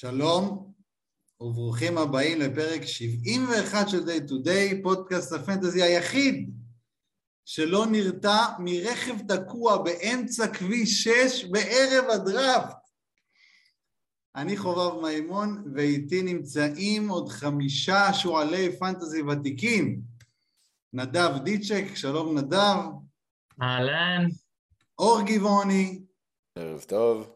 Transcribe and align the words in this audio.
שלום 0.00 0.72
וברוכים 1.40 1.98
הבאים 1.98 2.40
לפרק 2.40 2.82
71 2.82 3.88
של 3.88 3.98
Day 3.98 4.30
to 4.30 4.46
Day, 4.46 4.82
פודקאסט 4.82 5.32
הפנטזי 5.32 5.82
היחיד 5.82 6.50
שלא 7.44 7.86
נרתע 7.86 8.46
מרכב 8.58 9.14
תקוע 9.28 9.82
באמצע 9.82 10.46
כביש 10.54 11.08
6 11.08 11.44
בערב 11.44 12.10
הדראפט. 12.10 12.76
אני 14.36 14.56
חובב 14.56 15.02
מימון 15.02 15.64
ואיתי 15.74 16.22
נמצאים 16.22 17.08
עוד 17.08 17.28
חמישה 17.28 18.12
שועלי 18.12 18.78
פנטזי 18.78 19.22
ותיקים. 19.22 20.00
נדב 20.92 21.30
דיצ'ק, 21.44 21.94
שלום 21.94 22.38
נדב. 22.38 22.78
אהלן. 23.62 24.26
אור 24.98 25.20
גבעוני. 25.26 26.02
ערב 26.56 26.84
טוב. 26.88 27.30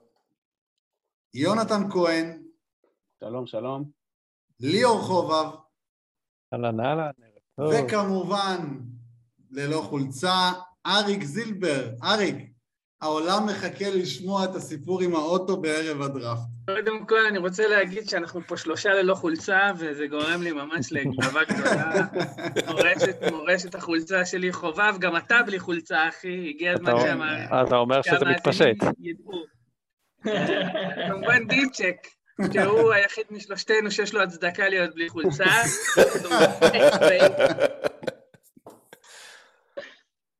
יונתן 1.34 1.90
כהן. 1.90 2.41
שלום, 3.24 3.46
שלום. 3.46 3.90
ליאור 4.60 5.00
חובב. 5.00 5.50
אהלן, 6.52 6.80
אהלן. 6.80 7.10
וכמובן, 7.70 8.58
ללא 9.50 9.80
חולצה, 9.80 10.50
אריק 10.86 11.22
זילבר. 11.22 11.88
אריק, 12.02 12.36
העולם 13.00 13.46
מחכה 13.46 13.90
לשמוע 13.90 14.44
את 14.44 14.54
הסיפור 14.54 15.02
עם 15.02 15.14
האוטו 15.14 15.56
בערב 15.56 16.02
הדראפט. 16.02 16.40
קודם 16.66 17.06
כל, 17.06 17.26
אני 17.28 17.38
רוצה 17.38 17.68
להגיד 17.68 18.08
שאנחנו 18.08 18.40
פה 18.46 18.56
שלושה 18.56 18.90
ללא 18.90 19.14
חולצה, 19.14 19.70
וזה 19.78 20.06
גורם 20.06 20.42
לי 20.42 20.52
ממש 20.52 20.92
לגאווה 20.92 21.44
גדולה. 21.44 21.92
מורשת, 22.70 23.16
מורשת 23.32 23.74
החולצה 23.74 24.24
שלי 24.24 24.52
חובב, 24.52 24.94
גם 24.98 25.16
אתה 25.16 25.36
בלי 25.46 25.58
חולצה, 25.58 26.08
אחי, 26.08 26.48
הגיע 26.48 26.72
הזמן 26.72 26.92
שהמאזינים 27.00 27.66
אתה 27.66 27.76
אומר 27.76 28.02
שזה 28.02 28.24
מתפשט. 28.24 28.76
כמובן 31.08 31.46
דיצ'ק, 31.48 31.96
שהוא 32.52 32.92
היחיד 32.92 33.26
משלושתנו 33.30 33.90
שיש 33.90 34.14
לו 34.14 34.22
הצדקה 34.22 34.68
להיות 34.68 34.94
בלי 34.94 35.08
חולצה. 35.08 35.44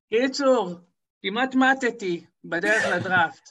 קיצור, 0.08 0.74
כמעט 1.22 1.54
מתתי 1.54 2.26
בדרך 2.44 2.84
לדראפט. 2.96 3.50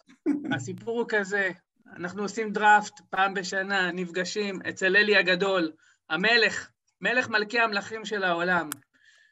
הסיפור 0.55 0.99
הוא 0.99 1.05
כזה, 1.09 1.49
אנחנו 1.95 2.21
עושים 2.21 2.51
דראפט 2.53 2.99
פעם 3.09 3.33
בשנה, 3.33 3.91
נפגשים 3.91 4.59
אצל 4.69 4.95
אלי 4.95 5.17
הגדול, 5.17 5.71
המלך, 6.09 6.69
מלך 7.01 7.29
מלכי 7.29 7.59
המלכים 7.59 8.05
של 8.05 8.23
העולם. 8.23 8.69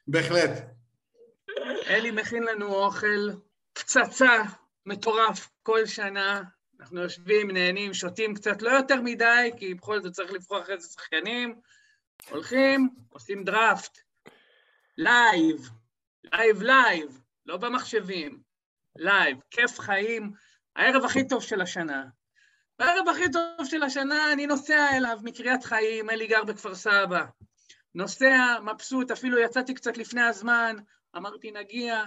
בהחלט. 0.07 0.51
אלי 1.87 2.11
מכין 2.11 2.43
לנו 2.43 2.75
אוכל, 2.75 3.29
פצצה 3.73 4.43
מטורף 4.85 5.49
כל 5.63 5.85
שנה. 5.85 6.41
אנחנו 6.79 7.01
יושבים, 7.01 7.51
נהנים, 7.51 7.93
שותים 7.93 8.35
קצת, 8.35 8.61
לא 8.61 8.69
יותר 8.69 9.01
מדי, 9.01 9.51
כי 9.57 9.73
בכל 9.73 10.01
זאת 10.01 10.13
צריך 10.13 10.31
לבחור 10.31 10.61
איזה 10.67 10.87
שחקנים. 10.87 11.61
הולכים, 12.29 12.89
עושים 13.09 13.43
דראפט. 13.43 13.97
Live, 14.97 15.69
live 16.23 16.61
live, 16.61 17.21
לא 17.45 17.57
במחשבים. 17.57 18.41
Live, 18.95 19.37
כיף 19.51 19.79
חיים, 19.79 20.31
הערב 20.75 21.05
הכי 21.05 21.27
טוב 21.27 21.43
של 21.43 21.61
השנה. 21.61 22.05
בערב 22.79 23.07
הכי 23.07 23.31
טוב 23.31 23.65
של 23.65 23.83
השנה 23.83 24.33
אני 24.33 24.47
נוסע 24.47 24.97
אליו 24.97 25.19
מקריית 25.23 25.63
חיים, 25.63 26.09
אלי 26.09 26.27
גר 26.27 26.43
בכפר 26.43 26.75
סבא. 26.75 27.25
נוסע, 27.95 28.59
מבסוט, 28.61 29.11
אפילו 29.11 29.39
יצאתי 29.39 29.73
קצת 29.73 29.97
לפני 29.97 30.21
הזמן, 30.21 30.75
אמרתי 31.17 31.51
נגיע, 31.51 32.03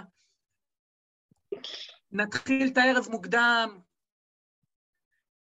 נתחיל 2.12 2.68
את 2.72 2.78
הערב 2.78 3.06
מוקדם, 3.10 3.78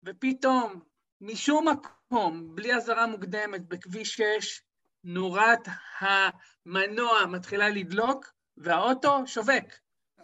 ופתאום, 0.04 0.80
משום 1.20 1.68
מקום, 1.68 2.54
בלי 2.54 2.74
אזהרה 2.74 3.06
מוקדמת, 3.06 3.68
בכביש 3.68 4.20
6, 4.38 4.62
נורת 5.04 5.68
המנוע 6.00 7.26
מתחילה 7.26 7.68
לדלוק, 7.68 8.32
והאוטו 8.56 9.26
שווק. 9.26 9.66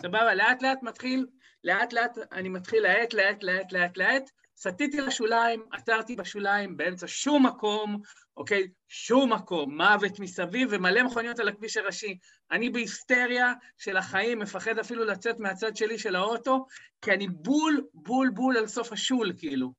סבבה, 0.03 0.35
לאט 0.35 0.63
לאט 0.63 0.83
מתחיל, 0.83 1.27
לאט 1.65 1.93
לאט 1.93 2.19
אני 2.33 2.49
מתחיל 2.49 2.83
לאט, 2.83 3.15
לאט, 3.15 3.43
לאט, 3.43 3.73
לאט, 3.73 3.97
לאט, 3.97 4.31
סטיתי 4.57 5.01
לשוליים, 5.01 5.63
עצרתי 5.73 6.17
בשוליים, 6.17 6.77
באמצע 6.77 7.07
שום 7.09 7.47
מקום, 7.47 8.01
אוקיי? 8.37 8.69
שום 8.89 9.33
מקום, 9.33 9.77
מוות 9.77 10.21
מסביב 10.21 10.69
ומלא 10.73 11.03
מכוניות 11.03 11.39
על 11.39 11.49
הכביש 11.49 11.77
הראשי. 11.77 12.19
אני 12.51 12.71
בהיסטריה 12.71 13.53
של 13.79 13.97
החיים, 13.97 14.39
מפחד 14.39 14.79
אפילו 14.79 15.05
לצאת 15.05 15.39
מהצד 15.39 15.77
שלי 15.77 15.99
של 15.99 16.17
האוטו, 16.17 16.67
כי 17.03 17.13
אני 17.13 17.29
בול, 17.29 17.85
בול, 17.95 18.31
בול 18.31 18.57
על 18.57 18.67
סוף 18.67 18.93
השול, 18.93 19.33
כאילו. 19.39 19.73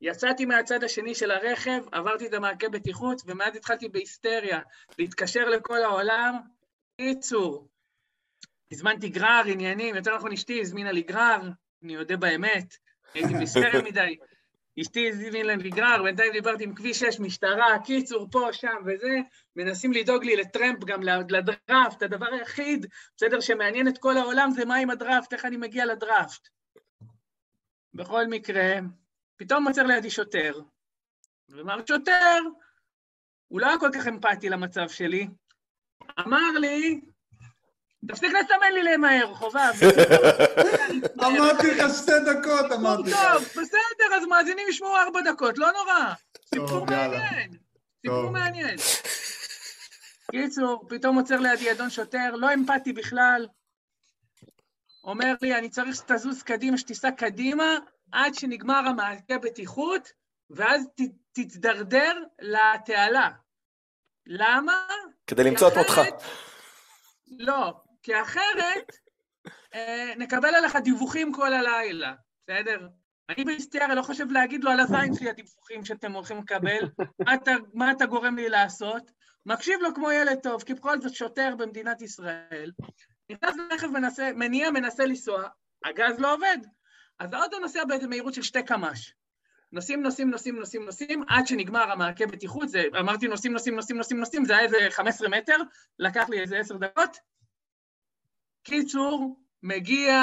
יצאתי 0.00 0.44
מהצד 0.44 0.84
השני 0.84 1.14
של 1.14 1.30
הרכב, 1.30 1.82
עברתי 1.92 2.26
את 2.26 2.34
המעקה 2.34 2.68
בטיחות, 2.68 3.22
ומאז 3.26 3.56
התחלתי 3.56 3.88
בהיסטריה, 3.88 4.60
להתקשר 4.98 5.48
לכל 5.48 5.82
העולם. 5.82 6.34
קיצור, 7.00 7.68
הזמנתי 8.72 9.08
גרר, 9.08 9.42
עניינים, 9.46 9.96
יותר 9.96 10.16
נכון 10.16 10.32
אשתי 10.32 10.60
הזמינה 10.60 10.92
לי 10.92 11.02
גרר, 11.02 11.40
אני 11.82 11.96
אודה 11.96 12.16
באמת, 12.16 12.74
הייתי 13.14 13.34
בהיסטריה 13.34 13.82
מדי. 13.90 14.16
אשתי 14.80 15.08
הזמינה 15.08 15.56
לי 15.56 15.70
גרר, 15.70 16.02
בינתיים 16.02 16.32
דיברתי 16.32 16.64
עם 16.64 16.74
כביש 16.74 16.98
6, 16.98 17.20
משטרה, 17.20 17.78
קיצור, 17.84 18.28
פה, 18.30 18.52
שם 18.52 18.76
וזה, 18.86 19.18
מנסים 19.56 19.92
לדאוג 19.92 20.24
לי 20.24 20.36
לטרמפ 20.36 20.84
גם 20.84 21.00
לדראפט, 21.02 22.02
הדבר 22.02 22.26
היחיד, 22.32 22.86
בסדר, 23.16 23.40
שמעניין 23.40 23.88
את 23.88 23.98
כל 23.98 24.16
העולם 24.16 24.50
זה 24.50 24.64
מה 24.64 24.76
עם 24.76 24.90
הדראפט, 24.90 25.32
איך 25.32 25.44
אני 25.44 25.56
מגיע 25.56 25.86
לדראפט. 25.86 26.48
בכל 27.94 28.26
מקרה, 28.26 28.72
פתאום 29.36 29.68
עוצר 29.68 29.82
לידי 29.82 30.10
שוטר, 30.10 30.60
ואמר, 31.48 31.86
שוטר, 31.86 32.38
הוא 33.48 33.60
לא 33.60 33.66
היה 33.66 33.78
כל 33.78 33.90
כך 33.94 34.06
אמפתי 34.06 34.48
למצב 34.48 34.88
שלי, 34.88 35.26
אמר 36.20 36.50
לי, 36.60 37.00
תפסיק 38.08 38.32
לסמן 38.32 38.72
לי 38.74 38.82
למהר, 38.82 39.34
חובב. 39.34 39.72
אמרתי 41.26 41.70
לך 41.70 41.94
שתי 42.02 42.12
דקות, 42.26 42.72
אמרתי 42.72 43.10
לך. 43.10 43.18
טוב, 43.32 43.42
בסדר, 43.42 44.16
אז 44.16 44.24
מאזינים 44.28 44.68
ישמעו 44.68 44.96
ארבע 44.96 45.20
דקות, 45.20 45.58
לא 45.58 45.72
נורא. 45.72 46.12
סיפור 46.54 46.86
מעניין. 46.86 47.58
סיפור 48.02 48.30
מעניין. 48.30 48.76
קיצור, 50.30 50.84
פתאום 50.88 51.16
עוצר 51.16 51.36
לידי 51.36 51.72
אדון 51.72 51.90
שוטר, 51.90 52.30
לא 52.34 52.54
אמפתי 52.54 52.92
בכלל. 52.92 53.46
אומר 55.04 55.34
לי, 55.42 55.58
אני 55.58 55.68
צריך 55.68 55.96
שתזוז 55.96 56.42
קדימה, 56.42 56.78
שתיסע 56.78 57.10
קדימה, 57.10 57.78
עד 58.12 58.34
שנגמר 58.34 58.82
המעקה 58.86 59.38
בטיחות, 59.38 60.12
ואז 60.50 60.84
תתדרדר 61.32 62.22
לתעלה. 62.40 63.30
למה? 64.26 64.86
כדי 65.26 65.44
למצוא 65.44 65.68
את 65.68 65.76
מותך. 65.76 66.00
לא, 67.38 67.74
כי 68.02 68.22
אחרת 68.22 68.92
אה, 69.74 70.12
נקבל 70.16 70.54
עליך 70.54 70.76
דיווחים 70.76 71.32
כל 71.32 71.52
הלילה, 71.52 72.14
בסדר? 72.42 72.88
אני 73.28 73.44
בהיסטריה 73.44 73.94
לא 73.94 74.02
חושב 74.02 74.30
להגיד 74.30 74.64
לו 74.64 74.70
על 74.70 74.80
הזין 74.80 75.14
שלי 75.14 75.30
הדיווחים 75.30 75.84
שאתם 75.84 76.12
הולכים 76.12 76.38
לקבל, 76.38 76.88
מה 77.24 77.34
אתה, 77.34 77.50
מה 77.74 77.90
אתה 77.92 78.06
גורם 78.06 78.36
לי 78.36 78.48
לעשות, 78.48 79.10
מקשיב 79.46 79.80
לו 79.80 79.94
כמו 79.94 80.12
ילד 80.12 80.38
טוב, 80.42 80.62
כי 80.62 80.74
בכל 80.74 81.00
זאת 81.00 81.14
שוטר 81.14 81.54
במדינת 81.58 82.02
ישראל, 82.02 82.72
נכנס 83.30 83.56
לרכב 83.56 83.86
מנסה, 83.86 84.30
מניע, 84.34 84.70
מנסה 84.70 85.04
לנסוע, 85.04 85.48
הגז 85.84 86.18
לא 86.18 86.34
עובד, 86.34 86.58
אז 87.18 87.32
האוטו 87.32 87.58
נוסע 87.58 87.84
באיזה 87.84 88.08
מהירות 88.08 88.34
של 88.34 88.42
שתי 88.42 88.62
קמ"ש. 88.62 89.14
נוסעים, 89.72 90.02
נוסעים, 90.02 90.30
נוסעים, 90.30 90.56
נוסעים, 90.56 90.84
נוסעים, 90.84 91.22
עד 91.28 91.46
שנגמר 91.46 91.92
המעקה 91.92 92.26
בטיחות, 92.26 92.68
זה, 92.68 92.84
אמרתי 93.00 93.28
נוסעים, 93.28 93.52
נוסעים, 93.52 93.76
נוסעים, 93.76 93.96
נוסעים, 93.98 94.20
נוסעים, 94.20 94.44
זה 94.44 94.56
היה 94.56 94.64
איזה 94.64 94.76
15 94.90 95.28
מטר, 95.28 95.56
לקח 95.98 96.28
לי 96.28 96.40
איזה 96.40 96.58
10 96.58 96.76
דקות. 96.76 97.16
קיצור, 98.62 99.40
מגיע, 99.62 100.14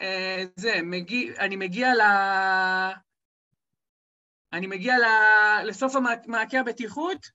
אה, 0.00 0.44
זה, 0.56 0.80
מגיע, 0.82 1.32
אני 1.38 1.56
מגיע 1.56 1.94
ל... 1.94 2.00
אני 4.52 4.66
מגיע 4.66 4.94
ל... 4.98 5.04
לסוף 5.64 5.94
המעקה 5.96 6.60
הבטיחות, 6.60 7.26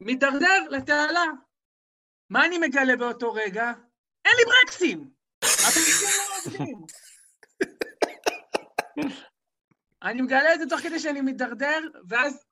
מתדרדר 0.00 0.68
לתעלה. 0.70 1.24
מה 2.30 2.46
אני 2.46 2.58
מגלה 2.58 2.96
באותו 2.96 3.32
רגע? 3.32 3.72
אין 4.24 4.32
לי 4.36 4.44
ברקסים! 4.44 5.10
אני 10.02 10.22
מגלה 10.22 10.54
את 10.54 10.60
זה 10.60 10.66
תוך 10.68 10.80
כדי 10.80 10.98
שאני 10.98 11.20
מתדרדר, 11.20 11.80
ואז 12.08 12.44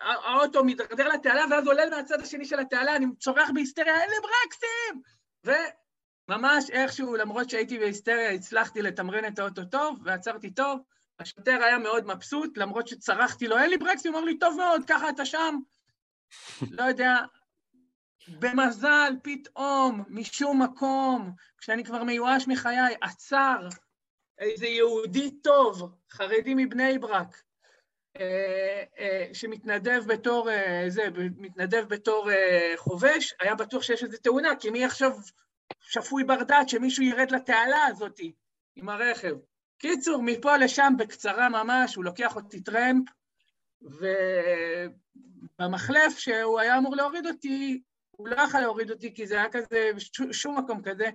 האוטו 0.00 0.64
מתדרדר 0.64 1.08
לתעלה, 1.08 1.44
ואז 1.50 1.66
עולה 1.66 1.90
מהצד 1.90 2.20
השני 2.20 2.44
של 2.44 2.60
התעלה, 2.60 2.96
אני 2.96 3.06
צורח 3.18 3.50
בהיסטריה, 3.54 4.00
אין 4.00 4.10
לי 4.10 4.16
ברקסים! 4.22 5.19
וממש 5.44 6.70
איכשהו, 6.70 7.16
למרות 7.16 7.50
שהייתי 7.50 7.78
בהיסטריה, 7.78 8.30
הצלחתי 8.30 8.82
לתמרן 8.82 9.24
את 9.24 9.38
האוטו 9.38 9.64
טוב, 9.64 9.98
ועצרתי 10.04 10.50
טוב. 10.50 10.80
השוטר 11.18 11.62
היה 11.62 11.78
מאוד 11.78 12.06
מבסוט, 12.06 12.58
למרות 12.58 12.88
שצרחתי 12.88 13.48
לו, 13.48 13.58
אין 13.58 13.70
לי 13.70 13.76
ברקסים, 13.76 14.12
הוא 14.12 14.18
אמר 14.18 14.28
לי, 14.28 14.38
טוב 14.38 14.56
מאוד, 14.56 14.82
ככה 14.86 15.08
אתה 15.08 15.26
שם. 15.26 15.58
לא 16.78 16.82
יודע, 16.82 17.16
במזל, 18.28 19.12
פתאום, 19.22 20.04
משום 20.08 20.62
מקום, 20.62 21.32
כשאני 21.58 21.84
כבר 21.84 22.04
מיואש 22.04 22.48
מחיי, 22.48 22.94
עצר 23.00 23.68
איזה 24.38 24.66
יהודי 24.66 25.30
טוב, 25.30 25.94
חרדי 26.10 26.54
מבני 26.56 26.98
ברק, 26.98 27.42
שמתנדב 29.32 30.02
בתור, 30.06 30.50
אה, 30.50 30.84
זה, 30.88 31.08
מתנדב 31.36 31.84
בתור 31.88 32.30
אה, 32.30 32.72
חובש, 32.76 33.34
היה 33.40 33.54
בטוח 33.54 33.82
שיש 33.82 34.04
איזו 34.04 34.16
תאונה, 34.22 34.56
כי 34.56 34.70
מי 34.70 34.84
עכשיו 34.84 35.12
שפוי 35.80 36.24
בר 36.24 36.42
דעת 36.42 36.68
שמישהו 36.68 37.02
ירד 37.02 37.30
לתעלה 37.30 37.86
הזאת 37.86 38.20
עם 38.76 38.88
הרכב. 38.88 39.34
קיצור, 39.78 40.22
מפה 40.22 40.56
לשם 40.56 40.92
בקצרה 40.98 41.48
ממש, 41.48 41.94
הוא 41.94 42.04
לוקח 42.04 42.36
אותי 42.36 42.60
טרמפ, 42.60 43.08
ובמחלף 45.58 46.18
שהוא 46.18 46.60
היה 46.60 46.78
אמור 46.78 46.96
להוריד 46.96 47.26
אותי, 47.26 47.82
הוא 48.10 48.28
לא 48.28 48.36
יכול 48.36 48.60
להוריד 48.60 48.90
אותי 48.90 49.14
כי 49.14 49.26
זה 49.26 49.34
היה 49.34 49.48
כזה, 49.52 49.90
שום 50.32 50.58
מקום 50.58 50.82
כזה. 50.82 51.10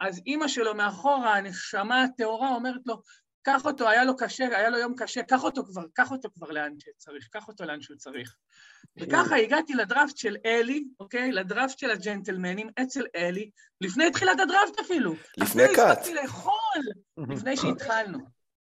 אז 0.00 0.20
אימא 0.26 0.48
שלו 0.48 0.74
מאחורה, 0.74 1.36
הנשמה 1.36 2.02
הטהורה, 2.02 2.54
אומרת 2.54 2.80
לו, 2.86 3.02
קח 3.42 3.64
אותו, 3.64 3.88
היה 3.88 4.04
לו 4.04 4.16
קשה, 4.16 4.44
היה 4.44 4.70
לו 4.70 4.78
יום 4.78 4.94
קשה, 4.96 5.22
קח 5.22 5.44
אותו 5.44 5.64
כבר, 5.64 5.82
קח 5.94 6.10
אותו 6.10 6.28
כבר 6.34 6.50
לאן 6.50 6.72
שצריך, 6.78 7.28
קח 7.32 7.48
אותו 7.48 7.64
לאן 7.64 7.80
שהוא 7.80 7.96
צריך. 7.96 8.36
וככה 9.00 9.36
הגעתי 9.36 9.74
לדראפט 9.74 10.16
של 10.16 10.36
אלי, 10.46 10.84
אוקיי? 11.00 11.32
לדראפט 11.32 11.78
של 11.78 11.90
הג'נטלמנים 11.90 12.68
אצל 12.82 13.04
אלי, 13.16 13.50
לפני 13.80 14.10
תחילת 14.10 14.40
הדראפט 14.40 14.80
אפילו. 14.80 15.14
לפני 15.36 15.62
קאט. 15.76 15.78
אפילו 15.78 15.90
הספקתי 15.90 16.14
לאכול, 16.14 16.82
לפני 17.36 17.56
שהתחלנו. 17.56 18.18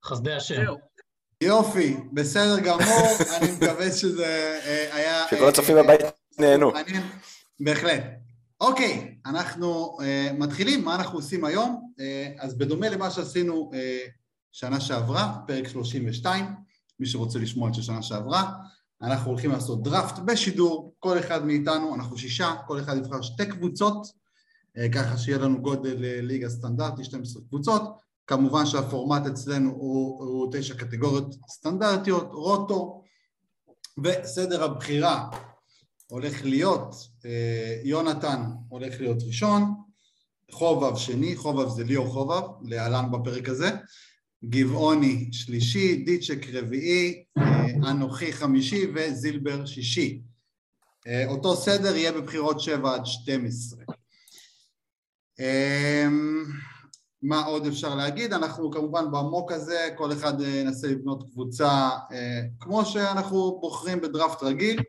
חסדי 0.05 0.33
השם. 0.33 0.63
יופי, 1.41 1.97
בסדר 2.13 2.61
גמור, 2.61 3.09
אני 3.37 3.53
מקווה 3.53 3.93
שזה 3.93 4.27
אה, 4.65 4.97
היה... 4.97 5.25
שכל 5.31 5.45
אה, 5.45 5.49
הצופים 5.49 5.77
אה, 5.77 5.83
בבית 5.83 6.01
נהנו. 6.39 6.73
בהחלט. 7.61 8.03
אוקיי, 8.61 9.17
אנחנו 9.27 9.99
uh, 10.01 10.33
מתחילים, 10.33 10.85
מה 10.85 10.95
אנחנו 10.95 11.19
עושים 11.19 11.45
היום? 11.45 11.93
אז 12.39 12.59
בדומה 12.59 12.89
למה 12.89 13.11
שעשינו 13.11 13.71
שנה 14.57 14.81
שעברה, 14.81 15.39
פרק 15.47 15.69
32, 15.69 16.45
מי 17.01 17.07
שרוצה 17.07 17.39
לשמוע 17.39 17.69
את 17.69 17.75
של 17.75 17.83
שנה 17.83 18.03
שעברה, 18.03 18.53
אנחנו 19.03 19.31
הולכים 19.31 19.51
לעשות 19.51 19.83
דראפט 19.83 20.19
בשידור, 20.19 20.95
כל 20.99 21.19
אחד 21.19 21.45
מאיתנו, 21.47 21.95
אנחנו 21.95 22.19
שישה, 22.19 22.55
כל 22.67 22.81
אחד 22.81 22.97
יבחר 22.97 23.23
שתי 23.23 23.47
קבוצות, 23.47 24.07
uh, 24.07 24.93
ככה 24.93 25.19
שיהיה 25.19 25.39
לנו 25.39 25.63
גודל 25.63 25.97
uh, 25.97 26.23
ליגה 26.23 26.49
סטנדרטי, 26.49 27.05
12 27.05 27.43
קבוצות, 27.49 27.83
כמובן 28.27 28.67
שהפורמט 28.67 29.27
אצלנו 29.27 29.71
הוא, 29.71 30.25
הוא 30.25 30.53
תשע 30.53 30.75
קטגוריות 30.75 31.35
סטנדרטיות, 31.49 32.29
רוטו, 32.33 33.03
וסדר 34.05 34.65
הבחירה 34.65 35.29
הולך 36.07 36.45
להיות, 36.45 36.95
אה, 37.25 37.81
יונתן 37.85 38.43
הולך 38.69 39.01
להיות 39.01 39.23
ראשון, 39.27 39.75
חובב 40.51 40.97
שני, 40.97 41.37
חובב 41.37 41.69
זה 41.69 41.85
ליאור 41.85 42.07
חובב, 42.07 42.43
להלן 42.63 43.11
בפרק 43.11 43.49
הזה, 43.49 43.71
גבעוני 44.45 45.29
שלישי, 45.33 45.97
דיצ'ק 45.97 46.47
רביעי, 46.53 47.25
אה, 47.39 47.91
אנוכי 47.91 48.33
חמישי 48.33 48.87
וזילבר 48.95 49.67
שישי. 49.67 50.21
אה, 51.07 51.27
אותו 51.27 51.57
סדר 51.57 51.97
יהיה 51.97 52.13
בבחירות 52.13 52.61
7 52.61 52.95
עד 52.95 53.07
12. 53.07 53.85
מה 57.23 57.45
עוד 57.45 57.67
אפשר 57.67 57.95
להגיד? 57.95 58.33
אנחנו 58.33 58.71
כמובן 58.71 59.05
במוק 59.11 59.53
הזה, 59.53 59.89
כל 59.97 60.13
אחד 60.13 60.41
ינסה 60.41 60.87
לבנות 60.87 61.31
קבוצה 61.31 61.91
כמו 62.61 62.85
שאנחנו 62.85 63.59
בוחרים 63.61 64.01
בדראפט 64.01 64.43
רגיל, 64.43 64.81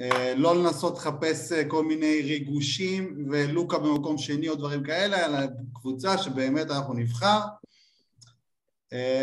אה, 0.00 0.34
לא 0.34 0.56
לנסות 0.56 0.98
לחפש 0.98 1.52
אה, 1.52 1.68
כל 1.68 1.84
מיני 1.84 2.22
ריגושים 2.22 3.26
ולוקה 3.30 3.78
במקום 3.78 4.18
שני 4.18 4.48
או 4.48 4.54
דברים 4.54 4.82
כאלה, 4.82 5.26
אלא 5.26 5.38
קבוצה 5.74 6.18
שבאמת 6.18 6.70
אנחנו 6.70 6.94
נבחר 6.94 7.26
אה, 7.26 7.48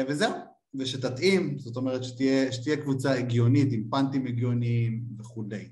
וזהו, 0.08 0.32
ושתתאים, 0.80 1.60
זאת 1.60 1.76
אומרת 1.76 2.04
שתהיה, 2.04 2.52
שתהיה 2.52 2.78
קבוצה 2.78 3.12
הגיונית 3.14 3.74
עם 3.74 3.84
פאנטים 3.90 4.26
הגיוניים 4.26 5.04
וכולי. 5.20 5.72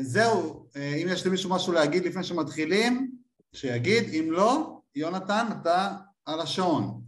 זהו, 0.00 0.68
אם 0.76 1.06
יש 1.10 1.26
למישהו 1.26 1.50
משהו 1.50 1.72
להגיד 1.72 2.04
לפני 2.04 2.24
שמתחילים, 2.24 3.16
שיגיד, 3.52 4.04
אם 4.14 4.32
לא, 4.32 4.80
יונתן, 4.94 5.46
אתה 5.60 5.96
על 6.26 6.40
השעון. 6.40 7.02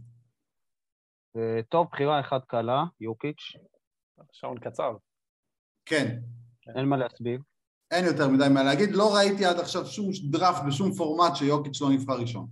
טוב, 1.69 1.87
בחירה 1.91 2.19
אחת 2.19 2.45
קלה, 2.47 2.83
יוקיץ'. 2.99 3.53
שעון 4.31 4.59
קצר. 4.59 4.97
כן. 5.85 6.19
אין 6.75 6.85
מה 6.85 6.97
להסביר. 6.97 7.41
אין 7.91 8.05
יותר 8.05 8.29
מדי 8.29 8.45
מה 8.53 8.63
להגיד, 8.63 8.91
לא 8.91 9.15
ראיתי 9.15 9.45
עד 9.45 9.59
עכשיו 9.59 9.85
שום 9.85 10.09
דראפט 10.31 10.61
בשום 10.67 10.93
פורמט 10.93 11.35
שיוקיץ' 11.35 11.81
לא 11.81 11.89
נבחר 11.89 12.19
ראשון. 12.19 12.47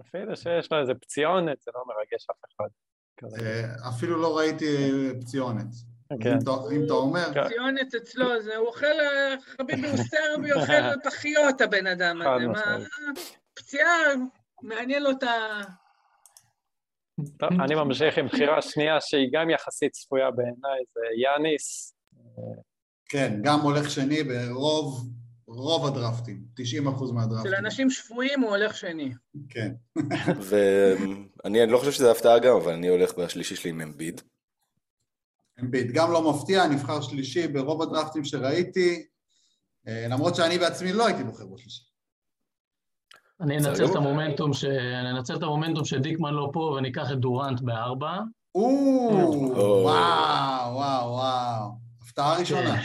אפילו 0.00 0.36
שיש 0.36 0.72
לו 0.72 0.80
איזה 0.80 0.94
פציונת, 0.94 1.60
זה 1.62 1.70
לא 1.74 1.84
מרגש 1.86 2.26
אף 2.30 2.36
אחד. 2.56 2.68
אה, 3.40 3.88
אפילו 3.88 4.22
לא 4.22 4.38
ראיתי 4.38 4.92
פציונת. 5.20 5.66
כן. 6.20 6.38
אם 6.72 6.84
אתה 6.84 6.92
אומר... 6.92 7.34
כן. 7.34 7.48
ציונת 7.48 7.94
אצלו, 7.94 8.42
זה, 8.42 8.56
הוא 8.56 8.66
אוכל, 8.66 8.86
חביבי 9.38 9.88
הוא 9.88 9.96
סרבי, 9.96 10.52
אוכל 10.52 10.96
פחיות 11.10 11.60
הבן 11.60 11.86
אדם 11.86 12.22
הזה. 12.22 12.46
מה. 12.46 12.76
פציעה, 13.54 13.88
מעניין 14.62 15.02
לו 15.02 15.10
את 15.10 15.22
ה... 15.22 15.60
טוב, 17.38 17.50
אני 17.64 17.74
ממשיך 17.74 18.18
עם 18.18 18.26
בחירה 18.26 18.62
שנייה 18.62 19.00
שהיא 19.00 19.28
גם 19.32 19.50
יחסית 19.50 19.92
צפויה 19.92 20.30
בעיניי, 20.30 20.80
זה 20.94 21.00
יאניס. 21.22 21.94
כן, 23.08 23.40
גם 23.42 23.60
הולך 23.60 23.90
שני 23.90 24.22
ברוב, 24.22 25.08
רוב 25.48 25.86
הדרפטים, 25.86 26.44
90 26.56 26.88
אחוז 26.88 27.12
מהדרפטים. 27.12 27.50
של 27.50 27.54
אנשים 27.54 27.90
שפויים 27.90 28.40
הוא 28.40 28.50
הולך 28.50 28.76
שני. 28.76 29.12
כן. 29.48 29.72
ואני 30.48 31.66
לא 31.66 31.78
חושב 31.78 31.92
שזה 31.92 32.10
הפתעה 32.10 32.38
גם, 32.38 32.56
אבל 32.56 32.72
אני 32.72 32.88
הולך 32.88 33.18
בשלישי 33.18 33.56
שלי 33.56 33.70
עם 33.70 33.80
אמביד. 33.80 34.20
אמביד, 35.60 35.92
גם 35.92 36.12
לא 36.12 36.30
מפתיע, 36.30 36.66
נבחר 36.66 37.00
שלישי 37.00 37.48
ברוב 37.48 37.82
הדרפטים 37.82 38.24
שראיתי, 38.24 39.06
אה, 39.88 40.06
למרות 40.10 40.34
שאני 40.34 40.58
בעצמי 40.58 40.92
לא 40.92 41.06
הייתי 41.06 41.24
בוחר 41.24 41.46
בשלישי. 41.46 41.82
אני 43.40 43.58
אנצל 43.58 43.84
את 43.84 43.96
המומנטום 43.96 44.52
ש... 44.52 44.64
אני 44.64 45.10
אנצל 45.10 45.36
את 45.36 45.42
המומנטום 45.42 45.84
שדיקמן 45.84 46.34
לא 46.34 46.50
פה 46.52 46.60
ואני 46.60 46.88
אקח 46.90 47.12
את 47.12 47.18
דורנט 47.18 47.60
בארבע. 47.60 48.18
או, 48.54 48.60
או. 49.56 49.82
וואו, 49.82 50.74
וואו, 50.74 51.10
וואו. 51.10 51.70
הפתעה 52.02 52.38
ראשונה. 52.38 52.82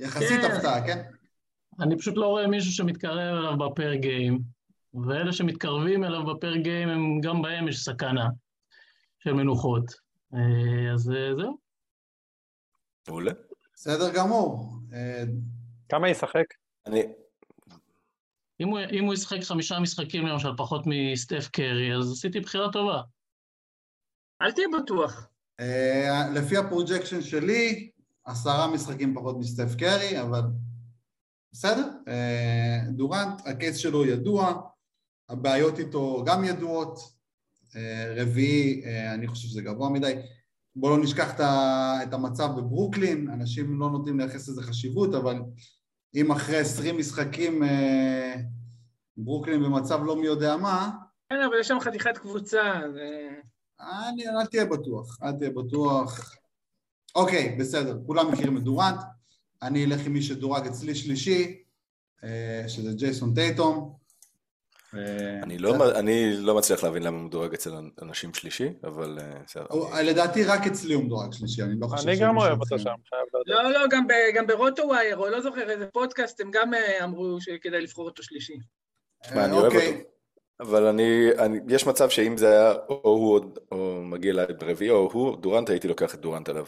יחסית 0.00 0.40
כן. 0.40 0.50
הפתעה, 0.50 0.86
כן? 0.86 1.02
אני 1.80 1.98
פשוט 1.98 2.16
לא 2.16 2.26
רואה 2.26 2.46
מישהו 2.46 2.72
שמתקרב 2.72 3.36
אליו 3.36 3.58
בפר 3.58 3.94
גיים, 3.94 4.40
ואלה 5.06 5.32
שמתקרבים 5.32 6.04
אליו 6.04 6.26
ב 6.26 6.33
per 6.33 6.56
game, 6.56 6.88
הם, 6.88 7.20
גם 7.20 7.42
בהם 7.42 7.68
יש 7.68 7.84
סכנה 7.84 8.28
של 9.18 9.32
מנוחות. 9.32 9.84
אה, 10.34 10.92
אז 10.94 11.10
אה, 11.10 11.34
זהו. 11.36 11.58
מעולה. 13.08 13.32
בסדר 13.74 14.12
גמור. 14.14 14.72
אה, 14.92 15.24
כמה 15.88 16.08
ישחק? 16.08 16.44
אני... 16.86 17.02
אם 18.60 18.68
הוא, 18.68 18.78
אם 18.92 19.04
הוא 19.04 19.14
ישחק 19.14 19.42
חמישה 19.42 19.78
משחקים 19.80 20.26
למשל 20.26 20.56
פחות 20.56 20.82
מסטף 20.86 21.48
קרי, 21.48 21.96
אז 21.96 22.12
עשיתי 22.12 22.40
בחירה 22.40 22.72
טובה. 22.72 23.02
אל 24.42 24.52
תהיה 24.52 24.66
בטוח. 24.82 25.28
אה, 25.60 26.30
לפי 26.34 26.56
ה 26.56 26.62
projection 26.62 27.22
שלי, 27.22 27.90
עשרה 28.24 28.74
משחקים 28.74 29.14
פחות 29.14 29.36
מסטף 29.38 29.74
קרי, 29.78 30.22
אבל 30.22 30.40
בסדר. 31.56 31.88
אה, 32.08 32.80
דורנט, 32.88 33.46
הקייס 33.46 33.76
שלו 33.76 34.06
ידוע, 34.06 34.62
הבעיות 35.28 35.78
איתו 35.78 36.24
גם 36.26 36.44
ידועות. 36.44 36.98
אה, 37.76 38.14
רביעי, 38.16 38.82
אה, 38.84 39.14
אני 39.14 39.26
חושב 39.26 39.48
שזה 39.48 39.62
גבוה 39.62 39.90
מדי. 39.90 40.14
בואו 40.76 40.96
לא 40.96 41.02
נשכח 41.02 41.34
את 42.02 42.12
המצב 42.12 42.48
בברוקלין, 42.56 43.30
אנשים 43.30 43.80
לא 43.80 43.90
נותנים 43.90 44.18
לייחס 44.18 44.48
לזה 44.48 44.62
חשיבות, 44.62 45.14
אבל 45.14 45.42
אם 46.14 46.32
אחרי 46.32 46.56
עשרים 46.56 46.98
משחקים 46.98 47.62
ברוקלין 49.16 49.62
במצב 49.62 50.00
לא 50.04 50.16
מי 50.16 50.26
יודע 50.26 50.56
מה, 50.56 50.90
כן, 51.28 51.36
אבל 51.46 51.60
יש 51.60 51.68
שם 51.68 51.80
חתיכת 51.80 52.18
קבוצה. 52.18 52.80
אני, 53.80 54.28
אל 54.28 54.46
תהיה 54.46 54.64
בטוח, 54.64 55.18
אל 55.22 55.32
תהיה 55.32 55.50
בטוח. 55.50 56.34
אוקיי, 57.14 57.56
בסדר, 57.60 57.98
כולם 58.06 58.32
מכירים 58.32 58.56
את 58.56 58.62
דורנט, 58.62 59.00
אני 59.66 59.84
אלך 59.84 60.06
עם 60.06 60.12
מי 60.12 60.22
שדורג 60.22 60.66
אצלי 60.66 60.94
שלישי, 60.94 61.62
אה, 62.24 62.64
שזה 62.68 62.90
ג'ייסון 62.92 63.34
טייטום. 63.34 63.92
אה, 64.94 65.42
אני 65.42 65.58
לא, 65.58 65.98
אני 65.98 66.36
לא 66.36 66.56
מצליח 66.56 66.84
להבין 66.84 67.02
למה 67.02 67.16
הוא 67.16 67.26
מדורג 67.26 67.54
אצל 67.54 67.70
אנשים 68.02 68.34
שלישי, 68.34 68.68
אבל 68.84 69.18
אה, 69.20 69.38
בסדר. 69.46 69.66
לדעתי 70.02 70.44
רק 70.44 70.66
אצלי 70.66 70.94
הוא 70.94 71.04
מדורג 71.04 71.32
שלישי, 71.32 71.62
אני 71.62 71.74
לא 71.80 71.86
חושב 71.86 72.08
אני 72.08 72.18
גם 72.18 72.36
אוהב 72.36 72.60
אותו. 72.60 72.78
שם, 72.78 72.94
חייב 73.08 73.22
להודות. 73.34 73.48
לא, 73.48 73.72
לא, 73.72 73.86
גם, 73.90 74.06
ב, 74.06 74.12
גם 74.34 74.46
ב 74.46 74.53
RotoWire, 74.53 75.16
או 75.16 75.28
לא 75.28 75.40
זוכר 75.40 75.70
איזה 75.70 75.86
פודקאסט, 75.86 76.40
הם 76.40 76.50
גם 76.50 76.70
אמרו 77.04 77.40
שכדאי 77.40 77.80
לבחור 77.80 78.04
אותו 78.04 78.22
שלישי. 78.22 78.58
תשמע, 79.22 79.44
אני 79.44 79.52
אוהב 79.52 79.72
אוקיי. 79.72 79.88
אותו. 79.88 80.08
אבל 80.60 80.86
אני, 80.86 81.28
אני, 81.38 81.58
יש 81.68 81.86
מצב 81.86 82.10
שאם 82.10 82.36
זה 82.36 82.48
היה 82.48 82.72
או 82.88 83.00
הוא 83.02 83.40
או 83.72 84.02
מגיע 84.02 84.32
אליי 84.32 84.46
ברביעי 84.58 84.90
או 84.90 85.10
הוא, 85.12 85.36
דורנט, 85.36 85.70
הייתי 85.70 85.88
לוקח 85.88 86.14
את 86.14 86.20
דורנט 86.20 86.48
עליו. 86.48 86.66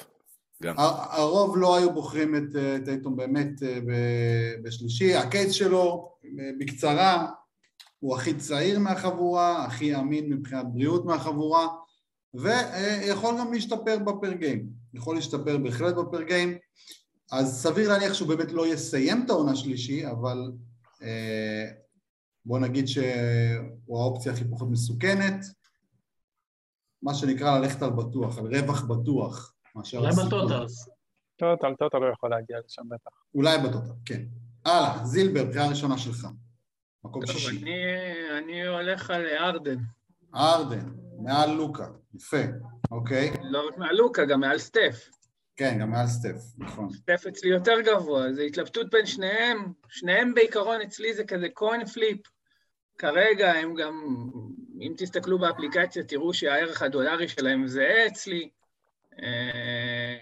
גם. 0.62 0.75
הר- 0.79 1.21
הרוב 1.21 1.57
לא 1.59 1.77
היו 1.77 1.93
בוחרים 1.93 2.37
את 2.37 2.43
טייטום 2.85 3.17
באמת 3.17 3.62
אה, 3.62 3.79
בשלישי, 4.62 5.15
הקייס 5.15 5.53
שלו, 5.53 6.12
אה, 6.25 6.50
בקצרה, 6.61 7.31
הוא 7.99 8.17
הכי 8.17 8.35
צעיר 8.35 8.79
מהחבורה, 8.79 9.65
הכי 9.65 9.97
אמין 9.97 10.33
מבחינת 10.33 10.67
בריאות 10.73 11.05
מהחבורה, 11.05 11.67
ויכול 12.35 13.35
גם 13.38 13.53
להשתפר 13.53 13.99
בפר 13.99 14.33
גיים, 14.33 14.67
יכול 14.95 15.17
להשתפר 15.17 15.59
בהחלט 15.59 15.95
בפר 15.95 16.23
גיים, 16.23 16.59
אז 17.33 17.62
סביר 17.62 17.88
להניח 17.88 18.15
שהוא 18.15 18.29
באמת 18.29 18.53
לא 18.53 18.67
יסיים 18.67 19.23
את 19.25 19.31
העונה 19.31 19.57
שלישי, 19.57 20.11
אבל 20.11 20.53
אה, 21.03 21.65
בוא 22.45 22.59
נגיד 22.59 22.88
שהוא 22.88 23.99
האופציה 24.00 24.33
הכי 24.33 24.45
פחות 24.50 24.69
מסוכנת, 24.71 25.45
מה 27.03 27.15
שנקרא 27.15 27.59
ללכת 27.59 27.83
על 27.83 27.91
בטוח, 27.91 28.38
על 28.38 28.47
רווח 28.57 28.83
בטוח. 28.85 29.55
מאשר 29.79 29.99
אולי. 29.99 30.11
בטוטלס. 30.27 30.89
טוטל, 31.37 31.75
טוטל 31.79 31.99
לא 31.99 32.13
יכול 32.13 32.31
להגיע 32.31 32.57
לשם 32.67 32.83
בטח. 32.89 33.11
אולי 33.35 33.59
בטוטל, 33.59 33.93
כן. 34.05 34.23
הלאה, 34.65 35.05
זילבר, 35.05 35.45
בחירה 35.45 35.69
ראשונה 35.69 35.99
שלך. 35.99 36.27
מקום 37.05 37.27
טוב, 37.27 37.37
שישי. 37.37 37.63
אני, 37.63 37.75
אני 38.39 38.67
הולך 38.67 39.11
על 39.11 39.27
ארדן. 39.27 39.79
ארדן, 40.35 40.89
מעל 41.19 41.51
לוקה, 41.51 41.87
יפה, 42.15 42.43
אוקיי. 42.91 43.33
לא 43.43 43.69
רק 43.69 43.79
מעל 43.79 43.97
לוקה, 43.97 44.25
גם 44.25 44.41
מעל 44.41 44.59
סטף. 44.59 45.09
כן, 45.57 45.79
גם 45.81 45.91
מעל 45.91 46.07
סטף, 46.07 46.37
נכון. 46.59 46.91
סטף 46.91 47.25
אצלי 47.29 47.51
יותר 47.51 47.81
גבוה, 47.81 48.33
זו 48.33 48.43
התלבטות 48.43 48.91
בין 48.91 49.07
שניהם. 49.07 49.73
שניהם 49.89 50.35
בעיקרון 50.35 50.81
אצלי 50.81 51.15
זה 51.15 51.25
כזה 51.25 51.49
קוין 51.55 51.87
פליפ. 51.87 52.21
כרגע 52.99 53.53
הם 53.53 53.75
גם, 53.75 54.03
אם 54.81 54.93
תסתכלו 54.97 55.39
באפליקציה, 55.39 56.05
תראו 56.05 56.35
שהערך 56.35 56.83
הדולרי 56.83 57.29
שלהם 57.29 57.67
זהה 57.67 58.07
אצלי. 58.07 58.51
אה, 59.23 60.19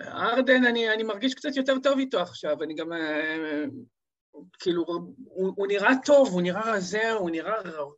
ארדן, 0.00 0.64
אני, 0.64 0.94
אני 0.94 1.02
מרגיש 1.02 1.34
קצת 1.34 1.56
יותר 1.56 1.74
טוב 1.82 1.98
איתו 1.98 2.20
עכשיו, 2.20 2.62
אני 2.62 2.74
גם... 2.74 2.92
אה, 2.92 3.64
כאילו, 4.58 4.84
הוא, 4.86 5.52
הוא 5.56 5.66
נראה 5.66 5.90
טוב, 6.04 6.28
הוא 6.32 6.42
נראה 6.42 6.72
רזה, 6.72 7.12
הוא 7.12 7.30
נראה 7.30 7.54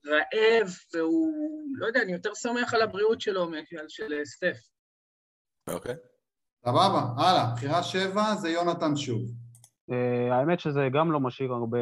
רעב, 0.06 0.68
והוא, 0.94 1.32
לא 1.78 1.86
יודע, 1.86 2.02
אני 2.02 2.12
יותר 2.12 2.34
שמח 2.34 2.74
על 2.74 2.82
הבריאות 2.82 3.20
שלו 3.20 3.50
מעל 3.50 3.88
של 3.88 4.24
סטף. 4.24 4.56
אוקיי. 5.68 5.94
סבבה, 6.64 7.02
הלאה, 7.16 7.54
בחירה 7.54 7.82
שבע 7.82 8.34
זה 8.34 8.48
יונתן 8.48 8.96
שוב. 8.96 9.22
אה, 9.90 10.38
האמת 10.38 10.60
שזה 10.60 10.80
גם 10.92 11.12
לא 11.12 11.20
משאיר 11.20 11.52
הרבה 11.52 11.78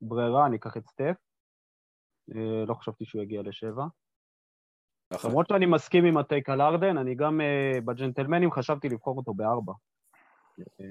ברירה, 0.00 0.46
אני 0.46 0.56
אקח 0.56 0.76
את 0.76 0.86
סטף. 0.86 1.14
אה, 2.34 2.64
לא 2.66 2.74
חשבתי 2.74 3.04
שהוא 3.04 3.22
יגיע 3.22 3.42
לשבע. 3.42 3.84
אחלה. 5.14 5.30
למרות 5.30 5.46
שאני 5.48 5.66
מסכים 5.66 6.04
עם 6.04 6.16
הטייק 6.16 6.48
על 6.48 6.60
ארדן, 6.60 6.98
אני 6.98 7.14
גם 7.14 7.40
אה, 7.40 7.80
בג'נטלמנים 7.84 8.50
חשבתי 8.50 8.88
לבחור 8.88 9.16
אותו 9.16 9.34
בארבע. 9.34 9.72
אה, 10.58 10.84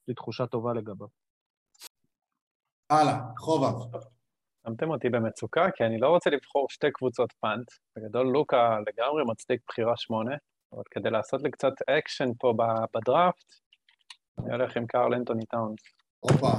יש 0.00 0.08
לי 0.08 0.14
תחושה 0.14 0.46
טובה 0.46 0.72
לגביו. 0.72 1.06
הלאה, 2.90 3.18
חובב. 3.38 3.98
שמתם 4.66 4.90
אותי 4.90 5.08
במצוקה, 5.08 5.70
כי 5.74 5.84
אני 5.84 5.98
לא 5.98 6.08
רוצה 6.08 6.30
לבחור 6.30 6.66
שתי 6.70 6.90
קבוצות 6.90 7.32
פאנט. 7.32 7.66
בגדול 7.96 8.26
לוקה 8.26 8.78
לגמרי 8.86 9.24
מצדיק 9.26 9.60
בחירה 9.68 9.96
שמונה, 9.96 10.36
אבל 10.72 10.82
כדי 10.90 11.10
לעשות 11.10 11.42
לי 11.42 11.50
קצת 11.50 11.72
אקשן 11.86 12.28
פה 12.38 12.54
בדראפט, 12.94 13.54
אני 14.38 14.52
הולך 14.52 14.76
עם 14.76 14.86
קארל 14.86 15.14
אנטוני 15.14 15.46
טאונס. 15.46 15.80
הופה. 16.20 16.52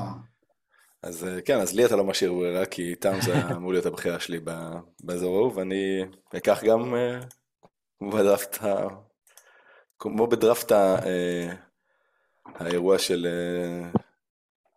אז 1.03 1.27
אה, 1.27 1.41
כן, 1.41 1.59
אז 1.59 1.73
לי 1.75 1.85
אתה 1.85 1.95
לא 1.95 2.03
משאיר 2.03 2.33
ברירה, 2.33 2.65
כי 2.65 2.95
טאונס 2.95 3.25
זה 3.25 3.33
אמור 3.55 3.71
להיות 3.73 3.85
הבחירה 3.85 4.19
שלי 4.19 4.39
ב- 4.43 4.73
באזור 5.03 5.37
ההוא, 5.37 5.53
ואני 5.55 6.05
אקח 6.37 6.63
גם, 6.63 6.95
אה, 6.95 7.19
כמו 7.99 8.11
בדראפט 8.11 8.63
ה... 8.63 8.87
כמו 9.99 10.27
בדראפט 10.27 10.71
ה... 10.71 10.95
אה, 11.05 11.53
האירוע 12.55 12.99
של, 12.99 13.27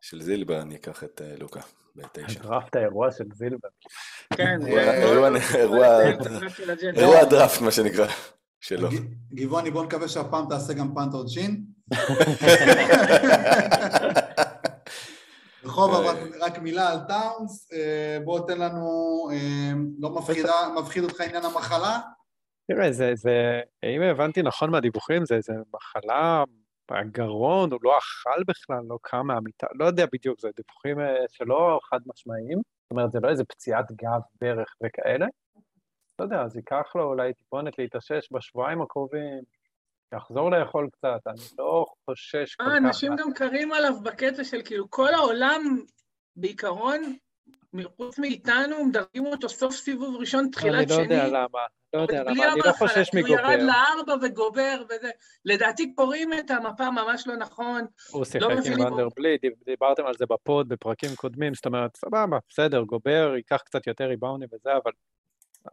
של 0.01 0.23
זילבר, 0.23 0.61
אני 0.63 0.77
אקח 0.77 1.05
את 1.05 1.21
לוקה 1.39 1.61
בתשע. 1.97 2.43
דראפט 2.43 2.77
האירוע 2.77 3.13
של 3.13 3.25
זילבר. 3.35 3.69
כן, 4.37 4.59
אירוע- 6.97 7.19
הדראפט, 7.19 7.61
מה 7.61 7.71
שנקרא, 7.71 8.07
שלו. 8.61 8.89
גבעוני, 9.35 9.71
בוא 9.71 9.85
נקווה 9.85 10.09
שהפעם 10.09 10.45
תעשה 10.49 10.73
גם 10.73 10.95
פאנט 10.95 11.15
עודשין. 11.15 11.65
רחוב, 15.65 15.91
רק, 15.95 16.17
רק 16.41 16.59
מילה 16.59 16.93
על 16.93 16.99
טאונס, 17.09 17.73
אה, 17.73 18.19
בוא 18.25 18.47
תן 18.47 18.59
לנו, 18.59 19.29
אה, 19.33 19.73
לא 19.99 20.11
מפחידה, 20.11 20.55
מפחיד 20.79 21.05
אותך 21.05 21.21
עניין 21.21 21.45
המחלה? 21.45 21.99
תראה, 22.69 22.93
זה, 22.93 23.13
זה, 23.15 23.61
אם 23.85 24.03
הבנתי 24.03 24.43
נכון 24.43 24.71
מהדיווחים, 24.71 25.25
זה 25.25 25.35
איזה 25.35 25.53
מחלה 25.75 26.45
בגרון, 26.91 27.73
הוא 27.73 27.81
לא 27.83 27.99
אכל 27.99 28.45
בכלל, 28.47 28.81
לא 28.89 28.99
קם 29.03 29.27
מהמיטה, 29.27 29.67
לא 29.75 29.85
יודע 29.85 30.07
בדיוק, 30.13 30.41
זה 30.41 30.49
דיווחים 30.57 31.01
אה, 31.01 31.25
שלא 31.29 31.81
חד 31.91 31.99
משמעיים, 32.07 32.59
זאת 32.59 32.91
אומרת, 32.91 33.13
זה 33.13 33.19
לא 33.23 33.29
איזה 33.29 33.45
פציעת 33.45 33.93
גב, 33.93 34.21
ברך 34.41 34.75
וכאלה. 34.85 35.27
לא 36.19 36.25
יודע, 36.25 36.43
אז 36.43 36.57
ייקח 36.57 36.93
לו 36.95 37.05
אולי 37.05 37.35
טיפונת 37.35 37.79
להתאושש 37.79 38.29
בשבועיים 38.33 38.83
הקרובים, 38.83 39.43
יחזור 40.15 40.51
לאכול 40.51 40.89
קצת, 40.93 41.21
אני 41.27 41.41
לא 41.59 41.87
חושש 42.07 42.55
כל 42.55 42.65
כך. 42.65 42.71
אה, 42.71 42.77
אנשים 42.77 43.11
מה- 43.11 43.17
גם 43.17 43.33
קרים 43.33 43.73
עליו 43.73 43.93
בקטע 44.03 44.45
של 44.45 44.63
כאילו, 44.65 44.91
כל 44.91 45.15
העולם, 45.15 45.79
בעיקרון, 46.37 47.01
מחוץ 47.73 48.19
מאיתנו, 48.19 48.85
מדרגים 48.85 49.27
אותו 49.27 49.49
סוף 49.49 49.75
סיבוב 49.75 50.17
ראשון, 50.21 50.41
אני 50.41 50.51
תחילת 50.51 50.91
לא 50.91 50.95
שני. 50.97 51.03
יודע 51.05 51.27
למה, 51.29 51.59
לא 51.93 52.01
יודע 52.01 52.23
למה, 52.23 52.53
אני 52.53 52.61
לא 52.67 52.73
חושש 52.73 53.11
כי 53.11 53.21
הוא 53.21 53.29
ירד 53.29 53.41
מגובר. 53.57 53.67
לארבע 53.67 54.15
וגובר 54.27 54.83
וזה. 54.91 55.11
לדעתי 55.45 55.95
קוראים 55.95 56.33
את 56.33 56.51
המפה 56.51 56.91
ממש 56.91 57.27
לא 57.27 57.37
נכון. 57.37 57.85
הוא 58.11 58.25
שיחק 58.25 58.41
לא 58.47 58.51
עם 58.53 58.59
דיב- 59.43 59.53
דיברתם 59.65 60.07
על 60.07 60.15
זה 60.19 60.25
בפוד, 60.31 60.69
בפרקים 60.69 61.11
קודמים, 61.17 61.55
זאת 61.55 61.67
אומרת, 61.67 61.97
סבבה, 61.97 62.39
בסדר, 62.51 62.83
גובר, 62.83 63.33
ייקח 63.37 63.61
קצת 63.65 63.87
יותר 63.87 64.05
ריבאונדים 64.05 64.49
וזה, 64.53 64.71
אבל 64.85 64.93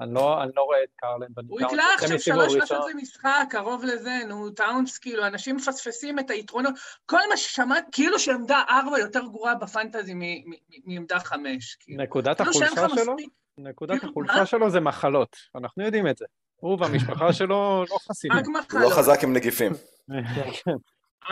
אני 0.01 0.13
לא, 0.13 0.43
אני 0.43 0.51
לא 0.55 0.61
רואה 0.61 0.83
את 0.83 0.89
קרלן 0.95 1.27
בניטאונס. 1.29 1.61
הוא 1.61 1.61
יקלע 1.61 1.83
עכשיו 1.95 2.19
שלוש 2.19 2.53
שלושות 2.53 2.85
למשחק, 2.91 3.47
קרוב 3.49 3.83
לזה, 3.83 4.19
נו, 4.27 4.49
טאונס, 4.49 4.97
כאילו, 4.97 5.27
אנשים 5.27 5.55
מפספסים 5.55 6.19
את 6.19 6.29
היתרונות. 6.29 6.73
כל 7.05 7.19
מה 7.29 7.37
ששמעת, 7.37 7.85
כאילו 7.91 8.19
שעמדה 8.19 8.63
ארבע 8.69 8.99
יותר 8.99 9.21
גרועה 9.21 9.55
בפנטזי 9.55 10.13
מ- 10.13 10.19
מ- 10.19 10.23
מ- 10.49 10.93
מעמדה 10.93 11.19
חמש. 11.19 11.75
כאילו. 11.79 12.03
נקודת 12.03 12.37
כאילו 12.37 12.51
החולשה 12.51 12.89
שלו, 12.95 13.13
מספיק, 13.15 13.29
נקודת 13.57 13.99
כאילו, 13.99 14.11
החולשה 14.11 14.39
מה? 14.39 14.45
שלו 14.45 14.69
זה 14.69 14.79
מחלות, 14.79 15.35
אנחנו 15.55 15.83
יודעים 15.83 16.07
את 16.07 16.17
זה. 16.17 16.25
הוא 16.55 16.77
והמשפחה 16.81 17.33
שלו 17.39 17.83
לא 17.89 17.97
חסינים. 18.09 18.37
רק 18.37 18.45
הוא 18.45 18.53
לא 18.53 18.59
מחלות. 18.59 18.93
חזק 18.93 19.23
עם 19.23 19.33
נגיפים. 19.33 19.71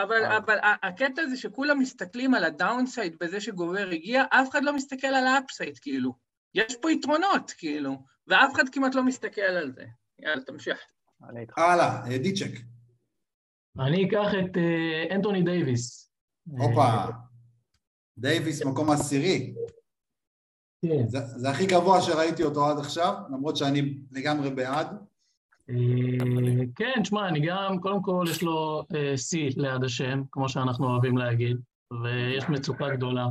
אבל, 0.03 0.23
אה. 0.25 0.37
אבל 0.37 0.57
הקטע 0.83 1.25
זה 1.27 1.37
שכולם 1.37 1.79
מסתכלים 1.79 2.33
על 2.33 2.43
ה 2.43 2.51
downside 2.51 3.15
בזה 3.19 3.41
שגובר 3.41 3.87
הגיע, 3.91 4.23
אף 4.29 4.49
אחד 4.49 4.63
לא 4.63 4.73
מסתכל 4.73 5.07
על 5.07 5.27
ה 5.27 5.34
upside, 5.34 5.79
כאילו. 5.79 6.11
יש 6.55 6.75
פה 6.81 6.91
יתרונות, 6.91 7.51
כאילו, 7.57 7.97
ואף 8.27 8.55
אחד 8.55 8.63
כמעט 8.71 8.95
לא 8.95 9.03
מסתכל 9.03 9.41
על 9.41 9.71
זה. 9.71 9.85
יאללה, 10.19 10.41
תמשיך. 10.41 10.77
הלאה, 11.57 12.11
אה, 12.11 12.17
דיצ'ק. 12.17 12.59
אני 13.79 14.07
אקח 14.07 14.27
את 14.39 14.57
אה, 14.57 15.15
אנטוני 15.15 15.43
דייוויס. 15.43 16.11
הופה. 16.45 16.81
אה, 16.81 17.09
דייוויס, 18.17 18.65
מקום 18.65 18.91
עשירי. 18.91 19.53
כן. 20.81 21.07
זה, 21.07 21.19
זה 21.19 21.49
הכי 21.49 21.65
גבוה 21.65 22.01
שראיתי 22.01 22.43
אותו 22.43 22.69
עד 22.69 22.77
עכשיו, 22.77 23.13
למרות 23.29 23.57
שאני 23.57 23.97
לגמרי 24.11 24.49
בעד. 24.49 24.87
אה, 25.69 26.65
כן, 26.75 27.03
שמע, 27.03 27.27
אני 27.27 27.47
גם, 27.47 27.79
קודם 27.81 28.01
כל 28.01 28.25
יש 28.29 28.43
לו 28.43 28.83
אה, 28.95 29.13
C 29.13 29.61
ליד 29.61 29.83
השם, 29.83 30.23
כמו 30.31 30.49
שאנחנו 30.49 30.87
אוהבים 30.87 31.17
להגיד, 31.17 31.57
ויש 32.03 32.49
מצוקה 32.49 32.89
גדולה 32.95 33.27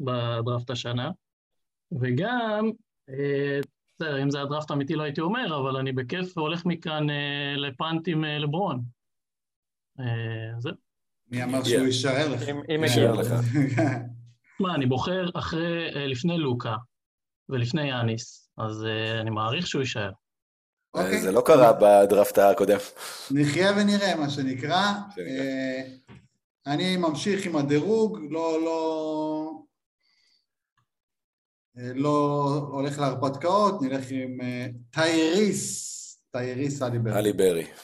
בדראפט 0.00 0.70
השנה. 0.70 1.10
וגם, 2.00 2.70
אה, 3.08 3.60
בסדר, 4.00 4.22
אם 4.22 4.30
זה 4.30 4.40
הדראפט 4.40 4.70
האמיתי 4.70 4.94
לא 4.94 5.02
הייתי 5.02 5.20
אומר, 5.20 5.60
אבל 5.60 5.76
אני 5.76 5.92
בכיף 5.92 6.38
הולך 6.38 6.66
מכאן 6.66 7.10
אה, 7.10 7.16
לפאנט 7.56 8.08
עם 8.08 8.24
אה, 8.24 8.38
לברון. 8.38 8.82
אה, 10.00 10.04
זהו. 10.60 10.72
מי 11.28 11.44
אמר. 11.44 11.64
שהוא 11.64 11.86
יישאר 11.86 12.28
לך? 12.34 12.48
אם- 12.48 12.56
אם 12.56 12.62
כן. 12.76 12.82
יישאר 12.82 13.12
לך. 13.12 13.26
מה, 14.60 14.74
אני 14.74 14.86
בוחר 14.86 15.28
אחרי, 15.34 15.94
אה, 15.96 16.06
לפני 16.06 16.38
לוקה 16.38 16.76
ולפני 17.48 17.88
יאניס, 17.88 18.50
אז 18.58 18.84
אה, 18.84 19.20
אני 19.20 19.30
מעריך 19.30 19.66
שהוא 19.66 19.82
יישאר. 19.82 20.10
אוקיי. 20.94 21.20
זה 21.20 21.32
לא 21.32 21.42
קרה 21.46 21.72
בדראפט 21.72 22.38
הקודם. 22.38 22.78
נחיה 23.30 23.70
ונראה, 23.70 24.16
מה 24.20 24.30
שנקרא. 24.30 24.92
שנקרא. 25.14 25.24
אה, 25.24 25.82
אני 26.66 26.96
ממשיך 26.96 27.46
עם 27.46 27.56
הדירוג, 27.56 28.18
לא, 28.30 28.58
לא... 28.64 29.52
לא 31.94 32.46
הולך 32.72 32.98
להרפתקאות, 32.98 33.82
נלך 33.82 34.06
עם 34.10 34.40
אה, 34.40 34.66
טייריס, 34.90 35.90
טייריס. 36.32 36.82
האלי 36.82 36.98
ברי. 36.98 37.14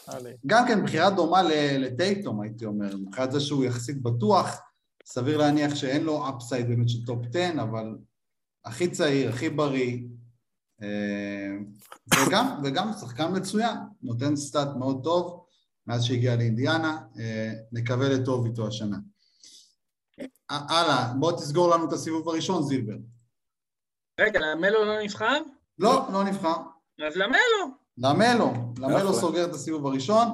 האלי. 0.06 0.30
גם 0.46 0.64
כן 0.68 0.84
בחירה 0.84 1.10
דומה 1.10 1.42
ל- 1.42 1.76
לטייטום, 1.78 2.40
הייתי 2.40 2.64
אומר, 2.64 2.96
מבחינת 2.96 3.32
זה 3.32 3.40
שהוא 3.40 3.64
יחסית 3.64 4.02
בטוח, 4.02 4.60
סביר 5.06 5.36
להניח 5.38 5.74
שאין 5.74 6.04
לו 6.04 6.28
upside 6.28 6.68
באמת 6.68 6.88
של 6.88 7.04
top 7.06 7.18
10, 7.34 7.62
אבל 7.62 7.96
הכי 8.64 8.90
צעיר, 8.90 9.28
הכי 9.28 9.48
בריא, 9.50 9.98
אה, 10.82 11.56
וגם, 12.26 12.60
וגם 12.64 12.90
שחקן 13.00 13.36
מצוין, 13.36 13.76
נותן 14.02 14.36
סטאט 14.36 14.68
מאוד 14.78 15.00
טוב 15.04 15.44
מאז 15.86 16.04
שהגיע 16.04 16.36
לאינדיאנה, 16.36 16.98
אה, 17.18 17.52
נקווה 17.72 18.08
לטוב 18.08 18.46
איתו 18.46 18.66
השנה. 18.66 18.96
אה, 20.20 20.26
הלאה, 20.50 21.12
בוא 21.18 21.32
תסגור 21.32 21.70
לנו 21.70 21.88
את 21.88 21.92
הסיבוב 21.92 22.28
הראשון, 22.28 22.62
זילבר. 22.62 22.96
רגע, 24.20 24.40
מלו 24.54 24.84
לא 24.84 25.02
נבחר? 25.02 25.38
לא, 25.78 26.06
לא 26.12 26.24
נבחר. 26.24 26.54
אז 27.06 27.16
למלו. 27.16 27.76
למלו, 27.98 28.52
למלו. 28.78 29.12
סוגר 29.14 29.44
את 29.44 29.50
הסיבוב 29.50 29.86
הראשון, 29.86 30.28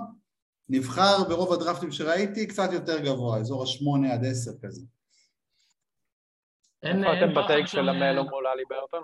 נבחר 0.68 1.24
ברוב 1.28 1.52
הדרפטים 1.52 1.92
שראיתי 1.92 2.46
קצת 2.46 2.68
יותר 2.72 2.98
גבוה, 3.00 3.38
אזור 3.38 3.62
השמונה 3.62 4.12
עד 4.14 4.24
עשר 4.24 4.50
כזה. 4.62 4.82
אין... 6.82 7.04
איפה 7.04 7.12
אתם 7.18 7.44
בטייק 7.44 7.66
של- 7.66 7.72
של 7.72 7.88
המלו 7.88 8.24
מול 8.24 8.46
אלי 8.46 8.62
ברטון? 8.70 9.02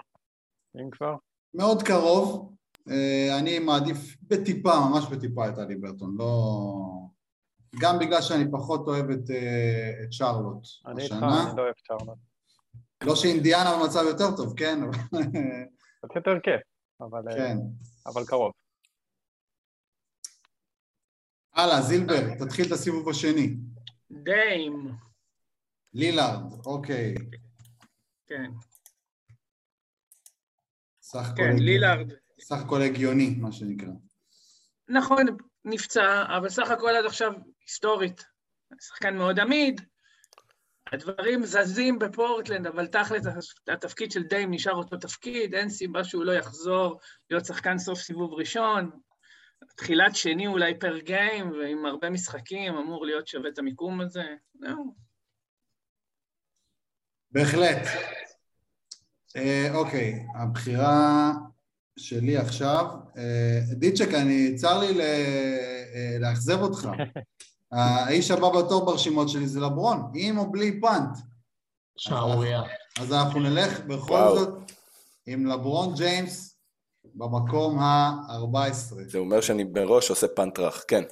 אם 0.81 0.91
כבר? 0.91 1.15
מאוד 1.55 1.83
קרוב, 1.83 2.55
אה, 2.91 3.39
אני 3.39 3.59
מעדיף 3.59 4.17
בטיפה, 4.23 4.71
ממש 4.91 5.05
בטיפה 5.07 5.49
את 5.49 5.59
אלי 5.59 5.77
ברטון, 5.77 6.15
לא... 6.19 6.29
גם 7.81 7.99
בגלל 7.99 8.21
שאני 8.23 8.45
פחות 8.53 8.87
אוהב 8.89 9.11
את, 9.11 9.31
אה, 9.31 9.91
את 10.05 10.13
שרלוט 10.13 10.63
אני 10.87 11.03
איתך, 11.03 11.15
השנה, 11.15 11.49
אני 11.51 11.57
לא 11.57 11.63
אוהב 11.63 11.75
צ'ארלוט. 11.89 12.19
לא 13.05 13.17
שאינדיאנה 13.17 13.77
במצב 13.77 14.01
יותר 14.09 14.37
טוב, 14.37 14.55
כן? 14.59 14.79
קצת 15.99 16.17
יותר 16.17 16.41
כיף, 16.43 16.61
אבל 17.01 17.29
אה, 17.29 17.37
כן. 17.37 17.57
אבל 18.07 18.25
קרוב. 18.27 18.53
הלאה, 21.55 21.83
זילבר, 21.83 22.35
תתחיל 22.39 22.67
את 22.67 22.73
הסיבוב 22.73 23.09
השני. 23.09 23.57
דיים. 24.11 24.93
לילארד, 25.95 26.67
אוקיי. 26.67 27.15
כן, 28.27 28.51
סך 31.03 31.19
הכל 31.19 31.37
כן, 31.37 31.43
הגיוני. 31.43 31.65
לילארד. 31.65 32.13
סך 32.41 32.57
הכל 32.65 32.83
הגיוני, 32.83 33.35
מה 33.41 33.53
שנקרא. 33.53 33.93
נכון, 34.89 35.27
נפצע, 35.65 36.25
אבל 36.39 36.49
סך 36.49 36.71
הכל 36.71 36.91
עד 36.91 37.05
עכשיו 37.05 37.33
היסטורית. 37.63 38.25
שחקן 38.81 39.17
מאוד 39.17 39.41
עמיד, 39.41 39.81
הדברים 40.93 41.47
זזים 41.47 41.99
בפורטלנד, 41.99 42.67
אבל 42.67 42.87
תכל'ס 42.87 43.23
התפקיד 43.69 44.13
של 44.13 44.23
דיים 44.23 44.51
נשאר 44.51 44.75
אותו 44.75 44.97
תפקיד, 44.97 45.55
אין 45.55 45.69
סיבה 45.71 46.05
שהוא 46.05 46.25
לא 46.25 46.33
יחזור 46.33 47.01
להיות 47.31 47.45
שחקן 47.45 47.79
סוף 47.79 47.99
סיבוב 47.99 48.35
ראשון. 48.35 48.91
תחילת 49.77 50.17
שני 50.17 50.47
אולי 50.47 50.79
פר 50.79 50.99
גיים, 50.99 51.51
ועם 51.51 51.87
הרבה 51.87 52.11
משחקים, 52.11 52.75
אמור 52.75 53.07
להיות 53.07 53.29
שווה 53.29 53.49
את 53.49 53.59
המיקום 53.59 54.01
הזה. 54.01 54.25
זהו. 54.61 54.95
בהחלט. 57.31 57.89
אה, 59.37 59.69
אוקיי, 59.75 60.27
הבחירה 60.35 61.33
שלי 61.99 62.37
עכשיו, 62.37 62.87
אה, 63.17 63.61
דיצ'ק, 63.73 64.15
אני, 64.15 64.55
צר 64.57 64.79
לי 64.79 65.01
אה, 65.01 66.17
לאכזב 66.21 66.59
אותך. 66.61 66.89
האיש 67.73 68.31
הבא 68.31 68.49
בתור 68.49 68.85
ברשימות 68.85 69.29
שלי 69.29 69.47
זה 69.47 69.61
לברון, 69.61 70.11
עם 70.15 70.39
או 70.39 70.53
בלי 70.53 70.81
פאנט. 70.81 71.19
שערורייה. 71.97 72.63
אז 73.01 73.13
אנחנו 73.13 73.41
נלך 73.41 73.81
בכל 73.81 74.13
וואו. 74.13 74.39
זאת 74.39 74.73
עם 75.27 75.47
לברון 75.47 75.95
ג'יימס 75.95 76.59
במקום 77.15 77.79
ה-14. 77.79 78.95
זה 79.09 79.19
אומר 79.19 79.41
שאני 79.41 79.65
מראש 79.65 80.11
עושה 80.11 80.29
פאנט 80.29 80.59
רך, 80.59 80.85
כן. 80.89 81.03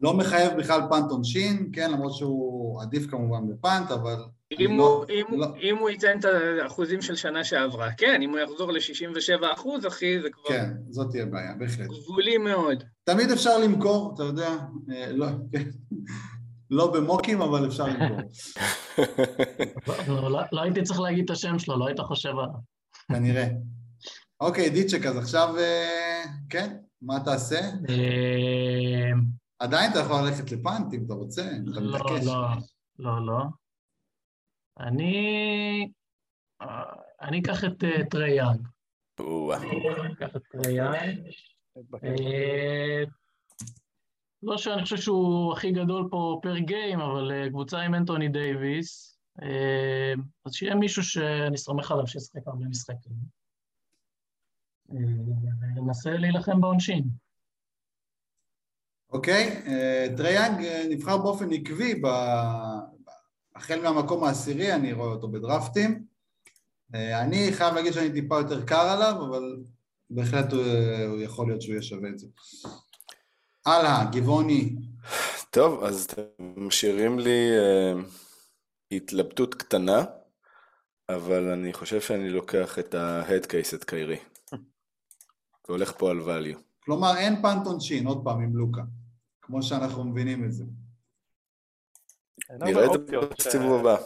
לא 0.00 0.14
מחייב 0.14 0.52
בכלל 0.58 0.80
פאנט 0.90 1.10
עונשין, 1.10 1.70
כן, 1.72 1.90
למרות 1.92 2.14
שהוא 2.14 2.82
עדיף 2.82 3.06
כמובן 3.10 3.48
בפאנט, 3.48 3.90
אבל... 3.90 4.16
אם, 4.60 4.78
לא- 4.78 4.84
הוא, 4.84 5.04
אם, 5.10 5.40
לא- 5.40 5.46
אם 5.62 5.76
הוא 5.78 5.90
ייתן 5.90 6.18
את 6.18 6.24
האחוזים 6.62 7.02
של 7.02 7.16
שנה 7.16 7.44
שעברה, 7.44 7.88
כן, 7.92 8.20
אם 8.22 8.30
הוא 8.30 8.38
יחזור 8.38 8.72
ל-67 8.72 9.54
אחוז, 9.54 9.86
אחי, 9.86 10.20
זה 10.22 10.28
כבר 10.30 10.48
כן, 10.48 10.70
זאת 10.90 11.10
תהיה 11.10 11.26
בעיה, 11.26 11.54
בהחלט. 11.58 11.86
גבולי 11.86 12.38
מאוד. 12.38 12.84
תמיד 13.04 13.30
אפשר 13.30 13.58
למכור, 13.58 14.12
אתה 14.14 14.22
יודע, 14.22 14.48
אה, 14.92 15.12
לא, 15.12 15.26
כן. 15.52 15.62
לא 16.70 16.92
במוקים, 16.92 17.40
אבל 17.42 17.66
אפשר 17.66 17.86
למכור, 17.86 18.18
לא, 20.08 20.30
לא, 20.30 20.40
לא 20.52 20.60
הייתי 20.62 20.82
צריך 20.82 21.00
להגיד 21.00 21.24
את 21.24 21.30
השם 21.30 21.58
שלו, 21.58 21.78
לא 21.78 21.86
היית 21.86 22.00
חושב 22.00 22.28
עליו. 22.28 22.54
כנראה. 23.12 23.46
אוקיי, 24.40 24.70
דיצ'ק, 24.70 25.06
אז 25.06 25.16
עכשיו, 25.16 25.54
אה, 25.58 26.24
כן, 26.50 26.76
מה 27.02 27.20
תעשה? 27.24 27.60
עדיין 29.58 29.90
אתה 29.90 29.98
יכול 29.98 30.16
ללכת 30.26 30.52
לפאנט 30.52 30.94
אם 30.94 31.04
אתה 31.06 31.14
רוצה, 31.14 31.42
אם 31.42 31.72
אתה 31.72 31.80
לא, 31.80 31.98
מתעקש. 31.98 32.26
לא, 32.26 32.46
לא, 32.98 33.26
לא. 33.26 33.44
אני... 34.80 35.92
אני 37.20 37.40
אקח 37.40 37.64
את 37.64 37.84
אה, 37.84 38.04
טרי 38.10 38.36
יאנג. 38.36 38.68
או-אה. 39.20 39.56
אני 39.56 40.12
אקח 40.12 40.36
את. 40.36 40.42
אה, 42.04 43.02
לא 44.42 44.58
שאני 44.58 44.82
חושב 44.82 44.96
שהוא 44.96 45.52
הכי 45.52 45.72
גדול 45.72 46.08
פה 46.10 46.40
per 46.42 46.58
game, 46.58 47.00
אבל 47.00 47.32
אה, 47.32 47.48
קבוצה 47.48 47.80
עם 47.80 47.94
אנטוני 47.94 48.28
דייוויס, 48.28 49.18
אז 50.44 50.52
שיהיה 50.52 50.74
מישהו 50.74 51.02
שאני 51.02 51.56
סומך 51.56 51.90
עליו 51.90 52.06
שישחק 52.06 52.46
הרבה 52.46 52.64
משחקים. 52.64 53.12
וננסה 55.76 56.10
להילחם 56.10 56.60
בעונשין. 56.60 57.04
אוקיי, 59.10 59.62
אה, 59.66 60.06
טריי 60.16 60.40
יאנג 60.40 60.64
אה, 60.64 60.84
נבחר 60.90 61.16
באופן 61.16 61.52
עקבי, 61.52 61.94
ב... 61.94 62.06
החל 63.56 63.80
מהמקום 63.82 64.24
העשירי, 64.24 64.72
אני 64.74 64.92
רואה 64.92 65.08
אותו 65.08 65.28
בדרפטים. 65.28 66.04
אה, 66.94 67.22
אני 67.22 67.52
חייב 67.52 67.74
להגיד 67.74 67.92
שאני 67.92 68.12
טיפה 68.12 68.38
יותר 68.38 68.64
קר 68.64 68.80
עליו, 68.80 69.14
אבל 69.28 69.56
בהחלט 70.10 70.52
הוא, 70.52 70.62
הוא 71.08 71.20
יכול 71.20 71.46
להיות 71.46 71.62
שהוא 71.62 71.72
יהיה 71.72 71.82
שווה 71.82 72.08
את 72.08 72.18
זה. 72.18 72.26
הלאה, 73.66 74.04
גבעוני. 74.12 74.76
טוב, 75.50 75.84
אז 75.84 76.04
אתם 76.04 76.22
משאירים 76.56 77.18
לי 77.18 77.50
אה, 77.58 77.92
התלבטות 78.92 79.54
קטנה, 79.54 80.04
אבל 81.08 81.48
אני 81.48 81.72
חושב 81.72 82.00
שאני 82.00 82.30
לוקח 82.30 82.78
את 82.78 82.94
case, 83.44 83.74
את 83.74 83.84
קיירי. 83.84 84.18
והולך 85.68 85.92
פה 85.98 86.10
על 86.10 86.20
value. 86.20 86.67
כלומר, 86.88 87.16
אין 87.18 87.42
פאנט 87.42 87.66
עונשין, 87.66 88.06
עוד 88.06 88.20
פעם, 88.24 88.40
עם 88.42 88.56
לוקה. 88.56 88.82
כמו 89.42 89.62
שאנחנו 89.62 90.04
מבינים 90.04 90.44
את 90.44 90.52
זה. 90.52 90.64
הרבה 92.50 92.66
נראה 92.66 92.84
את 92.84 92.90
זה 92.92 92.98
בסיבוב 93.38 93.80
הבא. 93.80 93.96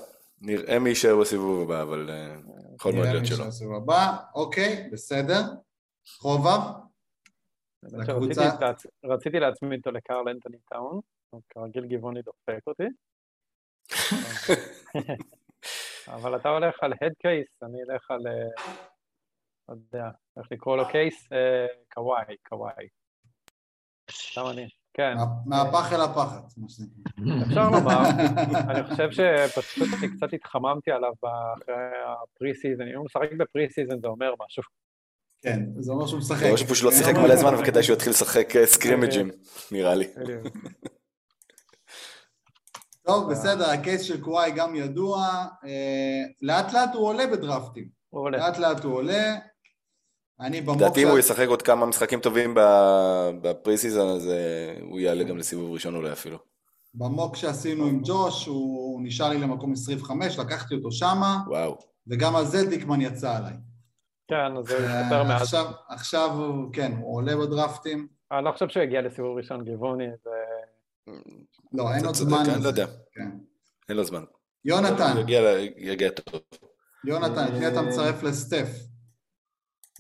נראה 0.41 0.79
מי 0.79 0.89
יישאר 0.89 1.21
בסיבוב 1.21 1.63
הבא, 1.63 1.83
אבל 1.83 2.11
אה, 2.11 2.37
יכול 2.75 2.93
מאוד 2.93 3.03
נראה 3.05 3.13
להיות 3.13 3.23
מי 3.23 3.29
שלא. 3.29 3.37
שעושה 3.37 3.65
הבא. 3.77 4.17
אוקיי, 4.35 4.89
בסדר. 4.93 5.41
חובב? 6.19 6.61
לקבוצה- 7.83 8.57
רציתי 9.05 9.39
להצמיד 9.41 9.79
אותו 9.79 9.91
לקרל 9.91 10.29
אנטוני 10.29 10.57
טאון, 10.71 11.01
כרגיל 11.49 11.87
גבעוני 11.87 12.21
דופק 12.23 12.67
אותי. 12.67 12.87
אבל 16.15 16.37
אתה 16.37 16.49
הולך 16.49 16.75
על 16.83 16.93
הד 16.93 17.13
קייס, 17.19 17.63
אני 17.63 17.79
אלך 17.83 18.11
על, 18.11 18.27
אה, 18.27 18.63
לא 19.69 19.75
יודע, 19.75 20.09
איך 20.39 20.47
לקרוא 20.53 20.77
לו 20.77 20.89
קייס? 20.89 21.33
אה, 21.33 21.67
קוואי, 21.95 22.37
קוואי. 22.49 22.87
גם 24.39 24.47
אני, 24.51 24.67
כן. 24.95 25.15
מה- 25.17 25.25
מהפח 25.65 25.93
אל 25.93 26.01
הפחת, 26.01 26.45
מה 26.57 26.67
שנקרא. 26.69 27.47
אפשר 27.47 27.71
לומר, 27.71 27.99
אני 28.71 28.83
חושב 28.91 29.09
שפשוט 29.11 29.89
אני 29.99 30.17
קצת 30.17 30.33
התחממתי 30.33 30.91
עליו 30.91 31.13
אחרי 31.13 31.75
ה 32.23 32.55
preseason, 32.55 32.83
אם 32.89 32.97
הוא 32.97 33.05
משחק 33.05 33.33
ב 33.39 33.71
preseason 33.71 34.01
זה 34.01 34.07
אומר 34.07 34.35
משהו. 34.47 34.63
כן, 35.43 35.61
זה 35.79 35.93
אומר 35.93 36.07
שהוא 36.07 36.19
משחק. 36.19 36.47
או 36.51 36.59
שפשוט 36.59 36.85
לא 36.85 36.91
שיחק 36.91 37.15
כן. 37.15 37.23
מלא 37.23 37.37
זמן 37.37 37.55
וכדאי 37.55 37.83
שהוא 37.83 37.97
יתחיל 37.97 38.11
לשחק 38.11 38.57
אה, 38.57 38.67
scrimmage 38.67 39.15
ים, 39.15 39.31
נראה 39.73 39.95
לי. 39.95 40.07
טוב, 43.07 43.31
בסדר, 43.31 43.71
ה 43.71 43.77
case 43.77 44.03
של 44.03 44.21
קוואי 44.25 44.51
גם 44.57 44.75
ידוע. 44.75 45.19
אה, 45.65 46.23
לאט 46.43 46.73
לאט 46.73 46.95
הוא 46.95 47.07
עולה 47.09 47.27
בדרפטים. 47.27 47.89
הוא 48.09 48.21
עולה. 48.23 48.39
לאט 48.39 48.59
לאט 48.59 48.85
הוא 48.85 48.95
עולה. 48.95 49.35
אני 50.43 50.61
ב 50.61 50.63
mock... 50.63 50.77
לדעתי 50.77 51.03
אם 51.03 51.09
הוא 51.09 51.19
ישחק 51.19 51.49
עוד 51.49 51.63
כמה 51.63 51.87
משחקים 51.87 52.21
טובים 52.21 52.55
ב- 52.55 53.31
ב 53.43 53.77
preseason, 53.77 54.07
אז 54.07 54.29
אה, 54.29 54.77
הוא 54.81 55.01
יעלה 55.01 55.25
גם 55.25 55.37
לסיבוב 55.37 55.73
ראשון 55.73 55.95
אולי 55.95 56.13
אפילו. 56.13 56.39
ב 56.95 57.03
mock 57.03 57.37
שעשינו 57.37 57.87
עם 57.87 58.01
ג'וש, 58.05 58.47
הוא 58.47 59.01
נשאר 59.05 59.29
לי 59.29 59.39
למקום 59.39 59.73
25, 59.73 60.39
לקחתי 60.39 60.75
אותו 60.75 60.93
שמה, 60.93 61.37
וואו. 61.49 61.79
וגם 62.07 62.37
על 62.37 62.45
זה 62.45 62.67
דיקמן 62.67 63.01
יצא 63.01 63.37
עליי. 63.37 63.53
כן, 64.29 64.57
אז 64.59 64.67
זה 64.67 64.79
אה, 64.89 65.01
השתפר 65.01 65.23
מאז. 65.23 65.43
עכשיו, 65.43 65.67
עכשיו 65.89 66.31
הוא, 66.31 66.73
כן, 66.73 66.93
הוא 67.01 67.17
עולה 67.17 67.37
בדרפטים. 67.37 68.07
אני 68.33 68.45
לא 68.45 68.53
חושב 68.53 68.69
שהוא 68.69 68.83
יגיע 68.83 69.01
לסיבוב 69.03 69.37
ראשון 69.37 69.65
גבעוני, 69.65 70.05
זה... 70.25 70.31
לא, 71.73 71.93
אין 71.95 72.13
צודק, 72.13 72.15
זמן 72.31 72.39
אני 72.39 72.49
לא 72.49 72.55
לזה. 72.55 72.69
יודע. 72.69 72.87
כן. 73.13 73.31
אין 73.89 73.97
לו 73.97 74.05
זמן. 74.05 74.23
יונתן, 74.65 75.17
יגיע 75.77 76.11
טוב. 76.11 76.41
יונתן, 77.05 77.45
את 77.49 77.53
מי 77.53 77.69
אתה 77.69 77.77
אה, 77.77 77.83
מצרף 77.83 78.23
לסטף? 78.23 78.69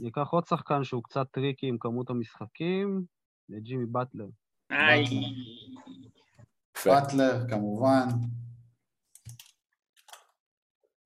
אני 0.01 0.09
אקח 0.09 0.29
עוד 0.31 0.47
שחקן 0.47 0.85
שהוא 0.85 1.03
קצת 1.03 1.27
tricky 1.31 1.67
עם 1.67 1.79
כמות 1.79 2.11
המשחקים, 2.11 3.05
ג'ימי 3.51 3.87
באטלר. 3.87 4.27
איי. 4.71 5.05
באטלר, 6.87 7.49
כמובן. 7.51 8.07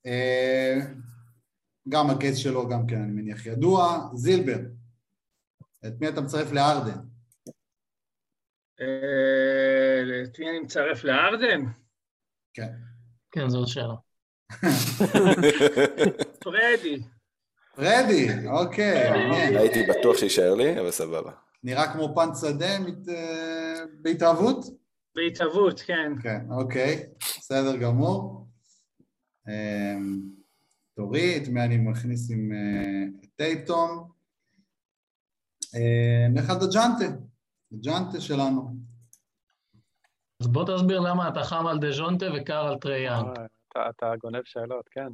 אה, 0.07 0.75
גם 1.89 2.11
הקייס 2.11 2.37
שלו, 2.37 2.69
גם 2.69 2.87
כן, 2.87 3.03
אני 3.03 3.13
מניח, 3.13 3.47
ידוע. 3.47 4.09
זילבר, 4.15 4.59
את 5.87 6.01
מי 6.01 6.09
אתה 6.09 6.21
מצרף 6.21 6.53
לארדן? 6.53 7.01
אה, 8.81 10.25
את 10.25 10.39
מי 10.39 10.51
אני 10.51 10.61
מצרף 10.61 11.05
לארדן? 11.05 11.61
כן. 12.55 12.73
כן, 13.31 13.49
זו 13.49 13.65
שאלה. 13.67 13.95
פרדי. 16.41 17.16
פרדי, 17.77 18.49
אוקיי, 18.49 19.11
מעניין. 19.11 19.57
הייתי 19.57 19.79
בטוח 19.83 20.17
שיישאר 20.17 20.55
לי, 20.55 20.81
אבל 20.81 20.91
סבבה. 20.91 21.33
נראה 21.63 21.93
כמו 21.93 22.15
punt 22.15 22.29
שדה 22.41 22.79
מת- 22.79 23.09
אה, 23.09 23.75
בהתהוות? 24.03 24.65
בהתהוות, 25.15 25.81
כן. 25.81 26.13
כן, 26.23 26.47
אוקיי, 26.51 27.09
בסדר 27.39 27.77
גמור. 27.77 28.47
תורי, 30.97 31.37
את 31.37 31.49
מי 31.49 31.61
אני 31.65 31.77
מכניס 31.77 32.31
עם 32.31 32.53
אה, 32.53 33.05
טייטום? 33.37 34.11
אה, 35.75 36.27
נלך 36.29 36.51
על 36.51 36.57
דז'ונטה, 36.57 37.17
דז'ונטה 37.73 38.21
שלנו. 38.21 38.77
אז 40.43 40.47
בוא 40.47 40.65
תסביר 40.77 41.01
למה 41.01 41.29
אתה 41.29 41.43
חם 41.45 41.67
על 41.67 41.79
דז'ונטה 41.79 42.27
וקר 42.37 42.59
על 42.67 42.79
טריי 42.79 43.00
יאנג. 43.00 43.27
אה, 43.27 43.33
אתה- 43.69 43.91
אתה 43.91 44.07
גונב 44.23 44.43
שאלות, 44.45 44.89
כן. 44.91 45.09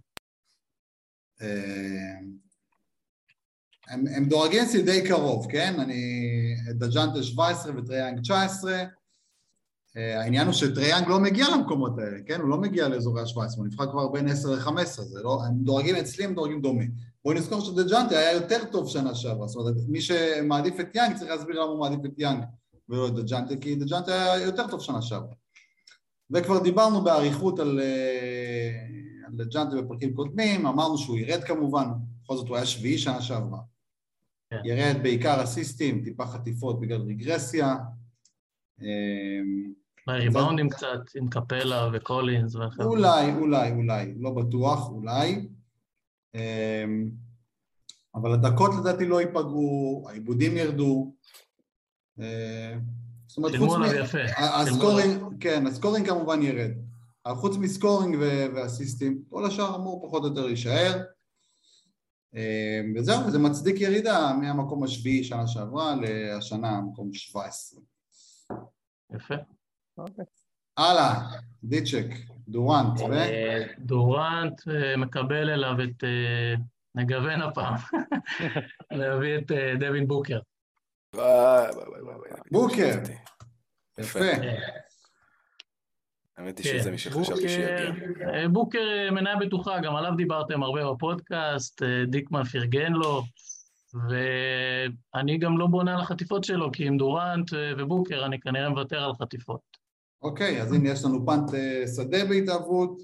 הם, 3.93 4.05
הם 4.17 4.25
דורגים 4.25 4.63
אצלי 4.63 4.83
די 4.83 5.09
קרוב, 5.09 5.47
כן? 5.51 5.75
אני... 5.81 6.23
דז'ונטה 6.71 7.23
17 7.23 7.73
וטריי 7.77 8.01
יאנג 8.01 8.21
19. 8.21 8.85
אה, 9.97 10.21
העניין 10.21 10.47
הוא 10.47 10.55
שטריי 10.55 10.87
יאנג 10.87 11.09
לא 11.09 11.21
מגיע 11.21 11.47
למקומות 11.49 11.99
האלה, 11.99 12.19
כן? 12.27 12.41
הוא 12.41 12.49
לא 12.49 12.57
מגיע 12.57 12.89
לאזורי 12.89 13.23
ה-17, 13.23 13.57
הוא 13.57 13.67
נבחר 13.67 13.91
כבר 13.91 14.09
בין 14.09 14.29
10 14.29 14.55
ל-15, 14.55 15.03
זה 15.03 15.23
לא... 15.23 15.43
הם 15.47 15.55
דורגים 15.55 15.97
אצלי, 15.97 16.25
הם 16.25 16.35
דורגים 16.35 16.61
דומה. 16.61 16.85
בואו 17.25 17.35
נזכור 17.35 17.61
שדז'ונטה 17.61 18.19
היה 18.19 18.33
יותר 18.33 18.65
טוב 18.73 18.89
שנה 18.89 19.15
שעברה, 19.15 19.47
זאת 19.47 19.57
אומרת, 19.57 19.77
מי 19.89 20.01
שמעדיף 20.01 20.81
את 20.81 20.97
יאנג 20.97 21.17
צריך 21.17 21.31
להסביר 21.31 21.61
למה 21.61 21.71
הוא 21.71 21.81
מעדיף 21.81 22.01
את 22.05 22.19
יאנג 22.19 22.45
ולא 22.89 23.09
את 23.09 23.15
דז'ונטה, 23.15 23.57
כי 23.57 23.75
דז'ונטה 23.75 24.33
היה 24.33 24.45
יותר 24.45 24.69
טוב 24.69 24.81
שנה 24.81 25.03
שעברה. 25.03 25.35
וכבר 26.31 26.59
דיברנו 26.59 27.05
באריכות 27.05 27.59
על, 27.59 27.81
אה, 27.81 28.71
על 29.27 29.33
דג'אנטה 29.45 29.77
בפרקים 29.77 30.15
קודמים, 30.15 30.67
אמרנו 30.67 30.99
שהוא 30.99 31.19
ירד 31.19 31.45
כמובן, 31.45 31.87
בכל 32.25 32.37
זאת 32.37 32.49
הוא 32.49 32.57
היה 32.57 32.67
שביעי 32.67 32.99
שנה 32.99 33.23
שעברה. 33.23 33.72
כן. 34.53 34.61
ירד 34.65 35.03
בעיקר 35.03 35.45
אסיסטים, 35.45 36.05
טיפה 36.05 36.27
חטיפות 36.27 36.81
בגלל 36.81 37.01
רגרסיה. 37.01 37.77
אה, 38.83 39.41
ריבאונדים 40.09 40.69
קצת, 40.69 41.01
עם 41.17 41.29
קפלה 41.29 41.89
וקולינס 41.93 42.55
ואחרים. 42.55 42.89
אולי, 42.89 43.33
אולי, 43.33 43.73
אולי, 43.73 44.15
לא 44.19 44.31
בטוח, 44.31 44.91
אולי. 44.91 45.49
אמ, 46.35 47.11
אבל 48.15 48.33
הדקות 48.33 48.71
לדעתי 48.81 49.07
לא 49.07 49.21
ייפגעו, 49.21 50.05
העיבודים 50.09 50.57
ירדו. 50.57 51.15
אה, 52.21 52.77
זאת 53.27 53.39
אומרת, 53.39 53.57
חוץ 53.59 53.79
מ... 53.79 53.83
הסקורינג, 54.39 55.23
כן, 55.41 55.67
הסקורינג 55.67 56.09
כמובן 56.09 56.43
ירד. 56.43 56.71
חוץ 57.29 57.57
מסקורינג 57.57 58.17
ואסיסטים, 58.55 59.23
כל 59.29 59.47
השאר 59.47 59.77
אמור 59.77 60.07
פחות 60.07 60.23
או 60.23 60.29
יותר 60.29 60.47
להישאר. 60.47 61.03
אמ, 62.35 62.93
וזהו, 62.97 63.31
זה 63.31 63.39
מצדיק 63.39 63.81
ירידה 63.81 64.33
מהמקום 64.41 64.85
השביעי 64.85 65.25
שנה 65.25 65.47
שעברה 65.47 65.95
להשנה, 65.97 66.81
מקום 66.81 67.15
17. 67.15 67.81
יפה. 69.15 69.35
אוקיי. 69.99 70.25
הלאה, 70.77 71.15
דיצ'ק, 71.65 72.07
דורנט, 72.49 73.01
ו... 73.01 73.13
אה, 73.13 73.65
דורנט 73.79 74.69
אה, 74.69 74.97
מקבל 74.97 75.51
אליו 75.51 75.75
את... 75.85 76.05
אה, 76.05 76.55
נגוון 76.95 77.43
הפעם. 77.43 77.75
להביא 78.99 79.39
את 79.39 79.53
דווין 79.79 80.09
בוקר. 80.09 80.41
בוקר. 82.51 82.99
יפה. 83.99 84.21
האמת 86.43 86.59
היא 86.59 86.73
כן, 86.73 86.79
שזה 86.79 86.91
מי 86.91 86.99
שחשבתי 86.99 87.49
שיגיע. 87.49 87.91
בוקר- 87.91 88.35
אה, 88.35 88.49
בוקר 88.49 88.79
אה, 88.79 89.11
מניה 89.11 89.37
בטוחה, 89.37 89.81
גם 89.81 89.97
עליו 89.97 90.13
דיברתם 90.17 90.63
הרבה 90.63 90.93
בפודקאסט, 90.93 91.83
אה, 91.83 92.05
דיקמן 92.07 92.45
פרגן 92.45 92.93
לו, 92.93 93.23
ואני 95.15 95.39
גם 95.39 95.59
לא 95.59 95.67
בונה 95.67 95.95
על 95.95 96.01
החטיפות 96.01 96.45
שלו, 96.45 96.73
כי 96.73 96.87
עם 96.87 96.97
דורנט 96.97 97.51
ובוקר 97.79 98.27
אני 98.27 98.41
כנראה 98.41 98.69
מוותר 98.69 99.05
על 99.05 99.13
חטיפות. 99.23 99.61
אוקיי, 100.23 100.63
אז 100.63 100.73
הנה 100.73 100.89
יש 100.89 101.05
לנו 101.05 101.27
פנט 101.27 101.51
שדה 101.97 102.25
בהתהוות, 102.25 102.99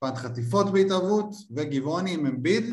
פנט 0.00 0.14
חטיפות 0.16 0.72
בהתהוות, 0.72 1.28
וגבעוני 1.56 2.14
עם 2.14 2.26
אמביד. 2.26 2.64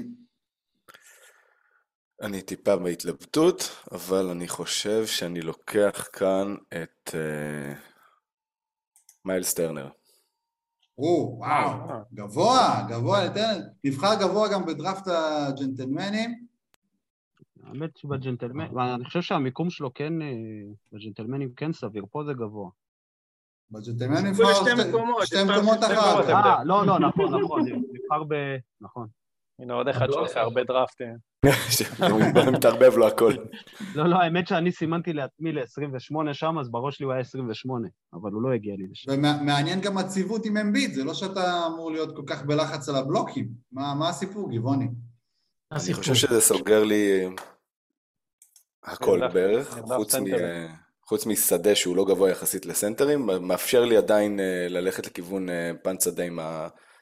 אני 2.22 2.42
טיפה 2.42 2.76
בהתלבטות, 2.76 3.70
אבל 3.92 4.30
אני 4.30 4.48
חושב 4.48 5.06
שאני 5.06 5.42
לוקח 5.42 6.08
כאן 6.14 6.56
את 6.84 7.16
אה, 7.16 7.74
מיילס 9.26 9.54
טרנר. 9.54 9.88
או, 11.00 11.36
וואו, 11.38 11.90
אה. 11.90 12.02
גבוה, 12.14 12.86
גבוה, 12.90 13.28
ניתן, 13.28 13.60
נבחר 13.84 14.16
גבוה 14.22 14.54
גם 14.54 14.66
בדראפט 14.66 15.08
הג'נטלמנים. 15.08 16.46
האמת 17.64 17.98
שבג'נטלמן, 17.98 18.78
אני 18.78 19.06
חושב 19.06 19.22
שהמיקום 19.22 19.70
שלו 19.70 19.94
כן, 19.94 20.22
אה, 20.22 20.28
בג'נטלמנים 20.92 21.54
כן 21.56 21.74
סביר, 21.74 22.06
פה 22.12 22.24
זה 22.24 22.34
גבוה. 22.34 22.70
בג'נטלמנים 23.72 24.26
נבחר 24.26 24.54
שתי 25.24 25.44
מקומות, 25.44 25.84
אחר. 25.84 26.34
אה, 26.34 26.64
לא, 26.64 26.86
לא, 26.86 27.00
נכון, 27.00 27.42
נכון, 27.44 27.62
נבחר 27.68 28.24
ב... 28.28 28.58
נכון. 28.82 29.08
הנה 29.60 29.74
עוד 29.74 29.88
אחד 29.88 30.08
שעושה 30.12 30.42
הרבה 30.42 30.64
דראפטים. 30.64 31.29
מתערבב 32.54 32.98
לו 32.98 33.08
הכל. 33.08 33.34
לא, 33.96 34.06
לא, 34.10 34.16
האמת 34.16 34.48
שאני 34.48 34.72
סימנתי 34.72 35.14
לעצמי 35.14 35.52
ל-28 35.52 36.34
שם, 36.34 36.60
אז 36.60 36.72
בראש 36.72 36.96
שלי 36.98 37.06
הוא 37.06 37.14
היה 37.14 37.22
28, 37.22 37.88
אבל 38.14 38.32
הוא 38.32 38.42
לא 38.42 38.54
הגיע 38.54 38.76
לי 38.78 38.88
לשם. 38.92 39.12
ומעניין 39.12 39.82
גם 39.82 39.98
הציוות 39.98 40.46
עם 40.46 40.58
אמביד, 40.58 40.94
זה 40.94 41.04
לא 41.04 41.14
שאתה 41.14 41.68
אמור 41.68 41.92
להיות 41.92 42.16
כל 42.16 42.24
כך 42.28 42.44
בלחץ 42.46 42.90
על 42.90 42.96
הבלוקים. 42.96 43.48
מה 43.72 43.94
מה 43.96 44.10
הסיפור, 44.10 44.52
גבעוני? 44.52 44.88
אני. 45.72 45.94
חושב 45.94 46.14
שזה 46.14 46.42
סוגר 46.42 46.84
לי 46.84 47.30
הכל 48.84 49.20
נרדף- 49.20 49.34
בערך, 49.34 49.78
נרדף 49.78 49.96
חוץ 49.96 50.16
מ- 50.16 50.18
סנטרים. 50.18 50.68
חוץ 51.06 51.26
משדה 51.26 51.76
שהוא 51.76 51.96
לא 51.96 52.06
גבוה 52.06 52.30
יחסית 52.30 52.66
לסנטרים, 52.66 53.30
מאפשר 53.42 53.86
לי 53.86 53.98
עדיין 53.98 54.40
אה, 54.40 54.68
ללכת 54.70 55.06
לכיוון 55.08 55.50
אה, 55.50 55.72
punt 55.84 56.00
שדה 56.00 56.24
עם 56.24 56.40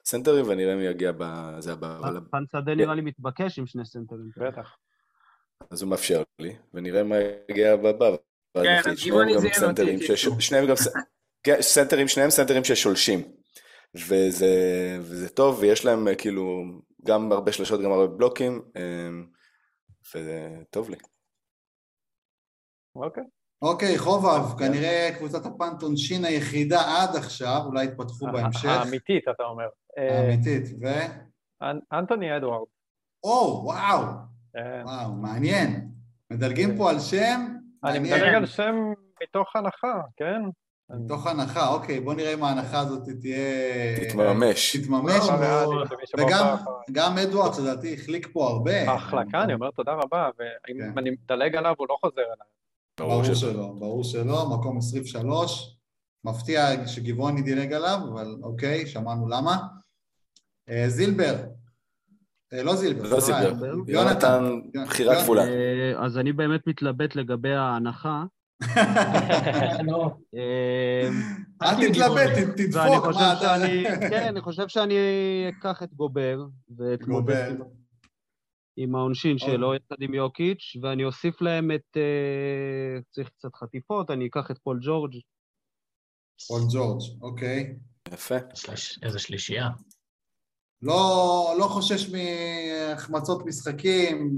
הסנטרים, 0.07 0.45
ונראה 0.47 0.75
מי 0.75 0.83
יגיע 0.83 1.11
בזה 1.17 1.73
הבא. 1.73 1.99
punt 2.31 2.43
שדה 2.51 2.75
נראה 2.75 2.95
לי 2.95 3.01
מתבקש 3.01 3.59
עם 3.59 3.65
שני 3.67 3.85
סנטרים. 3.85 4.29
בטח. 4.37 4.77
אז 5.71 5.81
הוא 5.81 5.89
מאפשר 5.89 6.23
לי, 6.39 6.55
ונראה 6.73 7.03
מה 7.03 7.15
יגיע 7.51 7.75
בבא. 7.75 8.05
כן. 8.53 8.89
אז 8.91 9.05
גבעוני 9.05 9.35
אותי, 9.35 9.53
סנטרים. 9.53 9.99
שש- 9.99 10.27
שניהם 10.39 10.65
גם 10.67 10.75
כן, 11.43 11.61
סנטרים, 11.61 12.07
שניהם 12.07 12.29
סנטרים 12.29 12.63
ששולשים. 12.63 13.19
וזה, 13.95 14.47
וזה 14.99 15.29
טוב, 15.29 15.59
ויש 15.59 15.85
להם 15.85 16.07
כאילו 16.17 16.63
גם 17.05 17.31
הרבה 17.31 17.51
שלשות, 17.51 17.81
גם 17.81 17.91
הרבה 17.91 18.07
בלוקים, 18.07 18.61
אה, 18.77 19.09
וזה 20.15 20.49
טוב 20.69 20.89
לי. 20.89 20.97
אוקיי. 22.95 23.23
אוקיי, 23.61 23.97
חובב, 23.97 24.59
כנראה 24.59 25.09
קבוצת 25.17 25.45
הפנט 25.45 25.81
עונשין 25.83 26.25
היחידה 26.25 26.79
עד 26.79 27.15
עכשיו, 27.15 27.61
אולי 27.65 27.85
יתפתחו 27.85 28.25
בהמשך. 28.31 28.65
האמיתית, 28.69 29.23
אתה 29.35 29.43
אומר. 29.43 29.67
אה, 29.97 30.19
האמיתית. 30.19 30.63
ו... 30.81 30.85
אנ- 31.63 31.79
אנטוני 31.93 32.37
אדוארד. 32.37 32.67
או, 33.23 33.61
וואו, 33.65 34.03
אה, 34.57 34.81
וואו, 34.85 35.11
מעניין. 35.11 35.87
מדלגים 36.31 36.77
פה 36.77 36.89
על 36.89 36.99
שם, 36.99 37.41
אני 37.83 37.99
מעניין. 37.99 38.19
מדלג 38.19 38.33
על 38.33 38.45
שם 38.45 38.75
מתוך 39.23 39.55
הנחה, 39.55 40.01
כן? 40.17 40.41
מתוך 40.89 41.27
הנחה, 41.27 41.67
אוקיי, 41.67 41.99
בוא 41.99 42.13
נראה 42.13 42.33
אם 42.33 42.43
ההנחה 42.43 42.79
הזאת 42.79 43.03
תהיה... 43.21 43.37
תתממש. 44.09 44.75
תתממש. 44.77 45.13
שבא 45.27 45.65
וגם 46.89 47.17
אדוארדס 47.17 47.59
לדעתי 47.59 47.93
החליק 47.93 48.27
פה 48.33 48.47
הרבה. 48.47 48.91
ההחלקה, 48.91 49.43
אני 49.43 49.53
אומר 49.53 49.71
תודה 49.71 49.93
רבה, 49.93 50.29
ואם 50.39 50.77
כן. 50.79 50.97
אני 50.97 51.09
מדלג 51.09 51.55
עליו, 51.55 51.73
הוא 51.77 51.87
לא 51.89 51.97
חוזר 52.01 52.21
אליי. 52.21 52.47
ברור 52.99 53.23
שלא, 53.23 53.73
ברור 53.79 54.03
שלא, 54.03 54.49
מקום 54.49 54.77
23. 54.77 55.77
מפתיע 56.23 56.87
שגבעוני 56.87 57.41
דילג 57.41 57.73
עליו, 57.73 57.99
אבל 58.13 58.35
אוקיי, 58.43 58.87
שמענו 58.87 59.27
למה. 59.27 59.57
אה, 60.69 60.89
זילבר. 60.89 61.35
אה, 62.53 62.63
לא 62.63 62.75
זילבר, 62.75 63.09
לא 63.09 63.19
זילבר. 63.19 63.73
יונתן. 63.87 64.43
בחירה 64.85 65.13
יונתן. 65.13 65.23
כפולה. 65.23 65.43
אה, 65.43 66.05
אז 66.05 66.17
אני 66.17 66.33
באמת 66.33 66.67
מתלבט 66.67 67.15
לגבי 67.15 67.53
ההנחה. 67.53 68.23
לא, 69.87 70.11
אה, 70.35 71.09
אל 71.61 71.87
תתלבט, 71.87 72.37
תדפוק, 72.57 73.05
מה 73.15 73.33
אתה... 73.33 73.55
כן, 74.09 74.27
אני 74.27 74.41
חושב 74.41 74.67
שאני 74.67 74.95
אקח 75.49 75.83
את 75.83 75.93
גובר, 75.93 76.45
ואתמודד 76.77 77.53
גובר. 77.57 77.76
עם- 78.77 78.95
העונשין 78.95 79.37
שלו, 79.37 79.75
יחד 79.75 79.95
עם 80.01 80.13
יוקיץ', 80.13 80.75
ואני 80.81 81.03
אוסיף 81.05 81.41
להם 81.41 81.71
את... 81.71 81.97
אה, 81.97 83.01
צריך 83.11 83.29
קצת 83.29 83.55
חטיפות, 83.55 84.11
אני 84.11 84.27
אקח 84.27 84.51
את 84.51 84.57
פול 84.57 84.79
ג'ורג'. 84.81 85.15
פול 86.47 86.61
ג'ורג', 86.73 87.01
אוקיי. 87.21 87.75
יפה. 88.13 88.35
איזה 89.03 89.19
שלישייה. 89.19 89.67
לא 90.81 91.01
לא 91.59 91.63
חושש 91.65 92.09
מהחמצות 92.13 93.45
משחקים, 93.45 94.31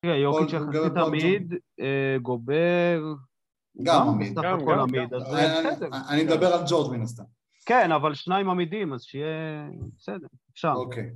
תראה, 0.00 0.16
יוקיץ' 0.16 0.50
פול 0.50 0.98
עמיד, 0.98 1.54
אה, 1.80 2.16
גובר... 2.22 3.02
גם 3.82 4.08
עמיד. 4.08 4.34
גם, 4.34 4.58
הכל 4.58 4.74
גם, 4.78 4.94
אני- 4.94 5.06
בסדר. 5.06 5.88
אני 6.10 6.24
מדבר 6.24 6.46
על 6.46 6.60
ג'ורג' 6.68 6.96
מן 6.96 7.02
הסתם. 7.02 7.22
כן, 7.66 7.92
אבל 7.92 8.14
שניים 8.14 8.50
עמידים, 8.50 8.92
אז 8.92 9.02
שיהיה... 9.02 9.68
בסדר, 9.98 10.26
אפשר, 10.52 10.72
אוקיי. 10.76 11.10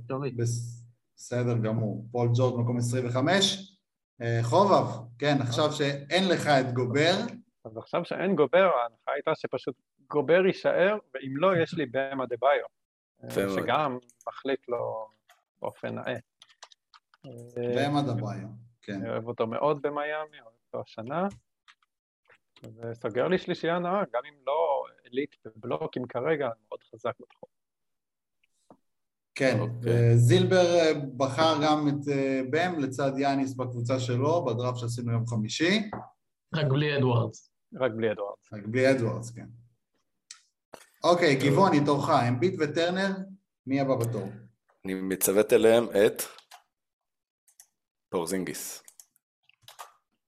בס- 1.19 1.33
בסדר 1.33 1.57
גמור. 1.63 2.05
פול 2.11 2.29
ג'ורג' 2.37 2.59
מקום 2.61 2.77
25. 2.77 3.75
אה, 4.21 4.39
חובב, 4.43 4.85
כן, 5.19 5.35
עכשיו 5.41 5.71
שאין 5.71 6.23
לך 6.29 6.47
את 6.47 6.73
גובר, 6.73 7.13
אז 7.65 7.77
עכשיו 7.77 8.05
שאין 8.05 8.35
גובר, 8.35 8.57
ההנחה 8.81 9.11
הייתה 9.15 9.31
שפשוט 9.35 9.75
גובר 10.09 10.45
יישאר, 10.45 10.97
ואם 11.13 11.37
לא, 11.37 11.57
יש 11.57 11.73
לי 11.73 11.85
באם 11.85 12.25
אדבאיו. 12.25 12.65
מאוד. 13.23 13.59
שגם 13.63 13.97
מחליף 14.27 14.69
לו 14.69 15.07
באופן 15.61 15.95
נאה. 15.95 16.13
אה, 17.25 17.75
בהמה 17.75 18.01
דבריו, 18.01 18.47
כן. 18.81 18.93
אני 18.93 19.09
אוהב 19.09 19.27
אותו 19.27 19.47
מאוד 19.47 19.81
במיאמי, 19.81 20.07
אוהב 20.41 20.53
אותו 20.67 20.81
השנה. 20.81 21.27
וסוגר 22.75 23.27
לי 23.27 23.37
שלישייה 23.37 23.79
נאה, 23.79 24.01
גם 24.13 24.21
אם 24.29 24.33
לא 24.47 24.83
עילית 25.03 25.35
בבלוקים 25.45 26.05
כרגע, 26.07 26.45
אני 26.45 26.61
מאוד 26.69 26.79
חזק 26.83 27.13
בתחום. 27.19 27.49
כן, 29.39 29.59
אוקיי. 29.59 30.17
זילבר 30.17 30.75
אה, 30.75 30.93
בחר 31.17 31.57
גם 31.63 31.87
את 31.87 32.07
אה, 32.11 32.41
בם 32.49 32.79
לצד 32.79 33.11
יאניס 33.17 33.53
בקבוצה 33.53 33.99
שלו, 33.99 34.45
בדראפט 34.45 34.77
שעשינו 34.77 35.11
יום 35.11 35.27
חמישי, 35.27 35.89
רק 36.55 36.65
בלי 36.65 36.97
אדוארדס. 36.97 37.51
רק 37.79 37.91
בלי 37.95 38.11
אדוארדס. 38.11 38.53
רק 38.53 38.61
בלי 38.65 38.91
אדוארדס, 38.91 39.31
כן. 39.31 39.45
אוקיי, 41.03 41.35
גבעוני, 41.35 41.85
תורך, 41.85 42.09
אמביט 42.09 42.55
וטרנר, 42.59 43.09
מי 43.67 43.81
הבא 43.81 43.95
בתור? 43.95 44.29
אני 44.85 44.93
מצוות 44.93 45.53
אליהם 45.53 45.83
את 45.83 46.21
פורזינגיס. 48.09 48.83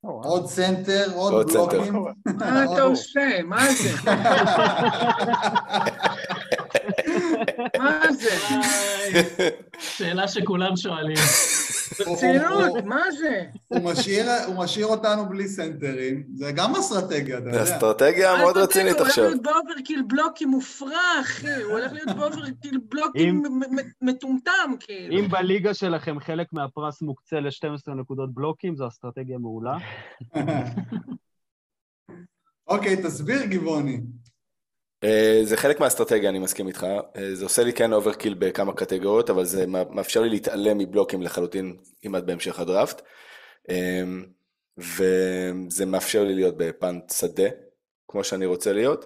עוד 0.01 0.45
סנטר, 0.45 1.11
עוד. 1.15 1.47
בלוקים. 1.53 1.93
מה 2.39 2.63
אתה 2.63 2.81
עושה? 2.81 3.43
מה 3.43 3.65
זה? 3.71 4.11
זה? 8.39 9.49
שאלה 9.79 10.27
שכולם 10.27 10.75
שואלים. 10.77 11.15
ברצינות, 11.99 12.83
מה 12.85 13.01
זה? 13.19 13.43
הוא 13.67 13.91
משאיר, 13.91 14.25
הוא 14.47 14.55
אותנו 14.85 15.29
בלי 15.29 15.47
סנטרים, 15.47 16.23
זה 16.35 16.51
גם 16.51 16.75
אסטרטגיה, 16.75 17.37
אתה 17.37 17.49
יודע. 17.49 17.63
אסטרטגיה 17.63 18.37
מאוד 18.37 18.57
רצינית 18.57 18.97
הוא 18.99 19.07
עכשיו. 19.07 19.23
הולך 19.23 19.35
להיות 19.35 19.43
ב 19.43 19.50
overkill 19.50 20.03
בלוקים 20.07 20.49
מופרע, 20.49 21.21
אחי. 21.21 21.53
הוא 21.63 21.71
הולך 21.71 21.93
להיות 21.93 22.17
ב 22.17 22.24
overkill 22.24 22.79
מ- 23.49 24.09
מטומטם, 24.09 24.71
כאילו. 24.79 25.19
אם 25.19 25.27
בליגה 25.29 25.73
שלכם 25.73 26.19
חלק 26.19 26.47
מהפרס 26.53 27.01
מוקצה 27.01 27.39
ל-12 27.39 27.91
נקודות 27.91 28.33
בלוקים, 28.33 28.75
זו 28.75 28.87
אסטרטגיה 28.87 29.37
מעולה. 29.37 29.77
אוקיי, 32.67 32.97
תסביר 33.03 33.45
גבעוני. 33.45 33.99
אה, 35.03 35.41
זה 35.43 35.57
חלק 35.57 35.79
מהאסטרטגיה, 35.79 36.29
אני 36.29 36.39
מסכים 36.39 36.67
איתך. 36.67 36.83
אה, 37.15 37.35
זה 37.35 37.43
עושה 37.45 37.63
לי 37.63 37.73
כן 37.73 37.93
overkill 37.93 38.33
בכמה 38.33 38.73
קטגוריות, 38.73 39.29
אבל 39.29 39.45
זה 39.45 39.67
מא- 39.67 39.89
מאפשר 39.89 40.21
לי 40.21 40.29
להתעלם 40.29 40.77
מבלוקים 40.77 41.21
לחלוטין 41.21 41.77
כמעט 42.01 42.23
בהמשך 42.23 42.59
הדראפט. 42.59 43.01
אה, 43.69 44.03
וזה 44.77 45.85
מאפשר 45.85 46.23
לי 46.23 46.35
להיות 46.35 46.57
בפאנט 46.57 47.09
שדה, 47.09 47.49
כמו 48.07 48.23
שאני 48.23 48.45
רוצה 48.45 48.73
להיות. 48.73 49.05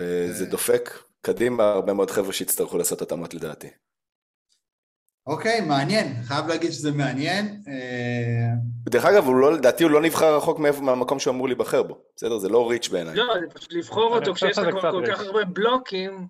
וזה. 0.00 0.46
דופק 0.46 0.98
קדימה 1.22 1.70
הרבה 1.70 1.92
מאוד 1.92 2.10
חבר'ה 2.10 2.32
שיצטרכו 2.32 2.78
לעשות 2.78 3.02
התאמות 3.02 3.34
לדעתי. 3.34 3.68
אוקיי, 5.30 5.60
מעניין, 5.60 6.22
חייב 6.22 6.46
להגיד 6.46 6.70
שזה 6.70 6.92
מעניין. 6.92 7.62
אה, 7.68 8.52
דרך 8.90 9.04
אגב, 9.04 9.24
הוא 9.26 9.36
לא, 9.36 9.52
לדעתי 9.52 9.84
הוא 9.84 9.90
לא 9.90 10.02
נבחר 10.02 10.36
רחוק 10.36 10.58
מהמקום 10.58 11.18
שהוא 11.18 11.34
אמור 11.34 11.46
להיבחר 11.48 11.82
בו. 11.82 11.98
בסדר? 12.16 12.38
זה 12.38 12.48
לא 12.48 12.70
ריץ' 12.70 12.88
בעיניי. 12.88 13.14
לא, 13.16 13.34
זה 13.40 13.46
פשוט 13.54 13.72
לבחור 13.72 14.16
אותו 14.16 14.34
כשיש 14.34 14.58
לך 14.58 14.74
כל 14.80 15.04
כך. 15.06 15.20
הרבה 15.20 15.44
בלוקים, 15.44 16.26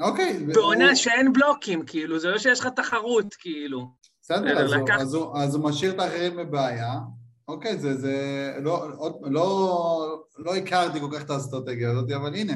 אוקיי. 0.00 0.36
הוא- 0.36 0.54
בעונה 0.54 0.96
שאין 0.96 1.32
בלוקים, 1.32 1.82
כאילו, 1.86 2.18
זה 2.18 2.28
לא 2.30 2.38
שיש 2.38 2.60
לך 2.60 2.66
תחרות, 2.66 3.34
כאילו. 3.34 3.86
בסדר, 4.22 4.58
אז 4.64 4.72
הוא- 4.72 4.82
לקח- 4.84 5.00
אז 5.00 5.14
הוא- 5.14 5.38
אז 5.38 5.54
הוא 5.54 5.64
משאיר 5.64 5.92
את 5.92 5.98
האחרים 5.98 6.36
בבעיה. 6.36 6.92
אוקיי, 7.48 7.78
זה, 7.78 7.94
זה, 7.94 8.16
לא, 8.62 8.88
לא, 9.22 10.22
לא 10.38 10.54
הכרתי 10.56 11.00
כל 11.00 11.08
כך 11.12 11.22
את 11.22 11.30
האסטרטגיה 11.30 11.90
הזאת, 11.90 12.10
אבל 12.10 12.34
הנה. 12.34 12.52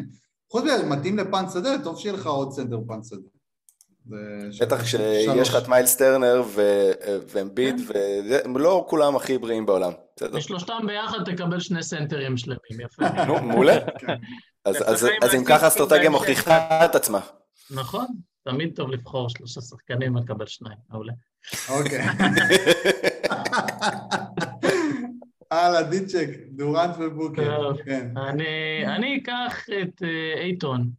חוץ 0.52 0.64
מזה, 0.64 0.86
מתאים 0.86 1.18
ל 1.18 1.24
punt 1.24 1.50
שדה, 1.50 1.70
טוב 1.84 1.98
שיהיה 1.98 2.14
לך 2.14 2.26
עוד 2.26 2.52
סנטר 2.52 2.78
punt 2.86 3.04
שדה. 3.04 3.28
בטח. 4.60 4.82
כשיש 4.82 5.48
לך 5.48 5.56
את 5.62 5.68
מיילס 5.68 5.96
טרנר 5.96 6.42
ואמביד, 7.28 7.80
והם 7.88 8.56
לא 8.58 8.86
כולם 8.88 9.16
הכי 9.16 9.38
בריאים 9.38 9.66
בעולם. 9.66 9.92
בשלושתם 10.34 10.78
ביחד 10.86 11.24
תקבל 11.24 11.60
שני 11.60 11.82
סנטרים 11.82 12.36
שלמים, 12.36 12.80
יפה. 12.84 13.24
נו, 13.26 13.42
מעולה. 13.42 13.76
כן. 13.98 14.14
אז- 14.64 15.34
אם 15.34 15.44
ככה 15.44 15.64
האסטרטגיה 15.64 15.98
בהמשך. 16.10 16.18
מוכיחה 16.18 16.84
את 16.84 16.94
עצמה. 16.94 17.20
נכון, 17.70 18.06
תמיד 18.44 18.72
טוב 18.76 18.90
לבחור 18.90 19.28
שלושה 19.28 19.60
שחקנים 19.60 20.16
ולקבל 20.16 20.46
שניים, 20.46 20.78
מעולה. 20.90 21.12
אוקיי. 21.68 22.04
הלאה, 25.50 25.82
דיצ'ק, 25.82 26.28
דורנט 26.56 26.94
ובוקר. 26.98 27.72
כן. 27.84 28.08
אני 28.16 28.44
אני 28.86 29.20
אקח 29.22 29.66
את 29.82 30.02
אה, 30.02 30.42
אייטון. 30.42 30.90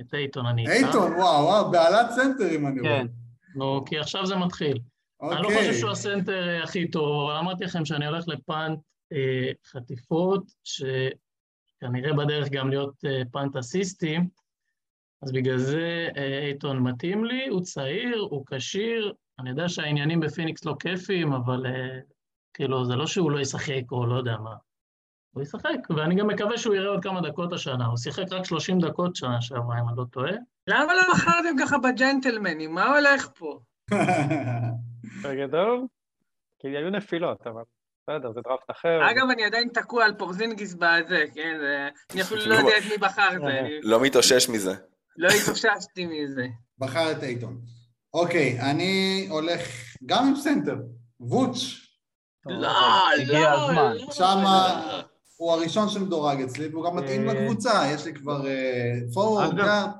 את 0.00 0.14
אייטון 0.14 0.46
אני 0.46 0.64
אקח. 0.64 0.72
אייטון, 0.72 1.12
וואו, 1.12 1.44
וואו, 1.44 1.70
בהלת 1.70 2.10
סנטרים 2.10 2.66
אני 2.66 2.80
רואה. 2.80 3.00
כן. 3.00 3.06
נו, 3.54 3.84
כי 3.86 3.98
עכשיו 3.98 4.26
זה 4.26 4.36
מתחיל. 4.36 4.78
אני 5.22 5.42
לא 5.42 5.48
אוקיי. 5.48 5.58
חושב 5.58 5.74
שהוא 5.74 5.90
הסנטר 5.90 6.48
אה, 6.48 6.64
הכי 6.64 6.90
טוב, 6.90 7.30
אבל 7.30 7.38
אמרתי 7.38 7.64
לכם 7.64 7.84
שאני 7.84 8.06
הולך 8.06 8.28
ל 8.28 8.38
punt 8.38 8.78
אה, 9.12 9.52
חטיפות, 9.66 10.44
שכנראה 10.64 12.12
בדרך 12.12 12.48
גם 12.48 12.70
להיות 12.70 12.94
אה, 13.04 13.22
punt 13.32 13.56
אסיסטים, 13.56 14.28
אז 15.22 15.32
בגלל 15.32 15.58
זה 15.58 16.08
אה, 16.16 16.38
אייטון 16.38 16.78
מתאים 16.78 17.24
לי, 17.24 17.48
הוא 17.48 17.62
צעיר, 17.62 18.26
הוא 18.30 18.44
כשיר, 18.46 19.12
אני 19.38 19.50
יודע 19.50 19.68
שהעניינים 19.68 20.20
בפיניקס 20.20 20.64
לא 20.64 20.76
כיפיים, 20.80 21.32
אבל 21.32 21.66
אה, 21.66 21.98
כאילו, 22.54 22.84
זה 22.84 22.96
לא 22.96 23.06
שהוא 23.06 23.30
לא 23.30 23.40
ישחק 23.40 23.82
או 23.92 24.06
לא 24.06 24.14
יודע 24.14 24.36
מה. 24.36 24.54
הוא 25.34 25.42
ישחק, 25.42 25.90
ואני 25.96 26.14
גם 26.14 26.26
מקווה 26.26 26.58
שהוא 26.58 26.74
יראה 26.74 26.88
עוד 26.90 27.02
כמה 27.02 27.20
דקות 27.20 27.52
השנה. 27.52 27.86
הוא 27.86 27.96
שיחק 27.96 28.24
רק 28.32 28.44
30 28.44 28.78
דקות 28.80 29.16
שנה 29.16 29.42
שעברה, 29.42 29.80
אם 29.80 29.88
אני 29.88 29.96
לא 29.96 30.04
טועה. 30.12 30.32
למה 30.66 30.94
לא 30.94 31.02
בחרתם 31.12 31.56
ככה 31.60 31.78
בג'נטלמנים? 31.78 32.74
מה 32.74 32.96
הולך 32.96 33.28
פה? 33.38 33.60
בגדול, 35.24 35.86
כי 36.58 36.68
היו 36.68 36.90
נפילות, 36.90 37.46
אבל 37.46 37.62
בסדר, 38.02 38.32
זה 38.32 38.40
דראפט 38.44 38.70
אחר. 38.70 39.10
אגב, 39.10 39.26
אני 39.32 39.44
עדיין 39.44 39.68
תקוע 39.74 40.04
על 40.04 40.14
פורזינגיס 40.18 40.74
בזה, 40.74 41.24
כן? 41.34 41.56
זה- 41.60 41.88
אני 42.12 42.22
אפילו 42.22 42.46
לא 42.46 42.54
יודע 42.54 42.78
את 42.78 42.84
מי 42.90 42.98
בחר 42.98 43.28
זה, 43.44 43.60
אני 43.60 43.80
לא 43.82 44.00
מתאושש 44.00 44.48
מזה. 44.48 44.74
לא 45.16 45.28
התאוששתי 45.42 46.06
מזה. 46.06 46.46
בחר 46.78 47.12
את 47.12 47.22
אייטון. 47.22 47.60
אוקיי, 48.14 48.60
אני 48.70 49.26
הולך 49.30 49.60
גם 50.06 50.26
עם 50.28 50.36
סנטר, 50.36 50.76
ווץ'. 51.20 51.58
לא, 52.46 52.60
לא, 53.26 53.48
הזמן. 53.48 53.92
לא. 54.06 54.12
שמה 54.12 54.82
לא. 54.92 55.02
הוא 55.40 55.52
הראשון 55.52 55.88
שמדורג 55.88 56.40
אצלי, 56.40 56.68
והוא 56.68 56.84
גם 56.84 56.96
מתאים 56.96 57.28
אה, 57.28 57.34
לקבוצה, 57.34 57.82
יש 57.94 58.06
לי 58.06 58.14
כבר 58.14 58.42
פורוורד, 59.14 59.46
אגב, 59.48 59.56
גארד. 59.56 59.90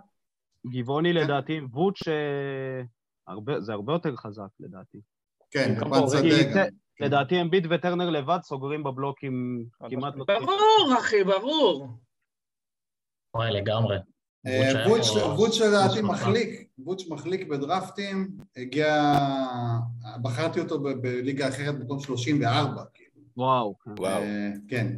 גבעוני 0.66 1.12
לדעתי, 1.12 1.60
ווץ' 1.72 2.08
אה, 2.08 2.82
הרבה- 3.28 3.60
זה 3.60 3.72
הרבה 3.72 3.92
יותר 3.92 4.16
חזק 4.16 4.48
לדעתי. 4.60 4.98
כן, 5.50 5.74
גם 5.80 5.90
בפן 5.90 6.00
פה, 6.00 6.06
שדה 6.08 6.52
גם. 6.54 6.66
לדעתי 7.00 7.40
אמביט 7.40 7.64
וטרנר 7.70 8.10
לבד 8.10 8.38
סוגרים 8.42 8.82
בבלוקים 8.84 9.64
כמעט 9.90 10.14
לא. 10.16 10.24
ברור, 10.24 10.98
אחי, 10.98 11.24
ברור. 11.24 11.88
וואי, 13.36 13.52
לגמרי. 13.52 13.96
אה, 14.46 14.86
ווץ' 15.36 15.60
לדעתי 15.60 16.02
מחליק, 16.02 16.68
ווץ' 16.78 17.08
מחליק 17.08 17.48
בדרפטים, 17.48 18.28
הגיע, 18.56 19.12
בחרתי 20.22 20.60
אותו 20.60 20.80
בליגה 20.80 21.48
אחרת 21.48 21.78
במקום 21.78 22.00
34, 22.00 22.82
כאילו. 22.94 23.10
וואו. 23.36 23.74
כן. 23.84 23.90
וואו, 23.98 24.22
אה, 24.22 24.50
כן. 24.68 24.96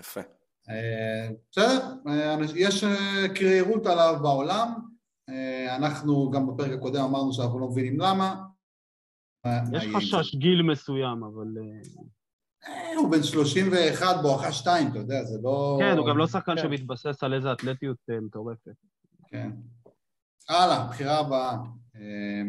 יפה. 0.00 0.20
אה, 0.68 1.28
בסדר, 1.52 1.94
אה, 2.08 2.36
יש 2.56 2.84
אה, 2.84 3.28
קרירות 3.34 3.86
עליו 3.86 4.18
בעולם, 4.22 4.72
אנחנו 5.76 6.30
גם 6.30 6.46
בפרק 6.46 6.72
הקודם 6.72 7.02
אמרנו 7.04 7.32
שאנחנו 7.32 7.58
לא 7.58 7.68
מבינים 7.68 8.00
למה. 8.00 8.42
מה- 9.44 9.60
מה 9.70 9.78
יש 9.78 9.84
זה? 9.84 9.90
חשש 9.96 10.34
גיל 10.34 10.62
מסוים, 10.62 11.24
אבל... 11.24 11.46
הוא 12.96 13.10
בן 13.10 13.22
31 13.22 14.06
בואכה 14.22 14.52
2, 14.52 14.88
אתה 14.88 14.98
יודע, 14.98 15.24
זה 15.24 15.38
לא... 15.42 15.78
כן, 15.80 15.98
הוא 15.98 16.06
גם 16.08 16.18
לא 16.18 16.26
שחקן 16.26 16.56
כן. 16.56 16.62
שמתבסס 16.62 17.22
על 17.22 17.34
איזה 17.34 17.52
אתלטיות 17.52 17.96
מטורפת. 18.22 18.72
כן. 19.28 19.50
הלאה, 20.48 20.86
בחירה 20.88 21.18
הבאה. 21.18 21.56
אה, 21.96 22.42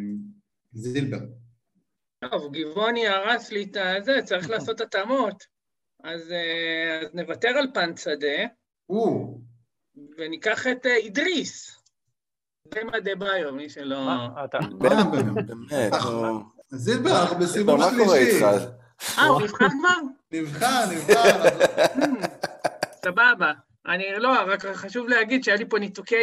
זילבר. 0.74 1.20
טוב, 2.32 2.52
גבעוני 2.54 3.08
הרס 3.08 3.52
לי 3.52 3.64
את 3.64 3.78
הזה, 3.98 4.20
צריך 4.26 4.50
לעשות 4.50 4.82
התאמות. 4.82 5.44
אז 6.04 6.32
אה, 6.32 7.00
אז 7.02 7.16
נוותר 7.16 7.48
על 7.48 7.68
פן 7.74 7.98
שדה, 7.98 8.46
וניקח 10.18 10.68
את 10.68 10.86
אה, 10.86 10.96
אידריס. 10.96 11.82
במה 12.76 13.00
דה 13.00 13.16
ביו, 13.16 13.54
מי 13.54 13.70
שלא... 13.70 14.06
מה, 14.06 14.46
אתה... 14.46 14.60
מה 14.80 15.04
באמת? 15.04 15.46
זילבר, 16.70 17.34
בסיבוב 17.40 17.80
מה 17.80 17.90
קורה 17.98 18.18
שלישי. 18.18 18.36
איתך? 18.36 18.64
אה, 19.18 19.26
הוא 19.26 19.42
נבחר 19.42 19.68
כבר? 19.70 19.98
נבחר, 20.32 20.86
נבחר. 20.92 21.50
סבבה. 23.06 23.52
אני 23.88 24.04
לא, 24.18 24.30
רק 24.48 24.66
חשוב 24.66 25.08
להגיד 25.08 25.44
שהיה 25.44 25.58
לי 25.58 25.70
פה 25.70 25.80
ניתוקי 25.80 26.16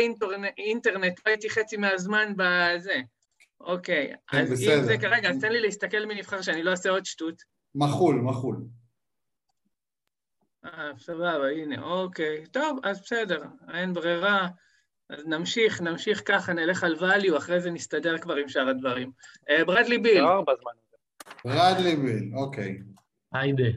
אינטרנט, 0.58 1.20
לא 1.26 1.30
הייתי 1.30 1.50
חצי 1.50 1.76
מהזמן 1.76 2.32
בזה. 2.36 3.00
אוקיי, 3.60 4.12
כן, 4.30 4.38
אז 4.38 4.62
אם. 4.62 4.84
זה 4.84 4.98
כרגע, 4.98 5.30
אז 5.30 5.40
תן 5.40 5.52
לי 5.52 5.60
להסתכל 5.60 6.06
מי 6.06 6.14
נבחר 6.14 6.42
שאני 6.42 6.62
לא 6.62 6.70
אעשה 6.70 6.90
עוד 6.90 7.04
שטות. 7.04 7.42
מחול, 7.74 8.20
מחול. 8.20 8.56
אה, 10.64 10.90
סבבה, 10.98 11.48
הנה, 11.48 11.82
אוקיי. 11.82 12.46
טוב, 12.46 12.78
אז 12.84 13.00
בסדר, 13.00 13.42
אין 13.74 13.94
ברירה. 13.94 14.48
אז 15.10 15.26
נמשיך, 15.26 15.80
נמשיך 15.80 16.22
ככה, 16.26 16.52
נלך 16.52 16.84
על 16.84 16.94
value, 16.94 17.36
אחרי 17.36 17.60
זה 17.60 17.70
נסתדר 17.70 18.18
כבר 18.18 18.34
עם 18.36 18.48
שאר 18.48 18.68
הדברים. 18.68 19.10
אה, 19.50 19.64
ברדלי 19.64 19.98
ביל, 19.98 20.20
לא 20.20 20.40
בזמן 20.40 20.72
הזה. 20.80 20.96
רדלי 21.46 21.96
ביל, 21.96 22.32
אוקיי. 22.34 22.78
היידה. 23.32 23.68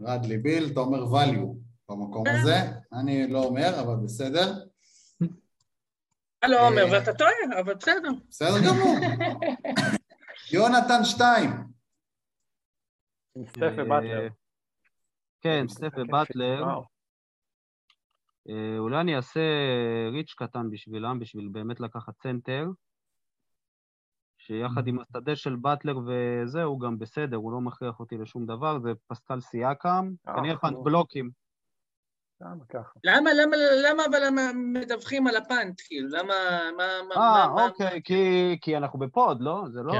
רדלי 0.00 0.38
ביל, 0.38 0.68
אתה 0.72 0.80
אומר 0.80 0.98
value 0.98 1.56
במקום 1.88 2.24
הזה. 2.26 2.56
אני 2.92 3.32
לא 3.32 3.38
אומר, 3.38 3.80
אבל 3.80 3.94
בסדר. 4.04 4.52
אתה 6.38 6.46
לא 6.50 6.68
אומר, 6.68 6.84
אה. 6.84 6.92
ואתה 6.92 7.14
טועה, 7.14 7.60
אבל 7.60 7.74
בסדר. 7.74 8.10
בסדר 8.28 8.58
גמור. 8.66 8.96
יונתן 10.52 11.04
שתיים. 11.04 11.50
ובטלר. 13.36 14.20
אה, 14.22 14.28
כן, 15.42 15.64
סטף. 15.68 15.88
ובטלר. 15.96 16.64
אה, 18.48 18.78
אולי 18.78 19.00
אני 19.00 19.16
אעשה 19.16 19.40
ריץ' 20.12 20.34
קטן 20.36 20.70
בשבילם, 20.70 21.18
בשביל 21.18 21.48
באמת 21.52 21.80
לקחת 21.80 22.14
צנטר, 22.22 22.66
שיחד 24.38 24.86
עם 24.86 24.98
השדה 25.00 25.36
של 25.36 25.56
באטלר 25.56 25.98
וזה, 26.06 26.62
הוא 26.62 26.80
גם 26.80 26.98
בסדר, 26.98 27.36
הוא 27.36 27.52
לא 27.52 27.60
מכריח 27.60 28.00
אותי 28.00 28.16
לשום 28.18 28.46
דבר, 28.46 28.78
זה 28.78 28.90
פסקל 29.06 29.40
סייקם, 29.40 30.10
אה, 30.28 30.34
כנראה 30.36 30.58
פאנט. 30.58 30.76
בלוקים. 30.82 31.30
למה 32.40 32.64
ככה? 32.68 32.98
למה, 33.04 33.30
למה, 33.42 33.56
למה 33.84 34.02
אבל 34.10 34.22
מדווחים 34.54 35.26
על 35.26 35.36
הפאנט, 35.36 35.80
כאילו? 35.86 36.08
למה, 36.08 36.34
מה, 36.76 36.84
מה, 37.08 37.14
אה, 37.14 37.46
מה, 37.46 37.54
מה- 37.54 37.64
אוקיי, 37.66 38.00
כי- 38.04 38.58
כי 38.60 38.76
אנחנו 38.76 38.98
בפוד, 38.98 39.40
לא? 39.40 39.62
זה 39.68 39.82
לא... 39.82 39.92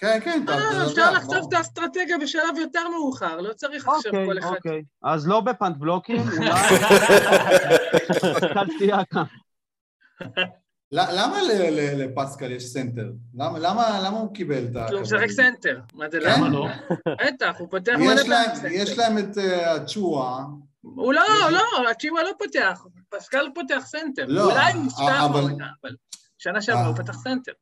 כן, 0.00 0.18
כן, 0.24 0.44
אה, 0.48 0.86
אפשר 0.86 1.12
לחשוף 1.12 1.34
ברור. 1.34 1.48
את 1.48 1.54
האסטרטגיה 1.54 2.18
בשלב 2.18 2.56
יותר 2.60 2.88
מאוחר, 2.88 3.40
לא 3.40 3.52
צריך 3.52 3.88
עכשיו 3.88 4.12
אוקיי, 4.12 4.26
כל 4.26 4.38
אחד... 4.38 4.48
אוקיי. 4.56 4.82
אז 5.02 5.28
לא 5.28 5.40
בפאנט 5.40 5.76
בלוקים, 5.76 6.22
אולי 6.32 6.60
למה 10.92 11.38
לפסקל 11.96 12.50
יש 12.52 12.64
סנטר? 12.64 13.10
למה- 13.34 14.08
הוא 14.08 14.34
קיבל 14.34 14.64
את 14.70 14.76
ה... 14.76 14.86
כי 14.88 14.94
הוא 14.94 15.02
משחק 15.02 15.30
סנטר. 15.30 15.80
מה 15.94 16.10
זה 16.10 16.18
כן? 16.20 16.26
למה? 16.40 16.48
לא? 16.48 16.66
בטח, 17.26 17.54
הוא 17.58 17.68
פותח 17.70 17.92
יש 17.92 18.06
מלא 18.06 18.14
להם- 18.14 18.54
פעמים 18.54 18.72
יש 18.80 18.88
סנטר. 18.90 19.02
להם 19.02 19.18
את 19.18 19.38
אה, 19.38 19.74
הצ'ואה, 19.74 20.38
הוא 20.82 21.12
לא, 21.14 21.22
לא, 21.50 21.90
הצ'ימה 21.90 22.22
לא 22.22 22.30
פותח, 22.38 22.86
פסקל 23.08 23.46
פותח 23.54 23.82
סנטר. 23.86 24.24
לא, 24.28 24.44
אולי 24.52 24.72
הוא 24.72 24.82
אבל- 25.08 25.40
בעונה, 25.40 25.68
אבל 25.82 25.94
שנה 26.38 26.62
שעברה 26.62 26.82
אה. 26.82 26.86
הוא 26.88 26.96
פתח 26.96 27.12
סנטר. 27.22 27.52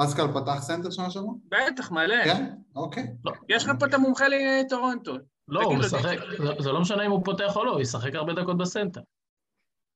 פסקל 0.00 0.26
פתח 0.34 0.58
סנטר 0.62 0.90
שנה 0.90 1.10
שעברה? 1.10 1.30
בטח, 1.48 1.90
מלא. 1.90 2.24
כן? 2.24 2.46
אוקיי. 2.76 3.06
יש 3.48 3.64
לך 3.64 3.70
פה 3.80 3.86
את 3.86 3.94
המומחה 3.94 4.24
לטורונטו. 4.28 5.12
לא, 5.48 5.62
הוא 5.62 5.74
משחק, 5.74 6.18
זה- 6.38 6.52
זה 6.58 6.72
לא 6.72 6.80
משנה 6.80 7.06
אם 7.06 7.10
הוא 7.10 7.24
פותח 7.24 7.56
או 7.56 7.64
לא, 7.64 7.70
הוא 7.72 7.80
ישחק 7.80 8.14
הרבה 8.14 8.32
דקות 8.32 8.58
בסנטר. 8.58 9.00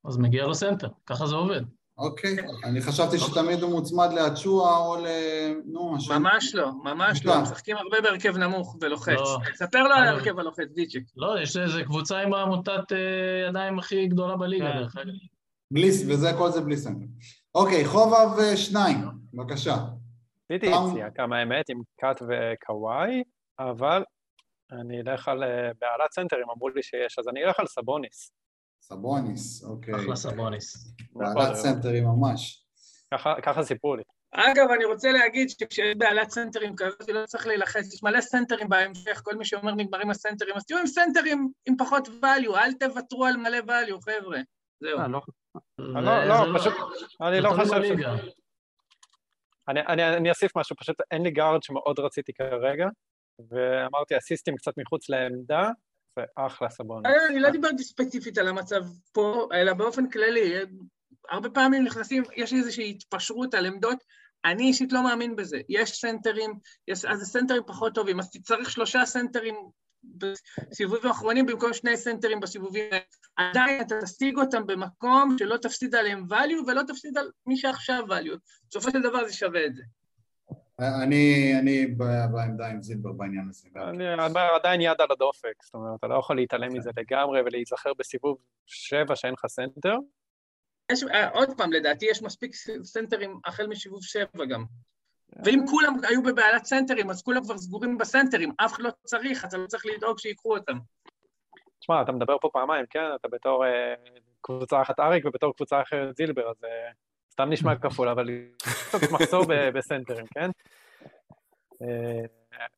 אז 0.08 0.16
מגיע 0.16 0.46
לו 0.46 0.54
סנטר, 0.54 0.88
ככה 1.06 1.26
זה 1.26 1.34
עובד. 1.34 1.60
אוקיי. 1.98 2.36
אני 2.64 2.80
חשבתי 2.82 3.18
שתמיד 3.18 3.62
הוא 3.62 3.70
מוצמד 3.70 4.08
לאצ'ואה 4.12 4.76
או 4.76 4.96
ל... 4.96 5.06
נו, 5.66 5.92
משהו. 5.92 6.14
ממש 6.14 6.54
לא, 6.54 6.70
ממש 6.84 7.24
לא, 7.24 7.34
לא. 7.34 7.40
משחקים 7.42 7.76
הרבה 7.76 8.00
בהרכב 8.00 8.36
נמוך 8.36 8.76
ולוחץ. 8.80 9.14
לא. 9.16 9.38
ספר 9.54 9.82
לו 9.82 9.94
על 9.94 10.02
ההרכב 10.02 10.38
הלוחץ, 10.38 10.68
דיצ'יק. 10.74 11.04
לא, 11.16 11.40
יש 11.42 11.56
איזה 11.56 11.82
קבוצה 11.84 12.18
עם 12.18 12.34
מוטת 12.34 12.92
אה, 12.92 12.98
ידיים 13.48 13.78
הכי 13.78 14.06
גדולה 14.06 14.36
בליגה, 14.36 14.72
כן. 14.72 14.78
דרך 14.78 14.96
אגב. 14.96 15.12
בלי, 15.72 15.88
וזה, 16.08 16.32
כל 16.38 16.50
זה 16.50 16.60
בלי 16.60 16.76
סנטר. 16.76 17.06
אוקיי, 17.54 17.84
חובב 17.84 18.38
אה, 18.38 18.56
שניים, 18.56 18.98
בבקשה. 19.36 19.74
עשיתי 20.50 20.70
פעם- 20.70 20.90
יציאה 20.90 21.10
כמה 21.10 21.38
האמת 21.38 21.68
עם 21.70 21.80
קאט 22.00 22.20
וקוואי, 22.22 23.22
אבל 23.58 24.02
אני 24.72 25.00
אלך 25.00 25.28
על 25.28 25.42
אה, 25.44 25.48
בהלת 25.80 26.12
סנטרים, 26.12 26.50
אמרו 26.50 26.68
לי 26.68 26.82
שיש, 26.82 27.18
אז 27.18 27.28
אני 27.28 27.44
אלך 27.44 27.60
על 27.60 27.66
סבוניס. 27.66 28.30
סבוניס, 28.82 29.64
אוקיי. 29.64 29.94
אחלה 29.94 30.16
סבוניס. 30.16 30.94
בהלת 31.12 31.36
נכון, 31.36 31.54
סנטרים 31.54 32.04
ממש. 32.04 32.64
ככה- 33.14 33.34
ככה 33.42 33.62
סיפרו 33.62 33.96
לי. 33.96 34.02
אגב, 34.34 34.66
אני 34.76 34.84
רוצה 34.84 35.12
להגיד 35.12 35.50
שכשיש 35.50 35.94
בהלת 35.98 36.30
סנטרים 36.30 36.74
כזאת, 36.76 37.08
לא 37.08 37.26
צריך 37.26 37.46
להילחץ, 37.46 37.94
יש 37.94 38.02
מלא 38.02 38.20
סנטרים 38.20 38.68
בהמשך, 38.68 39.20
כל 39.24 39.36
מי 39.36 39.44
שאומר 39.44 39.72
נגמרים 39.74 40.10
הסנטרים, 40.10 40.56
אז 40.56 40.64
תהיו 40.64 40.78
עם 40.78 40.86
סנטרים 40.86 41.48
עם 41.66 41.76
פחות 41.76 42.08
value, 42.08 42.56
אל 42.56 42.72
תוותרו 42.72 43.24
על 43.24 43.36
מלא 43.36 43.58
value, 43.58 44.00
חבר'ה. 44.04 44.38
זהו. 44.80 44.98
אה, 44.98 45.08
לא- 45.08 45.20
לא, 45.78 46.24
לא, 46.52 46.58
פשוט, 46.58 46.74
אני 47.20 47.40
לא 47.40 47.50
חושב 47.50 47.82
ש... 47.84 47.86
אני, 49.68 49.80
אני, 49.80 50.16
אני 50.16 50.30
אוסיף 50.30 50.56
משהו, 50.56 50.76
פשוט 50.76 50.96
אין 51.10 51.22
לי 51.22 51.30
גארד 51.30 51.62
שמאוד 51.62 52.00
רציתי 52.00 52.32
כרגע, 52.32 52.86
ואמרתי, 53.50 54.18
אסיסטים 54.18 54.56
קצת 54.56 54.72
מחוץ 54.76 55.08
לעמדה, 55.08 55.70
זה 56.18 56.24
אחלה 56.36 56.70
סבון. 56.70 57.06
אה, 57.06 57.26
אני 57.30 57.40
לא 57.40 57.50
דיברתי 57.50 57.82
ספציפית 57.82 58.38
על 58.38 58.48
המצב 58.48 58.84
פה, 59.12 59.48
אלא 59.52 59.72
באופן 59.72 60.10
כללי. 60.10 60.54
הרבה 61.30 61.50
פעמים 61.50 61.84
נכנסים, 61.84 62.22
יש 62.36 62.52
איזושהי 62.52 62.90
התפשרות 62.90 63.54
על 63.54 63.66
עמדות, 63.66 63.98
אני 64.44 64.62
אישית 64.62 64.92
לא 64.92 65.04
מאמין 65.04 65.36
בזה. 65.36 65.60
יש 65.68 65.90
סנטרים, 65.90 66.54
יש, 66.88 67.04
אז 67.04 67.22
הסנטרים 67.22 67.62
פחות 67.66 67.94
טובים, 67.94 68.20
אז 68.20 68.30
תצטרך 68.30 68.70
שלושה 68.70 69.06
סנטרים 69.06 69.54
בסיבובים 70.04 71.06
האחרונים 71.10 71.46
במקום 71.46 71.72
שני 71.72 71.96
סנטרים 71.96 72.40
בסיבובים 72.40 72.84
האלה. 72.90 73.04
עדיין 73.36 73.80
אתה 73.80 73.94
תשיג 74.02 74.38
אותם 74.38 74.66
במקום 74.66 75.36
שלא 75.38 75.56
תפסיד 75.56 75.94
עליהם 75.94 76.26
value 76.30 76.62
ולא 76.66 76.82
תפסיד 76.88 77.18
על 77.18 77.30
מי 77.46 77.56
שעכשיו 77.56 78.04
value. 78.08 78.38
בסופו 78.70 78.90
של 78.90 79.02
דבר 79.02 79.24
זה 79.26 79.32
שווה 79.32 79.66
את 79.66 79.74
זה. 79.74 79.82
אני, 80.78 81.54
אני 81.60 81.86
ב- 81.86 82.26
בעמדה 82.32 82.66
עם 82.66 82.82
זילבר 82.82 83.12
בעניין 83.12 83.48
הזה. 83.48 83.68
אני 83.76 84.24
אומר, 84.24 84.54
עדיין 84.54 84.80
יד 84.80 85.00
על 85.00 85.12
הדופק, 85.12 85.62
זאת 85.62 85.74
אומרת, 85.74 85.98
אתה 85.98 86.06
לא 86.06 86.18
יכול 86.18 86.36
להתעלם 86.36 86.74
מזה 86.74 86.90
לגמרי 86.96 87.40
ולהיזכר 87.40 87.92
בסיבוב 87.98 88.38
שבע 88.66 89.16
שאין 89.16 89.32
לך 89.32 89.46
סנטר. 89.46 89.96
יש, 90.92 91.04
אה, 91.04 91.28
עוד 91.28 91.48
פעם, 91.56 91.72
לדעתי 91.72 92.06
יש 92.10 92.22
מספיק 92.22 92.54
סנטרים 92.82 93.40
החל 93.44 93.66
מסיבוב 93.66 94.02
שבע 94.02 94.44
גם. 94.50 94.64
ואם 95.44 95.64
כולם 95.70 95.94
היו 96.08 96.22
בבהלת 96.22 96.64
סנטרים, 96.64 97.10
אז 97.10 97.22
כולם 97.22 97.44
כבר 97.44 97.58
סגורים 97.58 97.98
בסנטרים, 97.98 98.52
אף 98.56 98.72
אחד 98.72 98.82
לא 98.82 98.90
צריך, 99.04 99.44
אתה 99.44 99.56
לא 99.56 99.66
צריך 99.66 99.86
לדאוג 99.86 100.18
שיקחו 100.18 100.56
אותם. 100.56 100.78
תשמע, 101.78 102.02
אתה 102.02 102.12
מדבר 102.12 102.38
פה 102.40 102.48
פעמיים, 102.52 102.86
כן? 102.90 103.14
אתה 103.14 103.28
בתור 103.28 103.66
אה, 103.66 103.94
קבוצה 104.40 104.82
אחת 104.82 105.00
אריק 105.00 105.24
ובתור 105.24 105.56
קבוצה 105.56 105.82
אחרת 105.82 106.16
זילבר, 106.16 106.50
אז 106.50 106.64
אה, 106.64 106.90
סתם 107.32 107.50
נשמע 107.50 107.76
כפול, 107.82 108.08
אבל 108.08 108.28
קצת 108.88 109.12
מחסור 109.12 109.44
ב- 109.48 109.68
בסנטרים, 109.68 110.26
כן? 110.34 110.50
אה, 111.82 112.24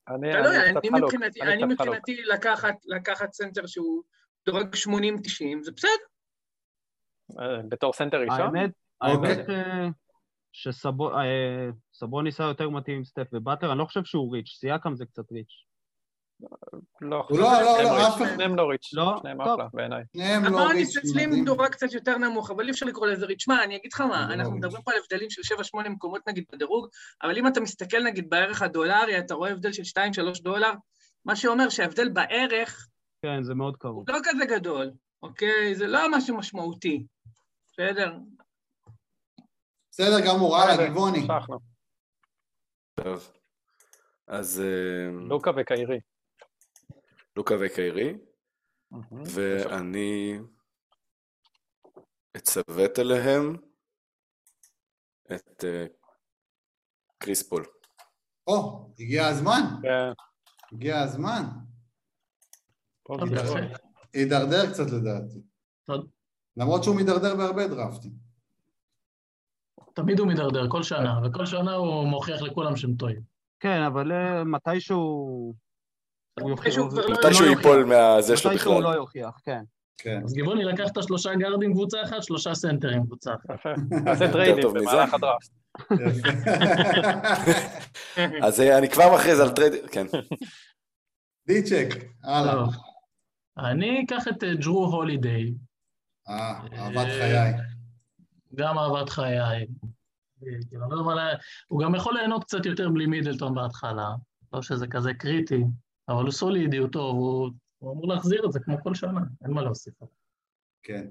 אני 0.09 0.33
לא 0.33 0.39
קצת 0.41 0.77
אני 0.77 0.91
חלוק, 0.91 1.15
מבחינתי, 1.15 1.43
אני 1.43 1.53
אני 1.53 1.75
קצת 1.75 1.85
חלוק. 1.85 1.97
מבחינתי 1.97 2.23
לקחת, 2.23 2.75
לקחת 2.87 3.33
סנטר 3.33 3.67
שהוא 3.67 4.03
דורג 4.47 4.75
80-90, 4.75 4.79
זה 5.63 5.73
בסדר. 5.73 5.91
אה, 7.41 7.63
בתור 7.69 7.93
סנטר 7.93 8.21
ראשון? 8.21 8.57
האמת, 8.57 8.71
אוקיי. 9.01 9.31
האמת 9.31 9.51
אה, 9.51 9.89
שסבוניס 11.93 12.41
היה 12.41 12.49
יותר 12.49 12.69
מתאים 12.69 12.97
עם 12.97 13.05
סטף 13.05 13.27
ובטר, 13.33 13.71
אני 13.71 13.79
לא 13.79 13.85
חושב 13.85 14.05
שהוא 14.05 14.35
ריץ', 14.35 14.49
סייקם 14.61 14.97
זה 14.97 15.05
קצת 15.07 15.33
ריץ'. 15.33 15.53
לא, 17.01 17.27
לא, 17.31 17.39
לא, 17.39 17.83
לא, 17.83 18.09
אף 18.09 18.17
אחד- 18.17 18.27
שניהם 18.35 18.57
לא 18.57 18.63
ריץ', 18.63 18.91
לא? 18.93 19.17
שניהם. 19.21 19.41
אחלה 19.41 19.67
בעיניי. 19.75 20.03
שניהם 20.13 20.45
לא 20.45 20.69
ריץ' 20.69 20.97
אצלי 20.97 21.27
מדהים. 21.27 21.43
מדורג 21.43 21.71
קצת 21.71 21.93
יותר 21.93 22.19
נמוך, 22.19 22.51
אבל 22.51 22.65
אי 22.67 22.71
אפשר 22.71 22.87
לקרוא 22.87 23.07
לזה 23.07 23.27
ריץ'. 23.27 23.43
שמע, 23.43 23.65
אני 23.65 23.77
אגיד 23.77 23.91
לך 23.93 24.01
מה, 24.01 24.27
לא 24.29 24.35
אנחנו. 24.35 24.53
מדברים 24.53 24.83
פה 24.83 24.91
על 24.93 24.99
הבדלים 25.03 25.31
של 25.31 25.43
7-8 25.55 25.89
מקומות 25.89 26.29
נגיד 26.29 26.45
בדירוג, 26.53 26.87
אבל 27.23 27.39
אם 27.39 27.47
אתה 27.47 27.61
מסתכל 27.61 28.03
נגיד 28.03 28.31
בערך 28.31 28.63
הדולרי, 28.63 29.19
אתה 29.19 29.35
רואה 29.35 29.51
הבדל 29.51 29.73
של 29.73 29.83
2-3 29.85 30.43
דולר, 30.43 30.73
מה 31.25 31.37
שאומר 31.37 31.69
שההבדל 31.69 32.09
בערך 32.09 32.89
כן, 33.23 33.43
זה 33.43 33.55
מאוד 33.55 33.77
קרוב. 33.77 34.05
הוא 34.09 34.17
לא 34.17 34.21
כזה 34.25 34.45
גדול, 34.45 34.91
אוקיי? 35.23 35.75
זה 35.75 35.87
לא 35.87 36.17
משהו 36.17 36.37
משמעותי. 36.37 37.07
בסדר? 37.73 38.17
בסדר 40.01 40.27
גמור, 40.27 40.57
הלאה, 40.57 40.89
גבעוני. 40.91 41.27
טוב. 42.95 43.33
אז 44.27 44.61
אה, 44.61 45.11
לוקה 45.29 45.51
וקיירי. 45.57 46.01
לוקה 47.37 47.55
וקיירי. 47.61 48.19
ואני 49.35 50.39
אצוות 52.37 52.99
אליהם 52.99 53.57
את 55.33 55.65
אה, 55.65 55.87
קריס 57.19 57.49
פול. 57.49 57.67
או, 58.47 58.91
הגיע 58.99 59.27
הזמן, 59.27 59.61
כן, 59.83 60.13
הגיע 60.73 61.01
הזמן. 61.01 61.43
הידרדר 64.15 64.73
קצת 64.73 64.87
לדעתי. 64.87 65.43
טוב. 65.85 66.07
למרות 66.57 66.85
שהוא 66.85 66.97
מידרדר 66.97 67.37
בהרבה 67.37 67.69
דרפטים. 67.69 68.28
תמיד 69.99 70.19
הוא 70.19 70.29
מידרדר, 70.29 70.69
כל 70.69 70.83
שנה, 70.83 71.21
וכל 71.25 71.47
שנה 71.47 71.75
הוא 71.75 72.05
מוכיח 72.05 72.43
לכולם 72.43 72.77
שהם 72.77 72.95
טועים. 72.95 73.21
כן, 73.61 73.83
אבל 73.83 74.13
אה, 74.13 74.45
מתישהו... 74.45 74.99
הוא 76.41 76.51
יוכיח. 76.51 76.75
מתישהו 76.75 76.91
כבר 76.91 77.47
לא-. 77.47 77.51
ייפול 77.51 77.85
מהזה 77.85 78.37
שלו 78.37 78.51
מתישהו 78.51 78.73
הוא 78.73 78.81
בכלל. 78.81 78.93
לא 78.93 78.97
יוכיח, 78.97 79.41
כן. 79.45 79.63
כן. 79.99 80.21
אז 80.25 80.35
גבעוני 80.35 80.65
לקחת 80.65 81.03
שלושה 81.03 81.35
גארדים 81.35 81.73
קבוצה 81.73 82.03
אחת, 82.03 82.23
שלושה 82.23 82.55
סנטרים 82.55 83.07
קבוצה 83.07 83.35
אחת. 83.35 83.51
יפה. 83.55 83.69
נעשה 84.05 84.33
טריידים. 84.33 84.73
במהלך 84.75 85.15
הדראפט. 85.15 85.51
אז 88.47 88.61
אה, 88.61 88.79
אני 88.79 88.89
כבר 88.89 89.15
מכריז 89.15 89.41
על 89.41 89.51
טרייד, 89.51 89.73
כן. 89.93 90.07
דיצ'ק, 91.47 91.89
הלאה. 92.25 92.65
אני 93.59 94.05
אקח 94.05 94.29
את 94.29 94.45
אה, 94.45 94.55
ג'רו 94.55 94.87
הולידיי, 94.87 95.55
אה, 96.29 96.61
אהבת 96.73 97.07
חיי. 97.07 97.78
גם 98.55 98.79
אהבת 98.79 99.09
חיי. 99.09 99.67
הוא 101.69 101.83
גם 101.83 101.95
יכול 101.95 102.15
ליהנות 102.15 102.45
קצת 102.45 102.67
יותר 102.67 102.89
בלי 102.89 103.07
מידלטון 103.07 103.55
בהתחלה, 103.55 104.15
לא 104.53 104.63
שזה 104.63 104.87
כזה 104.87 105.15
קריטי, 105.15 105.65
אבל 106.09 106.23
הוא 106.23 106.31
סולידי, 106.31 106.77
הוא 106.77 106.89
טוב, 106.89 107.17
הוא, 107.17 107.51
הוא 107.79 107.93
אמור 107.93 108.09
להחזיר 108.09 108.47
את 108.47 108.53
זה 108.53 108.61
כמו 108.61 108.77
כל 108.83 108.95
שנה, 108.95 109.21
אין 109.45 109.51
מה 109.51 109.63
להוסיף. 109.63 109.95
כן. 110.83 111.07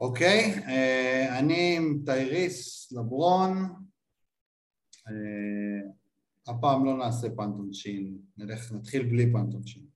אוקיי, 0.00 0.62
אה, 0.68 1.38
אני 1.38 1.76
עם 1.76 2.02
טייריס 2.06 2.92
לברון. 2.92 3.74
אה, 5.08 5.90
הפעם 6.48 6.84
לא 6.84 6.96
נעשה 6.98 7.28
פנטונשין, 7.36 8.18
נלך, 8.36 8.72
נתחיל 8.72 9.02
בלי 9.02 9.32
פנטונשין. 9.32 9.86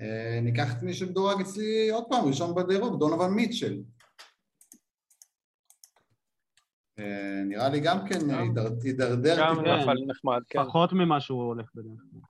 אה, 0.00 0.40
ניקח 0.42 0.76
את 0.76 0.82
מי 0.82 0.94
שמדורג 0.94 1.40
אצלי 1.40 1.90
עוד 1.90 2.04
פעם, 2.08 2.24
ראשון 2.24 2.54
בדירוג, 2.54 2.98
דונובל 2.98 3.26
מיטשל. 3.26 3.82
אה, 6.91 6.91
נראה 7.44 7.68
לי 7.68 7.80
גם 7.80 7.98
כן 8.08 8.30
הידרדר 8.30 9.36
גם 9.38 9.56
טיפה. 9.56 9.76
נפל 9.76 10.04
נחמד, 10.06 10.40
כן. 10.48 10.64
פחות 10.64 10.92
ממה 10.92 11.20
שהוא 11.20 11.42
הולך 11.42 11.70
בדרך 11.74 12.00
כלל. 12.10 12.20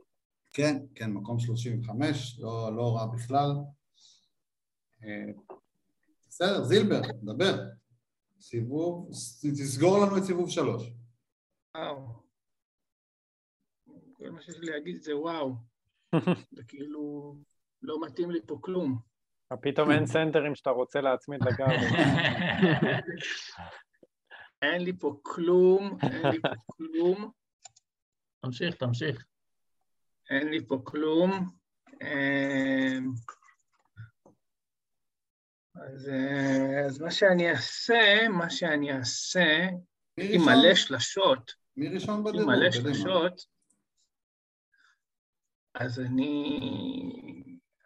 כן, 0.53 0.77
כן, 0.95 1.11
מקום 1.11 1.39
35, 1.39 2.39
לא, 2.41 2.77
לא 2.77 2.97
רע 2.97 3.07
בכלל. 3.07 3.51
אה, 5.05 5.33
בסדר, 6.29 6.65
זילבר, 6.65 7.01
דבר. 7.23 7.55
סיבוב, 8.41 9.09
תסגור 9.43 9.99
לנו 9.99 10.17
את 10.17 10.23
סיבוב 10.23 10.51
שלוש. 10.51 10.93
וואו. 11.77 12.07
כל 14.13 14.31
מה 14.31 14.43
שיש 14.43 14.59
לי 14.59 14.67
להגיד 14.67 15.03
זה 15.03 15.17
וואו. 15.17 15.55
זה 16.57 16.63
כאילו, 16.69 17.35
לא 17.83 18.01
מתאים 18.07 18.31
לי 18.31 18.41
פה 18.47 18.59
כלום. 18.61 18.99
פתאום 19.63 19.91
אין 19.91 20.07
סנטרים 20.07 20.55
שאתה 20.55 20.71
רוצה 20.71 21.01
להצמיד 21.01 21.41
לגב. 21.43 21.69
אין 24.63 24.83
לי 24.83 24.93
פה 24.99 25.21
כלום, 25.23 25.99
אין 26.03 26.27
לי 26.33 26.41
פה 26.41 26.49
כלום, 26.77 27.31
תמשיך, 28.43 28.75
תמשיך. 28.75 29.25
אין 30.31 30.49
לי 30.49 30.67
פה 30.67 30.83
כלום. 30.85 31.31
אמ, 32.03 33.13
אז, 35.75 36.09
אה, 36.09 36.87
אז 36.87 37.01
מה 37.01 37.11
שאני 37.11 37.51
אעשה, 37.51 38.29
מה 38.29 38.51
שאני 38.51 38.93
אעשה, 38.93 39.69
מי 40.19 40.35
עם? 40.35 40.41
מלא 40.41 40.75
שלשות, 40.75 41.53
מי 41.77 41.89
ראשון 41.89 42.25
עם? 42.35 42.47
מלא. 42.47 42.71
שלשות, 42.71 43.47
אז 45.75 46.01
אני, 46.01 46.59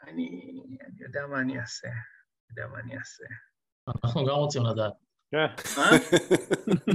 אני, 0.02 0.60
אני 0.80 1.02
יודע 1.02 1.26
מה 1.26 1.40
אני 1.40 1.60
אעשה, 1.60 1.88
אני 1.88 1.98
יודע 2.50 2.66
מה 2.66 2.80
אני 2.80 2.98
אעשה. 2.98 3.24
אנחנו 4.04 4.26
גם 4.26 4.34
רוצים 4.34 4.62
לדעת. 4.62 5.05
כן, 5.36 5.80
מה? 5.80 5.90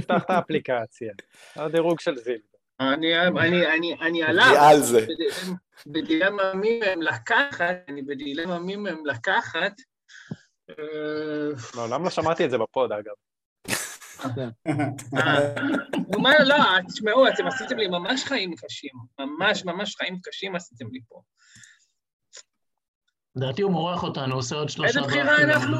פתח 0.00 0.22
את 0.24 0.30
האפליקציה. 0.30 1.12
הדירוג 1.56 2.00
של 2.00 2.16
זיל. 2.16 2.38
אני, 2.80 3.18
אני, 3.28 3.66
אני, 3.66 3.94
אני 4.00 4.22
עליו. 4.22 4.46
אני 4.48 4.56
על 4.58 4.80
זה. 4.80 5.06
בדילמה- 5.86 6.54
מי 6.54 6.78
מהם 6.78 7.02
לקחת, 7.02 7.76
אני 7.88 8.02
בדילמה 8.02 8.58
מי 8.58 8.76
מהם 8.76 9.06
לקחת. 9.06 9.72
אה, 10.70 10.74
מעולם 11.76 12.04
לא 12.04 12.10
שמעתי 12.10 12.44
את 12.44 12.50
זה 12.50 12.58
בפוד, 12.58 12.90
אגב. 12.92 13.12
אה, 15.16 15.54
נו, 16.08 16.20
מה, 16.20 16.30
לא, 16.44 16.56
תשמעו, 16.88 17.28
אתם 17.28 17.46
עשיתם 17.46 17.76
לי 17.78 17.88
ממש 17.88 18.24
חיים 18.24 18.54
קשים. 18.56 18.90
ממש 19.18 19.64
ממש 19.64 19.96
חיים 19.96 20.18
קשים 20.22 20.56
עשיתם 20.56 20.86
לי 20.92 21.00
פה. 21.08 21.22
לדעתי 23.36 23.62
הוא 23.62 23.70
מורח 23.72 24.02
אותנו, 24.02 24.34
עושה 24.34 24.56
עוד 24.56 24.68
שלושה... 24.68 24.88
איזה 24.98 25.08
בחירה 25.08 25.36
אנחנו? 25.42 25.76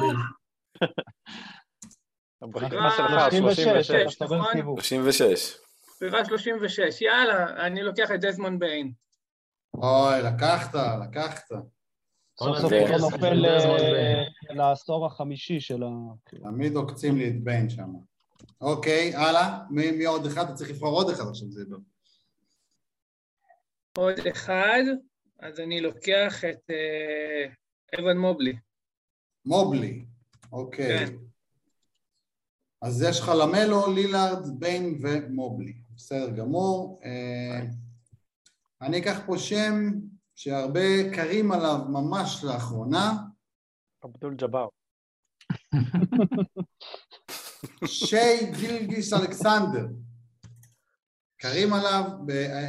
במקביל. 2.51 2.79
הבחירה 2.79 2.91
שלך, 2.91 3.31
36, 3.31 3.63
36. 3.63 4.15
אתה 4.15 4.25
מקבל 4.25 4.37
נכון? 4.37 4.53
סיבוב. 4.53 4.81
36. 4.81 5.57
בחירה 5.97 6.25
36, 6.25 7.01
יאללה, 7.01 7.65
אני 7.65 7.83
לוקח 7.83 8.11
את 8.11 8.19
דזמונד 8.21 8.59
ביין. 8.59 8.91
אוי, 9.73 10.21
לקחת, 10.23 10.75
לקחת. 11.03 11.49
סוף 12.39 12.57
סוף 12.57 12.71
הזה 12.73 12.95
נופל 13.01 13.45
אה. 13.45 14.23
לעשור 14.49 15.05
החמישי 15.05 15.59
של 15.59 15.83
ה... 15.83 15.87
תמיד 16.23 16.75
עוקצים 16.75 17.17
לי 17.17 17.29
את 17.29 17.43
ביין 17.43 17.69
שם. 17.69 17.93
אוקיי, 18.61 19.15
הלאה. 19.15 19.59
מי 19.69 20.05
עוד 20.05 20.25
אחד? 20.25 20.43
אתה 20.43 20.53
צריך 20.53 20.69
לבחור 20.69 20.95
עוד 20.95 21.09
אחד 21.09 21.23
עכשיו, 21.29 21.47
זילבר. 21.51 21.77
עוד 23.97 24.19
אחד, 24.31 24.83
אז 25.39 25.59
אני 25.59 25.81
לוקח 25.81 26.45
את 26.45 26.69
אה, 26.69 27.45
אבן 27.99 28.17
מובלי. 28.17 28.55
מובלי. 29.45 30.05
אוקיי. 30.51 31.05
אז 32.83 33.01
יש 33.01 33.19
לך 33.19 33.31
למלו, 33.39 33.93
לילארד, 33.93 34.59
ביין 34.59 34.99
ומובלי. 35.01 35.73
בסדר 35.95 36.29
גמור. 36.29 36.99
אה, 37.03 37.61
אני 38.81 38.97
אקח 38.99 39.19
פה 39.25 39.37
שם 39.37 39.91
שהרבה 40.35 41.11
קרים 41.13 41.51
עליו 41.51 41.79
ממש 41.89 42.43
לאחרונה, 42.43 43.13
אבדול 44.05 44.35
ג'אבר. 44.35 44.67
שי 47.85 48.51
גילגיס 48.59 49.13
אלכסנדר. 49.13 49.87
קרים 51.37 51.73
עליו, 51.73 52.03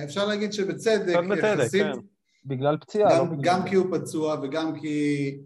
אפשר 0.04 0.26
להגיד 0.26 0.52
שבצדק, 0.52 1.16
בצדק, 1.30 1.58
יחסית, 1.58 1.82
כן. 1.82 2.00
בגלל 2.44 2.76
פציעה, 2.78 3.18
לא 3.18 3.24
בגלל... 3.24 3.40
גם 3.42 3.68
כי 3.68 3.74
הוא 3.74 3.98
פצוע 3.98 4.36
וגם 4.42 4.80
כי 4.80 5.38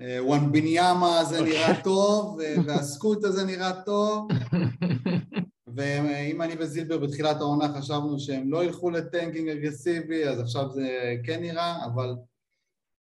אה, 0.00 0.24
וואנביניאמה 0.24 1.18
הזה 1.20 1.40
נראה 1.42 1.82
טוב, 1.84 2.38
ו- 2.38 2.42
והסקוט 2.66 3.24
הזה 3.24 3.44
נראה 3.44 3.82
טוב, 3.82 4.28
ואם 5.66 6.42
אני 6.42 6.54
וזילבר 6.58 6.98
בתחילת 6.98 7.36
העונה 7.36 7.68
חשבנו 7.78 8.18
שהם 8.20 8.50
לא 8.52 8.64
ילכו 8.64 8.90
לטנקינג 8.90 9.48
אגרסיבי, 9.48 10.28
אז 10.28 10.40
עכשיו 10.40 10.70
זה 10.70 10.88
כן 11.24 11.40
נראה, 11.40 11.84
אבל 11.86 12.14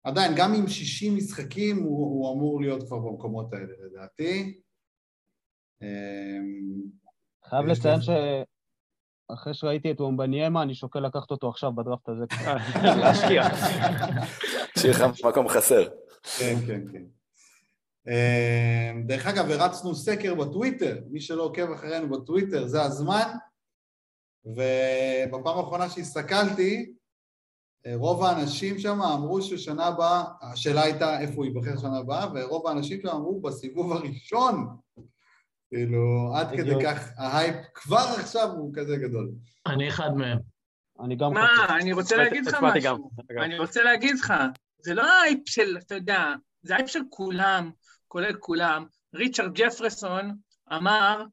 עדיין, 0.05 0.33
גם 0.37 0.55
עם 0.55 0.69
60 0.69 1.17
משחקים 1.17 1.77
הוא, 1.83 1.99
הוא 2.07 2.35
אמור 2.35 2.61
להיות 2.61 2.83
כבר 2.83 2.99
במקומות 2.99 3.53
האלה, 3.53 3.73
לדעתי. 3.87 4.61
אמ, 5.83 6.81
חייב 7.49 7.67
לציין 7.67 7.99
לי- 7.99 8.05
שאחרי 9.31 9.55
שראיתי 9.55 9.91
את 9.91 10.01
וומבניאמה, 10.01 10.63
אני 10.63 10.75
שוקל 10.75 11.01
לקחת 11.01 11.31
אותו 11.31 11.49
עכשיו 11.49 11.73
בדראפט 11.73 12.09
הזה. 12.09 12.25
להשקיע. 13.01 13.43
שיהיה 14.79 14.95
לך 14.95 15.25
מקום 15.25 15.49
חסר. 15.49 15.89
כן, 16.39 16.55
כן, 16.67 16.81
כן. 16.93 17.03
אמ, 18.09 19.03
דרך 19.07 19.27
אגב, 19.27 19.51
הרצנו 19.51 19.95
סקר 19.95 20.35
בטוויטר, 20.35 20.99
מי 21.11 21.21
שלא 21.21 21.43
עוקב 21.43 21.73
אחרינו 21.73 22.09
בטוויטר, 22.11 22.67
זה 22.67 22.83
הזמן, 22.83 23.29
ובפעם 24.45 25.59
האחרונה 25.59 25.91
שהסתכלתי, 25.91 26.93
אה, 27.87 27.93
רוב 27.97 28.25
האנשים 28.25 28.79
שם 28.79 29.03
אמרו 29.03 29.43
ששנה 29.43 29.87
הבאה, 29.87 30.25
השאלה 30.43 30.83
הייתה 30.83 31.21
איפה 31.21 31.35
הוא 31.35 31.45
ייבחר 31.45 31.77
שנה 31.79 31.99
הבאה, 31.99 32.27
ורוב 32.35 32.67
האנשים 32.67 33.01
שם 33.01 33.09
אמרו 33.09 33.41
בסיבוב 33.41 33.93
הראשון, 33.93 34.77
כאילו, 35.69 36.33
עד 36.35 36.51
כדי. 36.51 36.75
כך 36.85 37.09
ההייפ 37.17 37.57
כבר 37.75 38.07
עכשיו 38.21 38.51
הוא 38.51 38.75
כזה 38.75 38.97
גדול. 38.97 39.31
אני 39.67 39.89
אחד 39.89 40.11
מהם. 40.17 40.39
אני 41.01 41.17
גם 41.17 41.33
מה. 41.33 41.49
אני 41.81 41.93
רוצה 41.93 42.17
להגיד 42.17 42.47
לך 42.47 42.57
משהו. 42.63 43.11
אני 43.43 43.59
רוצה 43.59 43.83
להגיד 43.83 44.17
לך, 44.17 44.35
זה 44.81 44.95
לא 44.95 45.03
ההייפ 45.03 45.49
של, 45.49 45.79
אתה 45.79 45.95
יודע, 45.95 46.25
זה 46.63 46.75
ההייפ 46.75 46.89
של 46.89 47.01
כולם, 47.11 47.71
כולל 48.09 48.35
כולם. 48.35 48.87
ריצ'רד 49.15 49.55
ג'פרסון 49.55 50.37
אמר 50.73 51.25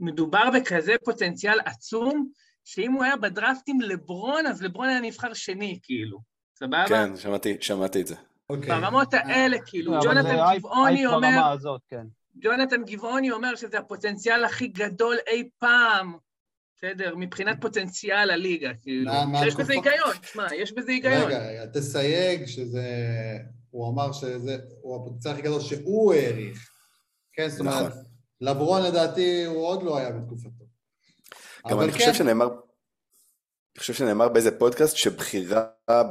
שמדובר 0.00 0.50
בכזה 0.54 0.94
פוטנציאל 1.04 1.60
עצום, 1.64 2.28
שאם 2.64 2.92
הוא 2.92 3.04
היה 3.04 3.16
בדראפט 3.16 3.62
עם 3.66 3.80
לברון, 3.80 4.46
אז 4.46 4.62
לברון 4.62 4.88
היה 4.88 5.00
נבחר 5.00 5.34
שני, 5.34 5.78
כאילו. 5.82 6.20
סבבה? 6.58 6.84
כן, 6.88 7.16
שמעתי, 7.16 7.56
שמעתי 7.60 8.00
את 8.00 8.06
זה. 8.06 8.14
אוקיי. 8.50 8.68
ברמות 8.68 9.14
האלה, 9.14 9.56
כאילו. 9.66 9.92
ג'ונתן 10.02 10.36
גבעוני 10.56 11.06
אומר, 11.06 11.56
כן. 11.88 12.06
ג'ונתן 12.40 12.84
גבעוני 12.84 13.30
אומר 13.30 13.56
שזה 13.56 13.78
הפוטנציאל 13.78 14.44
הכי 14.44 14.66
גדול 14.66 15.16
אי 15.26 15.48
פעם, 15.58 16.16
בסדר? 16.78 17.14
מבחינת 17.16 17.56
פוטנציאל 17.60 18.30
הליגה, 18.30 18.70
כאילו. 18.82 19.12
מה- 19.12 19.26
מה 19.26 19.46
יש 19.46 19.54
בזה? 19.54 19.72
היגיון, 19.72 20.16
תשמע, 20.22 20.46
יש 20.54 20.72
בזה 20.72 20.92
היגיון. 20.92 21.14
רגע, 21.14 21.48
רגע, 21.48 21.66
תסייג 21.66 22.46
שזה... 22.46 22.82
הוא 23.70 23.92
אמר 23.92 24.12
שזה... 24.12 24.56
הוא 24.80 24.96
הפוטנציאל 24.96 25.32
הכי 25.32 25.42
גדול 25.42 25.60
שהוא 25.60 26.14
העריך. 26.14 26.70
כן, 27.32 27.48
זאת 27.48 27.60
אומרת, 27.60 27.86
נכון. 27.86 28.02
לברון 28.40 28.82
לדעתי 28.82 29.44
הוא 29.44 29.66
עוד 29.66 29.82
לא 29.82 29.98
היה 29.98 30.10
בתקופתו. 30.10 30.64
גם 31.68 31.72
אבל 31.76 31.82
אני 31.82 31.92
כן, 31.92 31.98
חושב 31.98 32.14
שנאמר, 32.14 32.46
אני 32.46 33.80
חושב 33.80 33.94
שנאמר 33.94 34.28
באיזה 34.28 34.58
פודקאסט 34.58 34.96
שבחירה 34.96 35.64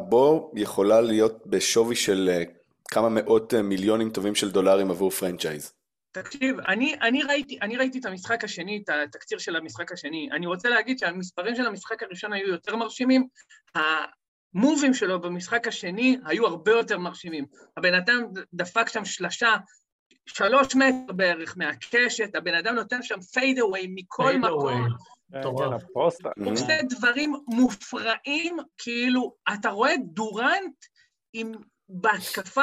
בו 0.10 0.52
יכולה 0.56 1.02
להיות 1.02 1.48
בשווי 1.48 1.96
של 1.96 2.30
אה, 2.34 2.44
כמה 2.88 3.10
מאות 3.10 3.54
אה, 3.54 3.62
מיליונים 3.62 4.10
טובים 4.10 4.36
של 4.36 4.52
דולרים 4.52 4.92
עבור 4.92 5.10
franchise. 5.12 5.74
תקשיב, 6.12 6.60
אני, 6.60 6.96
אני, 7.02 7.24
ראיתי, 7.24 7.58
אני 7.62 7.78
ראיתי 7.78 8.00
את 8.00 8.06
המשחק 8.06 8.44
השני, 8.44 8.82
את 8.84 8.90
התקציר 8.90 9.38
של 9.38 9.56
המשחק 9.56 9.92
השני. 9.92 10.30
אני 10.32 10.46
רוצה 10.48 10.70
להגיד 10.70 11.00
שהמספרים 11.00 11.56
של 11.56 11.66
המשחק 11.66 12.04
הראשון 12.04 12.34
היו 12.34 12.48
יותר 12.48 12.76
מרשימים, 12.76 13.28
המובים 13.76 14.94
שלו 14.94 15.22
במשחק 15.22 15.68
השני 15.68 16.18
היו 16.26 16.48
הרבה 16.48 16.72
יותר 16.72 16.98
מרשימים. 16.98 17.46
הבן 17.78 17.94
אדם 17.94 18.24
דפק 18.54 18.90
שם 18.90 19.06
שלשה 19.06 19.56
שלוש 20.26 20.76
מטר 20.76 21.14
בערך 21.14 21.58
מהקשת, 21.58 22.36
הבן 22.36 22.54
אדם 22.54 22.76
נותן 22.76 23.04
שם 23.04 23.22
fade 23.22 23.60
away 23.60 23.88
מכל 23.96 24.38
מקום. 24.38 24.86
away. 24.86 25.18
כן, 25.32 26.44
הוא 26.44 26.52
עושה 26.54 26.80
דברים 26.90 27.34
מופרעים, 27.48 28.58
כאילו, 28.78 29.36
אתה 29.54 29.70
רואה 29.70 29.94
דורנט 30.14 30.76
עם, 31.34 31.52
בהתקפה 31.90 32.62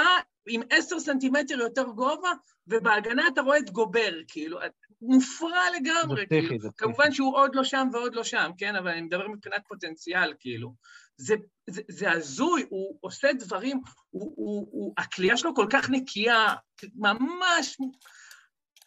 עם 0.48 0.62
עשר 0.70 1.00
סנטימטר 1.00 1.54
יותר 1.54 1.84
גובה, 1.84 2.32
ובהגנה 2.66 3.28
אתה 3.28 3.40
רואה 3.40 3.58
את 3.58 3.70
גובר, 3.70 4.12
כאילו, 4.28 4.58
מופרע 5.02 5.62
לגמרי, 5.76 6.20
זה 6.20 6.26
כאילו. 6.26 6.60
זה. 6.60 6.68
כמובן 6.76 7.12
שהוא 7.12 7.36
עוד 7.36 7.54
לא 7.54 7.64
שם 7.64 7.88
ועוד 7.92 8.14
לא 8.14 8.24
שם, 8.24 8.50
כן? 8.58 8.76
אבל 8.76 8.88
אני 8.88 9.02
מדבר 9.02 9.28
מבחינת 9.28 9.62
פוטנציאל, 9.68 10.34
כאילו. 10.40 10.74
זה, 11.16 11.34
זה, 11.70 11.82
זה 11.88 12.12
הזוי, 12.12 12.66
הוא 12.68 12.98
עושה 13.00 13.32
דברים, 13.32 13.80
הוא, 14.10 14.32
הוא, 14.36 14.68
הוא, 14.70 14.94
הכלייה 14.98 15.36
שלו 15.36 15.54
כל 15.54 15.66
כך 15.70 15.90
נקייה, 15.90 16.54
ממש, 16.94 17.76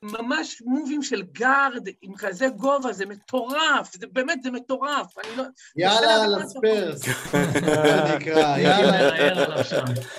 ממש 0.03 0.61
מובים 0.65 1.03
של 1.03 1.23
גארד 1.31 1.87
עם 2.01 2.13
כזה 2.17 2.47
גובה, 2.49 2.93
זה 2.93 3.05
מטורף, 3.05 3.93
זה 3.99 4.07
באמת, 4.13 4.43
זה 4.43 4.51
מטורף. 4.51 5.17
אני 5.17 5.37
לא... 5.37 5.43
יאללה, 5.75 6.27
מה 6.37 6.43
לספרס. 6.43 7.01
זה 7.65 8.15
נקרא, 8.15 8.57
יאללה. 8.57 9.55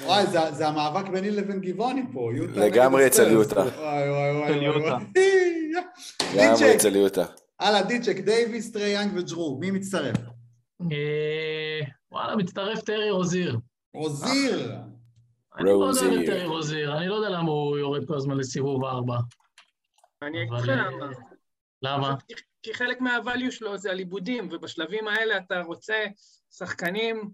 וואי, 0.05 0.27
זה- 0.27 0.53
זה 0.53 0.69
המאבק 0.69 1.09
ביני 1.09 1.31
לבין 1.31 1.61
גבעוני 1.61 2.03
פה. 2.13 2.31
יוטה 2.35 2.61
לגמרי 2.61 3.05
הספרס. 3.05 3.21
אצל 3.21 3.33
יוטה. 3.33 3.61
וואי, 3.61 4.11
וואי, 4.11 4.81
וואי. 4.81 5.05
דיצ'ק, 6.33 6.63
אצל 6.77 6.97
יוטה. 6.97 7.25
הלאה, 7.61 7.83
דיצ'ק, 7.83 8.17
דייוויס, 8.17 8.73
טרי 8.73 8.89
יאנג 8.89 9.13
וג'רו, 9.17 9.59
מי 9.61 9.71
מצטרף? 9.71 10.17
אה, 10.93 11.81
וואלה, 12.13 12.37
מצטרף 12.37 12.81
טרי 12.81 13.11
רוזיר. 13.11 13.59
רוזיר. 13.95 14.73
אני 15.57 15.65
לא 15.65 15.71
יודע 15.71 15.85
רוזיר. 15.87 16.13
על 16.13 16.27
טרי 16.27 16.45
רוזיר, 16.45 16.99
אני 16.99 17.09
לא 17.09 17.15
יודע 17.15 17.29
למה 17.29 17.51
הוא 17.51 17.79
יורד 17.79 18.05
כל 18.09 18.15
הזמן 18.17 18.37
לסיבוב 18.37 18.85
ארבע. 18.85 19.17
אני 20.23 20.43
אגיד 20.43 20.53
לך 20.53 20.69
אה, 20.69 20.75
למה. 20.75 21.07
למה? 21.83 22.15
כי- 22.63 22.75
חלק 22.75 22.99
מהvalue 23.01 23.51
שלו 23.51 23.77
זה 23.79 23.91
על 23.91 23.99
עיבודים, 23.99 24.49
ובשלבים 24.53 25.09
האלה 25.09 25.37
אתה 25.37 25.61
רוצה 25.61 26.05
שחקנים, 26.51 27.31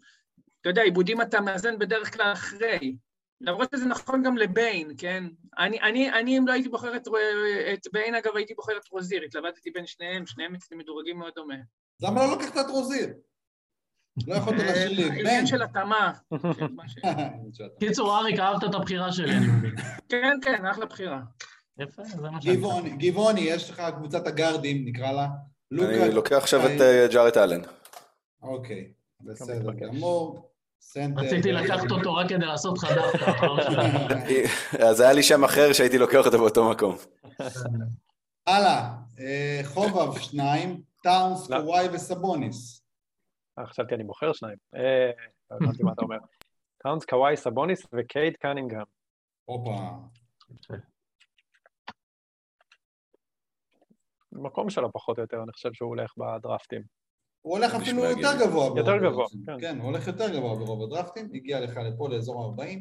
אתה 0.60 0.68
יודע, 0.68 0.82
עיבודים 0.82 1.22
אתה 1.22 1.40
מאזן 1.40 1.78
בדרך 1.78 2.14
כלל 2.14 2.32
אחרי. 2.32 2.96
למרות 3.40 3.68
שזה 3.74 3.86
נכון 3.86 4.22
גם 4.22 4.36
לביין, 4.36 4.90
כן? 4.98 5.24
אני, 5.58 5.80
אני, 5.80 6.10
אני 6.12 6.38
אם 6.38 6.46
לא 6.46 6.52
הייתי 6.52 6.68
בוחר 6.68 6.96
את, 6.96 7.08
את 7.74 7.86
ביין, 7.92 8.14
אגב, 8.14 8.36
הייתי 8.36 8.54
בוחר 8.54 8.76
את 8.76 8.88
רוזיר, 8.90 9.22
התלבטתי 9.22 9.70
בין 9.70 9.86
שניהם, 9.86 10.26
שניהם 10.26 10.54
אצלי 10.54 10.76
מדורגים 10.76 11.18
מאוד 11.18 11.32
דומה. 11.36 11.54
אז 12.00 12.08
למה 12.08 12.26
לא 12.26 12.36
לקחת 12.36 12.56
את 12.56 12.70
רוזיר? 12.70 13.08
לא 14.26 14.34
יכולת 14.34 14.58
להשאיר 14.58 14.90
לי. 14.90 15.20
עניין 15.20 15.46
של 15.46 15.62
התאמה. 15.62 16.12
כן, 17.02 17.28
קיצור, 17.80 18.18
אריק, 18.18 18.40
אהבת 18.40 18.64
את 18.64 18.74
הבחירה 18.74 19.12
שלי, 19.12 19.32
אני 19.32 19.46
מבין. 19.58 19.74
כן, 20.08 20.36
כן, 20.42 20.66
אחלה 20.66 20.86
בחירה. 20.86 21.20
יפה, 21.78 22.04
זה 22.04 22.30
מה 22.30 22.42
שאני... 22.42 22.56
גבעוני, 22.56 22.90
גבעוני, 22.90 23.40
יש 23.40 23.70
לך 23.70 23.82
קבוצת 23.96 24.26
הגארדים, 24.26 24.84
נקרא 24.84 25.12
לה. 25.12 25.28
אני 25.72 26.14
לוקח 26.14 26.36
עכשיו 26.36 26.60
את 26.66 26.80
אה, 26.80 27.06
ג'ארט 27.12 27.36
אלן. 27.36 27.60
אוקיי, 28.42 28.92
בסדר. 29.20 29.72
גמור. 29.72 30.50
רציתי 31.16 31.52
לקחת 31.52 31.90
אותו 31.90 32.14
רק 32.14 32.28
כדי 32.28 32.46
לעשות 32.46 32.78
לך 32.78 32.92
דווקא. 32.94 33.32
שלי. 33.62 34.44
אז 34.88 35.00
היה 35.00 35.12
לי 35.12 35.22
שם 35.22 35.44
אחר 35.44 35.72
שהייתי 35.72 35.98
לוקח 35.98 36.26
אותו 36.26 36.38
באותו 36.38 36.70
מקום. 36.70 36.96
הלאה, 38.46 38.94
אה, 39.20 39.60
חובב 39.64 40.18
שניים, 40.18 40.82
טאונס, 41.02 41.50
לא. 41.50 41.60
קוואי 41.60 41.88
וסבוניס. 41.92 42.82
אה, 43.58 43.66
חשבתי 43.66 43.94
אני 43.94 44.04
בוחר 44.04 44.32
שניים. 44.32 44.56
אה, 44.74 45.10
לא 45.50 45.56
הבנתי 45.56 45.82
מה 45.82 45.92
אתה 45.92 46.02
אומר. 46.02 46.18
טאונס, 46.82 47.04
קוואי, 47.04 47.36
סבוניס 47.36 47.86
וקייד 47.92 48.36
קנינגהם. 48.36 48.84
הופה. 49.44 49.76
מקום 54.34 54.70
שלו 54.70 54.92
פחות 54.92 55.18
או 55.18 55.22
יותר, 55.22 55.42
אני 55.42 55.52
חושב 55.52 55.72
שהוא 55.72 55.88
הולך 55.88 56.12
בדרפטים. 56.16 56.82
הוא 57.42 57.58
הולך 57.58 57.74
אפילו 57.74 58.04
יותר. 58.04 58.38
גבוה. 58.40 58.66
יותר 58.66 58.96
גבוה. 58.96 59.26
כן. 59.46 59.60
כן, 59.60 59.78
הוא 59.78 59.86
הולך 59.86 60.06
יותר 60.06 60.36
גבוה 60.36 60.54
ברוב 60.54 60.82
הדרפטים, 60.82 61.30
הגיע 61.34 61.60
לך 61.60 61.76
לפה 61.76 62.08
לאזור 62.08 62.44
ה-40, 62.44 62.78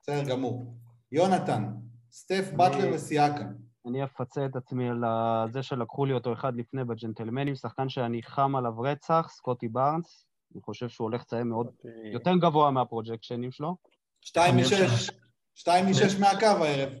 בסדר 0.00 0.30
גמור. 0.30 0.74
יונתן, 1.12 1.72
סטף, 2.12 2.50
באטלר 2.56 2.90
וסיאקה. 2.94 3.44
אני 3.86 4.04
אפצה 4.04 4.46
את 4.46 4.56
עצמי 4.56 4.88
על 4.88 5.04
זה 5.50 5.62
שלקחו 5.62 6.04
לי 6.04 6.12
אותו 6.12 6.32
אחד 6.32 6.56
לפני 6.56 6.84
בג'נטלמנים, 6.84 7.54
שחקן 7.54 7.88
שאני 7.88 8.22
חם 8.22 8.56
עליו 8.56 8.80
רצח, 8.80 9.28
סקוטי 9.30 9.68
בארנס. 9.68 10.26
אני 10.54 10.62
חושב 10.62 10.88
שהוא 10.88 11.04
הולך 11.04 11.20
לציין 11.20 11.48
מאוד 11.48 11.66
יותר 12.12 12.36
גבוה 12.40 12.70
מהפרוג'קשנים 12.70 13.52
שלו. 13.52 13.76
שתיים 14.20 14.56
משש. 14.56 15.10
שתיים 15.54 15.90
משש 15.90 16.20
מהקו 16.20 16.64
הערב. 16.64 16.92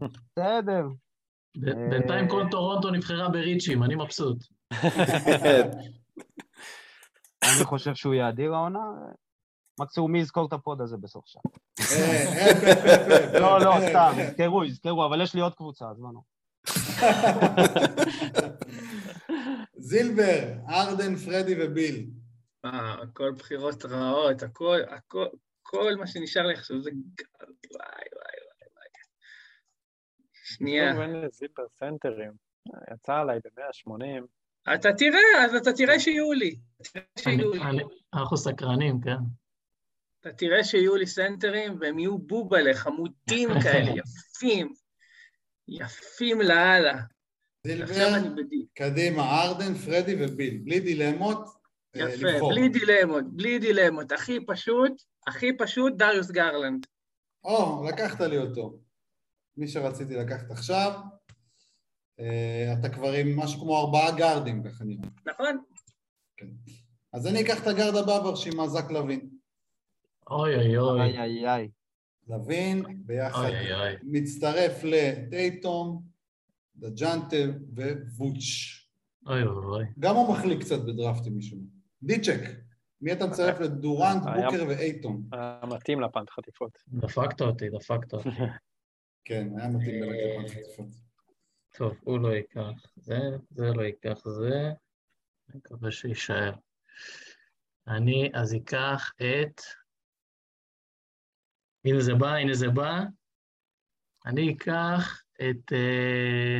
בסדר. 0.00 0.86
ב- 1.56 1.90
בינתיים 1.90 2.28
כל 2.28 2.42
טורונטו 2.50 2.90
נבחרה 2.90 3.28
ב 3.28 3.34
reach 3.34 3.64
ים, 3.64 3.82
אני 3.82 3.94
מבסוט. 3.94 4.44
אני 7.42 7.64
חושב 7.64 7.94
שהוא 7.94 8.14
יהיה 8.14 8.28
אדיר 8.28 8.54
העונה. 8.54 8.78
מקסימום 9.80 10.12
מי 10.12 10.18
יזכור 10.18 10.46
את 10.48 10.52
ה 10.52 10.59
pod 10.59 10.80
הזה 10.80 10.96
בסוף 10.96 11.24
שעה. 11.26 11.42
אה, 11.80 13.32
לא, 13.40 13.60
לא, 13.60 13.74
סתם. 13.88 14.12
יזכרו, 14.18 14.64
יזכרו, 14.64 15.06
אבל 15.06 15.22
יש 15.22 15.34
לי 15.34 15.40
עוד 15.40 15.54
קבוצה, 15.54 15.90
אז 15.90 15.98
מה 15.98 16.08
לא. 16.12 16.20
זילבר, 19.78 20.52
ארדן, 20.68 21.16
פרדי 21.16 21.54
וביל. 21.58 22.06
אה, 22.64 22.94
הכל 23.02 23.32
בחירות 23.38 23.84
רעות, 23.84 24.42
הכל, 24.42 24.78
הכל, 24.90 25.26
כל 25.62 25.96
מה 25.96 26.06
שנשאר 26.06 26.46
לי 26.46 26.54
עכשיו 26.54 26.82
זה 26.82 26.90
גארד, 26.90 27.00
וואי, 27.72 28.06
וואי, 28.14 28.22
וואי, 28.46 28.68
וואי. 28.74 28.88
שנייה. 30.46 30.92
טוב, 30.92 31.00
אין 31.00 31.12
לי 31.12 31.26
זיפר 31.32 31.62
סנטרים. 31.78 32.32
יצא 32.92 33.14
עליי 33.14 33.38
ב-180. 33.44 34.24
אתה 34.74 34.92
תראה, 34.92 35.44
אז 35.44 35.54
אתה 35.54 35.72
תראה 35.72 36.00
שיהיו 36.00 36.32
לי. 36.32 36.56
תראה 36.92 37.04
שיהיו 37.18 37.52
לי. 37.52 37.60
אני- 37.62 37.82
אנחנו 38.14 38.36
סקרנים, 38.36 39.00
כן. 39.00 39.16
אתה 40.20 40.32
תראה 40.32 40.64
שיהיו 40.64 40.96
לי 40.96 41.06
סנטרים, 41.06 41.76
והם 41.80 41.98
יהיו 41.98 42.18
בובלה, 42.18 42.74
חמודים 42.74 43.48
כאלה, 43.64 43.90
יפים. 43.90 44.72
יפים 45.68 46.40
לאללה. 46.40 46.94
עכשיו 47.82 48.08
אני 48.14 48.22
זילבר. 48.22 48.42
קדימה, 48.74 49.22
ארדן, 49.42 49.74
פרדי 49.74 50.24
וביל. 50.24 50.60
בלי 50.64 50.80
דילמות, 50.80 51.38
אה, 51.96 52.00
יפה, 52.00 52.26
לבחור. 52.26 52.50
בלי 52.52 52.68
דילמות, 52.68 53.24
בלי 53.26 53.58
דילמות. 53.58 54.12
הכי 54.12 54.46
פשוט, 54.46 54.92
הכי 55.26 55.56
פשוט, 55.58 55.92
דריוס 55.96 56.30
גרלנד. 56.30 56.86
או, 57.44 57.84
לקחת 57.88 58.20
לי 58.20 58.38
אותו. 58.38 58.78
מי 59.56 59.68
שרציתי 59.68 60.14
לקחת 60.14 60.50
עכשיו. 60.50 61.00
אה, 62.20 62.74
אתה 62.80 62.88
כבר 62.88 63.12
עם 63.12 63.38
משהו 63.38 63.60
כמו 63.60 63.78
ארבעה 63.80 64.16
גארדים, 64.16 64.62
ככה 64.62 64.84
נראה. 64.84 65.08
נכון? 65.26 65.58
אז 67.12 67.26
אני 67.26 67.42
אקח 67.42 67.62
את 67.62 67.66
הגארד 67.66 67.96
הבא 67.96 68.20
ברשימה, 68.22 68.68
זק 68.68 68.90
לוין. 68.90 69.28
אוי 70.30 70.56
אוי 70.56 70.78
אוי. 70.78 71.00
איי 71.02 71.48
איי. 71.48 71.70
לוין, 72.28 72.82
ביחד 73.06 73.38
אוי 73.38 73.72
אוי 73.72 73.74
אוי. 73.74 73.96
מצטרף 74.02 74.84
לטייטום, 74.84 76.02
דג'אנטה 76.76 77.36
ווץ'. 78.18 78.42
אוי 79.26 79.42
אוי 79.42 79.64
אוי. 79.64 79.84
גם 79.98 80.16
הוא 80.16 80.32
מחליק 80.32 80.60
קצת 80.60 80.78
בדרפטים 80.78 81.38
משום 81.38 81.58
מה. 81.58 81.66
דיצ'ק, 82.02 82.40
מי 83.00 83.12
אתה 83.12 83.26
מצרף 83.26 83.60
לדורנט, 83.60 84.22
בוקר 84.22 84.64
ואייטון? 84.68 85.22
היה 85.32 85.60
מתאים 85.68 86.00
לפנט 86.00 86.30
חטיפות. 86.30 86.78
דפקת 86.88 87.40
אותי, 87.40 87.70
דפקת 87.70 88.14
אותי. 88.14 88.28
כן, 89.28 89.48
היה 89.58 89.68
מתאים 89.68 90.00
בלקחת 90.00 90.50
חטיפות. 90.50 90.86
טוב, 91.76 91.96
הוא 92.04 92.18
לא 92.20 92.28
ייקח 92.28 92.86
זה, 92.96 93.18
זה 93.50 93.66
לא 93.74 93.82
ייקח 93.82 94.28
זה. 94.28 94.72
אני 95.50 95.58
מקווה 95.58 95.90
שיישאר. 95.90 96.52
אני 97.88 98.30
אז 98.34 98.54
אקח 98.54 99.12
את... 99.16 99.60
הנה 101.84 102.00
זה 102.00 102.14
בא, 102.14 102.34
הנה 102.34 102.54
זה 102.54 102.68
בא. 102.68 103.00
אני 104.26 104.54
אקח 104.54 105.22
את 105.34 105.72
אה, 105.72 106.58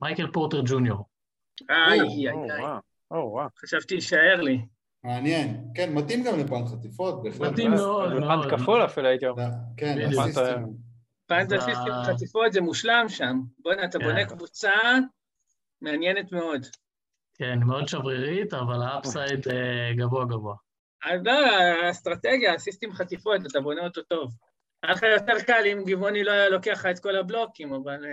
מייקל 0.00 0.32
פורטר 0.32 0.60
ג'וניור. 0.66 1.08
איי, 1.70 2.00
איי, 2.00 2.28
איי. 2.28 3.48
חשבתי 3.58 4.00
שיישאר 4.00 4.40
לי. 4.40 4.66
מעניין. 5.04 5.68
כן, 5.74 5.94
מתאים 5.94 6.24
גם 6.24 6.38
לפן 6.38 6.66
חטיפות, 6.66 7.22
בהחלט. 7.22 7.52
מתאים 7.52 7.70
מאוד, 7.70 8.12
מאוד. 8.12 8.50
פנט 8.50 8.60
כפול 8.60 8.84
אפילו 8.84 9.08
הייתי 9.08 9.26
אומר. 9.26 9.48
כן, 9.76 9.96
בדיוק. 10.06 10.85
פנטסיסטים 11.26 11.92
ב- 12.02 12.06
חטיפות 12.06 12.52
זה 12.52 12.60
מושלם 12.60 13.06
שם. 13.08 13.40
בוא'נה, 13.58 13.84
אתה. 13.84 13.98
בונה 13.98 14.24
קבוצה 14.26 14.72
מעניינת 15.80 16.32
מאוד. 16.32 16.66
כן, 17.34 17.58
מאוד 17.58 17.88
שברירית, 17.88 18.54
אבל 18.54 18.82
האפסייד 18.82 19.48
אה, 19.48 19.92
גבוה 19.96 20.24
גבוה. 20.24 20.54
אז 21.04 21.20
לא, 21.24 21.32
האסטרטגיה, 21.56 22.54
הסיסטים 22.54 22.92
חטיפות, 22.92 23.40
אתה 23.50 23.60
בונה 23.60 23.80
אותו 23.84 24.02
טוב. 24.02 24.32
היה 24.82 24.92
לך 24.92 25.02
יותר 25.02 25.40
קל 25.46 25.62
אם 25.72 25.84
גבעוני 25.86 26.24
לא 26.24 26.30
היה 26.30 26.48
לוקח 26.48 26.72
לך 26.72 26.86
את 26.86 26.98
כל 26.98 27.16
הבלוקים, 27.16 27.72
אבל... 27.72 28.04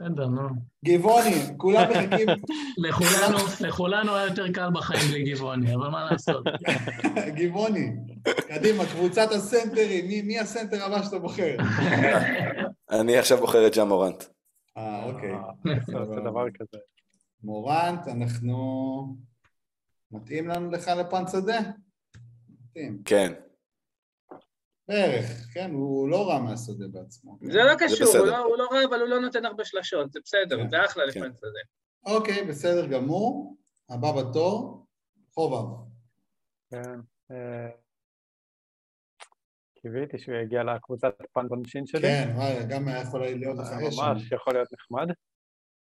בסדר, 0.00 0.26
נו. 0.26 0.48
גבעוני, 0.84 1.56
כולם 1.56 1.90
מחכים, 1.90 2.28
לכולנו, 2.88 3.38
לכולנו 3.60 4.14
היה 4.14 4.26
יותר 4.26 4.52
קל 4.52 4.68
בחיים 4.74 5.10
בלי 5.10 5.32
גבעוני, 5.32 5.74
אבל 5.74 5.88
מה 5.88 6.10
לעשות? 6.10 6.44
גבעוני, 7.38 7.90
קדימה, 8.48 8.84
קבוצת 8.86 9.28
הסנטרים, 9.32 10.06
מי, 10.08 10.22
מי 10.22 10.38
הסנטר 10.38 10.84
הבא 10.84 11.02
שאתה 11.02 11.18
בוחר? 11.18 11.56
אני 12.90 13.18
עכשיו 13.18 13.38
בוחר 13.38 13.66
את 13.66 13.76
ג'ה 13.76 13.84
מורנט. 13.84 14.24
אה, 14.76 15.04
אוקיי. 15.04 15.32
זה 15.86 16.20
דבר 16.20 16.50
כזה. 16.50 16.78
מורנט, 17.44 18.08
אנחנו... 18.08 19.16
מתאים 20.12 20.48
לנו 20.48 20.70
לך 20.70 20.88
לפן 20.88 21.22
שדה? 21.32 21.60
מתאים. 22.68 23.02
כן. 23.04 23.32
בערך, 24.88 25.46
כן, 25.54 25.70
הוא 25.70 26.08
לא 26.08 26.28
רע 26.28 26.38
מהשדה 26.38 26.88
בעצמו. 26.88 27.38
זה 27.42 27.58
לא 27.58 27.74
קשור, 27.78 28.06
בסדר. 28.08 28.18
הוא 28.18 28.26
לא- 28.26 28.38
הוא 28.44 28.56
לא 28.58 28.68
רע, 28.72 28.84
אבל 28.88 29.00
הוא 29.00 29.08
לא 29.08 29.20
נותן 29.20 29.44
הרבה 29.44 29.64
שלשות, 29.64 30.12
זה 30.12 30.20
בסדר, 30.24 30.62
כן, 30.62 30.70
זה 30.70 30.84
אחלה 30.84 31.04
כן. 31.12 31.20
לפן 31.20 31.32
שדה. 31.38 32.14
אוקיי, 32.16 32.44
בסדר 32.44 32.86
גמור. 32.86 33.56
הבא 33.90 34.08
בתור, 34.22 34.86
חובב. 35.34 35.68
כן. 36.70 37.00
אה, 37.30 37.68
קיוויתי 39.82 40.18
שהוא 40.18 40.34
יגיע 40.34 40.62
לקבוצת 40.62 41.14
פנבונשין 41.32 41.86
שלי. 41.86 42.00
כן, 42.02 42.32
וואי, 42.36 42.66
גם 42.68 42.88
היה 42.88 43.00
יכול 43.02 43.20
להיות 43.20 43.58
לך 43.58 43.64
זה 43.64 43.88
אש. 43.88 43.98
ממש 43.98 44.32
יכול 44.32 44.52
להיות 44.54 44.68
נחמד. 44.72 45.06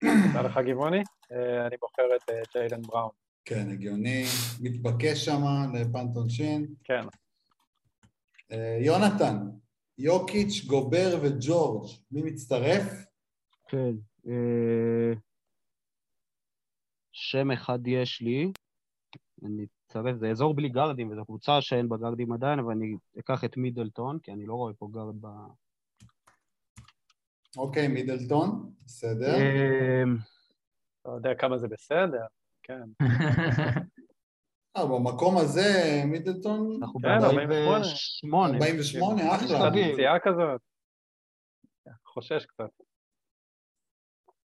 תודה 0.01 0.41
לך 0.41 0.57
גבעוני. 0.67 1.03
אה, 1.31 1.67
אני 1.67 1.75
בוחר 1.81 2.03
את 2.15 2.29
אה, 2.29 2.41
ג'יילן 2.53 2.81
בראון. 2.81 3.11
כן, 3.45 3.69
הגיוני, 3.71 4.25
מתבקש 4.61 5.25
שם 5.25 5.41
לפנטון 5.73 6.29
שין. 6.29 6.67
כן. 6.83 7.01
אה, 8.51 8.77
יונתן, 8.81 9.37
יוקיץ', 9.97 10.65
גובר 10.67 11.19
וג'ורג', 11.23 11.89
מי 12.11 12.21
מצטרף? 12.21 13.05
כן. 13.67 13.93
אה, 14.27 15.13
שם 17.11 17.51
אחד 17.51 17.87
יש 17.87 18.21
לי, 18.21 18.51
אני 19.43 19.65
אצרף, 19.87 20.15
זה 20.19 20.29
אזור 20.29 20.55
בלי 20.55 20.69
גארדים, 20.69 21.11
וזו 21.11 21.25
קבוצה 21.25 21.61
שאין 21.61 21.89
בה 21.89 21.97
גארדים 21.97 22.31
עדיין, 22.31 22.59
אבל 22.59 22.71
אני 22.71 22.95
אקח 23.19 23.43
את 23.43 23.57
מידלטון, 23.57 24.19
כי 24.19 24.31
אני 24.31 24.45
לא 24.45 24.53
רואה 24.53 24.73
פה 24.73 24.89
גארד 24.91 25.15
ב... 25.21 25.27
אוקיי, 27.57 27.87
מידלטון, 27.87 28.71
בסדר. 28.85 29.37
לא 31.05 31.11
יודע 31.11 31.35
כמה 31.35 31.57
זה 31.57 31.67
בסדר. 31.67 32.25
כן. 32.63 32.89
אה, 34.77 34.85
במקום 34.85 35.37
הזה, 35.37 36.01
מידלטון, 36.05 36.77
אנחנו 36.81 36.99
כן, 36.99 37.19
ב-48. 37.21 38.35
48, 38.35 39.35
אחלה. 39.35 39.69
תגיד. 39.69 39.93
פציעה 39.93 40.19
כזאת. 40.19 40.61
חושש 42.05 42.45
קצת. 42.45 42.69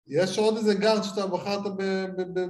יש 0.07 0.37
עוד 0.37 0.57
איזה 0.57 0.73
גארד 0.73 1.03
שאתה 1.03 1.27
בחרת 1.27 1.73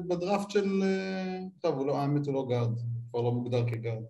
בדראפט 0.08 0.52
של... 0.52 0.84
אה, 0.84 1.40
טוב, 1.62 1.86
לא, 1.86 1.98
האמת 1.98 2.26
הוא 2.26 2.34
לא 2.34 2.46
גארד, 2.50 2.70
הוא 2.70 3.10
כבר 3.10 3.22
לא 3.22 3.32
מוגדר 3.32 3.70
כגארד. 3.70 4.04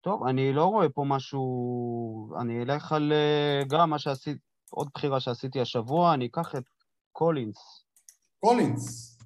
טוב, 0.00 0.26
אני 0.26 0.52
לא 0.52 0.64
רואה 0.64 0.88
פה 0.88 1.04
משהו... 1.06 2.40
אני 2.40 2.62
אלך 2.62 2.92
על 2.92 3.12
אה, 3.12 3.62
גם 3.70 3.90
מה 3.90 3.98
שעשיתי, 3.98 4.40
עוד 4.70 4.88
בחירה 4.94 5.20
שעשיתי 5.20 5.60
השבוע, 5.60 6.14
אני 6.14 6.26
אקח 6.26 6.54
את 6.54 6.64
קולינס. 7.12 7.84
קולינס. 8.40 9.18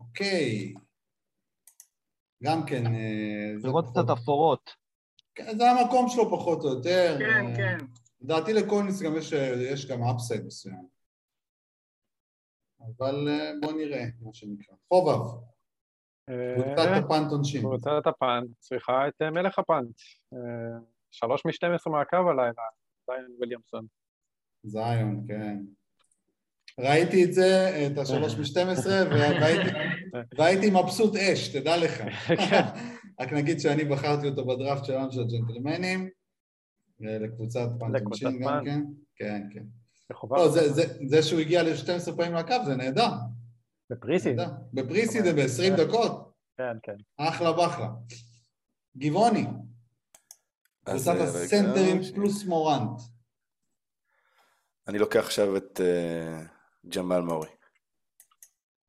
אוקיי. 0.00 0.74
גם 2.42 2.66
כן... 2.66 2.86
אה, 2.86 3.52
זה 3.58 3.68
לראות 3.68 3.84
פחות- 3.84 4.06
קצת 4.06 4.18
אפורות. 4.22 4.70
כן, 5.34 5.58
זה 5.58 5.70
המקום 5.70 6.08
שלו 6.08 6.30
פחות 6.30 6.58
או 6.64 6.68
יותר. 6.68 7.16
כן, 7.18 7.46
אה, 7.46 7.56
כן. 7.56 7.78
לדעתי 8.20 8.52
לקולינס 8.52 9.02
גם 9.02 9.16
יש, 9.16 9.32
יש 9.72 9.86
גם 9.86 10.02
אפסייד 10.02 10.46
מסוים. 10.46 10.88
אבל 12.80 13.28
אה, 13.28 13.50
בוא 13.60 13.72
נראה, 13.72 14.04
מה 14.20 14.32
שנקרא. 14.34 14.74
חובב, 14.88 15.20
קבוצת 16.54 16.78
אה, 16.78 16.98
הפאנט 16.98 17.32
עונשין. 17.32 17.60
קבוצת 17.60 18.06
הפאנט 18.06 18.50
צריכה 18.58 19.08
את 19.08 19.22
אה, 19.22 19.30
מלך 19.30 19.58
הפאנט. 19.58 19.96
אה, 20.32 20.78
שלוש 21.10 21.46
משתים 21.46 21.72
עשרה 21.74 21.92
מהקו 21.92 22.16
הלילה, 22.30 22.62
זיין 23.06 23.34
וויליאמסון. 23.38 23.86
זיון, 24.64 25.24
כן. 25.28 25.58
ראיתי 26.78 27.24
את 27.24 27.32
זה, 27.32 27.70
את 27.86 27.98
השלוש 27.98 28.34
משתים 28.34 28.68
עשרה, 28.68 29.04
והייתי, 29.10 29.70
והייתי 30.38 30.70
מבסוט 30.70 31.16
אש, 31.16 31.48
תדע 31.48 31.76
לך. 31.76 32.02
כן. 32.50 32.62
רק 33.20 33.32
נגיד 33.32 33.60
שאני 33.60 33.84
בחרתי 33.84 34.28
אותו 34.28 34.46
בדראפט 34.46 34.84
שלנו 34.84 35.12
של 35.12 35.20
הג'נטלמנים, 35.20 36.08
אה, 37.04 37.18
לקבוצת 37.18 37.68
עונשין 37.80 38.38
גם. 38.40 38.64
כן. 38.64 38.80
כן, 39.16 39.42
כן. 39.52 39.62
לא, 40.30 40.48
זה, 40.48 40.72
זה, 40.72 40.82
זה 41.08 41.22
שהוא 41.22 41.40
הגיע 41.40 41.62
ל-12 41.62 42.16
פעמים 42.16 42.34
לקו 42.34 42.54
זה 42.66 42.76
נהדר. 42.76 43.10
בפריסיד. 43.90 44.38
בפריסיד 44.72 45.24
זה 45.24 45.32
ב-20 45.32 45.76
דקות. 45.76 46.32
כן, 46.56 46.76
כן. 46.82 46.96
אחלה 47.16 47.52
בחלה. 47.52 47.88
גבעוני, 48.96 49.46
אז, 50.86 51.08
קבוצת 51.08 51.20
אה, 51.20 51.24
הסנטרים 51.24 52.02
פלוס 52.14 52.44
מורנט. 52.44 53.00
אני 54.88 54.98
לוקח 54.98 55.20
עכשיו 55.20 55.56
את 55.56 55.80
אה, 55.80 56.57
ג'מאל 56.86 57.20
מורי. 57.20 57.48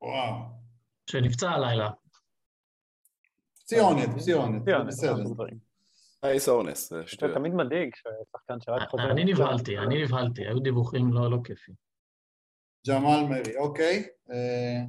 וואו. 0.02 0.34
שנפצע 1.10 1.50
הלילה. 1.50 1.90
זה 3.54 3.64
ציון, 3.64 4.64
בסדר. 4.86 5.24
אייס 6.24 6.48
אורנס, 6.48 6.90
זה. 6.90 7.02
תמיד 7.34 7.54
מדאיג 7.54 7.94
ששחקן 7.94 8.60
שרק 8.60 8.88
חוזר. 8.88 9.10
אני. 9.10 9.24
נבהלתי, 9.24 9.78
אני 9.78 10.04
נבהלתי, 10.04 10.46
היו 10.46 10.60
דיווחים 10.60 11.12
לא 11.12 11.30
לא 11.30 11.36
כיפים. 11.44 11.74
ג'מאל 12.88 13.24
מרי, 13.28 13.56
אוקיי. 13.56 14.08
אה, 14.30 14.84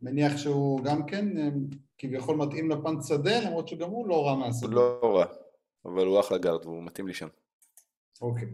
מניח 0.00 0.36
שהוא 0.36 0.84
גם 0.84 1.06
כן 1.06 1.38
אה, 1.38 1.48
כביכול 1.98 2.36
מתאים 2.36 2.70
לפנט 2.70 3.04
שדה, 3.08 3.40
למרות 3.46 3.68
שגם 3.68 3.90
הוא 3.90 4.08
לא 4.08 4.26
רע 4.26 4.32
הוא 4.32 4.40
מהשדה. 4.40 4.74
לא 4.74 5.00
רע, 5.02 5.26
אבל 5.84 6.06
הוא 6.06 6.20
אחלה 6.20 6.38
גארד 6.38 6.66
והוא 6.66 6.82
מתאים 6.82 7.06
לי 7.06 7.14
שם. 7.14 7.28
אוקיי. 8.20 8.48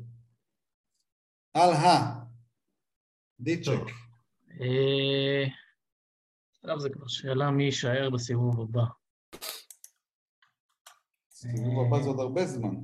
הלאה. 1.55 2.23
דיצ'ק. 3.43 3.90
אה, 4.61 5.45
עכשיו 6.61 6.80
זה 6.80 6.90
כבר 6.90 7.07
שאלה 7.07 7.51
מי 7.51 7.64
יישאר 7.64 8.11
בסיבוב 8.11 8.61
הבא. 8.61 8.84
סיבוב 11.30 11.86
הבא 11.86 12.03
זה 12.03 12.09
עוד 12.09 12.20
הרבה 12.20 12.47
זמן. 12.47 12.74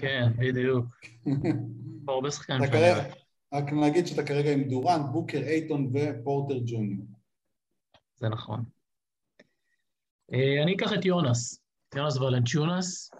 כן, 0.00 0.32
בדיוק. 0.38 0.86
הרבה 2.08 2.30
שחקנים 2.30 2.70
כרגע, 2.70 2.96
אוהב. 2.96 3.12
רק 3.54 3.72
נגיד 3.72 4.06
שאתה 4.06 4.26
כרגע 4.26 4.52
עם 4.52 4.62
דורנט, 4.62 5.06
בוקר, 5.12 5.38
אייטון 5.38 5.92
ופורטר 5.94 6.58
ג'וניור. 6.66 7.06
זה 8.16 8.28
נכון. 8.28 8.64
אה, 10.32 10.62
אני 10.62 10.76
אקח 10.76 10.92
את 10.92 11.04
יונס, 11.04 11.64
יונס 11.94 12.16
ולנצ'ונס. 12.16 13.10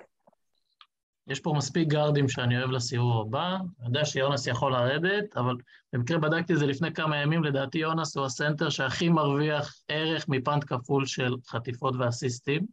יש 1.26 1.40
פה 1.40 1.54
מספיק 1.56 1.88
גארדים 1.88 2.28
שאני 2.28 2.58
אוהב 2.58 2.70
לסיבוב 2.70 3.26
הבא. 3.26 3.56
אני 3.80 3.86
יודע 3.86 4.04
שיונס 4.04 4.46
יכול 4.46 4.72
לרדת, 4.72 5.36
אבל 5.36 5.54
במקרה 5.92 6.18
בדקתי 6.18 6.52
את 6.52 6.58
זה 6.58 6.66
לפני 6.66 6.94
כמה 6.94 7.16
ימים, 7.16 7.44
לדעתי 7.44 7.78
יונס 7.78 8.16
הוא 8.16 8.24
הסנטר 8.24 8.70
שהכי 8.70 9.08
מרוויח 9.08 9.74
ערך 9.88 10.28
מפאנט 10.28 10.64
כפול 10.66 11.06
של 11.06 11.34
חטיפות 11.46 11.94
ואסיסטים. 11.98 12.66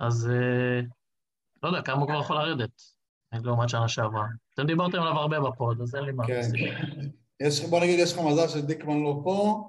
אז 0.00 0.30
אה, 0.32 0.80
לא 1.62 1.68
יודע, 1.68 1.82
כמה 1.82 2.00
הוא 2.00 2.06
כבר 2.06 2.20
יכול 2.20 2.36
לרדת, 2.36 2.82
לעומת 3.32 3.68
שנה 3.68 3.88
שעברה. 3.88 4.26
אתם 4.54 4.66
דיברתם 4.66 5.02
עליו 5.02 5.18
הרבה 5.18 5.40
בפוד, 5.40 5.80
אז 5.80 5.94
אין 5.94 6.04
לי 6.04 6.12
מה 6.12 6.26
כן. 6.26 6.32
להוסיף. 6.32 6.60
יש, 7.40 7.64
בוא 7.64 7.80
נגיד, 7.80 7.98
יש 7.98 8.12
לך 8.12 8.18
מזל 8.18 8.48
שדיקמן 8.48 9.02
לא 9.02 9.20
פה, 9.24 9.68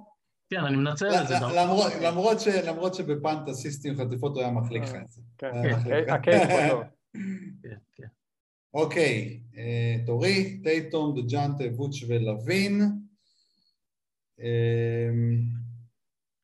כן, 0.50 0.66
אני 0.66 0.76
מנצל 0.76 1.10
את 1.22 1.28
זה. 1.28 1.36
למרות, 1.56 1.92
למרות, 2.02 2.40
ש, 2.40 2.48
למרות 2.48 2.94
שבפאנט 2.94 3.50
אסיסטים 3.50 3.98
חטיפות 3.98 4.34
הוא 4.34 4.42
היה 4.42 4.52
מחליק 4.52 4.84
לך 4.84 4.96
את 4.96 5.08
זה. 5.08 5.22
כן. 5.38 5.52
הקייס 6.10 6.42
פה 6.42 6.70
טוב. 6.70 6.84
כן, 7.64 7.78
כן. 7.96 8.08
אוקיי, 8.74 9.44
אה, 9.58 9.96
תורי, 10.06 10.62
טייטום, 10.64 11.22
דג'אנטה, 11.22 11.64
וואץ' 11.76 11.96
ולווין. 12.08 12.82
אה, 14.40 15.10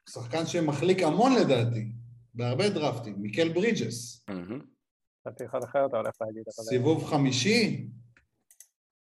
שחקן 0.09 0.45
שמחליק 0.45 1.03
המון 1.03 1.31
לדעתי, 1.35 1.91
בהרבה 2.33 2.69
דרפטים, 2.69 3.15
מיקל 3.21 3.53
ברידג'ס. 3.53 4.25
חשבתי 5.21 5.45
אחד 5.45 5.63
אחר 5.63 5.85
אתה 5.85 5.97
הולך 5.97 6.15
להגיד. 6.21 6.43
סיבוב 6.49 7.03
חמישי, 7.05 7.87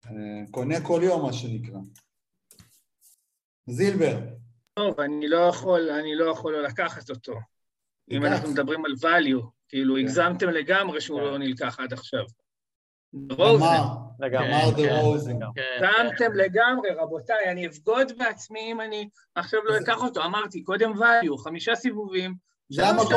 אה, 0.06 0.44
קונה 0.50 0.86
כל 0.86 1.00
יום 1.04 1.22
מה 1.22 1.32
שנקרא. 1.32 1.78
זילבר, 3.66 4.18
טוב, 4.74 5.00
אני 5.00 5.28
לא 5.28 5.36
יכול, 5.36 5.90
אני 5.90 6.14
לא 6.14 6.30
יכול 6.30 6.52
לא 6.52 6.62
לקחת 6.62 7.10
אותו. 7.10 7.34
אם. 8.10 8.24
אנחנו 8.24 8.50
מדברים 8.50 8.84
על 8.84 8.92
value, 8.92 9.55
כאילו 9.68 9.94
כן. 9.94 10.00
הגזמתם 10.00 10.48
לגמרי 10.48 11.00
שהוא 11.00 11.18
כן. 11.18 11.24
לא 11.24 11.38
נלקח 11.38 11.80
עד 11.80 11.92
עכשיו. 11.92 12.24
רוזן, 13.30 13.64
אמר, 13.64 13.96
לגמרי. 14.20 14.50
כן. 14.76 14.82
לגמרי. 14.82 15.62
הגזמתם 15.76 16.32
לגמרי, 16.32 16.90
רבותיי, 16.90 17.50
אני 17.50 17.66
אבגוד 17.66 18.12
בעצמי 18.18 18.72
אם 18.72 18.80
אני 18.80 19.08
עכשיו 19.34 19.60
לא 19.64 19.78
אקח 19.78 20.02
אותו. 20.02 20.24
אמרתי, 20.24 20.62
קודם 20.62 20.92
value, 20.92 21.44
חמישה 21.44 21.74
סיבובים. 21.74 22.34
זה 22.68 22.82
שלוש 23.08 23.12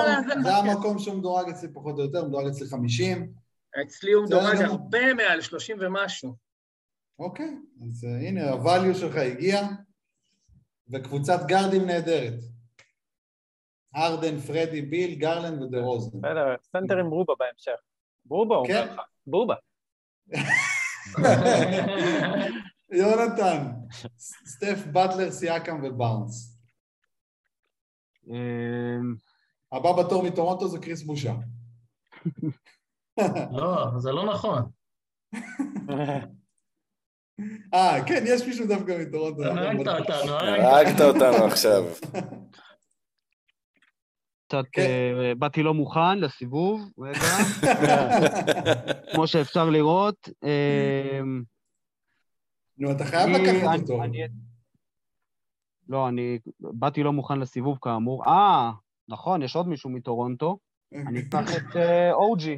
המקום, 0.45 1.00
שהוא 1.00 1.16
מדורג 1.16 1.50
אצלי 1.50 1.74
פחות 1.74 1.95
או 1.97 2.04
יותר, 2.04 2.26
מדורג 2.26 2.47
אצלי 2.47 2.68
50. 2.68 3.34
אצלי 3.82 4.12
הוא 4.12 4.26
מדורג. 4.26 4.62
הרבה 4.62 5.14
מעל 5.14 5.41
30 5.41 5.78
ומשהו. 5.80 6.36
אוקיי, 7.20 7.56
אז 7.82 8.04
אה, 8.03 8.28
הנה, 8.28 8.54
ה 8.53 8.60
value 8.60 8.93
שלך 8.93 9.16
הגיע, 9.16 9.68
וקבוצת 10.91 11.39
גארדים 11.47 11.86
נהדרת. 11.86 12.39
הארדן, 13.95 14.39
פרדי, 14.40 14.82
ביל, 14.82 15.16
גרלנד 15.16 15.62
ודה 15.62 15.80
רוזן. 15.80 16.22
בסדר, 16.22 16.56
סנטר 16.72 16.98
עם 16.98 17.10
ברובה 17.10 17.34
בהמשך. 17.40 17.82
ברובה, 18.26 18.56
הוא 18.56 18.68
כן. 18.68 18.82
אומר 18.82 18.94
לך. 18.94 19.02
ברובה. 19.28 19.56
יונתן, 22.92 23.64
סטף, 24.46 24.86
באטלר, 24.92 25.32
סיאקם 25.32 25.84
ובארנס. 25.84 26.60
אמ, 28.28 29.16
הבא 29.72 30.04
בתור 30.04 30.24
מטורונטו 30.24 30.68
זה 30.68 30.80
קריס 30.80 31.04
בושה. 31.04 31.34
לא, 33.58 33.86
זה 33.98 34.12
לא 34.12 34.26
נכון. 34.34 34.70
אה, 37.74 37.98
כן, 38.08 38.24
יש 38.28 38.48
מישהו 38.48 38.68
דווקא 38.68 38.98
מטורונטו. 39.02 39.44
הרגת 39.44 39.88
אותנו. 39.88 40.34
הרגת 40.34 41.02
אותנו 41.02 41.46
עכשיו. 41.46 41.84
קצת 44.50 44.64
כן. 44.72 44.82
אה, 44.82 45.36
באתי 45.36 45.64
לא 45.64 45.74
מוכן 45.74 46.20
לסיבוב, 46.20 46.82
רגע, 47.00 47.20
כמו 49.14 49.28
שאפשר 49.28 49.70
לראות. 49.70 50.30
אמ, 50.43 51.43
נו, 52.78 52.91
אתה 52.91 53.06
חייב 53.06 53.30
לקחת 53.30 53.80
אותו. 53.82 54.02
לא, 55.89 56.08
אני 56.08 56.39
באתי 56.60 57.04
לא 57.04 57.14
מוכן 57.14 57.39
לסיבוב 57.39 57.78
כאמור. 57.82 58.26
אה, 58.28 58.72
נכון, 59.10 59.41
יש 59.41 59.56
עוד 59.56 59.68
מישהו 59.68 59.89
מטורונטו. 59.89 60.58
אני 60.93 61.20
אקח 61.20 61.58
את 61.58 61.76
אה, 61.76 62.14
אוג'י. 62.14 62.58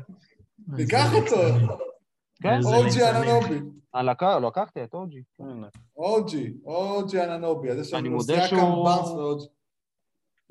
תיקח 0.76 1.14
אותו. 1.14 1.36
כן? 2.44 2.60
אוג'י. 2.66 3.04
אננובי. 3.10 3.60
אה, 3.96 4.04
לק- 4.04 4.24
לקחתי 4.48 4.84
את 4.84 4.94
אוג'י. 4.94 5.24
אוג'י, 5.98 6.54
אוג'י 6.66 7.24
אננובי. 7.24 7.68
אני 7.94 8.10
מודה 8.10 8.48
שהוא-. 8.48 9.61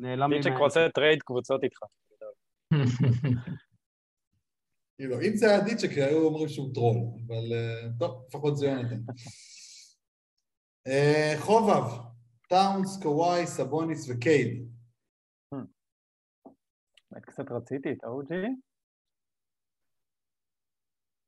נעלם 0.01 0.31
לי 0.31 0.37
פיצ'ק 0.37 0.51
מה... 0.51 0.59
רוצה 0.59 0.81
trade 0.95 1.23
קבוצות 1.23 1.65
איתך. 1.65 1.79
כאילו, 4.97 5.17
אם 5.21 5.37
זה 5.37 5.47
היה 5.47 5.61
דיצ'ק, 5.65 5.91
היו 5.97 6.27
אומרים 6.27 6.49
שהוא 6.49 6.75
טרול, 6.75 6.97
אבל 7.27 7.53
אה, 7.53 7.89
טוב, 7.99 8.25
לפחות 8.29 8.57
זה 8.57 8.67
יונתן. 8.67 9.13
אה, 10.87 11.35
חובב, 11.39 11.85
טאונס, 12.49 13.03
קוואי, 13.03 13.47
סבוניס 13.47 14.09
וקייד. 14.11 14.71
באמת 17.11 17.25
קצת 17.25 17.45
רציתי 17.51 17.93
את 17.93 18.05
האוג'י. 18.05 18.35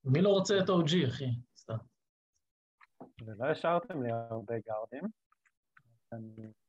מי 0.04 0.20
לא 0.22 0.28
רוצה 0.28 0.54
את 0.58 0.68
OG, 0.68 1.08
אחי? 1.08 1.24
סתם. 1.56 1.76
ולא 3.26 3.50
השארתם 3.50 4.02
לי 4.02 4.12
הרבה 4.12 4.54
גארדים. 4.66 5.04
אני... 6.12 6.61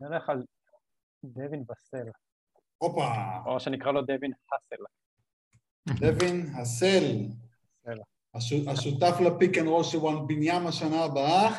נלך 0.00 0.28
על 0.28 0.42
דווין 1.24 1.64
בסל, 1.66 2.06
הופה, 2.78 3.08
או 3.46 3.60
שנקרא 3.60 3.92
לו 3.92 4.02
דווין 4.02 4.32
האסל. 4.52 4.82
דווין 6.00 6.46
וסל. 6.60 7.04
וסל. 7.84 7.98
הש- 8.34 8.66
השותף 8.68 9.14
ל 9.26 9.32
pick 9.32 9.58
and 9.58 9.66
roll 9.68 9.84
של 9.84 9.98
וומבניאמה 9.98 10.66
שנה 10.66 11.04
הבאה. 11.04 11.48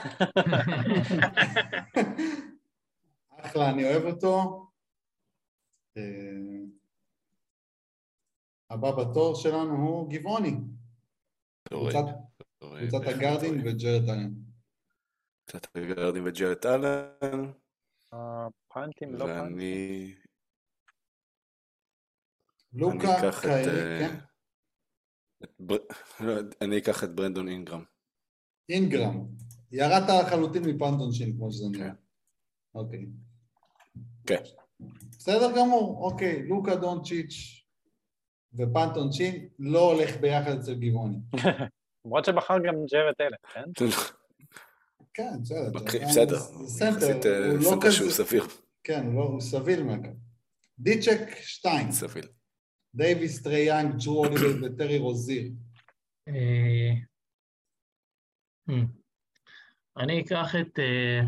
אחלה, 3.46 3.70
אני 3.70 3.84
אוהב 3.84 4.04
אותו. 4.06 4.66
אה, 5.98 6.04
הבא 8.70 8.92
בתור 8.92 9.36
שלנו 9.36 9.76
הוא 9.76 10.10
גבעוני. 10.12 10.54
קבוצת- 11.70 12.00
תוריד. 12.60 12.94
וג'רד 12.94 14.10
אלן. 14.10 14.34
קבוצת 15.46 15.76
הגארדים 15.76 16.24
וג'רד 16.26 16.66
אלן, 16.66 17.52
הפאנטים, 18.12 19.16
לא 19.16 19.26
פאנטים. 19.26 19.44
ואני 19.44 20.16
לוקה 22.74 23.20
אני 23.20 23.30
אקח 23.30 23.40
את... 23.40 23.42
קיילי, 23.42 23.82
אה, 23.82 24.00
כן? 24.00 24.16
לא, 26.20 26.34
אני 26.62 26.78
אקח 26.78 27.04
את 27.04 27.16
ברנדון 27.16 27.48
אינגרם. 27.48 27.84
אינגרם. 28.70 29.26
ירדת 29.72 30.10
לחלוטין 30.26 30.64
מפנטון 30.64 31.12
שין, 31.12 31.38
כמו 31.38 31.52
שזה 31.52 31.66
נראה. 31.72 31.92
אוקיי. 32.76 33.06
כן. 34.28 34.42
בסדר 35.12 35.52
גמור, 35.58 36.12
אוקיי. 36.12 36.48
לוקה 36.48 36.76
דונצ'יץ' 36.76 37.66
ופנטון 38.54 39.12
שין 39.12 39.50
לא 39.60 39.92
הולך 39.92 40.18
ביחד 40.18 40.52
אצל 40.52 40.74
גבעוני. 40.74 41.18
למרות 42.06 42.26
שבחר 42.26 42.58
גם 42.58 42.76
ג'רד 42.92 43.14
אלן, 43.22 43.38
כן? 43.54 43.86
כן, 45.14 45.42
בסדר. 45.42 46.40
בסדר, 46.64 47.32
אה, 47.32 47.48
הוא 47.48 47.58
לא 47.58 47.64
סנטר 47.64 47.92
שהוא 47.92 48.08
כזה... 48.08 48.24
סביר. 48.24 48.44
כן, 48.84 49.06
הוא 49.06 49.16
לא- 49.16 49.24
הוא 49.24 49.42
סביר 49.42 49.84
מהקו. 49.84 50.10
דיצ'ק, 50.80 51.20
שתיים. 51.42 51.92
סביר. 51.92 52.24
דייוויס, 52.96 53.44
טרי 53.44 53.60
יאנג, 53.60 53.96
ג'רו 54.06 54.26
אוליבר 54.26 54.66
וטרי 54.66 54.98
רוזיר. 54.98 55.52
אה, 56.28 56.94
המ. 58.70 58.86
אני 59.98 60.22
אקח 60.22 60.56
את... 60.62 60.80
אה, 60.80 61.22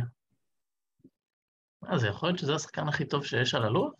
מה 1.81 1.97
זה, 1.97 2.07
יכול 2.07 2.29
להיות 2.29 2.39
שזה 2.39 2.55
השחקן 2.55 2.87
הכי 2.87 3.05
טוב 3.05 3.25
שיש 3.25 3.55
על 3.55 3.63
הלוח? 3.63 3.93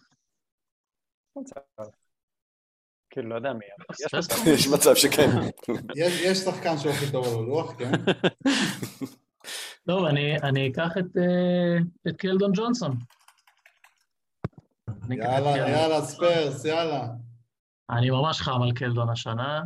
כאילו, 3.10 3.30
לא 3.30 3.36
יודע 3.36 3.54
מי, 3.54 3.66
יש? 4.46 4.68
מצב. 4.68 4.96
שכן. 4.96 5.30
יש 5.96 6.22
יש 6.22 6.38
שחקן 6.38 6.78
שהוא 6.78 6.92
הכי 6.92 7.12
טוב 7.12 7.26
על 7.28 7.34
הלוח, 7.34 7.74
כן? 7.78 7.92
טוב, 9.88 10.06
אני, 10.06 10.38
אני 10.38 10.70
אקח 10.70 10.98
את, 11.00 11.18
אה, 11.18 11.78
את 12.08 12.18
קלדון 12.18 12.52
ג'ונסון. 12.56 12.98
יאללה. 15.10 15.58
יאללה, 15.58 16.02
ספרס, 16.02 16.66
יאללה. 16.66 17.08
אני 17.90 18.10
ממש 18.10 18.42
חם 18.42 18.62
על 18.62 18.72
קלדון 18.72 19.10
השנה. 19.10 19.62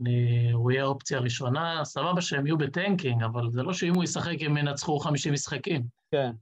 אני, 0.00 0.50
הוא 0.52 0.70
יהיה 0.70 0.84
אופציה 0.84 1.18
ראשונה, 1.18 1.84
סבבה 1.84 2.20
שהם 2.20 2.46
יהיו 2.46 2.58
ב 2.58 2.65
tanking, 2.65 3.22
אבל 3.22 3.50
זה 3.50 3.62
לא 3.62 3.72
שאם 3.72 3.94
הוא 3.94 4.04
ישחק 4.04 4.36
הם 4.40 4.56
ינצחו 4.56 4.98
50 4.98 5.32
משחקים. 5.32 5.82
כן. 6.10 6.32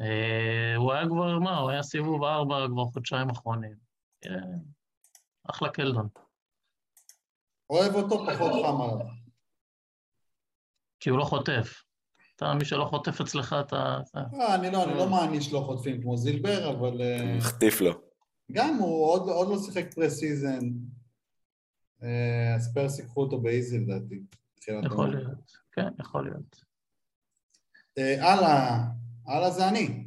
אה, 0.00 0.76
הוא 0.76 0.92
היה 0.92 1.06
כבר, 1.06 1.38
מה, 1.38 1.58
הוא 1.58 1.70
היה 1.70 1.82
סיבוב 1.82 2.24
ארבע 2.24 2.66
כבר 2.68 2.84
חודשיים 2.84 3.30
אחרונים. 3.30 3.76
אה, 4.26 4.30
אחלה 5.50 5.68
קלדון. 5.68 6.08
אוהב 7.70 7.94
אותו, 7.94 8.26
פחות 8.26 8.52
חם 8.52 8.82
עליו. 8.82 9.06
כי 11.00 11.10
הוא 11.10 11.18
לא 11.18 11.24
חוטף. 11.24 11.87
אתה, 12.38 12.54
מי 12.54 12.64
שלא 12.64 12.84
חוטף 12.84 13.20
אצלך, 13.20 13.56
אתה... 13.60 14.00
אה, 14.16 14.54
אני 14.54 14.70
לא, 14.70 14.84
אני 14.84 14.94
לא 14.94 15.08
מעניש 15.08 15.52
לא 15.52 15.60
חוטפים 15.60 16.02
כמו 16.02 16.16
זילבר, 16.16 16.70
אבל 16.70 17.00
אה, 17.00 17.36
מחטיף 17.36 17.80
לו. 17.80 17.92
גם 18.52 18.74
הוא 18.74 19.06
עוד 19.06 19.28
עוד 19.28 19.48
לא 19.48 19.58
שיחק 19.58 19.94
preseason. 19.94 20.70
אה, 22.02 22.54
הספרס 22.54 22.98
ייקחו 22.98 23.20
אותו 23.20 23.40
ב 23.40 23.48
easy 23.48 23.78
לדעתי. 23.78 24.22
יכול. 24.84 25.16
להיות. 25.16 25.52
כן, 25.72 25.88
יכול 26.00 26.24
להיות. 26.24 26.64
אה, 27.98 28.32
הלאה, 28.32 28.84
הלאה 29.26 29.50
זה 29.50 29.68
אני. 29.68 30.04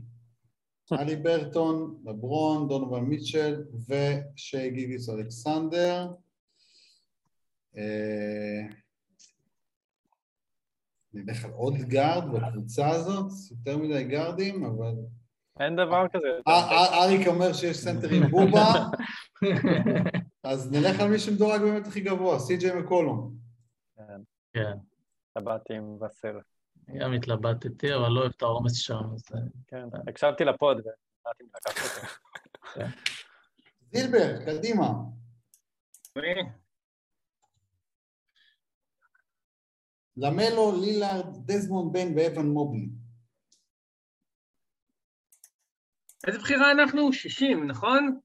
הליברטון, 0.92 2.02
לברון, 2.06 2.68
דונובן 2.68 3.00
מיטשל 3.00 3.64
ושי 3.88 4.70
גילג'ס 4.70 5.10
אלכסנדר. 5.10 6.08
נלך 11.14 11.46
על 11.46 11.52
עוד 11.52 11.74
גארד 11.74 12.24
בקבוצה 12.34 12.90
הזאת, 12.90 13.32
יותר 13.52 13.78
מדי 13.78 14.04
גארדים, 14.04 14.66
אבל... 14.66 14.94
אין 15.60 15.76
דבר 15.76 16.08
כזה. 16.14 16.28
אה, 16.48 16.54
אה, 16.54 17.04
אריק 17.04 17.28
אומר 17.28 17.54
שיש 17.54 17.78
סנטר 17.78 18.10
עם 18.10 18.24
בובה, 18.32 18.74
אז 20.44 20.72
נלך 20.72 21.00
על 21.00 21.10
מי 21.10 21.20
שמדורג 21.20 21.62
באמת 21.62 21.88
הכי 21.88 22.02
גבוה, 22.02 22.40
סי.ג'יי 22.40 22.80
מקולום. 22.80 23.36
כן, 24.54 24.78
טבעתי 25.34 25.74
עם 25.74 26.00
בסל. 26.00 26.40
גם 27.00 27.14
התלבטתי, 27.14 27.96
אבל 27.96 28.10
לא 28.10 28.20
אוהב 28.20 28.32
את 28.38 28.42
העומס 28.42 28.74
שם, 28.74 29.04
אז... 29.14 29.24
אה, 29.36 29.40
כן, 29.68 29.88
הקשבתי 30.08 30.44
לפוד 30.44 30.78
והחלטתי 30.78 31.44
לקחת 31.56 31.98
אותו. 31.98 32.08
זילבר, 33.92 34.46
קדימה. 34.46 34.92
למלו, 40.22 40.82
לילארד, 40.82 41.52
דזמונד 41.52 41.94
בן 41.94 42.18
ואבן 42.18 42.46
מובלי. 42.46 42.90
איזה 46.28 46.40
בחירה 46.40 46.72
אנחנו? 46.72 47.14
60, 47.14 47.68
נכון? 47.68 48.20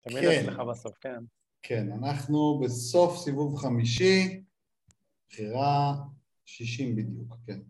תמיד 0.00 0.18
כן. 0.20 0.40
אצלך 0.40 0.58
בסוף, 0.70 0.98
כן. 1.00 1.18
כן, 1.62 1.92
אנחנו 1.92 2.60
בסוף 2.64 3.16
סיבוב 3.24 3.58
חמישי, 3.58 4.42
בחירה 5.28 5.94
60 6.44 6.96
בדיוק, 6.96 7.34
כן. 7.46 7.60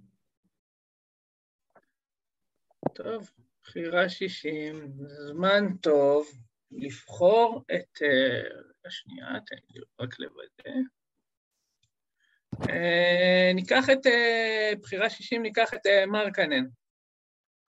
טוב, 2.94 3.30
בחירה 3.62 4.08
60, 4.08 4.92
זמן 5.28 5.76
טוב. 5.80 6.26
לבחור 6.70 7.64
את... 7.74 8.02
אה, 8.02 8.60
השנייה, 8.84 9.26
תן 9.46 9.56
לי 9.70 9.80
רק 10.00 10.18
לוודא. 10.18 10.80
אה, 12.70 13.50
ניקח 13.54 13.90
את... 13.92 14.06
אה, 14.06 14.72
בחירה 14.82 15.10
60, 15.10 15.42
ניקח 15.42 15.74
את 15.74 15.86
אה, 15.86 16.06
מרקנן. 16.06 16.64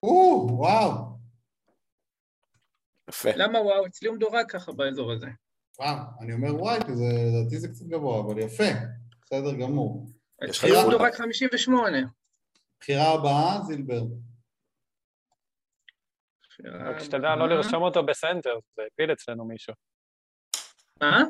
או, 0.02 0.46
וואו. 0.50 0.90
יפה. 3.10 3.28
למה 3.36 3.58
וואו? 3.60 3.86
אצלי 3.86 4.08
הוא 4.08 4.16
מדורג 4.16 4.50
ככה 4.50 4.72
באזור 4.72 5.12
הזה. 5.12 5.26
וואו, 5.78 5.96
אני 6.20 6.32
אומר 6.32 6.54
וואי, 6.54 6.80
כי 6.80 6.94
זה, 6.96 7.04
לדעתי 7.04 7.58
זה 7.58 7.68
קצת 7.68 7.86
גבוה, 7.86 8.20
אבל 8.20 8.38
יפה. 8.38 8.64
בסדר 9.22 9.54
גמור. 9.60 10.06
אצלי 10.50 10.70
הוא. 10.70 10.88
מדורג 10.88 11.12
58. 11.12 11.98
בחירה 12.80 13.14
הבאה, 13.14 13.62
זילבר. 13.66 14.02
רק 16.64 16.98
שתדע 16.98 17.36
לא 17.36 17.48
לרשום 17.48 17.82
אותו 17.82 18.06
בסנטר, 18.06 18.58
זה 18.76 18.82
הפיל 18.92 19.12
אצלנו 19.12 19.44
מישהו. 19.44 19.74
מה? 21.00 21.22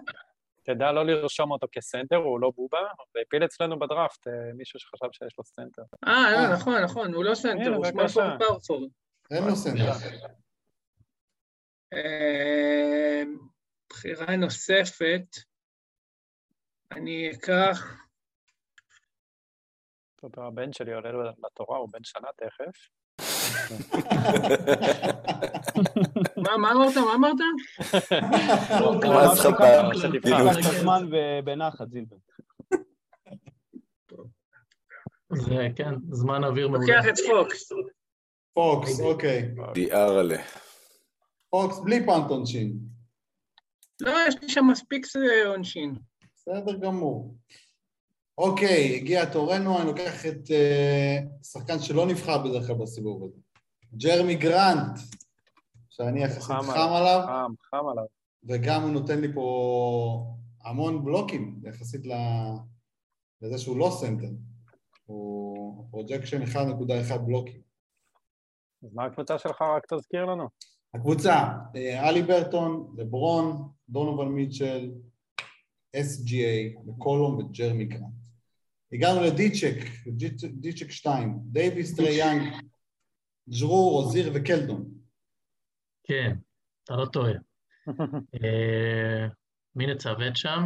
תדע 0.74 0.92
לא 0.92 1.06
לרשום 1.06 1.50
אותו 1.50 1.66
כסנטר, 1.72 2.16
הוא 2.16 2.40
לא 2.40 2.52
בובה, 2.56 2.78
זה 3.12 3.18
הפיל 3.26 3.44
אצלנו 3.44 3.78
בדראפט, 3.78 4.28
אה, 4.28 4.52
מישהו 4.54 4.80
שחשב 4.80 5.06
שיש 5.12 5.38
לו 5.38 5.44
סנטר. 5.44 5.82
אה, 6.06 6.32
לא, 6.32 6.54
נכון, 6.54 6.82
נכון, 6.82 7.14
הוא 7.14 7.24
לא 7.24 7.34
סנטר, 7.34 7.74
הוא. 7.74 7.86
small 7.86 8.08
forward 8.08 8.38
power 8.38 8.58
forward. 8.58 8.90
אין 9.30 9.44
לו 9.44 9.56
סנטר. 9.56 9.92
אה, 11.92 13.22
בחירה 13.90 14.36
נוספת, 14.36 15.24
אני 16.92 17.30
אקח... 17.30 17.96
הבן 20.36 20.72
שלי 20.72 20.94
עולה 20.94 21.30
לתורה, 21.44 21.78
הוא 21.78 21.88
בן 21.92 22.04
שנה 22.04 22.28
תכף. 22.36 22.88
מה, 26.36 26.56
מה 26.56 26.72
אמרת? 26.72 26.96
מה 26.96 27.14
אמרת? 27.14 27.36
מה 29.04 29.22
אז 29.22 29.46
לך 29.46 29.56
קח 29.58 30.08
בדיוק? 30.10 30.26
את 30.60 30.74
הזמן 30.76 31.10
ב- 31.10 31.40
בנחת, 31.44 31.90
זילבר. 31.90 32.16
זה, 35.32 35.68
כן, 35.76 35.94
זמן 36.10 36.44
אוויר 36.44 36.68
מעולה. 36.68 36.86
לוקח 36.86 37.08
את 37.08 37.14
פוקס. 37.30 37.72
פוקס, 38.54 39.00
אוקיי. 39.00 39.54
דיארלה. 39.74 40.42
פוקס 41.50 41.78
בלי 41.78 42.06
punt 42.06 42.30
עונשין. 42.30 42.78
לא, 44.00 44.12
יש 44.28 44.34
לי 44.42 44.48
שם 44.48 44.64
מספיק 44.70 45.06
אה, 45.16 45.48
עונשין. 45.48 45.94
בסדר 46.36 46.76
גמור. 46.76 47.34
אוקיי, 48.40 48.96
הגיע 48.96 49.24
תורנו, 49.24 49.78
אני 49.78 49.86
לוקח 49.86 50.26
את 50.26 50.50
אה, 50.50 51.18
שחקן 51.42 51.78
שלא 51.78 52.06
נבחר 52.06 52.38
בדרך 52.38 52.66
כלל 52.66 52.76
בסיבוב 52.76 53.24
הזה. 53.24 53.40
ג'רמי 53.96 54.34
גרנט, 54.34 54.98
שאני 55.90 56.24
יחסית 56.24 56.42
חם 56.42 56.92
עליו. 56.92 57.22
חם, 57.26 57.52
חם 57.70 57.88
עליו. 57.88 58.04
וגם 58.44 58.82
הוא 58.82 58.90
נותן 58.90 59.20
לי 59.20 59.34
פה 59.34 60.36
המון 60.64 61.04
בלוקים 61.04 61.60
יחסית 61.64 62.00
לזה 63.42 63.58
שהוא 63.58 63.78
לא 63.78 63.90
סנטר. 64.00 64.30
הוא 65.06 65.86
projection 65.90 66.42
1.1 66.42 67.18
בלוקים. 67.18 67.60
אז 68.82 68.94
מה 68.94 69.04
הקבוצה 69.04 69.38
שלך? 69.38 69.62
רק 69.62 69.94
תזכיר 69.94 70.24
לנו. 70.24 70.48
הקבוצה, 70.94 71.48
אה, 71.76 72.08
הליברטון, 72.08 72.94
לברון, 72.98 73.68
דונובן 73.88 74.24
מיטשל, 74.24 74.92
SGA, 75.96 76.80
מקולום 76.86 77.38
וג'רמי 77.38 77.84
גרנט. 77.84 78.19
הגענו 78.92 79.20
לדיצ'ק, 79.20 79.76
דיצ'ק- 80.06 80.54
דיצ'ק 80.60 80.90
2, 80.90 81.38
דייוויס, 81.42 81.96
טרי 81.96 82.14
יאנג, 82.18 82.42
ג'רו, 83.60 84.02
רוזיר 84.02 84.32
וקלדון. 84.34 84.90
כן, 86.04 86.36
אתה 86.84 86.94
לא 86.96 87.06
טועה. 87.06 87.32
אה, 88.44 89.26
מי 89.74 89.86
נצוות 89.86 90.36
שם? 90.36 90.60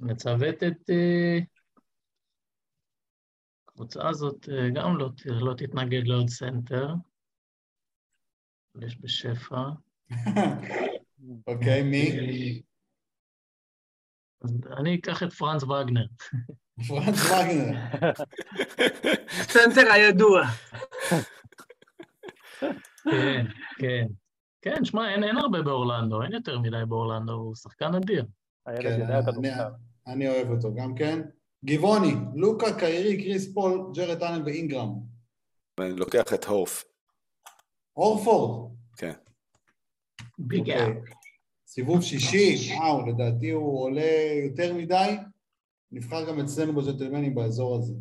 נצוות 0.00 0.62
את... 0.62 0.90
אה, 0.90 1.38
הקבוצה 3.68 4.08
הזאת 4.08 4.48
אה, 4.48 4.70
גם 4.74 4.96
לא, 4.98 5.10
לא 5.26 5.54
תתנגד 5.54 6.06
לעוד 6.06 6.28
סנטר. 6.28 6.94
יש 8.82 9.00
בשפע. 9.00 9.62
אוקיי, 11.46 11.82
מי? 11.82 12.10
אני 14.78 14.98
אקח 14.98 15.22
את 15.22 15.32
פרנץ 15.32 15.62
וגנר. 15.62 16.06
פרנץ 16.88 17.16
וגנר. 17.20 17.78
הסנטר 19.40 19.92
הידוע. 19.92 20.42
כן, 23.04 23.44
כן. 23.78 24.06
כן, 24.62 24.84
שמע, 24.84 25.10
אין, 25.14 25.24
אין 25.24 25.36
הרבה 25.36 25.62
באורלנדו, 25.62 26.22
אין 26.22 26.32
יותר 26.32 26.58
מדי 26.58 26.76
באורלנדו, 26.88 27.32
הוא 27.32 27.54
שחקן 27.54 27.94
אדיר. 27.94 28.24
הילד 28.66 28.82
כן, 28.82 29.00
יודע 29.00 29.18
אני- 29.18 29.26
כדורסל. 29.26 29.68
אני 30.06 30.28
אוהב 30.28 30.50
אותו 30.50 30.74
גם 30.74 30.94
כן. 30.94 31.20
גבעוני, 31.64 32.14
לוקה, 32.34 32.78
קיירי, 32.78 33.16
קריס 33.16 33.54
פול, 33.54 33.90
ג'רד 33.94 34.22
אלן 34.22 34.42
ואינגרם. 34.46 34.92
אני 35.80 35.96
לוקח 35.96 36.32
את 36.34 36.44
הורפ. 36.44 36.84
הורפורד. 37.96 38.72
כן. 38.96 39.12
big 40.38 40.60
אוקיי. 40.60 40.90
up. 40.90 40.96
סיבוב 41.66 42.02
שישי, 42.02 42.74
וואו, 42.76 43.06
לדעתי 43.06 43.50
הוא 43.50 43.82
עולה 43.84 44.10
יותר 44.44 44.74
מדי. 44.74 45.16
נבחר 45.92 46.28
גם 46.28 46.40
אצלנו 46.40 46.72
בג'נטלמנים 46.72 47.34
באזור 47.34 47.76
הזה. 47.76 47.92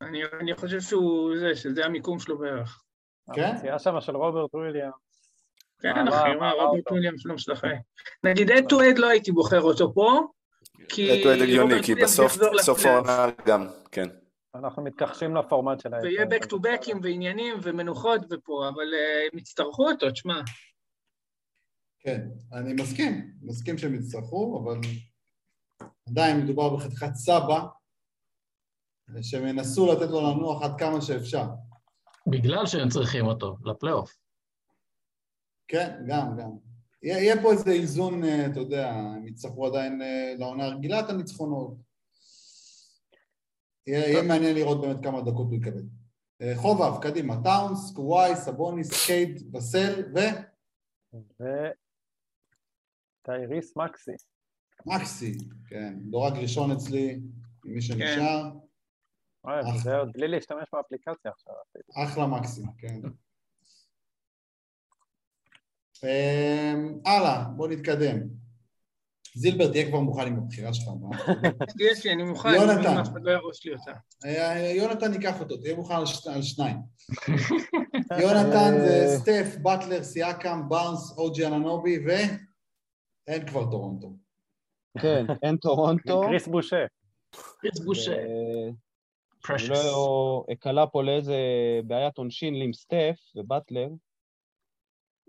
אני, 0.00 0.18
אני 0.40 0.54
חושב 0.54 0.80
שהוא 0.80 1.38
זה, 1.38 1.56
שזה 1.56 1.84
המיקום 1.84 2.18
שלו 2.18 2.38
בערך. 2.38 2.82
כן? 3.34 3.54
הפציעה 3.56 3.78
שם 3.78 4.00
של 4.00 4.16
רוברט 4.16 4.54
וויליאם. 4.54 4.90
כן, 5.80 6.08
אחי, 6.08 6.34
מה, 6.40 6.50
רוברט 6.50 6.78
אותו. 6.78 6.90
וויליאמס 6.90 7.26
לא 7.26 7.34
משחק. 7.34 7.68
נגיד 8.24 8.50
אד 8.50 8.64
טו 8.68 8.80
אד 8.80 8.98
לא 8.98 9.08
הייתי 9.08 9.32
בוחר 9.32 9.60
אותו 9.60 9.94
פה, 9.94 10.20
כי 10.88 11.20
את 11.20 11.26
אוהד 11.26 11.40
הגיוני, 11.40 11.82
כי 11.82 11.94
בסוף. 11.94 12.86
העונה 12.86 13.26
גם, 13.46 13.66
כן. 13.92 14.08
אנחנו 14.54 14.84
מתכחשים 14.84 15.36
לפורמט 15.36 15.80
של 15.80 15.94
ה... 15.94 15.98
ויהיה 16.02 16.24
back 16.24 16.44
to 16.44 16.54
backים 16.54 16.96
ועניינים 17.02 17.56
ומנוחות 17.62 18.20
ופה, 18.30 18.68
אבל 18.68 18.94
אה, 18.94 19.28
הם 19.32 19.38
יצטרכו 19.38 19.90
אותו, 19.90 20.10
תשמע. 20.10 20.40
כן, 22.00 22.20
אני 22.52 22.72
מסכים. 22.72 23.32
מסכים 23.42 23.78
שהם 23.78 23.94
יצטרכו, 23.94 24.62
אבל 24.64 24.80
עדיין 26.08 26.40
מדובר 26.40 26.76
בחתיכת 26.76 27.14
סבא, 27.14 27.64
שהם 29.22 29.46
ינסו 29.46 29.92
לתת 29.92 30.10
לו 30.10 30.20
לנוח 30.20 30.62
עד 30.62 30.78
כמה 30.78 31.00
שאפשר. 31.00 31.44
בגלל 32.26 32.66
שהם 32.66 32.88
צריכים 32.88 33.26
אותו, 33.26 33.56
לפלייאוף. 33.64 34.16
כן, 35.68 36.04
גם, 36.06 36.36
גם. 36.38 36.50
יהיה, 37.02 37.42
פה 37.42 37.52
איזה 37.52 37.70
איזון, 37.70 38.24
אה, 38.24 38.46
אתה 38.46 38.60
יודע, 38.60 38.90
הם 38.90 39.26
יצטרכו 39.26 39.66
עדיין 39.66 40.02
אה, 40.02 40.34
לעונה 40.38 40.64
הרגילה 40.64 41.00
את 41.00 41.10
הניצחונות. 41.10 41.74
יהיה, 43.86 44.22
מעניין 44.22 44.54
לראות 44.54 44.80
באמת 44.80 45.04
כמה 45.04 45.20
דקות 45.20 45.46
הוא 45.46 45.56
יקבל. 45.56 45.82
אה, 46.42 46.52
חובב, 46.56 47.02
קדימה, 47.02 47.34
טאונס, 47.44 47.92
קוואי, 47.94 48.36
סבוניס, 48.36 49.06
קייד, 49.06 49.52
בסל 49.52 50.02
וטייריס 53.24 53.76
מקסי. 53.76 54.12
ומקסי. 54.86 55.38
כן, 55.68 55.94
דורג 56.10 56.38
ראשון 56.38 56.70
אצלי, 56.70 57.20
מי 57.64 57.82
שנשאר. 57.82 58.50
אחלה. 59.44 59.78
זה 59.82 59.96
עוד 59.96 60.12
בלי 60.12 60.28
להשתמש 60.28 60.64
באפליקציה 60.72 61.30
עכשיו. 61.30 61.54
אחלה 62.04 62.26
מקסי, 62.26 62.62
כן. 62.78 63.00
אה, 66.04 66.74
הלאה, 67.06 67.44
בוא 67.44 67.68
נתקדם. 67.68 68.18
זילבר, 69.34 69.72
תהיה 69.72 69.88
כבר 69.88 70.00
מוכן 70.00 70.26
עם 70.26 70.36
הבחירה 70.36 70.74
שלך. 70.74 70.88
מה? 71.00 71.18
יש 71.90 72.04
לי, 72.04 72.12
אני 72.12 72.22
מוכן, 72.22 72.48
יונתן. 72.48 72.72
אני 72.72 72.80
מבין, 72.80 72.98
אף 72.98 73.08
אחד 73.08 73.22
לא 73.22 73.30
יהרוס 73.30 73.64
לי 73.64 73.72
אותה. 73.72 73.92
אה, 74.24 74.72
יונתן 74.76 75.12
ייקח 75.12 75.40
אותו, 75.40 75.56
תהיה 75.56 75.76
מוכן 75.76 75.94
על, 75.94 76.42
שניים. 76.42 76.76
יונתן 78.22 78.78
זה 78.78 79.16
סטף, 79.18 79.56
באטלר, 79.62 80.02
סיאקם, 80.02 80.68
בארנס, 80.68 81.14
אוג'י 81.16 81.46
אננובי 81.46 81.98
ואין 82.06 83.46
כבר 83.46 83.70
טורונטו. 83.70 84.16
כן, 84.98 85.26
אין 85.42 85.56
טורונטו. 85.56 86.22
קריס 86.28 86.48
בושה. 86.48 86.84
קריס 87.60 87.78
בושה. 87.84 88.16
לא 89.68 90.44
אקלע 90.52 90.84
פה 90.92 91.02
לאיזה 91.02 91.36
בעיית 91.84 92.18
עונשין 92.18 92.54
לי 92.54 92.64
עם 92.64 92.72
סטף 92.72 93.16
ובטלר. 93.36 93.88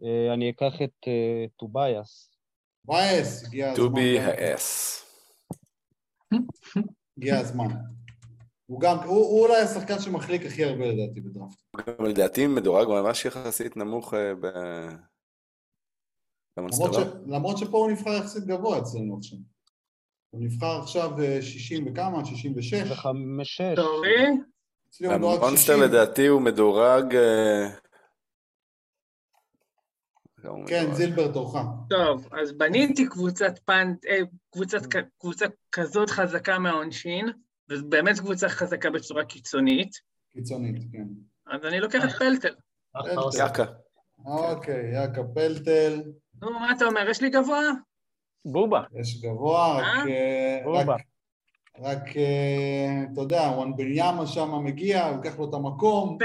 אה, 0.04 0.34
אני 0.34 0.50
אקח 0.50 0.82
את 0.84 1.08
אה, 1.08 1.46
טוביאס. 1.58 2.30
יאס, 2.88 3.46
הגיע 3.46 3.72
הזמן. 3.72 3.86
טובי 3.86 4.20
האס. 4.20 5.00
הגיע 7.18 7.40
הזמן. 7.40 7.68
הוא 8.66 8.82
גם, 8.82 8.98
הוא, 8.98 9.16
הוא 9.16 9.48
אולי 9.48 9.62
השחקן 9.62 10.00
שמחליק 10.00 10.46
הכי 10.46 10.64
הרבה 10.64 10.86
לדעתי 10.86 11.22
בדראפט. 11.22 11.62
גם 11.88 12.06
לדעתי 12.06 12.48
מדורג 12.48 12.88
ממש 12.88 13.26
יחסית 13.26 13.78
נמוך 13.78 14.14
אה, 14.14 14.36
ב... 14.36 14.48
למרות, 16.58 16.94
ש. 16.94 16.98
למרות 17.28 17.58
שפה 17.58 17.78
הוא 17.78 17.92
נבחר 17.92 18.10
יחסית 18.10 18.44
גבוה 18.44 18.80
אצלנו 18.80 19.18
עכשיו. 19.18 19.38
הוא 20.30 20.42
נבחר 20.42 20.82
עכשיו 20.82 21.22
אה, 21.22 21.42
60 21.42 21.88
וכמה? 21.88 22.26
66? 22.26 22.92
וחמש-שש. 22.92 23.76
סורי, 23.76 24.28
אצלי 24.90 25.08
הוא 25.08 25.16
מדורג 25.16 25.44
המונסטר 25.44 25.74
60. 25.74 25.82
לדעתי 25.84 26.28
הוא 26.28 26.42
מדורג... 26.42 27.16
אה, 27.16 27.70
כן. 30.68 30.94
זילבר 30.94 31.32
תורך. 31.32 31.56
טוב, 31.90 32.28
אז 32.32 32.54
בניתי 32.54 33.10
קבוצת 33.10 33.60
פאנט, 33.60 34.06
אה, 34.06 34.20
קבוצת, 34.52 34.82
קבוצה 35.20 35.46
כזאת 35.72 36.10
חזקה 36.10 36.60
מהעונשין, 36.60 37.30
ובאמת 37.70 38.20
קבוצה 38.20 38.50
חזקה 38.50 38.90
בצורה 38.90 39.26
קיצונית, 39.26 39.92
קיצונית, 40.34 40.84
כן. 40.92 41.08
אז 41.48 41.66
אני 41.66 41.80
לוקח 41.80 42.04
את 42.06 42.10
פלטל. 42.10 42.56
יאקה. 43.38 43.66
אוקיי, 44.26 44.94
יאקה 44.94 45.24
פלטל, 45.34 46.02
נו, 46.42 46.52
מה 46.60 46.72
אתה 46.78 46.86
אומר? 46.86 47.10
יש 47.10 47.22
לי 47.22 47.30
גבוה? 47.30 47.62
בובה. 48.46 48.82
יש 49.00 49.22
גבוה, 49.22 49.78
רק... 49.78 49.84
אה? 49.84 50.04
אה, 50.08 50.60
בובה. 50.64 50.96
רק- 51.80 52.18
אה, 52.18 53.04
אתה 53.14 53.22
יודע, 53.22 53.42
וומבניאמה 53.42 54.28
שם 54.28 54.64
מגיע, 54.64 55.12
לוקח 55.12 55.40
לו 55.40 55.50
את 55.50 55.54
המקום. 55.54 56.18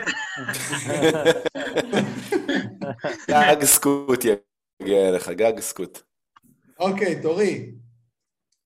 גג 3.31 3.65
סקוט 3.65 4.25
יגיע 4.25 5.09
אליך, 5.09 5.29
גג 5.29 5.61
סקוט. 5.61 5.99
אוקיי, 6.79 7.23
תורי. 7.23 7.73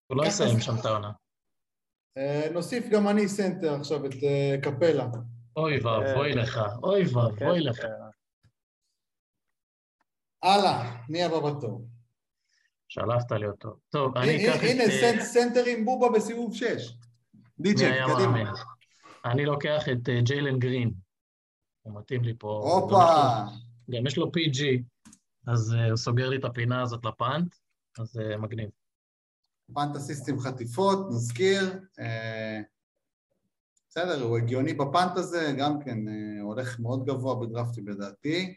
הוא 0.07 0.17
לא 0.19 0.27
יסיים 0.27 0.61
שם 0.61 0.75
את 0.81 0.85
העונה. 0.85 1.11
נוסיף 2.53 2.89
גם 2.89 3.09
אני 3.09 3.29
סנטר 3.29 3.75
עכשיו 3.75 4.07
את 4.07 4.11
קפלה. 4.63 5.07
אוי 5.57 5.81
ואבוי 5.81 6.33
לך, 6.33 6.61
אוי 6.83 7.05
ואבוי 7.07 7.61
לך. 7.61 7.79
הלאה, 10.43 11.03
מי 11.09 11.23
הבא 11.25 11.41
בתור? 11.51 11.89
שלפת 12.89 13.33
לי 13.33 13.47
אותו. 13.47 13.77
טוב, 13.91 14.17
אני 14.17 14.37
אקח 14.49 14.57
את... 14.57 14.63
הנה, 14.71 14.83
אה, 14.85 15.01
סנט- 15.01 15.23
סנטר 15.23 15.65
עם 15.67 15.85
בובה 15.85 16.09
בסיבוב 16.15 16.55
6. 16.55 16.65
מי 17.59 17.73
די.ג'יי, 17.73 18.01
קדימה. 18.15 18.53
אני 19.25 19.45
לוקח 19.45 19.83
את 19.93 20.09
אה, 20.09 20.21
ג'יילן 20.21 20.59
גרין. 20.59 20.93
הוא 21.83 21.99
מתאים 22.01 22.23
לי 22.25 22.35
פה. 22.39 22.49
הופה, 22.49 23.05
גם 23.91 24.07
יש 24.07 24.17
לו- 24.19 24.27
PG, 24.27 24.83
אז 25.47 25.75
אה, 25.75 25.89
הוא 25.89 25.97
סוגר 25.97 26.29
לי 26.29 26.37
את 26.37 26.45
הפינה 26.45 26.83
הזאת 26.83 27.05
ל 27.05 27.13
punt, 27.13 27.55
אז 27.99 28.17
מגניב. 28.39 28.71
פנטסיסט 29.75 30.29
עם 30.29 30.41
חטיפות, 30.41 31.07
נזכיר. 31.11 31.81
בסדר, 33.89 34.23
הוא 34.23 34.39
הגיוני 34.39 34.75
בפאנט 34.75 35.17
הזה, 35.17 35.55
גם 35.59 35.81
כן 35.85 35.99
הולך 36.43 36.81
מאוד 36.81 37.05
גבוה 37.07 37.47
בדרפטים 37.47 37.89
לדעתי, 37.89 38.55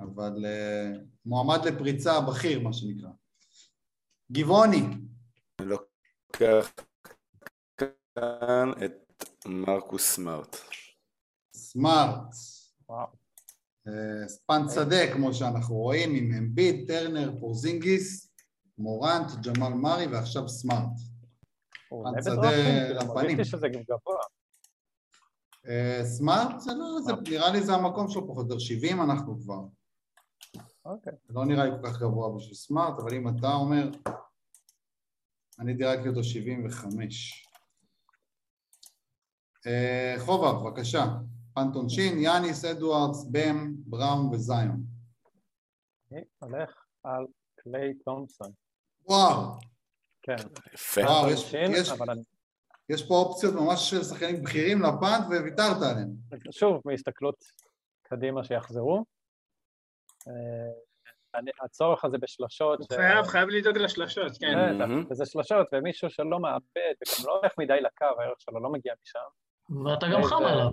אבל 0.00 0.44
אה, 0.46 0.92
מועמד 1.24 1.58
לפריצה 1.64 2.20
בכיר, 2.20 2.60
מה 2.60 2.72
שנקרא. 2.72 3.10
גבעוני, 4.32 4.82
אני 5.60 5.68
לוקח 5.68 6.72
כאן 7.76 8.70
את 8.84 9.24
מרקוס 9.46 10.14
סמארט. 10.14 10.56
סמארט. 11.56 12.34
וואו. 12.88 13.06
אה, 13.88 14.28
ספן 14.28 14.62
שדה, 14.74 15.12
כמו 15.12 15.34
שאנחנו 15.34 15.74
רואים, 15.74 16.14
עם 16.14 16.32
אמביד, 16.38 16.86
טרנר, 16.86 17.32
פורזינגיס, 17.40 18.34
מורנט, 18.78 19.30
ג'מאל 19.46 19.72
מארי 19.72 20.06
ועכשיו 20.06 20.48
סמארט. 20.48 20.90
בדרפטים, 21.92 23.36
כאילו, 23.36 23.58
לפנים. 23.58 23.76
אה, 25.68 26.00
סמארט, 26.04 26.60
זה 26.60 26.72
לא, 26.74 27.00
זה, 27.04 27.12
נראה 27.30 27.50
לי 27.50 27.62
זה 27.62 27.74
המקום 27.74 28.08
שלו 28.08 28.28
פחות 28.28 28.36
או 28.36 28.42
יותר, 28.42 28.58
70 28.58 29.02
אנחנו 29.02 29.40
כבר. 29.40 29.60
אוקיי. 30.84 31.12
לא 31.30 31.44
נראה 31.44 31.64
לי 31.64 31.70
כל 31.70 31.88
כך 31.88 32.00
גבוה 32.00 32.36
בשביל 32.36 32.54
סמארט, 32.54 32.98
אבל 32.98 33.14
אם 33.14 33.28
אתה 33.28 33.52
אומר, 33.52 33.90
אני 35.58 35.74
דירקתי 35.74 36.08
אותו 36.08 36.24
75. 36.24 37.46
אה, 39.66 40.14
חובב, 40.18 40.62
בבקשה. 40.64 41.04
פנטון 41.54 41.88
שין, 41.88 42.18
יאניס, 42.18 42.64
אדוארדס, 42.64 43.24
בם, 43.30 43.72
בראון 43.76 44.26
וזיון. 44.34 44.82
אני 46.12 46.20
הולך 46.38 46.70
על 47.02 47.26
קליי 47.56 47.94
תומפסון. 47.94 48.52
וואו, 49.08 49.52
כן. 50.22 50.34
יפה. 50.74 51.00
וואו, 51.00 51.30
יש- 51.30 51.50
שין, 51.50 51.70
יש- 51.74 51.88
אבל 51.88 52.10
אני- 52.10 52.22
יש 52.88 53.08
פה 53.08 53.14
אופציות 53.14 53.54
ממש 53.54 53.90
של 53.90 54.04
שחקנים 54.04 54.42
בכירים 54.42 54.82
לפאנט 54.82 55.24
וויתרת 55.28 55.82
עליהם. 55.90 56.10
שוב, 56.50 56.80
מהסתכלות 56.84 57.44
קדימה 58.02 58.44
שיחזרו. 58.44 59.04
אה, 60.28 60.72
אני- 61.34 61.50
הצורך 61.64 62.04
הזה 62.04 62.18
בשלשות, 62.18 62.78
הוא 62.78 62.86
חייב, 62.96 63.26
חייב 63.26 63.48
לדאוג 63.48 63.78
לשלשות, 63.78 64.32
כן. 64.40 64.78
מהמם. 64.78 65.04
וזה 65.10 65.26
שלשות, 65.26 65.66
ומישהו 65.72 66.10
שלא 66.10 66.40
מאבד, 66.40 66.62
וגם 67.02 67.26
לא 67.26 67.38
הולך 67.38 67.52
מדי 67.58 67.80
לקו, 67.80 68.20
הערך 68.20 68.36
שלו 68.40 68.60
לא 68.62 68.72
מגיע 68.72 68.92
משם. 69.02 69.18
ואתה 69.84 70.06
גם 70.14 70.22
חם 70.22 70.36
איזה- 70.42 70.52
עליו. 70.52 70.70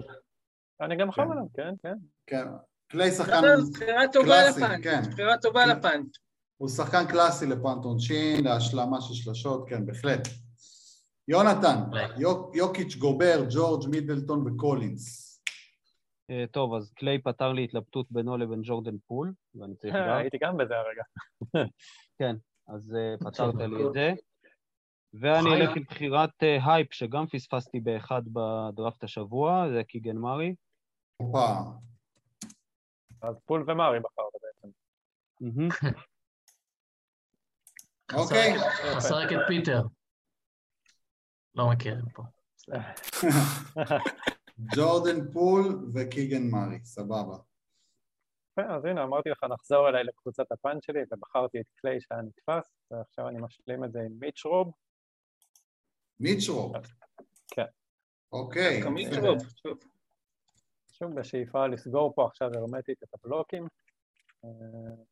אני 0.82 0.96
גם 0.98 1.12
חם 1.12 1.26
כן. 1.26 1.32
עליו, 1.32 1.44
כן, 1.54 1.74
כן. 1.84 1.94
כן, 2.28 2.48
קליי 2.88 3.12
שחקן, 3.12 3.42
קלאסי, 4.14 4.62
כן. 4.84 5.02
בחירה 5.12 5.38
טובה 5.42 5.64
כן. 5.66 5.70
ל 5.78 5.84
punt. 5.84 6.18
הוא 6.58 6.70
שחקן 6.70 7.08
קלאסי 7.08 7.46
ל 7.46 7.54
punt 7.54 7.86
עונשין, 7.86 8.44
להשלמה 8.44 9.02
של 9.02 9.14
שלשות, 9.14 9.70
כן, 9.70 9.86
בהחלט. 9.86 10.28
יונתן, 11.28 11.78
יוק- 12.18 12.56
יוקיץ' 12.56 12.96
גובר, 12.96 13.44
ג'ורג' 13.50 13.90
מידלטון 13.90 14.48
וקולינס. 14.48 15.31
אה, 16.32 16.46
טוב, 16.52 16.74
אז 16.74 16.92
קליי 16.94 17.22
פתר 17.22 17.54
לי 17.54 17.64
התלבטות 17.64 18.12
בינו 18.12 18.38
לבין 18.38 18.60
ג'ורדן 18.64 18.98
פול, 19.08 19.34
ואני 19.56 19.76
צריך 19.76 19.94
גם, 20.08 20.18
הייתי 20.18 20.38
גם 20.38 20.58
בזה 20.58 20.74
הרגע. 20.78 21.04
אז 22.68 22.96
אה, 22.96 23.16
פתרת 23.32 23.56
לי 23.56 23.88
את 23.88 23.94
זה. 23.94 24.14
ואני 25.14 25.50
אלך 25.56 25.78
עם 25.78 25.84
בחירת 25.84 26.44
אה, 26.44 26.74
הייפ, 26.74 26.94
שגם 26.94 27.28
פספסתי 27.28 27.80
באחד 27.80 28.22
בדראפט 28.26 29.04
השבוע, 29.04 29.66
זה 29.74 29.84
קיגן 29.84 30.18
מארי. 30.18 30.56
אז 33.22 33.36
פול 33.46 33.72
ומרי 33.72 34.00
בחרת 34.00 34.42
בעצם. 34.42 34.68
אוקיי. 38.14 38.54
חסר 38.96 39.16
רק 39.16 39.32
את 39.34 39.38
פיטר. 39.48 39.82
לא 41.56 41.70
מכירים 41.70 42.06
פה. 42.14 42.24
ג'ורדן 44.76 45.32
פול 45.32 45.92
וקיגן 45.94 46.50
מארי, 46.52 46.80
סבבה. 46.84 47.38
יפה, 48.52 48.76
אז 48.76 48.86
הנה, 48.86 49.04
אמרתי 49.04 49.30
לך, 49.30 49.44
נחזור 49.44 49.90
אליי 49.90 50.04
לקבוצת 50.04 50.52
ה 50.52 50.58
punt 50.58 50.86
שלי, 50.86 51.00
ובחרתי 51.12 51.60
את 51.60 51.66
קליי 51.76 52.02
שהיה 52.02 52.22
נתפס, 52.22 52.72
ועכשיו 52.92 53.28
אני 53.28 53.42
משלים 53.42 53.84
את 53.84 53.92
זה 53.92 54.00
עם 54.00 54.12
מיטש 54.20 54.46
רוב. 54.46 54.72
מיטש 56.20 56.51
רוב. 56.51 56.76
כן. 57.48 57.66
אוקיי. 58.32 58.82
שוב 60.92 61.16
בשאיפה 61.16 61.68
לסגור 61.68 62.14
פה 62.16 62.26
עכשיו 62.26 62.50
הרמטית 62.54 63.04
את 63.04 63.08
הבלוקים, 63.14 63.68
אה, 64.46 64.50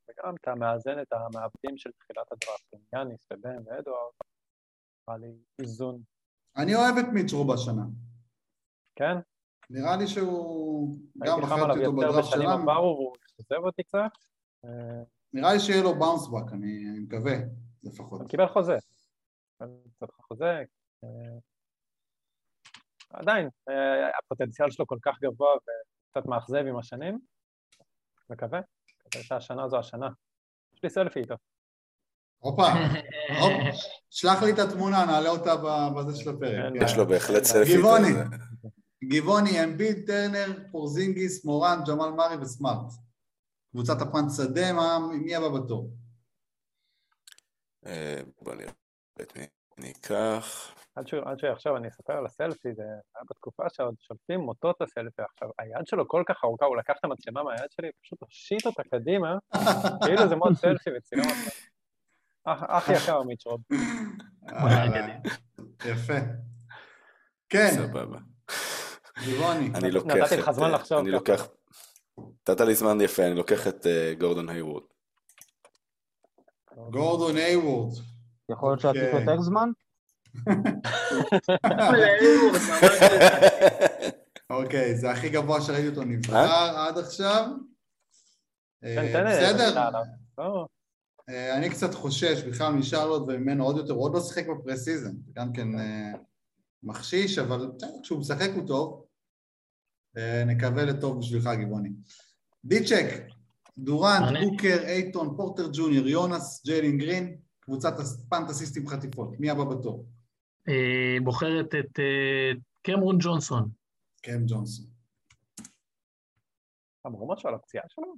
וגם 0.09 0.35
אתה 0.41 0.55
מאזן 0.55 1.01
את 1.01 1.13
המעבדים 1.13 1.77
של 1.77 1.89
תחילת 1.91 2.31
הדראפט, 2.31 2.73
עם 2.73 2.79
יאניס 2.93 3.27
ובן 3.33 3.57
ואדוארד, 3.65 4.11
נראה 5.07 5.17
לי 5.17 5.33
איזון, 5.59 6.01
אני 6.57 6.75
אוהב 6.75 6.97
את 6.99 7.05
מיטשרופ 7.13 7.49
השנה. 7.49 7.83
כן? 8.95 9.15
נראה 9.69 9.97
לי 9.97 10.07
שהוא 10.07 10.95
גם 11.17 11.33
הייתי 11.33 11.47
חם 11.47 11.53
עליו 11.53 11.65
בחרתי 11.65 11.85
אותו 11.85 12.01
יותר 12.01 12.11
בדראפט 12.11 12.27
בשנים 12.27 12.41
שלנו. 12.41 12.71
עברו, 12.71 12.95
והוא 12.95 13.13
אכזב 13.41 13.65
אותי 13.65 13.83
קצת. 13.83 13.99
אה, 14.65 15.03
נראה 15.33 15.53
לי 15.53 15.59
שיהיה 15.59 15.83
לו 15.83 15.99
באונס 15.99 16.27
בק, 16.27 16.53
אני 16.53 16.89
אני 16.89 16.99
מקווה, 16.99 17.33
לפחות. 17.83 18.21
הוא 18.21 18.29
קיבל 18.29 18.47
חוזה. 18.47 18.77
חוזה. 20.27 20.63
אה, 21.03 21.39
עדיין, 23.09 23.49
אה, 23.69 24.09
הפוטנציאל 24.19 24.71
שלו 24.71 24.87
כל 24.87 24.97
כך 25.01 25.19
גבוה 25.21 25.49
וקצת 25.55 26.25
מאכזב 26.25 26.65
עם 26.67 26.77
השנים. 26.77 27.19
מקווה, 28.29 28.59
מקווה 29.07 29.23
שהשנה 29.23 29.67
זו 29.67 29.79
השנה. 29.79 30.07
יש 30.73 30.83
לי 30.83 30.89
סלפי 30.89 31.19
איתו. 31.19 31.35
הופה, 32.39 32.67
הופ, 33.39 33.51
שלח 34.09 34.43
לי 34.43 34.51
את 34.51 34.59
התמונה, 34.59 35.05
נעלה 35.05 35.29
אותה 35.29 35.55
בזה 35.97 36.17
של 36.17 36.29
הפרק. 36.29 36.73
יש 36.81 36.97
לו 36.97 37.07
בהחלט 37.07 37.43
סלפי. 37.43 37.77
גבעוני. 37.77 38.09
גבעוני, 39.03 39.63
אמביד, 39.63 40.07
טרנר, 40.07 40.47
פורזינגיס, 40.71 41.45
מורן, 41.45 41.79
ג'מאל 41.87 42.09
מארי 42.11 42.35
וסמארט. 42.41 42.91
קבוצת 43.71 44.01
הפאנט 44.01 44.31
שדה, 44.37 44.73
מה- 44.73 44.99
מי 45.25 45.35
הבא 45.35 45.49
בתור? 45.49 45.89
אה, 47.85 48.21
בוא 48.41 48.53
נראה 48.55 48.71
את 49.21 49.37
מי 49.37 49.45
אני 49.77 49.91
אקח. 49.91 50.75
עד 50.95 51.07
שעכשיו 51.39 51.77
אני 51.77 51.87
אספר 51.87 52.13
על 52.13 52.25
הסלפי, 52.25 52.73
זה 52.75 52.81
היה 52.83 53.23
בתקופה 53.29 53.63
שעוד 53.73 53.95
שולפים 53.99 54.39
מוטות 54.39 54.81
הסלפי 54.81 55.21
עכשיו. 55.21 55.49
היד 55.59 55.87
שלו 55.87 56.07
כל 56.07 56.23
כך 56.27 56.35
ארוכה, 56.43 56.65
הוא 56.65 56.77
לקח 56.77 56.93
את 56.99 57.05
המצלמה 57.05 57.43
מהיד 57.43 57.71
שלי, 57.71 57.89
פשוט 58.03 58.19
הושיט 58.21 58.65
אותה 58.65 58.83
קדימה, 58.83 59.37
כאילו 60.05 60.29
זה 60.29 60.35
מוד 60.35 60.53
סלפי 60.55 60.89
וצילם 60.97 61.23
אותה. 61.23 61.51
אח 62.45 62.89
יקר 62.89 63.23
מיצ'רוב. 63.23 63.61
אה, 64.49 64.85
יפה. 65.91 66.13
כן, 67.49 67.69
סבבה. 67.75 68.19
גבעוני. 69.25 69.71
אני 69.75 69.91
לוקח 69.91 70.15
נתתי 70.15 70.37
לך 70.37 70.49
את... 70.49 70.53
זמן 70.53 70.65
אה, 70.65 70.71
לחשוב 70.71 70.97
אני. 70.97 71.11
לוקח... 71.11 71.47
נתת 72.49 72.61
לי 72.61 72.75
זמן 72.75 73.01
יפה, 73.01 73.25
אני 73.25 73.35
לוקח 73.35 73.67
את 73.67 73.87
אה, 73.87 74.13
גורדון 74.19 74.49
היוורד. 74.49 74.83
גורדון 76.89 77.37
היוורד. 77.37 77.93
יכול 78.51 78.69
להיות 78.69 78.79
שעתיק 78.79 79.01
אוקיי. 79.03 79.19
יותר 79.21 79.41
זמן? 79.41 79.69
אוקיי, 84.49 84.95
זה 84.95 85.11
הכי 85.11 85.29
גבוה 85.29 85.61
שראיתי 85.61 85.87
אותו 85.87 86.03
נבחר 86.03 86.77
עד 86.77 86.97
עכשיו. 86.97 87.47
אה, 88.83 89.01
איזה 89.01 89.23
בסדר. 89.23 89.89
לא, 90.37 90.67
אה, 91.29 91.57
אני 91.57 91.69
קצת 91.69 91.93
חושש 91.93 92.43
בכלל 92.43 92.73
משרלוט 92.73 93.23
וממנו 93.27 93.65
עוד 93.65 93.77
יותר, 93.77 93.93
הוא 93.93 94.03
עוד 94.03 94.13
לא 94.13 94.21
שיחק 94.21 94.45
בפרסיזן, 94.47 95.11
זה 95.25 95.31
גם 95.33 95.53
כן 95.53 95.79
אה, 95.79 96.11
מחשיש, 96.83 97.37
אבל 97.37 97.71
כשהוא 98.03 98.19
משחק 98.19 98.49
הוא 98.55 98.67
טוב. 98.67 99.05
אה, 100.17 100.43
נקווה 100.45 100.85
לטוב 100.85 101.19
בשבילך, 101.19 101.49
גבעוני. 101.61 101.89
דיצ'ק, 102.65 103.23
דורנט. 103.77 104.37
בוקר, 104.43 104.77
אייטון, 104.83 105.37
פורטר 105.37 105.69
ג'וניור, 105.73 106.07
יונס, 106.07 106.65
ג'יילין 106.65 106.97
גרין, 106.97 107.37
קבוצת 107.59 107.93
פנטסיסטים 108.29 108.87
חטיפות. 108.87 109.39
מי 109.39 109.49
הבא 109.49 109.63
בתור? 109.63 110.05
אה, 110.69 111.17
בוחרת 111.23 111.75
את 111.75 111.99
אה, 111.99 112.51
קמרון 112.81 113.17
ג'ונסון. 113.19 113.69
קם 114.21 114.45
ג'ונסון. 114.47 114.85
אמרו 117.07 117.33
משהו 117.33 117.49
על 117.49 117.55
הפציעה 117.55 117.83
שלו? 117.87 118.15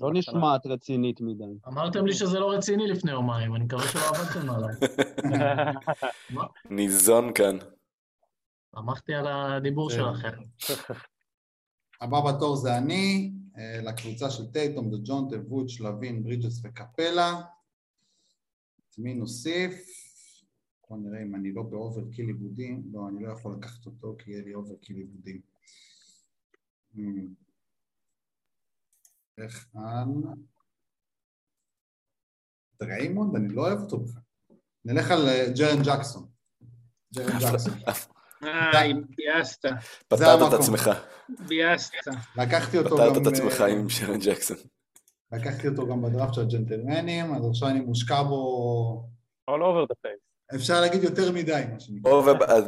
לא. 0.00 0.12
נשמעת 0.12 0.66
רצינית 0.66 1.20
מדי. 1.20 1.44
אמרתם 1.68 2.06
לי 2.06 2.14
שזה 2.14 2.38
לא 2.38 2.50
רציני 2.50 2.86
לפני 2.86 3.10
יומיים, 3.10 3.54
אני 3.54 3.64
מקווה 3.64 3.88
שלא 3.88 4.00
עבדתם 4.08 4.50
עליי. 4.50 4.74
ניזון 6.70 7.32
כאן. 7.34 7.56
שמחתי 8.76 9.14
על 9.14 9.26
הדיבור 9.26 9.90
כן. 9.90 9.96
שלכם. 9.96 10.40
הבא 12.00 12.18
בתור 12.20 12.56
זה 12.56 12.78
אני, 12.78 13.32
אה, 13.58 13.80
לקבוצה 13.82 14.30
של 14.30 14.52
טייטום, 14.52 14.90
דה 14.90 14.96
ג'ונטה, 15.04 15.36
ווד, 15.48 15.68
לווין, 15.68 16.22
ברידג'ס 16.22 16.60
וקפלה. 16.64 17.40
את 18.88 18.98
מי 18.98 19.14
נוסיף? 19.14 19.88
בוא 20.90 20.98
נראה 20.98 21.22
אם 21.22 21.34
אני 21.34 21.52
לא 21.52 21.62
ב 21.62 21.69
overkill 21.69 22.26
איבודים. 22.26 22.82
לא, 22.92 23.08
אני 23.08 23.24
לא 23.24 23.32
יכול 23.32 23.56
לקחת 23.58 23.86
אותו 23.86 24.16
כי 24.18 24.30
יהיה 24.30 24.44
לי 24.44 24.54
overkill 24.54 24.96
איבודים. 24.96 25.40
Hmm. 26.94 26.98
איך 29.38 29.68
על... 29.74 30.08
דריימונד? 32.80 33.36
אני 33.36 33.48
לא 33.48 33.66
אוהב 33.66 33.78
אותו 33.80 33.98
בכלל. 34.00 34.22
נלך 34.84 35.10
על 35.10 35.28
אה, 35.28 35.46
ג'רן 35.58 35.82
ג'קסון. 35.82 36.28
ג'רן 37.14 37.38
ג'קסון. 37.42 37.74
איי, 38.42 38.94
ביאסת, 39.16 39.64
פתרת. 40.08 40.48
את 40.48 40.60
עצמך. 40.60 40.90
ביאסת. 41.28 41.92
לקחתי 42.36 42.78
אותו 42.78 42.96
גם... 42.96 42.96
פתרת 43.12 43.22
את 43.22 43.32
עצמך 43.32 43.60
אה, 43.60 43.66
עם 43.66 43.88
שרן 43.88 44.18
ג'קסון. 44.18 44.56
לקחתי 45.32 45.68
אותו 45.68 45.86
גם 45.86 46.02
בדראפט 46.02 46.34
של 46.34 46.40
הג'נטלמנים, 46.40 47.34
אז 47.34 47.42
עכשיו 47.50 47.68
אני 47.68 47.80
מושקע 47.80 48.22
בו, 48.22 49.08
All 49.50 49.54
over 49.54 49.92
the 49.92 49.96
place. 50.06 50.54
אפשר 50.56 50.80
להגיד 50.80 51.02
יותר 51.02 51.32
מדי, 51.32 51.62
מה 51.72 51.80
שנקרא. 51.80 52.12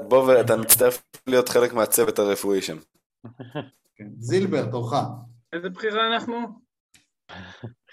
בוא 0.08 0.22
ואתה 0.24 0.56
מצטרף 0.56 1.02
להיות 1.26 1.48
חלק 1.48 1.72
מהצוות 1.72 2.18
הרפואי 2.18 2.62
שם. 2.62 2.76
כן. 3.96 4.06
זילבר, 4.18 4.70
תורך. 4.70 4.92
איזה 5.52 5.68
בחירה 5.68 6.06
אנחנו? 6.06 6.38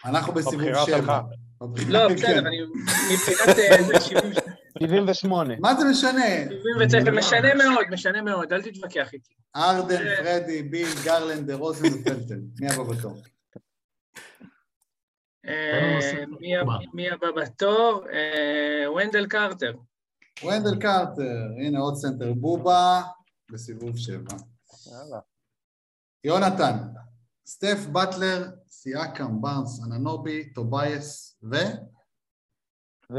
אנחנו 0.06 0.34
בסיבוב 0.34 0.56
בבחירה 0.56 0.86
שלך. 0.86 1.04
שבע. 1.04 1.22
בבחירה- 1.62 1.92
לא, 2.04 2.10
כן. 2.10 2.16
בסדר, 2.16 2.40
אני 2.40 2.58
מבחינת 3.14 3.60
אה, 3.60 3.84
זה 3.84 4.02
70 4.02 4.24
78. 4.80 5.54
מה 5.60 5.76
זה 5.76 5.86
משנה? 5.92 6.26
79, 6.64 7.12
משנה 7.12 7.54
מאוד, 7.56 7.86
משנה 7.92 8.22
מאוד, 8.22 8.54
אל 8.54 8.62
תתווכח 8.62 9.14
איתי. 9.14 9.34
הארדן, 9.56 10.04
פרדי, 10.18 10.64
ביל, 10.64 10.88
גרלנד, 11.06 11.48
דה 11.48 11.56
רוזן 11.56 11.88
ופלטל. 11.88 12.40
מי 12.60 12.68
הבא 12.70 12.84
בתור? 12.84 13.22
אה, 15.48 16.00
מי 16.40 16.58
הבא- 16.58 16.86
מי 16.94 17.10
הבא 17.12 17.28
בתור? 17.42 18.04
אה, 18.14 18.92
ונדל 18.92 19.28
קרטר. 19.28 19.74
ונדל 20.44 20.80
קרטר, 20.82 21.24
הנה 21.66 21.80
עוד 21.80 21.96
סנטר 21.96 22.34
בובה, 22.34 23.02
בסיבוב 23.52 23.98
שבע. 23.98 24.36
יאללה. 24.92 25.20
יונתן, 26.24 26.78
סטף 27.48 27.86
באטלר, 27.92 28.48
סיאקם, 28.70 29.42
בארנס, 29.42 29.82
אננובי, 29.86 30.54
טוביאס, 30.54 31.38
ו... 31.52 31.56
ו... 33.12 33.18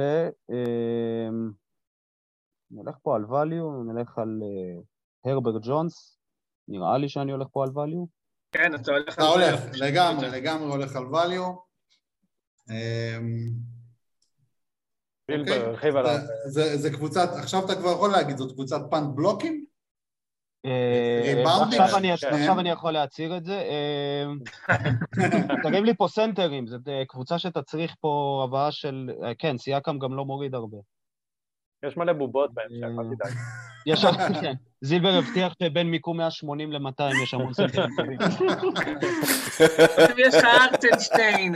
אמ, 0.50 1.50
נלך 2.70 2.96
פה 3.02 3.16
על 3.16 3.24
value, 3.24 3.92
נלך 3.92 4.18
על 4.18 4.40
אה, 4.42 4.80
הרברט 5.32 5.62
ג'ונס. 5.66 6.18
נראה 6.68 6.98
לי 6.98 7.08
שאני 7.08 7.32
הולך 7.32 7.46
פה 7.52 7.64
על 7.64 7.70
value. 7.70 8.06
כן, 8.52 8.74
אתה 8.74 8.92
הולך 8.92 9.14
אתה 9.14 9.22
על. 9.22 9.28
הולך, 9.28 9.60
לגמרי, 9.80 10.30
לגמרי 10.30 10.68
הולך 10.70 10.96
על 10.96 11.02
value. 11.04 11.58
אמ, 12.70 13.50
בילבר 15.28 15.52
אוקיי. 15.52 15.66
הרחיב 15.66 15.96
עליו. 15.96 16.16
זה- 16.16 16.50
זה- 16.50 16.76
זה 16.76 16.90
קבוצת, 16.90 17.28
עכשיו 17.42 17.64
אתה 17.64 17.74
כבר 17.74 17.92
יכול 17.92 18.10
להגיד, 18.10 18.36
זאת 18.36 18.52
קבוצת 18.52 18.80
punt 18.90 19.14
בלוקים? 19.16 19.66
אה? 20.66 21.42
עכשיו 21.62 21.96
אני- 21.96 22.16
כן. 22.16 22.28
עכשיו 22.34 22.60
אני 22.60 22.70
יכול 22.70 22.92
להצהיר 22.92 23.36
את 23.36 23.44
זה. 23.44 23.62
אמ, 23.62 24.38
תרים 25.62 25.84
לי 25.84 25.94
פה 25.94 26.08
סנטרים, 26.08 26.64
אה, 26.88 27.02
קבוצה 27.08 27.38
שתצריך 27.38 27.94
פה 28.00 28.42
הבאה 28.48 28.72
של... 28.72 29.10
אה, 29.24 29.32
כן, 29.38 29.58
סייקם 29.58 29.98
גם 29.98 30.14
לא 30.14 30.24
מוריד 30.24 30.54
הרבה. 30.54 30.76
יש 31.86 31.96
מלא 31.96 32.12
בובות 32.12 32.54
בהמשך, 32.54 32.84
אה, 32.84 32.88
אל 32.88 33.14
תדאג. 33.14 33.32
יש 33.86 34.00
שם, 34.00 34.10
כן. 34.40 34.52
זילבר 34.80 35.14
הבטיח 35.18 35.54
שבין 35.62 35.86
מיקום 35.90 36.16
180 36.16 36.72
ל-200 36.72 37.22
יש 37.22 37.34
המון 37.34 37.52
סנטרים 37.54 37.90
טובים. 37.96 38.18
יש 40.26 40.34
לך 40.34 40.44
ארטנשטיין. 40.44 41.54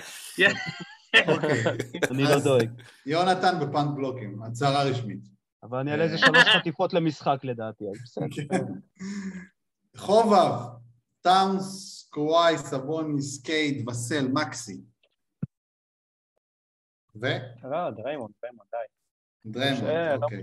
אוקיי. 1.28 1.62
אני 2.11 2.22
לא 2.22 2.38
דואג. 2.44 2.68
יונתן 3.07 3.55
בפאנט 3.61 3.90
בלוקים, 3.96 4.42
הצהרה 4.42 4.82
רשמית. 4.82 5.32
אבל 5.62 5.78
אני 5.78 5.92
על 5.92 6.00
איזה 6.02 6.18
שלוש 6.18 6.44
חטיפות 6.56 6.92
למשחק 6.92 7.38
לדעתי, 7.44 7.84
אז 7.88 7.96
בסדר. 8.02 8.64
חובב, 9.96 10.58
טאונס, 11.20 12.08
קוואי, 12.12 12.58
סבוניס, 12.58 13.42
קייד, 13.42 13.88
וסל, 13.88 14.28
מקסי. 14.32 14.80
ו? 17.16 17.26
לא, 17.62 17.90
דריימונד, 17.90 18.32
דריימונד, 18.42 18.68
די. 19.44 19.58
קשה, 19.76 20.16
לא 20.16 20.24
אוקיי. 20.24 20.42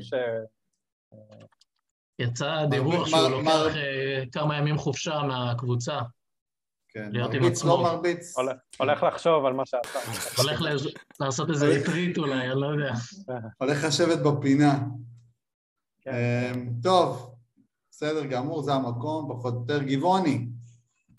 יצא 2.20 2.65
דיווח 2.70 3.07
שהוא 3.07 3.30
לוקח 3.30 3.76
אה, 3.76 4.24
כמה 4.32 4.57
ימים 4.57 4.78
חופשה 4.78 5.22
מהקבוצה. 5.28 5.99
כן, 6.89 7.09
מרביץ. 7.13 7.63
לא 7.63 7.84
מרביץ. 7.84 8.36
הולך- 8.80 9.03
לחשוב 9.03 9.45
על 9.45 9.53
מה 9.53 9.63
שעשה. 9.65 9.99
הולך 10.41 10.61
לעשות 11.20 11.49
איזה 11.49 11.65
ריטריט 11.67 12.17
אולי, 12.17 12.51
אני 12.51 12.61
לא 12.61 12.67
יודע. 12.67 12.93
הולך 13.57 13.84
לשבת 13.88 14.17
בפינה. 14.20 14.80
כן. 16.02 16.12
אמ, 16.56 16.70
טוב, 16.84 17.36
בסדר 17.91 18.26
גמור, 18.26 18.64
זה 18.64 18.74
המקום, 18.74 19.30
פחות 19.34 19.54
או 19.54 19.60
יותר. 19.60 19.84
גבעוני, 19.84 20.47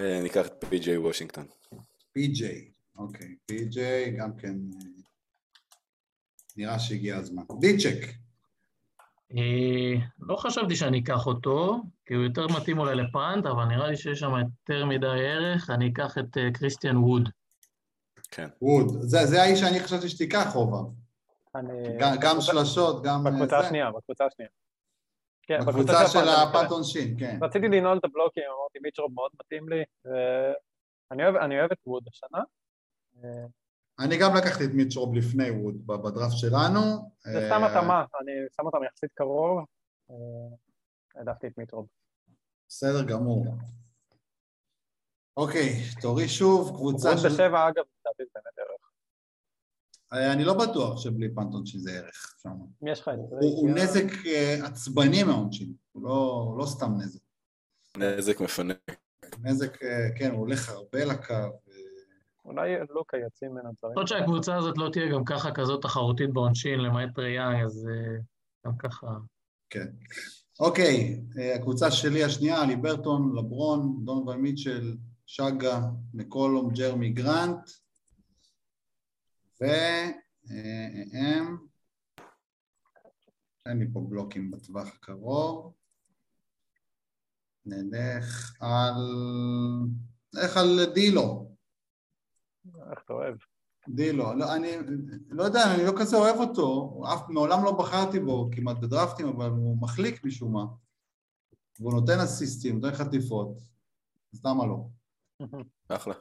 אה, 0.00 0.20
ניקח 0.22 0.46
את 0.46 0.64
פי.ג'יי 0.68 0.98
וושינגטון. 0.98 1.46
פי.ג'יי. 2.12 2.70
אוקיי, 2.98 3.34
פי.ג'יי, 3.46 4.10
גם 4.10 4.36
כן 4.36 4.54
אה, 4.74 4.80
נראה 6.56 6.78
שהגיע 6.78 7.16
הזמן. 7.16 7.42
דיצ'ק, 7.60 8.06
אה, 9.36 9.94
לא 10.20 10.36
חשבתי 10.36 10.76
שאני 10.76 11.00
אקח 11.00 11.26
אותו, 11.26 11.76
כי 12.06 12.14
הוא 12.14 12.24
יותר 12.24 12.46
מתאים 12.46 12.78
אולי 12.78 12.94
ל 12.94 13.03
punt, 13.03 13.46
אבל 13.46 13.64
נראה 13.64 13.88
לי 13.88 13.96
שיש 13.96 14.18
שם 14.20 14.30
יותר 14.36 14.86
מדי 14.86 15.06
ערך, 15.06 15.70
אני 15.70 15.90
אקח 15.92 16.18
את 16.18 16.36
אה, 16.38 16.50
קריסטיאן 16.54 16.96
ווד. 16.96 17.28
כן. 18.30 18.48
ווד. 18.62 18.88
זה 19.00 19.26
זה 19.26 19.42
האיש 19.42 19.60
שאני 19.60 19.80
חשבתי 19.80 20.08
שתיקח, 20.08 20.48
חובב. 20.52 20.88
אני... 21.54 21.72
גם- 21.98 22.16
גם 22.20 22.40
שלשות, 22.40 23.02
גם... 23.02 23.26
אה, 23.26 23.32
בקבוצה. 23.32 23.58
השנייה, 23.58 23.90
בקבוצה 23.90 24.24
השנייה. 24.26 24.50
כן, 25.50 25.60
בקבוצה 25.66 26.08
של 26.08 26.18
ה 26.28 26.37
punt 26.37 26.70
עונשין, 26.70 27.16
כן. 27.18 27.38
רציתי 27.42 27.68
לנעול 27.68 27.98
את 27.98 28.04
הבלוקים, 28.04 28.42
אמרתי 28.58 28.78
מיטש 28.82 29.01
רוב 29.01 29.12
מאוד 29.14 29.30
מתאים 29.40 29.68
לי. 29.68 29.82
ואני 30.04 31.24
אוהב- 31.24 31.36
אני 31.36 31.58
אוהב 31.60 31.72
את 31.72 31.78
ווד 31.86 32.04
השנה. 32.08 32.38
אה, 33.24 33.46
אני 34.04 34.18
גם 34.20 34.30
לקחתי 34.36 34.64
את 34.64 34.70
מיטש 34.74 34.99
רוב 34.99 35.14
לפני 35.14 35.50
ווד 35.50 35.86
בדראפט 35.86 36.36
שלנו. 36.36 36.80
זה 37.24 37.38
אה, 37.38 37.46
סתם 37.46 37.64
התאמה, 37.64 38.04
אני 38.20 38.32
שם 38.56 38.66
אותם 38.66 38.78
יחסית 38.86 39.10
קרוב. 39.14 39.58
אה, 40.10 40.14
העדפתי 41.14 41.46
את 41.46 41.58
מיטש 41.58 41.74
רוב. 41.74 41.86
בסדר 42.68 43.02
גמור. 43.08 43.46
אוקיי, 45.36 45.72
תורי 46.00 46.28
שוב, 46.28 46.68
קבוצה 46.76 47.08
ווד 47.08 47.18
של... 47.18 47.28
בשבע, 47.28 47.68
אגב, 47.68 47.84
לדעתי 48.00 48.22
זה 48.24 48.30
באמת 48.34 48.58
ערך. 48.58 48.79
אני 50.12 50.44
לא 50.44 50.54
בטוח 50.54 51.00
שבלי 51.00 51.34
פאנט 51.34 51.54
עונשין 51.54 51.80
זה 51.80 51.92
ערך. 51.92 52.34
שם. 52.42 52.50
יש 52.86 53.00
לך 53.00 53.08
את 53.08 53.14
זה... 53.28 53.36
הוא 53.40 53.70
נזק 53.70 54.26
אה, 54.26 54.66
עצבני 54.66 55.22
מהעונשין, 55.22 55.72
הוא 55.92 56.02
לא- 56.02 56.44
הוא 56.48 56.58
לא 56.58 56.66
סתם 56.66 56.92
נזק. 56.98 57.20
נזק 57.96 58.40
מפנה. 58.40 58.74
נזק, 59.42 59.82
אה, 59.82 60.08
כן, 60.18 60.30
הוא 60.30 60.38
הולך 60.40 60.68
הרבה 60.68 61.04
לקו. 61.04 61.32
אה, 61.34 61.48
אולי 62.44 62.70
לוקה 62.90 63.16
יוציא 63.16 63.48
ממנו 63.48 63.70
דברים. 63.78 63.92
יכול 63.92 63.94
להיות 63.96 64.08
שהקבוצה 64.08 64.56
הזאת 64.56 64.78
לא 64.78 64.88
תהיה 64.92 65.12
גם 65.12 65.24
ככה 65.24 65.52
כזאת 65.52 65.82
תחרותית 65.82 66.32
בעונשין, 66.32 66.80
למעט 66.80 67.18
ראייה, 67.18 67.64
אז 67.64 67.88
גם 68.66 68.76
ככה... 68.76 69.06
כן. 69.70 69.86
אוקיי, 70.60 71.20
הקבוצה 71.56 71.90
שלי 71.90 72.24
השנייה, 72.24 72.66
ליברטון, 72.66 73.36
לברון, 73.36 74.04
דונובל 74.04 74.36
מיטשל, 74.36 74.96
שגה, 75.26 75.80
מקולום, 76.14 76.70
ג'רמי 76.72 77.10
גרנט, 77.10 77.70
והם, 79.60 81.56
אין 83.66 83.78
לי 83.78 83.86
פה 83.92 84.00
בלוקים 84.08 84.50
בטווח 84.50 84.88
הקרוב, 84.88 85.72
נלך 87.66 88.56
על, 88.60 88.94
נלך 90.34 90.56
על 90.56 90.92
דילו, 90.94 91.50
איך 92.90 93.02
אתה 93.04 93.12
אוהב? 93.12 93.36
דילו, 93.88 94.34
לא, 94.34 94.56
אני 94.56 94.70
לא 95.28 95.42
יודע, 95.42 95.74
אני 95.74 95.86
לא 95.86 95.92
כזה 96.00 96.16
אוהב 96.16 96.36
אותו, 96.36 97.00
אף 97.14 97.28
מעולם 97.28 97.64
לא 97.64 97.78
בחרתי 97.78 98.20
בו 98.20 98.50
כמעט 98.52 98.76
בדרפטים, 98.76 99.28
אבל 99.28 99.50
הוא 99.50 99.78
מחליק 99.80 100.24
משום 100.24 100.52
מה. 100.52 100.64
והוא 101.80 101.92
נותן 101.92 102.18
אסיסטים, 102.24 102.80
נותן 102.80 102.96
חטיפות, 102.96 103.58
אז 104.34 104.44
למה 104.44 104.66
לא? 104.66 104.86
אחלה. 105.88 106.14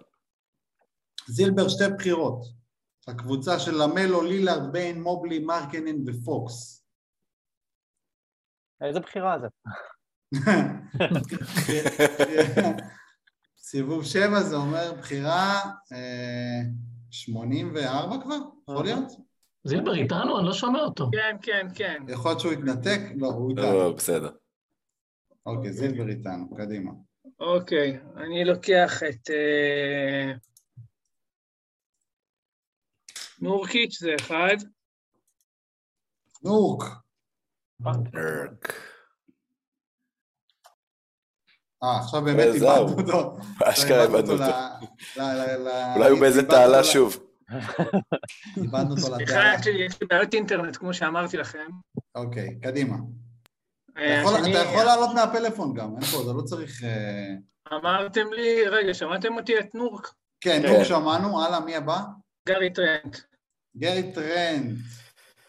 זילבר 1.28 1.70
שתי 1.70 1.84
בחירות, 1.98 2.59
הקבוצה 3.08 3.60
של 3.60 3.72
למלו, 3.84 4.22
לילארד, 4.22 4.72
ביין, 4.72 5.02
מובלי, 5.02 5.40
מרקנין 5.40 6.06
ופוקס. 6.08 6.86
איזה 8.82 9.00
בחירה 9.00 9.38
זה? 9.40 9.48
סיבוב 13.58 14.06
שבע 14.06 14.40
זה 14.40 14.56
אומר 14.56 14.94
בחירה 15.00 15.62
אה, 15.92 16.62
84 17.12 18.18
כבר? 18.24 18.36
יכול 18.70 18.84
להיות? 18.86 19.12
זילבר 19.64 19.94
איתנו? 19.94 20.40
אני 20.40 20.48
לא 20.48 20.54
שומע 20.54 20.80
אותו. 20.80 21.10
כן, 21.12 21.38
כן, 21.42 21.68
כן. 21.76 22.04
יכול 22.08 22.32
להיות 22.32 22.40
שהוא 22.40 22.52
התנתק? 22.54 23.00
לא, 23.16 23.28
הוא 23.28 23.58
לא, 23.58 23.64
איתנו. 23.64 23.96
בסדר. 23.96 24.30
אוקיי, 25.46 25.74
זילבר 25.74 26.10
איתנו, 26.10 26.56
קדימה. 26.56 26.92
אוקיי, 27.40 28.00
אני 28.18 28.46
לוקח 28.46 29.04
את... 29.04 29.30
נורקיץ' 33.42 34.00
זה 34.00 34.16
אחד. 34.20 34.56
נורק. 36.44 36.84
ארק. 37.88 38.74
אה, 41.84 42.00
עכשיו 42.00 42.22
באמת 42.22 42.40
אה. 42.48 42.54
איבדנו 42.54 43.02
אותו. 43.02 43.38
אשכרה 43.70 44.04
איבדנו 44.04 44.32
אותו. 44.34 44.44
אולי 45.96 46.10
הוא 46.10 46.20
באיזה 46.20 46.44
תעלה 46.48 46.84
שוב. 46.84 47.18
איבדנו 48.64 48.90
אותו 48.90 49.02
סליחה, 49.02 49.34
לתעלה. 49.54 49.56
לי- 49.78 49.86
יש 49.86 50.02
לי 50.02 50.08
בעיות 50.08 50.34
אינטרנט, 50.34 50.78
כמו 50.78 50.94
שאמרתי 50.94 51.38
לכם. 51.38 51.68
אוקיי, 52.16 52.60
קדימה. 52.62 52.96
אתה 53.92 54.00
אה, 54.00 54.22
יכול- 54.22 54.40
אתה 54.52 54.60
יכול 54.60 54.84
לעלות 54.84 55.10
מהפלאפון 55.16 55.74
גם, 55.74 55.90
אין 55.96 56.06
פה, 56.06 56.24
זה 56.26 56.34
לא 56.34 56.42
צריך... 56.42 56.84
אה, 56.84 57.36
אמרתם 57.78 58.28
לי, 58.34 58.68
רגע, 58.68 58.94
שמעתם 58.94 59.38
אותי 59.38 59.60
את 59.60 59.76
נורק? 59.76 60.08
כן, 60.42 60.62
כן. 60.62 60.68
נורק 60.74 60.84
שמענו, 60.84 61.42
הלאה, 61.46 61.60
מי 61.60 61.76
הבא? 61.76 62.00
גארי 62.50 62.74
טרנט. 62.74 63.18
גרי 63.78 64.14
טרנט. 64.14 64.78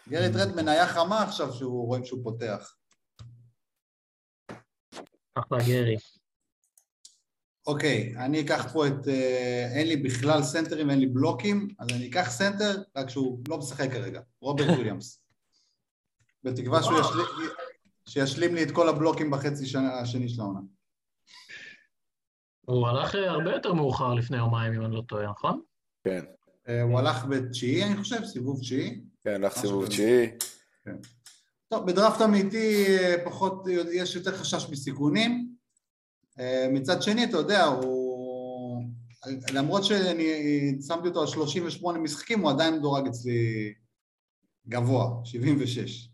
גרי 0.09 0.33
טרנט 0.33 0.57
מניה 0.57 0.87
חמה 0.87 1.23
עכשיו 1.23 1.53
שהוא 1.53 1.87
רואים 1.87 2.05
שהוא 2.05 2.25
פותח. 2.25 2.75
אחלה 5.35 5.59
גרי. 5.59 5.97
אוקיי, 7.67 8.15
אני 8.17 8.41
אקח 8.41 8.73
פה 8.73 8.87
את... 8.87 9.09
אה, 9.09 9.69
אין 9.75 9.89
לי 9.89 9.97
בכלל 9.97 10.43
סנטרים 10.43 10.89
ואין 10.89 10.99
לי 10.99 11.07
בלוקים, 11.07 11.69
אז 11.79 11.89
אני 11.91 12.11
אקח 12.11 12.31
סנטר, 12.31 12.83
רק 12.97 13.09
שהוא 13.09 13.41
לא 13.49 13.59
משחק 13.59 13.91
כרגע, 13.93 14.21
רוברט 14.41 14.69
וויליאמס. 14.77 15.23
בתקווה 16.45 16.83
שהוא 16.83 17.01
ישלים, 17.01 17.27
שישלים 18.09 18.55
לי 18.55 18.63
את 18.63 18.71
כל 18.71 18.89
הבלוקים 18.89 19.31
בחצי 19.31 19.67
שנה 19.67 20.01
השני 20.01 20.29
של 20.29 20.41
העונה. 20.41 20.61
הוא 22.61 22.89
הלך 22.89 23.15
אה, 23.15 23.31
הרבה 23.31 23.53
יותר 23.53 23.73
מאוחר 23.73 24.15
לפני 24.15 24.37
יומיים, 24.37 24.73
אם 24.73 24.85
אני 24.85 24.95
לא 24.95 25.03
טועה, 25.09 25.31
נכון? 25.31 25.63
כן, 26.05 26.25
הוא 26.83 26.99
הלך 26.99 27.25
בתשיעי, 27.25 27.85
אני 27.85 27.97
חושב, 27.97 28.25
סיבוב 28.25 28.61
תשיעי. 28.61 29.01
כן, 29.25 29.41
לך 29.41 29.53
משהו 29.53 29.69
סיבוב. 29.69 29.87
תשיעי. 29.87 30.27
טוב, 31.69 31.87
בדראפט 31.87 32.23
אמיתי 32.23 32.87
אה, 32.99 33.15
פחות, 33.25 33.65
יש 33.93 34.17
יותר 34.17 34.37
חשש 34.37 34.71
מסיכונים. 34.71 35.55
אה, 36.39 36.69
מצד 36.73 37.03
שני, 37.03 37.25
אתה 37.25 37.37
יודע, 37.37 37.65
הוא... 37.65 38.11
למרות 39.53 39.85
שאני 39.85 40.25
שמתי 40.87 41.09
אותו 41.09 41.21
על 41.21 41.27
38 41.27 41.99
משחקים, 41.99 42.41
הוא 42.41 42.51
עדיין 42.51 42.75
מדורג 42.75 43.07
אצלי 43.07 43.75
גבוה, 44.69 45.21
76. 45.25 46.09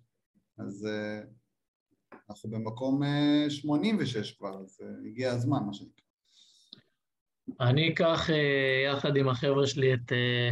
אז 0.58 0.86
אה, 0.86 1.20
אנחנו 2.30 2.50
במקום 2.50 3.02
אה, 3.02 3.46
86 3.48 4.32
כבר, 4.32 4.60
אז 4.60 4.80
אה, 4.82 5.08
הגיע 5.08 5.32
הזמן, 5.32 5.58
מה 5.66 5.72
שנקרא. 5.72 6.05
אני 7.60 7.92
אקח 7.92 8.30
אה, 8.30 8.92
יחד 8.92 9.16
עם 9.16 9.28
החבר'ה 9.28 9.66
שלי 9.66 9.94
את 9.94 10.12
אה, 10.12 10.50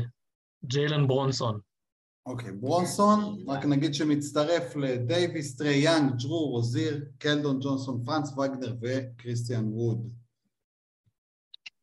ג'יילן 0.64 1.06
ברונסון. 1.06 1.60
אוקיי, 2.26 2.52
ברונסון, 2.52 3.44
רק 3.48 3.64
נגיד 3.64 3.94
שמצטרף 3.94 4.76
לדייוויס, 4.76 5.56
טרי 5.56 5.74
יאנג, 5.74 6.12
ג'רו, 6.22 6.48
רוזיר, 6.48 7.04
קלדן 7.18 7.58
ג'ונסון, 7.60 8.04
פרנץ 8.04 8.32
וגנר 8.32 8.76
וקריסטיאן 8.82 9.64
ווד. 9.72 10.10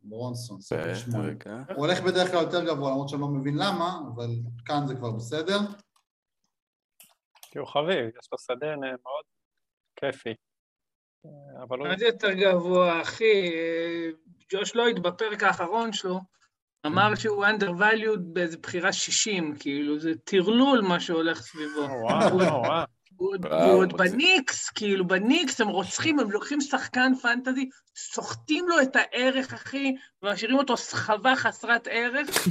ברונסון, 0.02 0.62
סיבוב 0.62 0.94
שמונה. 0.94 1.28
רגע. 1.28 1.64
הוא 1.76 1.86
הולך 1.86 2.02
בדרך 2.02 2.32
כלל 2.32 2.44
יותר 2.44 2.66
גבוה, 2.66 2.92
למרות 2.92 3.10
שאני 3.10 3.22
לא 3.22 3.28
מבין 3.28 3.56
למה, 3.58 4.00
אבל 4.16 4.30
כאן 4.66 4.88
זה 4.88 4.96
כבר 4.96 5.12
בסדר. 5.12 5.60
כי 7.42 7.60
הוא 7.60 7.68
חביב, 7.68 8.10
יש 8.20 8.30
לו 8.32 8.38
שדה 8.38 8.68
אה, 8.68 8.76
מאוד 8.76 9.26
כיפי. 9.96 10.34
אה, 11.26 11.64
אבל. 11.64 11.78
מה 11.80 11.98
זה 11.98 12.06
יותר 12.06 12.34
גבוה, 12.34 13.02
אחי? 13.02 13.54
אה, 13.54 14.10
ג'וש 14.52 14.76
לויד 14.76 15.04
בפרק 15.04 15.44
האחרון 15.44 15.94
שלו 15.94 16.20
אמר 16.86 17.16
שהוא 17.16 17.46
undervalued 17.46 18.20
באיזה 18.20 18.58
בחירה 18.58 18.94
60, 18.94 19.56
כאילו, 19.60 20.00
זה 20.00 20.12
טרלול 20.24 20.82
מה 20.82 21.00
שהולך 21.00 21.42
סביבו. 21.42 21.80
וואו, 21.80 22.38
וואו, 22.38 22.62
וואו. 22.64 22.86
הוא 23.22 23.32
עוד- 23.34 23.46
וואו, 23.46 23.72
הוא 23.72 23.82
עוד 23.82 23.94
מגזים. 23.94 24.12
בניקס, 24.20 24.70
כאילו, 24.70 25.08
בניקס 25.08 25.62
הם 25.62 25.68
רוצחים, 25.68 26.20
הם 26.20 26.32
לוקחים 26.32 26.62
שחקן 26.62 27.12
פנטזי, 27.22 27.70
סוחטים 27.96 28.66
לו 28.70 28.82
את 28.82 28.96
הערך, 28.96 29.54
אחי, 29.54 29.96
ומשאירים 30.24 30.58
אותו 30.58 30.78
סחבה 30.78 31.36
חסרת 31.36 31.88
ערך. 31.92 32.28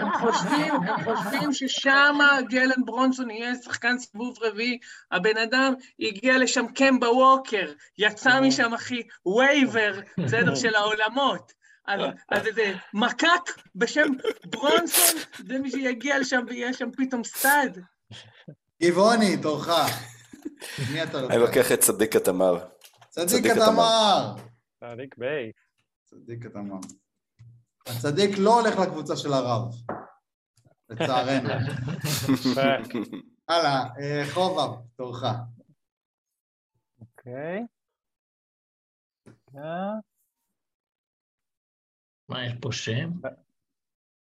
הם 0.00 0.08
חושבים, 0.20 0.74
הם 0.74 1.04
חושבים 1.04 1.52
ששם 1.52 2.18
ג'לן 2.50 2.84
ברונסון 2.84 3.30
יהיה 3.30 3.54
שחקן 3.54 3.98
סיבוב 3.98 4.38
רביעי. 4.42 4.78
הבן 5.10 5.36
אדם 5.36 5.74
הגיע 6.00 6.38
לשם 6.38 6.66
קמבה 6.74 7.10
ווקר, 7.12 7.72
יצא 7.98 8.40
משם, 8.40 8.74
אחי, 8.74 9.02
waiver, 9.38 10.00
בסדר, 10.18 10.54
של 10.54 10.74
העולמות. 10.74 11.52
אז, 11.86 12.00
אז 12.28 12.46
איזה 12.46 12.72
מקק 12.94 13.60
בשם 13.74 14.08
ברונסון, 14.46 15.20
זה 15.46 15.58
מי 15.58 15.70
שיגיע 15.70 16.18
לשם 16.18 16.40
ויהיה 16.48 16.72
שם 16.72 16.88
פתאום 16.96 17.24
stud. 17.24 17.80
גבעוני, 18.82 19.42
תורך. 19.42 19.68
מי 20.92 21.02
אתה 21.02 21.18
אני 21.18 21.38
לוקח? 21.38 21.56
לוקח 21.56 21.72
את 21.74 21.80
צדיק 21.80 22.16
כתמר. 22.16 22.68
צדיק 23.08 23.44
התמר. 23.50 24.34
צדיק 24.80 25.18
ביי. 25.18 25.52
צדיק 26.04 26.46
התמר. 26.46 26.78
הצדיק 27.86 28.30
לא 28.38 28.60
הולך 28.60 28.78
לקבוצה 28.78 29.16
של 29.16 29.32
הרב, 29.32 29.62
לצערנו. 30.88 31.48
הלאה, 33.48 33.82
אה, 34.00 34.22
חובב, 34.34 34.80
תורך. 34.96 35.22
אוקיי. 37.00 37.60
אה, 39.56 39.92
מה, 42.28 42.46
יש 42.46 42.52
פה 42.62 42.72
שם? 42.72 43.10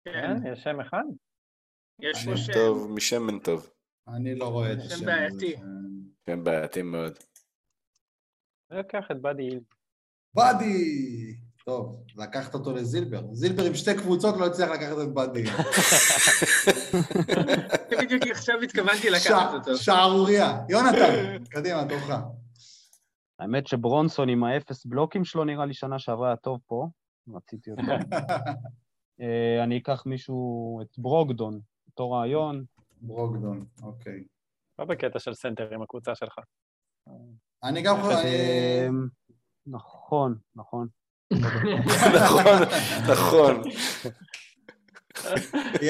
כן, 0.04 0.52
יש 0.52 0.62
שם 0.62 0.80
אחד? 0.80 1.02
יש 2.00 2.24
פה 2.26 2.36
שם. 2.36 2.52
טוב, 2.52 2.90
משמן 2.90 3.38
טוב. 3.38 3.71
אני 4.08 4.34
לא 4.34 4.48
רואה 4.48 4.72
את 4.72 4.78
שם 4.80 4.94
השם. 4.94 5.06
בעייתי. 5.06 5.56
הזה. 5.56 5.66
כן, 6.24 6.44
בעייתי 6.44 6.82
מאוד. 6.82 7.12
אני 8.70 8.78
לוקח 8.78 9.04
את 9.10 9.20
באדי 9.20 9.42
היל. 9.42 9.60
באדי! 10.34 11.36
טוב, 11.64 12.04
לקחת 12.16 12.54
אותו 12.54 12.72
לזילבר. 12.72 13.22
זילבר 13.32 13.64
עם 13.64 13.74
שתי 13.74 13.94
קבוצות 13.94 14.34
לא 14.36 14.46
הצליח 14.46 14.70
לקחת 14.70 14.96
את 15.02 15.14
באדי. 15.14 15.44
בדיוק 18.02 18.22
עכשיו 18.30 18.60
התכוונתי 18.62 19.10
לקחת 19.10 19.54
אותו. 19.54 19.76
שערורייה. 19.76 20.60
יונתן, 20.68 21.44
קדימה, 21.44 21.84
תורך. 21.88 22.10
האמת 23.38 23.66
שברונסון 23.66 24.28
עם 24.28 24.44
האפס 24.44 24.86
בלוקים 24.86 25.24
שלו 25.24 25.44
נראה 25.44 25.66
לי 25.66 25.74
שנה 25.74 25.98
שעברה 25.98 26.28
היה 26.28 26.36
טוב 26.36 26.60
פה, 26.66 26.88
רציתי 27.34 27.70
אותו. 27.70 27.82
אה, 29.20 29.64
אני 29.64 29.78
אקח 29.78 30.02
מישהו, 30.06 30.78
את 30.82 30.98
ברוגדון, 30.98 31.60
אותו 31.86 32.10
רעיון. 32.10 32.64
ברוגדון, 33.02 33.64
אוקיי. 33.82 34.24
לא 34.78 34.84
בקטע 34.84 35.18
של 35.18 35.34
סנטר 35.34 35.74
עם 35.74 35.82
הקבוצה 35.82 36.14
שלך. 36.14 36.38
אני 37.64 37.82
גם 37.82 37.96
חושב... 38.02 38.16
אה, 38.24 38.88
נכון, 39.66 40.34
נכון. 40.56 40.88
נכון, 42.24 42.62
נכון. 43.12 43.62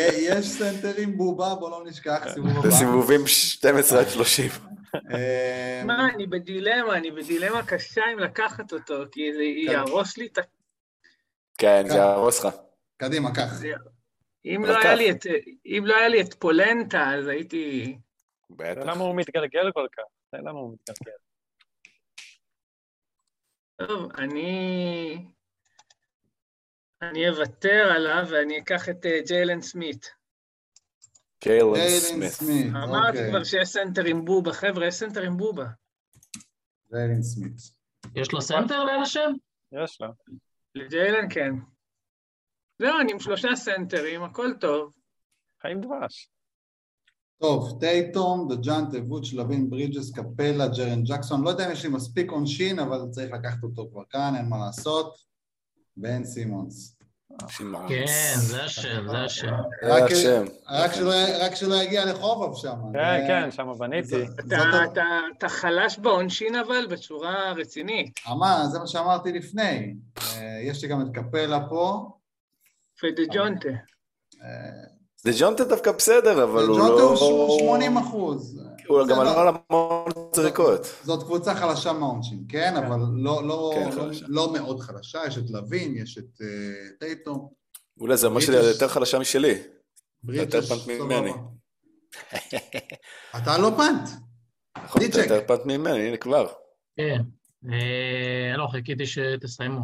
יש 0.02 0.46
סנטרים 0.46 1.16
בובה, 1.16 1.54
בוא 1.54 1.70
לא 1.70 1.84
נשכח, 1.86 2.24
סיבוב 2.34 2.50
הבא. 2.50 2.68
בסיבובים 2.68 3.20
12 3.26 4.00
עד 4.00 4.08
30. 4.08 4.50
אה, 5.14 5.82
מה, 5.84 6.08
אני 6.14 6.26
בדילמה, 6.26 6.96
אני 6.96 7.10
בדילמה 7.10 7.66
קשה 7.66 8.02
אם 8.12 8.18
לקחת 8.18 8.72
אותו, 8.72 8.94
כי 9.12 9.32
זה 9.34 9.42
יהרוס 9.42 10.18
לי 10.18 10.26
את 10.26 10.38
ה... 10.38 10.42
כן, 11.58 11.84
זה 11.88 11.94
יהרוס 11.94 12.44
לך. 12.44 12.54
קדימה, 12.96 13.34
קח. 13.34 13.52
אם 14.44 14.62
לא 14.64 14.78
היה. 14.78 14.94
לי 14.94 15.10
את- 15.10 15.26
אם 15.66 15.82
לא 15.86 15.96
היה 15.96 16.08
לי 16.08 16.20
את 16.20 16.34
פולנטה, 16.34 17.10
אז 17.18 17.26
הייתי... 17.28 17.96
בטח. 18.50 18.80
למה 18.80 19.04
הוא 19.04 19.16
מתגלגל 19.16 19.72
כל 19.72 19.86
כך? 19.96 20.02
למה 20.32 20.50
הוא 20.50 20.72
מתגלגל. 20.74 21.16
טוב, 23.76 24.12
אני... 24.18 25.26
אני 27.02 27.28
אוותר 27.28 27.92
עליו 27.96 28.24
ואני 28.30 28.58
אקח 28.58 28.88
את 28.88 29.06
אה, 29.06 29.18
ג'יילן 29.26 29.60
סמית. 29.60 30.10
ג'יילן 31.46 32.28
סמית. 32.28 32.66
אמרתי 32.66 33.08
אוקיי. 33.18 33.30
כבר 33.30 33.44
שיש 33.44 33.68
סנטר 33.68 34.04
עם 34.04 34.24
בובה. 34.24 34.52
חבר'ה, 34.52 34.86
יש 34.86 34.94
סנטר 34.94 35.22
עם 35.22 35.36
בובה. 35.36 35.66
ג'יילן 36.94 37.22
סמית. 37.22 37.52
יש 38.16 38.32
לו 38.32 38.42
סנטר 38.42 38.74
השם? 39.02 39.30
יש 39.72 40.00
לה. 40.00 40.08
לג'יילן 40.74 41.26
כן. 41.30 41.50
זהו, 42.78 43.00
אני 43.00 43.12
עם 43.12 43.20
שלושה 43.20 43.48
סנטרים, 43.56 44.22
הכל 44.22 44.52
טוב. 44.60 44.92
חיים 45.62 45.80
דבש. 45.80 46.28
טוב, 47.40 47.80
טייטום, 47.80 48.48
דג'ונטה, 48.54 48.98
וודש, 48.98 49.34
לוין, 49.34 49.70
ברידג'ס, 49.70 50.10
קפלה, 50.10 50.66
ג'ארן 50.68 51.02
ג'קסון, 51.02 51.44
לא 51.44 51.50
יודע 51.50 51.66
אם 51.66 51.72
יש 51.72 51.82
לי 51.84 51.88
מספיק 51.90 52.30
עונשין, 52.30 52.78
אבל 52.78 53.00
צריך 53.10 53.32
לקחת 53.32 53.62
אותו 53.62 53.88
כבר 53.92 54.02
כאן, 54.10 54.34
אין 54.36 54.48
מה 54.48 54.56
לעשות. 54.66 55.14
בן 55.96 56.24
סימונס. 56.24 56.98
כן, 57.88 58.04
זה 58.36 58.64
השם, 58.64 59.08
זה 59.08 59.18
השם. 59.18 59.52
רק- 60.66 60.92
שלא- 61.54 61.74
יגיע 61.82 62.04
לחובב 62.04 62.54
שם. 62.56 62.76
כן, 62.92 63.24
כן, 63.26 63.50
שם 63.50 63.66
בניתי. 63.78 64.22
אתה, 65.32 65.48
חלש 65.48 65.98
בעונשין 65.98 66.54
אבל 66.54 66.86
בצורה 66.90 67.52
רצינית. 67.52 68.20
אמר, 68.32 68.66
זה 68.72 68.78
מה 68.78 68.86
שאמרתי 68.86 69.32
לפני. 69.32 69.94
אה, 70.18 70.60
יש 70.62 70.82
לי 70.82 70.88
גם 70.88 71.02
את 71.02 71.06
קפלה 71.14 71.68
פה. 71.68 72.10
ודג'ונטה. 73.04 73.68
אה, 73.68 74.84
דה 75.24 75.30
ג'ונטה 75.40 75.64
דווקא 75.64 75.92
בסדר, 75.92 76.44
אבל 76.44 76.62
הוא 76.64 76.78
לא... 76.78 77.14
הוא 77.20 77.58
80 77.60 77.96
אחוז. 77.96 78.60
הוא 78.88 79.06
גם. 79.08 79.20
עלה 79.20 79.40
על 79.40 79.48
המון 79.48 80.04
זריקות. 80.34 80.86
זאת 81.02 81.22
קבוצה 81.22 81.54
חלשה 81.54 81.92
מהעונשין, 81.92 82.44
כן? 82.48 82.74
אבל 82.76 82.96
לא- 83.14 83.46
לא- 83.46 83.70
כן, 83.74 83.96
לא-. 83.96 84.06
לא 84.28 84.52
מאוד 84.52 84.80
חלשה. 84.80 85.18
יש 85.26 85.38
את 85.38 85.50
לוין, 85.50 85.96
יש 85.96 86.18
את 86.18 86.40
אה, 86.42 86.46
טייטום. 87.00 87.48
אולי 88.00 88.16
זה 88.16 88.26
אומר 88.26 88.40
שלי 88.40 88.56
ברידג'ס- 88.56 88.66
יותר 88.74 88.88
חלשה 88.88 89.18
משלי. 89.18 89.54
יותר 90.28 90.60
פנט. 90.60 91.00
ממני. 91.00 91.30
אתה 93.36 93.58
לא 93.58 93.70
פנט. 93.76 94.08
נכון, 94.84 95.02
אתה. 95.04 95.18
יותר 95.20 95.40
פנט 95.46 95.60
ממני, 95.66 96.08
הנה 96.08 96.16
כבר. 96.16 96.46
כן. 96.96 97.20
אה, 97.72 98.56
לא, 98.56 98.66
חיכיתי 98.66 99.06
שתסיימו. 99.06 99.80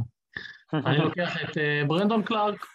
אני 0.73 0.99
לוקח 0.99 1.37
את 1.43 1.57
ברנדון 1.89 2.23
קלארק. 2.23 2.67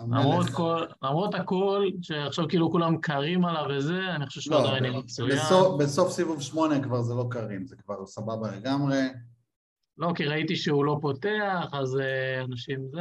למרות 0.00 0.40
המלך. 0.46 0.54
כל- 0.56 0.86
למרות 1.02 1.34
הכל, 1.34 1.84
שעכשיו 2.02 2.48
כאילו 2.48 2.70
כולם 2.70 2.96
קרים 3.00 3.44
עליו 3.44 3.64
וזה, 3.78 4.00
אני 4.14 4.26
חושב 4.26 4.40
שהוא 4.40 4.54
לא, 4.54 4.68
עדיין 4.68 4.84
יהיה 4.84 4.98
מצוין. 4.98 5.38
בסוף- 5.78 6.12
סיבוב 6.12 6.42
שמונה 6.42 6.82
כבר 6.82 7.02
זה 7.02 7.14
לא 7.14 7.26
קרים, 7.30 7.66
זה 7.66 7.76
כבר 7.76 8.06
סבבה 8.06 8.50
לגמרי. 8.56 9.00
לא, 9.98 10.12
כי 10.16 10.24
ראיתי 10.24 10.56
שהוא 10.56 10.84
לא 10.84 10.98
פותח, 11.02 11.70
אז 11.72 11.98
אה, 12.00 12.44
אנשים 12.44 12.80
זה... 12.92 13.00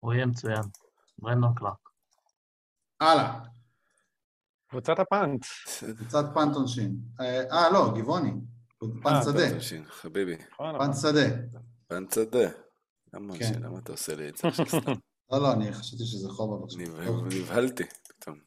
הוא 0.00 0.12
יהיה 0.12 0.26
מצוין. 0.26 0.62
ברנדון 1.18 1.54
קלארק. 1.54 1.88
הלאה, 3.00 3.38
קבוצת 4.70 4.98
הפאנט. 4.98 5.44
קבוצת 5.96 6.24
פנט 6.34 6.54
עונשין. 6.56 6.96
אה, 7.20 7.42
אה, 7.52 7.70
לא, 7.70 7.92
גבעוני. 7.96 8.32
אה, 9.06 9.22
שדה. 9.22 9.32
פנט 10.56 10.94
שדה. 11.00 11.26
פנט 11.88 12.12
שדה. 12.12 12.48
למה 13.14 13.38
כן. 13.38 13.62
למה 13.62 13.78
אתה 13.78 13.92
עושה 13.92 14.14
לי 14.14 14.28
את 14.28 14.36
זה 14.36 14.48
עכשיו 14.48 14.66
סתם? 14.80 14.92
לא, 15.32 15.38
לא, 15.42 15.52
אני 15.52 15.72
חשבתי 15.72 16.04
שזה. 16.04 16.28
נבהל- 16.78 17.06
טוב, 17.06 17.26
נבהלתי 17.26 17.82
פתאום. 18.08 18.38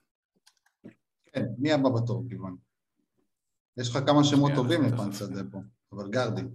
כן, 1.25 1.45
מי 1.57 1.73
הבא 1.73 1.89
בתור, 1.89 2.23
גבעוני? 2.27 2.55
יש 3.77 3.89
לך 3.89 3.97
כמה 4.05 4.23
שמות 4.23 4.51
טובים 4.55 4.81
שדה 5.13 5.41
פה, 5.51 5.57
אבל 5.91 6.09
גרדים. 6.11 6.49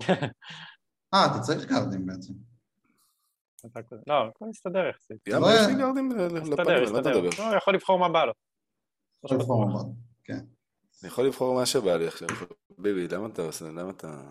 אה, 1.14 1.26
אתה 1.26 1.40
צריך 1.40 1.64
גרדים 1.68 2.06
בעצם. 2.06 2.32
לא, 4.06 4.14
הכל 4.28 4.44
מסתדר 4.44 4.86
יחסית. 4.90 5.16
יאללה, 5.28 5.46
לא- 5.46 5.52
יש 5.60 5.66
לי 5.66 5.74
גרדים 5.74 6.10
לפנים, 6.10 6.52
מה 6.92 7.00
אתה. 7.00 7.10
מדבר? 7.10 7.28
לא, 7.50 7.56
יכול 7.56 7.74
לבחור 7.74 7.98
מה 7.98 8.08
בא 8.08 8.24
לו. 8.24 8.32
יכול 9.24 9.36
לבחור 9.38 9.68
מבט. 9.68 9.86
אני 11.02 11.08
יכול 11.08 11.26
לבחור 11.26 11.54
מה 11.54 11.66
שבא 11.66 11.96
לי 11.96 12.06
עכשיו. 12.06 12.28
ביבי, 12.78 13.08
למה 13.08 13.26
אתה 13.26 13.42
עושה, 13.42 13.64
למה 13.64 13.90
אתה, 13.90 14.22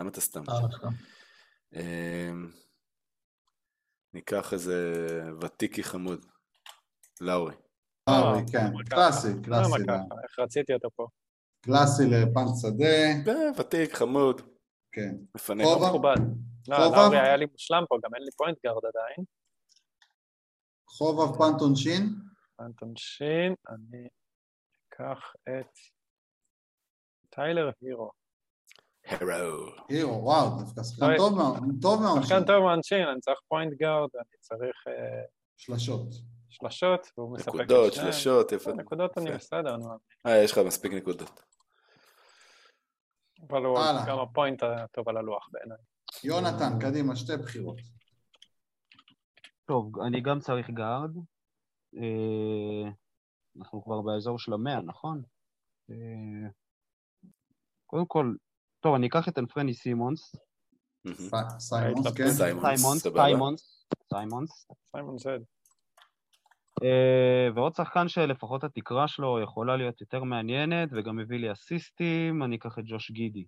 למה 0.00 0.10
אתה 0.10 0.20
סתם? 0.20 0.42
אמ, 1.74 2.50
ניקח 4.14 4.52
איזה 4.52 4.92
ותיקי 5.40 5.82
חמוד. 5.82 6.26
לאורי. 7.20 7.54
אה, 8.08 8.14
אה, 8.14 8.40
כן, 8.52 8.84
קלאסי, 8.90 9.28
קלאסי. 9.44 9.72
ככה? 9.88 10.14
איך 10.22 10.38
רציתי 10.38 10.74
אותו 10.74 10.88
פה. 10.96 11.06
קלאסי 11.60 12.02
ל 12.06 12.14
punt 12.14 12.48
שדה, 12.60 13.60
ותיק, 13.60 13.94
חמוד, 13.94 14.40
כן. 14.92 15.14
מפנק. 15.34 15.64
חובב? 15.64 15.88
מכובד. 15.88 16.14
לא? 16.68 16.78
לאורי 16.78 17.18
היה 17.18 17.36
לי 17.36 17.46
מושלם 17.52 17.84
פה, 17.88 17.96
גם 18.04 18.14
אין 18.14 18.22
לי 18.22 18.30
פוינט 18.36 18.58
גארד 18.64 18.84
עדיין. 18.84 19.24
חובב 20.88 21.38
punt 21.38 21.60
עונשין, 21.60 22.02
punt 22.60 22.92
עונשין, 22.96 23.54
אני 23.68 24.08
אקח 24.88 25.32
את 25.48 25.78
טיילר 27.30 27.70
הירו. 27.80 28.10
הרו. 29.10 29.66
הירו, 29.88 30.24
וואו, 30.24 30.58
דווקא 30.60 30.82
שחקן 30.82 31.16
טוב 31.16 31.34
מה- 31.36 31.58
טוב 31.82 32.02
מהעונשין. 32.02 32.28
שחקן 32.28 32.46
טוב 32.46 32.64
מהעונשין, 32.64 33.08
אני 33.08 33.20
צריך 33.20 33.38
פוינט 33.48 33.72
גארד, 33.74 34.08
אני 34.14 34.38
צריך 34.40 34.84
אה, 34.88 35.22
שלשות. 35.56 36.06
שלשות, 36.48 37.06
והוא 37.18 37.32
מספק 37.34 37.48
נקודות. 37.54 37.92
שלשות, 37.92 38.52
יפה. 38.52 38.72
נקודות 38.72 39.18
אני. 39.18 39.30
בסדר, 39.32 39.76
נו. 39.76 39.88
אה, 40.26 40.44
יש 40.44 40.52
לך 40.52 40.58
מספיק 40.58 40.92
נקודות. 40.92 41.42
אבל 43.48 43.64
הוא. 43.64 43.78
גם 44.06 44.18
הפוינט 44.18 44.62
הטוב 44.62 45.08
על 45.08 45.16
הלוח 45.16 45.48
בעיניי. 45.52 45.78
יונתן, 46.24 46.78
קדימה, 46.80 47.16
שתי 47.16 47.36
בחירות. 47.36 47.76
טוב, 49.64 50.00
אני 50.06 50.20
גם 50.20 50.38
צריך 50.40 50.70
גארד. 50.70 51.10
אה, 51.96 52.90
אנחנו 53.58 53.84
כבר 53.84 54.00
באזור 54.00 54.38
של 54.38 54.52
המאה, 54.52 54.80
נכון? 54.82 55.22
אה, 55.90 56.48
קודם 57.86 58.06
כל, 58.06 58.34
טוב, 58.80 58.94
אני 58.94 59.06
אקח 59.06 59.28
את 59.28 59.38
אנפרני 59.38 59.74
סימונס. 59.74 60.36
סיימונס, 61.58 62.06
כן? 62.16 62.30
סיימונס, 62.30 63.06
סיימונס. 63.16 63.86
סיימונס, 64.10 64.66
סיימונס. 64.90 65.26
אה, 66.82 67.48
ועוד 67.54 67.74
שחקן 67.74 68.08
שלפחות 68.08 68.64
התקרה 68.64 69.08
שלו 69.08 69.40
יכולה 69.42 69.76
להיות 69.76 70.00
יותר 70.00 70.24
מעניינת, 70.24 70.88
וגם 70.92 71.16
מביא 71.16 71.38
לי 71.38 71.52
אסיסטים, 71.52 72.42
אני 72.42 72.56
אקח 72.56 72.78
את 72.78 72.84
ג'וש 72.86 73.10
גידי. 73.10 73.44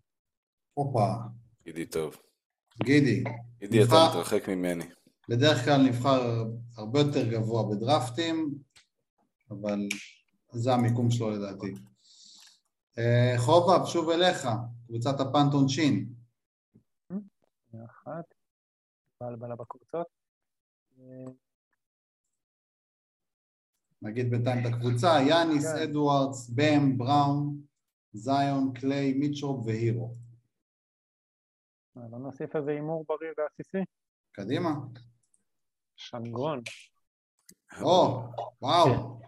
הופה, 0.75 1.07
גידי 1.65 1.87
טוב. 1.87 2.17
גידי. 2.85 3.25
גידי, 3.61 3.83
אתה 3.83 4.09
מתרחק 4.11 4.49
ממני. 4.49 4.85
בדרך 5.29 5.65
כלל 5.65 5.83
נבחר 5.83 6.45
הרבה 6.77 7.01
יותר 7.01 7.31
גבוה 7.31 7.63
בדרפטים, 7.71 8.55
אבל 9.51 9.79
זה 10.53 10.75
המיקום 10.75 11.11
שלו 11.11 11.31
לדעתי. 11.31 11.75
אה, 12.98 13.35
חובב, 13.39 13.86
שוב 13.86 14.10
אליך, 14.10 14.48
קבוצת 14.86 15.20
הפנט 15.20 15.52
עונשין. 15.52 16.14
שנייה 17.70 17.86
אחת. 17.86 18.24
בלבלה 19.20 19.56
בקבוצות. 19.56 20.06
נגיד 24.02 24.31
בינתיים 24.31 24.66
את 24.66 24.73
הקבוצה, 24.73 25.09
יאניס, 25.28 25.73
כן. 25.73 25.82
אדוארדס, 25.82 26.51
בם, 26.51 26.98
בראון, 26.98 27.60
זיון, 28.12 28.73
קליי, 28.74 29.12
מיטשרופ 29.12 29.66
והירו. 29.66 30.14
אה, 31.97 32.02
לא 32.10 32.19
נוסיף 32.19 32.56
איזה 32.56 32.70
הימור 32.70 33.05
בריא 33.09 33.31
ועסיסי? 33.39 33.85
קדימה. 34.32 34.70
שנגון. 35.97 36.62
או, 37.82 38.23
וואו. 38.62 39.20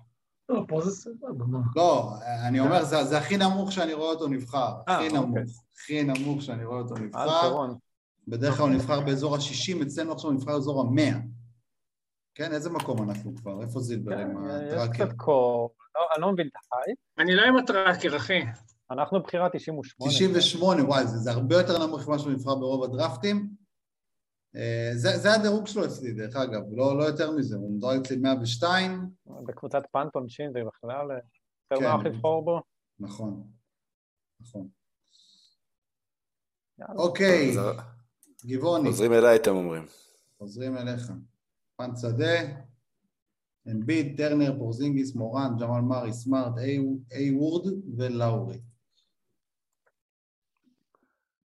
לא, 0.49 0.65
פה 0.69 0.81
זה 0.81 0.91
סבבה, 0.91 1.45
מה? 1.47 1.59
לא, 1.77 2.13
אני 2.49 2.61
אומר, 2.61 2.85
זה, 2.85 3.05
זה 3.05 3.19
הכי 3.19 3.37
נמוך 3.37 3.73
שאני 3.73 3.93
רואה 3.93 4.11
אותו 4.11 4.29
נבחר. 4.29 4.73
אה, 4.89 4.97
הכי 4.97 5.07
אוקיי. 5.07 5.21
נמוך. 5.21 5.65
הכי 5.75 6.03
נמוך 6.03 6.43
שאני 6.43 6.65
רואה 6.65 6.79
אותו 6.79 6.95
על 6.97 7.03
נבחר. 7.03 7.67
בדרך 8.29 8.57
כלל 8.57 8.67
הוא 8.67 8.75
נבחר 8.75 9.01
באזור 9.01 9.35
ה-60, 9.35 9.83
אצלנו 9.83 10.13
עכשיו 10.13 10.31
הוא 10.31 10.37
נבחר 10.37 10.53
באזור 10.53 10.81
ה-100. 10.81 11.15
כן, 12.35 12.53
איזה 12.53 12.71
מקום 12.71 13.11
אנחנו 13.11 13.35
כבר? 13.37 13.63
איפה 13.63 13.81
זילבר 13.81 14.19
עם 14.19 14.49
כן, 14.49 14.67
יש 14.67 14.73
הטראקר? 14.73 15.07
קצת 15.07 15.17
קור. 15.17 15.71
לא, 15.95 16.01
אני 16.15 16.23
לא 16.23 16.33
מבין 16.33 16.47
את 16.47 16.53
ההייפ. 16.73 16.99
אני 17.19 17.35
לא 17.35 17.43
עם 17.43 17.57
הטראקר, 17.57 18.17
אחי. 18.17 18.41
אנחנו 18.91 19.23
בחירה 19.23 19.49
98. 19.49 20.13
98, 20.13 20.85
וואי, 20.85 21.07
זה, 21.07 21.17
זה 21.17 21.31
הרבה 21.31 21.57
יותר 21.57 21.87
נמוך 21.87 22.09
ממה 22.09 22.19
שהוא 22.19 22.33
נבחר 22.33 22.55
ברוב 22.55 22.85
הדרפטים. 22.85 23.64
אה, 24.57 24.91
זה, 24.95 25.09
זה 25.19 25.33
הדירוג 25.33 25.67
שלו 25.67 25.85
אצלי, 25.85 26.13
דרך 26.13 26.37
אגב, 26.37 26.63
לא, 26.73 26.99
לא 26.99 27.05
יותר 27.05 27.31
מזה, 27.31 27.57
הוא 27.57 27.77
מדורג 27.77 27.99
אצלי 28.01 28.17
102, 28.17 29.11
בקבוצת 29.47 29.83
פאנט 29.93 30.15
עונשין 30.15 30.53
זה 30.53 30.59
בכלל 30.67 31.11
אה, 31.13 31.17
יותר 31.71 31.85
כן. 31.87 31.93
נוח 31.93 32.05
לבחור 32.05 32.45
בו. 32.45 32.61
נכון, 33.01 33.51
נכון. 34.41 34.69
יאללה. 36.79 36.95
אוקיי, 36.95 37.49
חוזר- 37.49 37.79
גבעוני, 38.47 38.89
חוזרים 38.91 39.13
אליי, 39.13 39.37
אתם 39.37 39.51
אומרים. 39.51 39.85
חוזרים 40.39 40.77
אליך. 40.77 41.13
פן 41.77 41.91
שדה, 41.97 42.63
אמביד, 43.71 44.17
טרנר, 44.17 44.59
פורזינגיס, 44.59 45.15
מורן, 45.17 45.51
ג'מאל 45.61 45.81
מארי, 45.81 46.13
סמארט, 46.13 46.53
איי 47.13 47.31
וורד 47.37 47.67
ולאורי. 47.99 48.61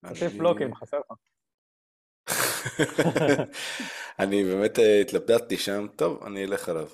תוסיף 0.09 0.33
בלוקים, 0.39 0.75
חסר 0.75 0.97
לך. 0.99 1.19
אני 4.19 4.45
באמת 4.45 4.79
אה, 4.79 5.01
התלבטתי 5.01 5.57
שם, 5.57 5.87
טוב, 5.97 6.23
אני 6.27 6.45
אלך 6.45 6.69
עליו. 6.69 6.89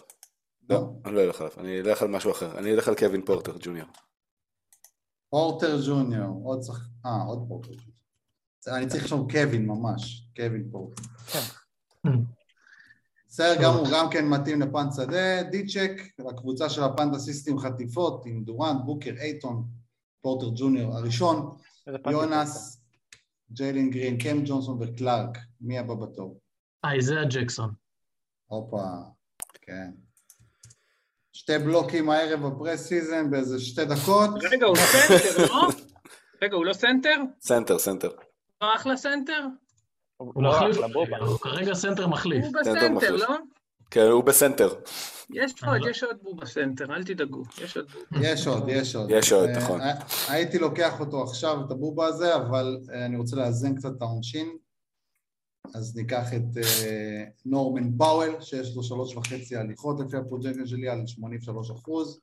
לא, 0.71 0.91
אני 1.05 1.15
לא 1.15 1.21
אלך 1.21 1.41
עליו, 1.41 1.53
אני 1.59 1.81
אלך 1.81 2.03
על 2.03 2.09
משהו 2.09 2.31
אחר. 2.31 2.59
אני 2.59 2.75
אלך 2.75 2.89
על 2.89 2.95
קווין 2.95 3.25
פורטר 3.25 3.57
ג'וניור. 3.61 3.89
פורטר 5.31 5.81
ג'וניור, 5.87 6.41
עוד 6.45 6.63
שחק... 6.63 6.83
אה, 7.07 7.23
עוד 7.27 7.45
פורטר 7.49 7.71
ג'וניור. 7.71 7.95
אני 8.69 8.87
צריך 8.87 9.03
עכשיו 9.03 9.29
קווין 9.29 9.67
ממש, 9.67 10.27
קווין 10.37 10.69
פורטר. 10.73 11.03
בסדר 13.29 13.63
גמור, 13.63 13.87
גם 13.93 14.11
כן 14.11 14.29
מתאים 14.29 14.63
ל 14.63 14.68
punt 14.68 14.87
של 14.97 15.43
דיצ'ק, 15.43 16.03
הקבוצה 16.31 16.71
של 16.71 16.83
הפנטסיסטים 16.83 17.59
חטיפות, 17.59 18.27
עם 18.27 18.45
דורנט, 18.45 18.81
בוקר, 18.85 19.11
אייטון, 19.21 19.65
פורטר 20.21 20.47
ג'וניור 20.57 20.97
הראשון, 20.97 21.57
יונס, 22.11 22.74
ג'יילין 23.53 23.91
גרין, 23.91 24.19
קם 24.19 24.43
ג'ונסון 24.45 24.79
וקלארק, 24.83 25.39
מי 25.61 25.79
הבא 25.79 25.95
בתור? 25.95 26.41
אייזאה 26.85 27.25
ג'קסון. 27.25 27.71
הופה, 28.47 28.85
כן. 29.63 29.91
שתי 31.33 31.59
בלוקים 31.59 32.11
הערב 32.11 32.47
ב 32.47 32.81
preseason 32.81 33.31
באיזה 33.31 33.61
שתי 33.61 33.85
דקות. 33.85 34.31
רגע, 34.51 34.67
הוא 34.67 34.77
סנטר, 34.77 35.47
לא? 35.55 35.69
רגע, 36.43 36.57
הוא 36.57 36.65
לא 36.65 36.73
סנטר? 36.73 37.17
סנטר, 37.41 37.79
סנטר. 37.79 38.11
לא 38.61 38.75
אחלה 38.77 38.97
סנטר? 38.97 39.47
הוא 40.17 40.43
לא, 40.43 40.51
מחליף, 40.51 40.77
אחלה 40.77 40.89
בובה. 40.89 41.19
הוא 41.19 41.39
כרגע 41.39 41.75
סנטר 41.75 42.07
מחליף. 42.07 42.45
הוא 42.45 42.65
סנטר 42.65 42.89
בסנטר. 42.97 43.17
לא? 43.17 43.37
כן, 43.95 44.07
הוא 44.11 44.25
בסנטר. 44.25 44.69
יש 45.31 45.65
עוד, 45.65 45.81
יש 45.91 46.03
עוד 46.03 46.17
בו 46.23 46.35
בסנטר, 46.35 46.95
אל 46.95 47.05
תדאגו, 47.05 47.43
יש 47.63 47.77
עוד. 47.77 47.87
יש 48.21 48.47
עוד, 48.47 48.69
יש 48.69 48.97
עוד. 48.97 49.11
יש 49.11 49.33
עוד, 49.33 49.49
אה, 49.49 49.57
נכון. 49.57 49.81
אה, 49.81 49.93
הייתי 50.29 50.59
לוקח 50.59 51.01
אותו 51.01 51.23
עכשיו, 51.23 51.67
את 51.67 51.71
הבובה 51.71 52.07
הזה, 52.07 52.37
אבל 52.37 52.79
אה, 52.93 53.07
אני 53.07 53.17
רוצה 53.17 53.37
לאזן 53.37 53.75
קצת 53.75 53.93
את 53.97 54.03
העונשין. 54.03 54.57
אז 55.75 55.97
ניקח 55.97 56.35
את 56.35 56.65
נורמן 57.45 57.99
פאוול, 57.99 58.41
שיש 58.41 58.77
לו 58.77 58.83
שלוש 58.83 59.17
וחצי 59.17 59.57
הליכות 59.57 60.01
לפי 60.01 60.17
ה 60.17 60.21
projections 60.21 60.67
שלי 60.67 60.89
על 60.89 61.07
83 61.07 61.71
אחוז. 61.71 62.21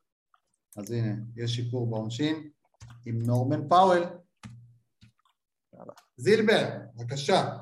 אז 0.78 0.92
הנה, 0.92 1.14
יש 1.36 1.56
שיפור 1.56 1.90
בעונשין 1.90 2.50
עם 3.06 3.22
נורמן 3.22 3.70
פאוול. 3.70 4.04
זילבר, 6.18 6.70
בבקשה. 6.96 7.58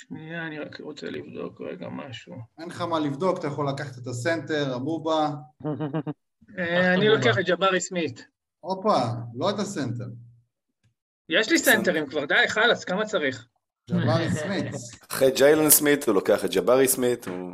שנייה, 0.00 0.46
אני 0.46 0.58
רק 0.58 0.80
רוצה 0.80 1.10
לבדוק 1.10 1.60
רגע 1.60 1.88
משהו. 1.88 2.34
אין 2.58 2.68
לך 2.68 2.80
מה 2.80 2.98
לבדוק, 2.98 3.38
אתה 3.38 3.46
יכול 3.46 3.68
לקחת 3.68 3.98
את 3.98 4.06
הסנטר, 4.06 4.74
הבובה. 4.74 5.30
אה, 6.58 6.94
אני 6.94 7.08
לוקח 7.08 7.38
את 7.38 7.44
ג'בארי 7.46 7.80
סמית. 7.80 8.26
הופה, 8.60 8.98
לא 9.34 9.50
את 9.50 9.58
הסנטר. 9.58 10.04
יש 11.28 11.50
לי 11.50 11.58
סנטרים 11.58 12.06
כבר, 12.06 12.24
די, 12.24 12.34
חלאס, 12.48 12.84
כמה 12.84 13.06
צריך? 13.06 13.46
ג'בארי 13.90 14.30
סמית. 14.30 14.74
אחרי 15.10 15.30
ג'יילן 15.36 15.70
סמית, 15.70 16.04
הוא 16.04 16.14
לוקח 16.14 16.44
את 16.44 16.50
ג'בארי 16.50 16.88
סמית, 16.88 17.28
הוא 17.28 17.52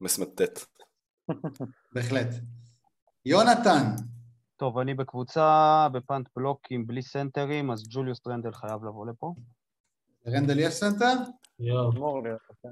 מסמטט. 0.00 0.60
בהחלט. 1.92 2.28
יונתן, 3.24 3.84
טוב, 4.56 4.78
אני 4.78 4.94
בקבוצה 4.94 5.88
ב 5.92 5.99
punt 5.99 6.28
בלוקים 6.36 6.86
בלי 6.86 7.02
סנטרים, 7.02 7.70
אז 7.70 7.88
ג'וליוס 7.88 8.20
רנדל 8.20 8.52
חייב 8.52 8.84
לבוא 8.84 9.06
לפה. 9.06 9.34
רנדל 10.26 10.58
יש 10.58 10.74
סנטר? 10.74 11.14
אמור 11.72 12.22
להיות, 12.22 12.40
כן. 12.62 12.68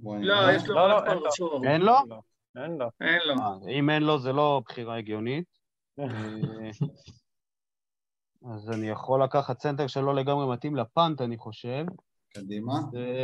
לא. 0.00 0.52
יש 0.52 0.68
לו 0.68 0.74
לא, 0.74 0.88
לא, 0.88 1.06
אין 1.06 1.16
לו. 1.16 1.22
פרצור. 1.22 1.64
אין 1.66 1.80
לו? 1.80 1.94
לא, 2.08 2.20
אין 2.62 2.70
לו. 2.70 2.86
אה, 3.02 3.78
אם 3.78 3.90
אין 3.90 4.02
לו, 4.02 4.18
זה 4.18 4.32
לא 4.32 4.62
בחירה 4.66 4.98
הגיונית. 4.98 5.44
אה, 5.98 6.70
אז 8.54 8.70
אני 8.70 8.88
יכול 8.88 9.24
לקחת 9.24 9.60
סנטר 9.60 9.86
שלא 9.86 10.14
לגמרי 10.14 10.52
מתאים 10.52 10.76
ל 10.76 10.83
punt, 10.83 11.20
אני 11.20 11.38
חושב, 11.38 11.84
קדימה. 12.34 12.74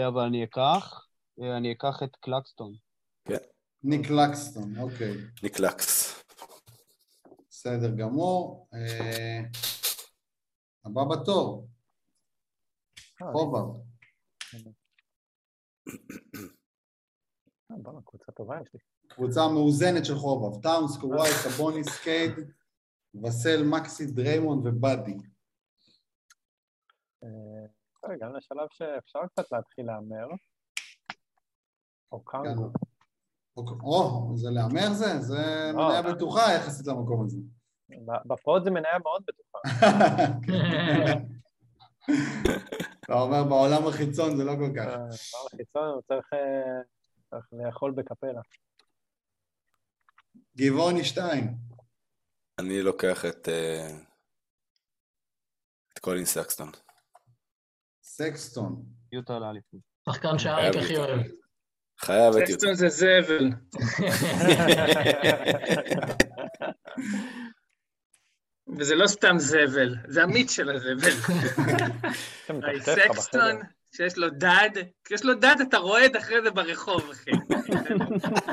אבל 0.09 0.23
אני 0.23 0.45
אקח, 0.45 1.07
אה, 1.43 1.57
אני 1.57 1.73
אקח 1.73 2.03
את 2.03 2.17
קלקסטון. 2.17 2.73
ניק 3.83 4.11
קלקסטון, 4.11 4.79
אוקיי. 4.79 5.15
נקלקס. 5.43 6.23
בסדר 7.51 7.95
גמור. 7.97 8.69
הבא 10.85 11.05
בתור, 11.05 11.69
חובב. 13.33 13.67
אה, 17.71 17.77
קבוצה 18.05 18.33
טובה 18.33 18.57
יש 18.63 18.69
לי. 18.75 18.81
קבוצה 19.09 19.41
מאוזנת 19.55 20.05
של 20.05 20.15
חובב. 20.15 20.63
טאונס, 20.63 20.97
קוואי, 21.01 21.29
סבוניס, 21.31 22.01
קייד, 22.03 22.33
וסל, 23.25 23.63
מקסי, 23.65 24.07
דריימונד 24.07 24.67
ובאדי. 24.67 25.17
אה, 27.25 27.67
הגענו 28.15 28.37
לשלב 28.37 28.67
שאפשר 28.71 29.19
קצת 29.27 29.53
להתחיל 29.53 29.87
להמר. 29.87 30.27
אוקונגו. 32.13 32.71
או, 33.83 34.33
זה 34.37 34.51
להמר 34.51 34.95
זה? 34.95 35.21
זה 35.21 35.71
לא. 35.75 35.89
מניה 35.89 36.03
בטוחה 36.15 36.41
יחסית 36.57 36.87
למקום 36.87 37.25
הזה. 37.25 37.39
ב- 37.91 38.33
ב 38.33 38.41
pod 38.41 38.65
זה 38.65 38.71
מניה 38.71 38.99
מאוד 38.99 39.23
בטוחה. 39.27 39.59
אתה 43.11 43.19
אומר 43.19 43.45
בעולם 43.45 43.87
החיצון 43.87 44.37
זה 44.37 44.45
לא 44.45 44.53
כל 44.53 44.71
כך. 44.77 44.87
אה, 44.87 44.97
דבר 44.97 45.47
החיצון 45.47 45.89
הוא 45.89 46.03
צריך 46.03 46.33
אה, 46.33 46.81
צריך 47.31 47.47
לאכול 47.53 47.93
בקפלה. 47.93 48.41
גבעוני 50.57 51.05
שתיים. 51.05 51.55
אני 52.61 52.83
לוקח 52.83 53.25
את... 53.25 53.49
אה, 53.49 53.99
את 55.93 55.99
קולין 55.99 56.25
סקסטון. 56.25 56.71
סקסטון. 58.03 58.85
יוטה 59.13 59.39
לאליפות. 59.39 59.81
שחקן 60.09 60.39
שאריק 60.39 60.77
הכי 60.77 60.97
אוהב. 60.97 61.21
חייב 61.99 62.35
את 62.35 62.49
יוטה. 62.49 62.53
סקסטון 62.53 62.75
זה 62.75 62.89
זבל. 62.89 63.47
וזה 68.79 68.95
לא 68.95 69.07
סתם 69.07 69.39
זבל, 69.39 69.95
זה 70.09 70.23
המיץ 70.23 70.53
של 70.53 70.71
הזבל. 70.71 71.11
סקסטון, 72.81 73.57
שיש 73.97 74.19
לו 74.19 74.31
דד, 74.31 74.71
כשיש 75.05 75.25
לו 75.25 75.35
דד 75.35 75.57
אתה 75.69 75.79
רועד 75.79 76.17
אחרי 76.17 76.43
זה 76.43 76.51
ברחוב, 76.51 77.11
אחי. 77.11 77.31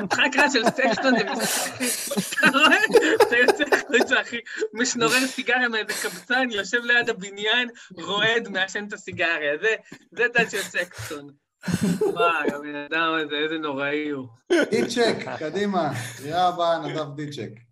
משחק 0.04 0.36
רע 0.38 0.50
של 0.50 0.64
סקסטון 0.64 1.18
זה 1.18 1.24
משחק, 1.24 1.82
אתה 2.38 2.58
רואה? 2.58 2.78
אתה 3.22 3.36
יוצא 3.36 3.64
החוצה, 3.72 4.20
אחי, 4.20 4.38
משנורר 4.72 5.26
סיגריה 5.26 5.68
מאיזה 5.68 5.92
קבצן, 6.02 6.48
יושב 6.50 6.84
ליד 6.84 7.10
הבניין, 7.10 7.68
רועד, 7.96 8.48
מעשן 8.48 8.84
את 8.88 8.92
הסיגריה. 8.92 9.58
זה, 9.60 9.74
זה 10.12 10.24
דד 10.34 10.50
של 10.50 10.62
סקסטון. 10.62 11.30
וואי, 12.00 12.48
הבן 12.54 12.74
אדם 12.74 13.14
הזה, 13.24 13.34
איזה 13.44 13.58
נוראי 13.58 14.08
הוא. 14.10 14.28
דיצ'ק, 14.70 15.16
קדימה. 15.38 15.90
קריאה 16.16 16.48
הבאה, 16.48 16.78
נדב 16.78 17.16
דיצ'ק. 17.16 17.67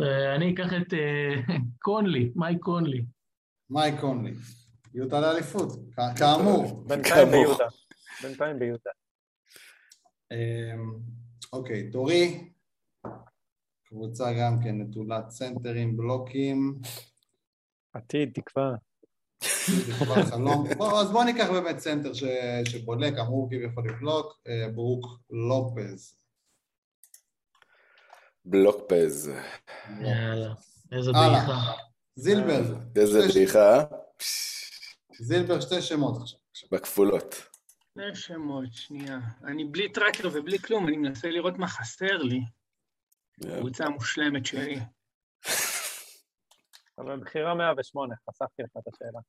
אה, 0.00 0.34
אני 0.34 0.54
אקח 0.54 0.66
את 0.82 0.94
אה, 0.94 1.54
קונלי, 1.84 2.32
מייק 2.36 2.58
קונלי. 2.60 3.04
מייק 3.70 4.00
קונלי. 4.00 4.34
יוטה 4.94 5.20
לאליפות, 5.20 5.72
כאמור. 6.18 6.84
בינתיים. 6.86 7.28
ביוטה. 7.30 7.64
בינתיים 8.22 8.58
ביוטה. 8.58 8.90
אמ, 10.32 10.98
אוקיי, 11.52 11.90
תורי. 11.90 12.50
קבוצה 13.84 14.32
גם 14.40 14.58
כן 14.64 14.80
נטולת 14.80 15.30
סנטרים, 15.30 15.96
בלוקים. 15.96 16.78
עתיד, 17.92 18.30
תקווה. 18.34 18.74
חלום. 20.30 20.68
בוא, 20.76 21.00
אז 21.00 21.10
בואו 21.10 21.24
ניקח 21.24 21.50
באמת 21.50 21.78
סנטר 21.78 22.14
ש... 22.14 22.24
שבולק, 22.64 23.14
אמור 23.18 23.48
כביכול 23.50 23.88
לבלוק, 23.88 24.40
אה, 24.48 24.68
ברוק 24.74 25.06
לופז. 25.30 26.17
בלוקפז. 28.50 29.30
יאללה, 30.00 30.54
איזה. 30.92 31.12
דעיכה. 31.12 31.72
זילבר. 32.16 32.60
איזה 32.96 33.28
שתי- 33.28 33.38
בדיחה, 33.38 33.78
אה? 33.78 33.84
זילבר 35.20 35.60
שתי 35.60 35.82
שמות 35.82 36.22
עכשיו. 36.22 36.38
בכפולות. 36.72 37.34
שני 37.94 38.14
שמות, 38.16 38.72
שנייה. 38.72 39.18
אני 39.44 39.64
בלי 39.64 39.92
טראקר 39.92 40.28
ובלי 40.32 40.58
כלום, 40.58 40.88
אני 40.88 40.96
מנסה 40.96 41.28
לראות 41.30 41.58
מה 41.58 41.68
חסר 41.68 42.16
לי. 42.16 42.40
קבוצה 43.58 43.84
המושלמת 43.84 44.46
שלי. 44.46 44.80
אבל 46.98 47.20
בחירה 47.20 47.54
108, 47.54 48.14
חסכתי 48.30 48.62
לך 48.62 48.70
את 48.78 48.94
השאלה. 48.94 49.20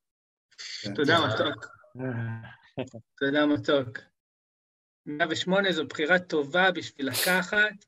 כן. 0.81 0.93
תודה, 0.95 1.17
מתוק. 1.27 1.65
תודה, 3.19 3.45
מתוק. 3.45 3.97
108 5.05 5.71
זו 5.71 5.85
בחירה 5.87 6.19
טובה 6.19 6.71
בשביל 6.71 7.07
לקחת 7.09 7.85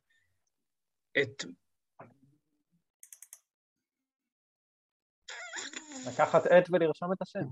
את... 1.17 1.45
לקחת 6.07 6.45
עט 6.45 6.67
ולרשום 6.71 7.13
את 7.13 7.21
השם. 7.21 7.39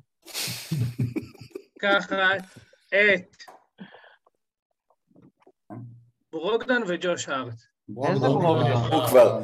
לקחת 1.76 2.44
את 2.88 3.36
ברוקדון 6.32 6.84
וג'וש 6.88 7.30
הארט. 7.30 7.62
הוא 7.96 9.08
כבר. 9.08 9.40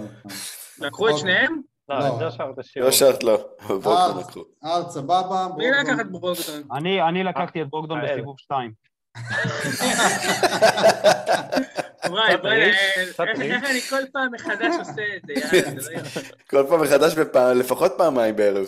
לקחו 0.79 1.09
את. 1.09 1.17
שניהם? 1.17 1.61
לא, 1.89 1.99
לא. 1.99 2.07
את 2.07 2.13
ג'וש 2.21 2.39
הארט 2.39 2.59
השאירו. 2.59 2.89
לא 3.23 3.37
לא, 3.83 4.19
לקחו. 4.19 4.43
ארץ 4.65 4.93
סבבה. 4.93 5.47
מי 5.57 5.71
לקח 5.71 5.99
את 6.01 6.11
ברוקדון? 6.11 6.63
אני 6.71 7.01
אני 7.01 7.23
לקחתי 7.23 7.61
את 7.61 7.69
ברוקדון 7.69 7.99
האל. 7.99 8.13
בסיבוב 8.13 8.39
2. 8.39 8.73
וואי, 12.09 12.35
ריץ', 12.35 12.75
אה, 13.19 13.41
איך 13.41 13.63
אני 13.63 13.81
כל 13.81 14.11
פעם 14.11 14.31
מחדש 14.31 14.75
עושה 14.79 15.15
את 15.15 15.21
זה, 15.25 15.33
יאללה, 15.33 16.01
לא. 16.03 16.21
כל 16.49 16.65
פעם 16.69 16.81
מחדש 16.81 17.13
לפחות 17.55 17.91
פעמיים 17.97 18.35
בערב. 18.35 18.67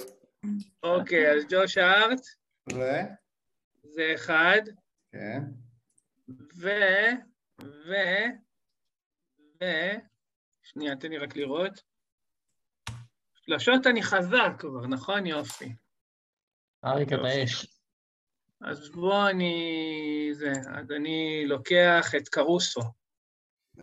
אוקיי, 0.84 1.32
אז 1.32 1.44
ג'וש 1.50 1.78
הארט 1.78 2.22
ו... 2.74 2.82
זה 3.84 4.12
אחד, 4.16 4.62
כן. 5.12 5.40
ו... 6.58 6.70
ו... 7.62 7.94
ו... 9.62 9.66
שנייה, 10.64 10.96
תן 10.96 11.10
לי 11.10 11.18
רק 11.18 11.36
לראות. 11.36 11.82
שלשות 13.36 13.88
אני 13.88 14.04
חזק 14.04 14.52
כבר, 14.60 14.88
נכון? 14.88 15.26
יופי. 15.26 15.76
אריק, 16.86 17.08
אתה 17.08 17.44
אש. 17.44 17.68
אז 18.62 18.90
בוא 18.90 19.30
אני... 19.30 20.30
זה, 20.34 20.52
אז 20.52 20.92
אני 20.92 21.44
לוקח 21.48 22.16
את 22.18 22.30
קרוסו. 22.30 22.82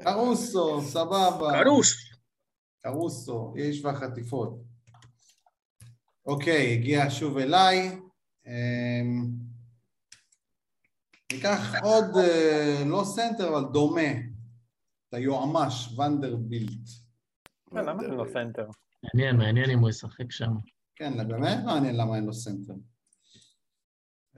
קרוסו, 0.03 0.83
סבבה. 0.83 1.63
קרוס! 1.63 1.95
קרוסו, 2.83 3.55
איש 3.57 3.85
והחטיפות. 3.85 4.63
אוקיי, 6.27 6.73
הגיע 6.73 7.11
שוב 7.11 7.39
אליי. 7.39 7.99
אמ, 8.47 9.27
ניקח 11.33 11.75
עוד, 11.83 12.05
אה, 12.17 12.83
לא 12.87 13.03
סנטר, 13.05 13.49
אבל 13.49 13.73
דומה. 13.73 14.11
את 15.09 15.15
היועמ"ש, 15.15 15.99
ונדרבילט. 15.99 16.89
כן, 17.71 17.85
למה 17.85 18.03
אין 18.03 18.11
לו 18.11 18.33
סנטר? 18.33 18.67
מעניין, 19.03 19.37
מעניין 19.37 19.71
אם 19.71 19.79
הוא 19.79 19.91
ישחק 19.91 20.31
שם. 20.31 20.51
כן, 20.97 21.29
באמת 21.29 21.59
מעניין 21.65 21.97
למה 21.97 22.17
אין 22.17 22.25
לו 22.25 22.35
סנטר. 22.35 22.75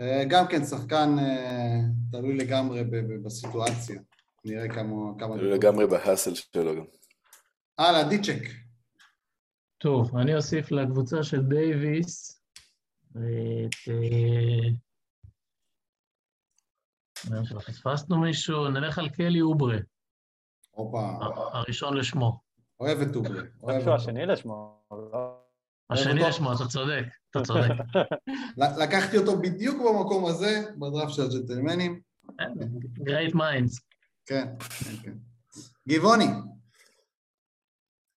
אה, 0.00 0.24
גם 0.28 0.44
כן 0.48 0.64
שחקן 0.64 1.18
אה, 1.18 1.80
תלוי 2.10 2.36
לגמרי 2.36 2.84
בסיטואציה. 3.24 4.00
נראה 4.46 4.68
כמה... 4.68 5.12
כמה... 5.18 5.36
לגמרי 5.36 5.86
ב 5.86 5.93
hustle 5.93 6.34
שלו 6.34 6.76
גם. 6.76 6.84
הלאה, 7.78 8.08
דיצ'ק. 8.08 8.42
טוב, 9.78 10.16
אני 10.16 10.36
אוסיף 10.36 10.70
לקבוצה 10.70 11.22
של 11.22 11.42
דייוויס 11.42 12.42
את... 13.10 13.88
אה, 13.88 14.68
נראה 17.30 17.44
שפספסנו 17.44 18.20
מישהו, 18.20 18.68
נלך 18.68 18.98
על 18.98 19.08
קלי 19.08 19.40
אוברה, 19.40 19.78
הופה, 20.70 21.18
הראשון 21.52 21.96
לשמו. 21.96 22.40
אוהב 22.80 22.98
את 23.00 23.08
משהו 23.08 23.78
אותו. 23.78 23.94
השני 23.94 24.26
לשמו, 24.26 24.80
לא? 24.90 25.46
השני. 25.90 26.20
לשמו, 26.20 26.52
אתה 26.52 26.64
צודק, 26.68 27.04
אתה 27.30 27.42
צודק. 27.42 27.68
לקחתי 28.82 29.18
אותו 29.18 29.38
בדיוק 29.40 29.76
במקום 29.76 30.26
הזה, 30.26 30.64
בדראפט 30.78 31.14
של 31.14 31.22
הג'נטלמנים. 31.22 32.00
great 32.92 33.34
minds. 33.34 33.80
כן, 34.26 34.46
כן, 34.84 34.96
כן. 35.02 35.14
גבעוני, 35.88 36.26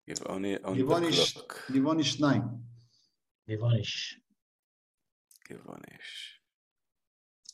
גבעוני, 0.09 0.55
on 0.55 0.77
גבעוני 0.77 2.03
ש- 2.03 2.15
שניים. 2.15 2.41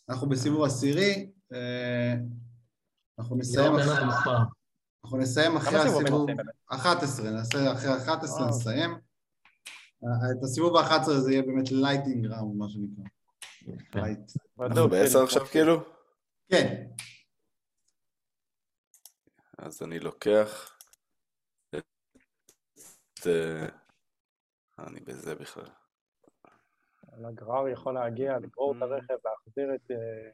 אנחנו 0.09 0.29
בסיבוב 0.29 0.63
עשירי, 0.63 1.31
אה, 1.53 2.13
אנחנו 3.19 3.35
נסיים 3.37 3.75
אחרי-. 3.75 4.33
אנחנו 5.03 5.17
נסיים 5.17 5.55
אחרי 5.57 5.79
הסיבוב 5.79 6.01
עושים 6.11 6.25
באמת? 6.37 6.55
11, 6.67 7.31
נעשה 7.31 7.73
אחרי 7.73 7.97
11 8.03 8.41
אה. 8.43 8.49
נסיים. 8.49 8.91
אה, 10.03 10.31
את 10.31 10.43
הסיבוב 10.43 10.75
ה-11 10.77 11.11
זה 11.19 11.31
יהיה 11.31 11.41
באמת 11.41 11.71
lightning 11.71 12.25
round, 12.25 12.57
מה 12.57 12.65
שנקרא. 12.69 13.03
יפה. 13.61 13.99
light. 13.99 14.19
אנחנו 14.61 14.89
בעשר 14.89 15.23
עכשיו 15.23 15.45
כאילו? 15.45 15.83
כן, 16.51 16.87
אז 19.57 19.83
אני 19.83 19.99
לוקח 19.99 20.77
את... 21.75 23.27
אה, 23.27 23.67
אני 24.79 24.99
בזה 24.99 25.35
בכלל. 25.35 25.69
אבל 27.11 27.25
הגרר 27.25 27.67
יכול 27.67 27.93
להגיע, 27.93 28.37
לגרור 28.39 28.77
את 28.77 28.81
הרכב, 28.81 29.13
להחזיר 29.25 29.75
את 29.75 29.91
אה, 29.91 30.31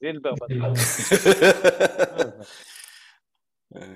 זילבר 0.00 0.32
בדרך. 0.40 0.78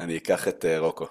אני 0.00 0.18
אקח 0.18 0.48
את 0.48 0.64
אה, 0.64 0.78
רוקו. 0.78 1.06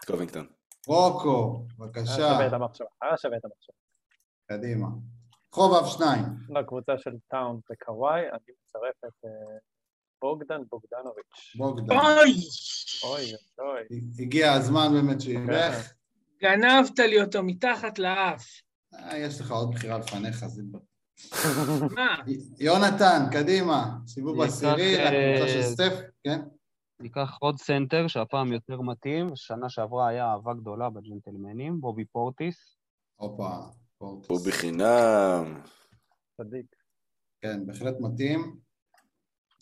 את 0.00 0.04
קובינגטון. 0.06 0.46
רוקו, 0.86 1.66
היה 1.68 1.88
בבקשה, 1.88 2.16
שווה 2.16 2.46
את 2.46 2.52
המחשבה, 2.52 2.88
היה 3.02 3.16
שווה 3.16 3.36
את 3.36 3.44
המחשבה. 3.44 3.76
קדימה. 4.46 4.86
חובב 5.50 5.86
שניים. 5.86 6.22
לקבוצה 6.48 6.98
של 6.98 7.10
טאונס 7.28 7.60
וקוואי, 7.70 8.20
אני 8.20 8.54
מצרף 8.60 9.04
את 9.04 9.24
בוגדן 10.22 10.60
בוגדנוביץ'. 10.70 11.56
בוגדן. 11.56 11.96
אוי! 11.96 12.34
אוי 13.04 13.32
אוי. 13.58 14.00
הגיע 14.18 14.52
הזמן 14.52 14.88
באמת 14.92 15.20
שילך. 15.20 15.92
גנבת 16.42 16.98
לי 16.98 17.22
אותו 17.22 17.42
מתחת 17.42 17.98
לאף. 17.98 18.44
אה, 18.94 19.18
יש 19.18 19.40
לך 19.40 19.50
עוד 19.50 19.70
בחירה 19.74 19.98
לפניך, 19.98 20.46
זילבר. 20.46 20.78
מה? 21.94 22.16
יונתן, 22.58 23.22
קדימה. 23.32 23.96
סיבוב 24.06 24.40
עשירי, 24.40 24.92
לקבוצה 24.92 25.44
אה, 25.44 25.48
של 25.48 25.62
סטף, 25.62 25.92
כן? 26.24 26.40
ניקח 27.00 27.36
עוד 27.40 27.58
סנטר, 27.58 28.08
שהפעם 28.08 28.52
יותר 28.52 28.80
מתאים. 28.80 29.36
שנה 29.36 29.68
שעברה 29.68 30.08
היה 30.08 30.32
אהבה 30.32 30.54
גדולה 30.54 30.90
בג'נטלמנים, 30.90 31.80
בובי 31.80 32.04
פורטיס. 32.04 32.76
הופה, 33.16 33.50
פורטס. 33.98 34.28
הוא 34.28 34.38
בחינם. 34.46 35.60
צדיק. 36.36 36.66
כן, 37.40 37.66
בהחלט 37.66 37.94
מתאים. 38.00 38.56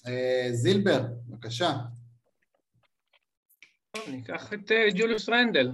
אה, 0.07 0.49
זילבר, 0.53 1.03
בבקשה. 1.29 1.73
אני 4.09 4.23
אקח 4.23 4.53
את 4.53 4.73
אה, 4.73 4.89
ג'וליוס 4.95 5.29
רנדל. 5.29 5.73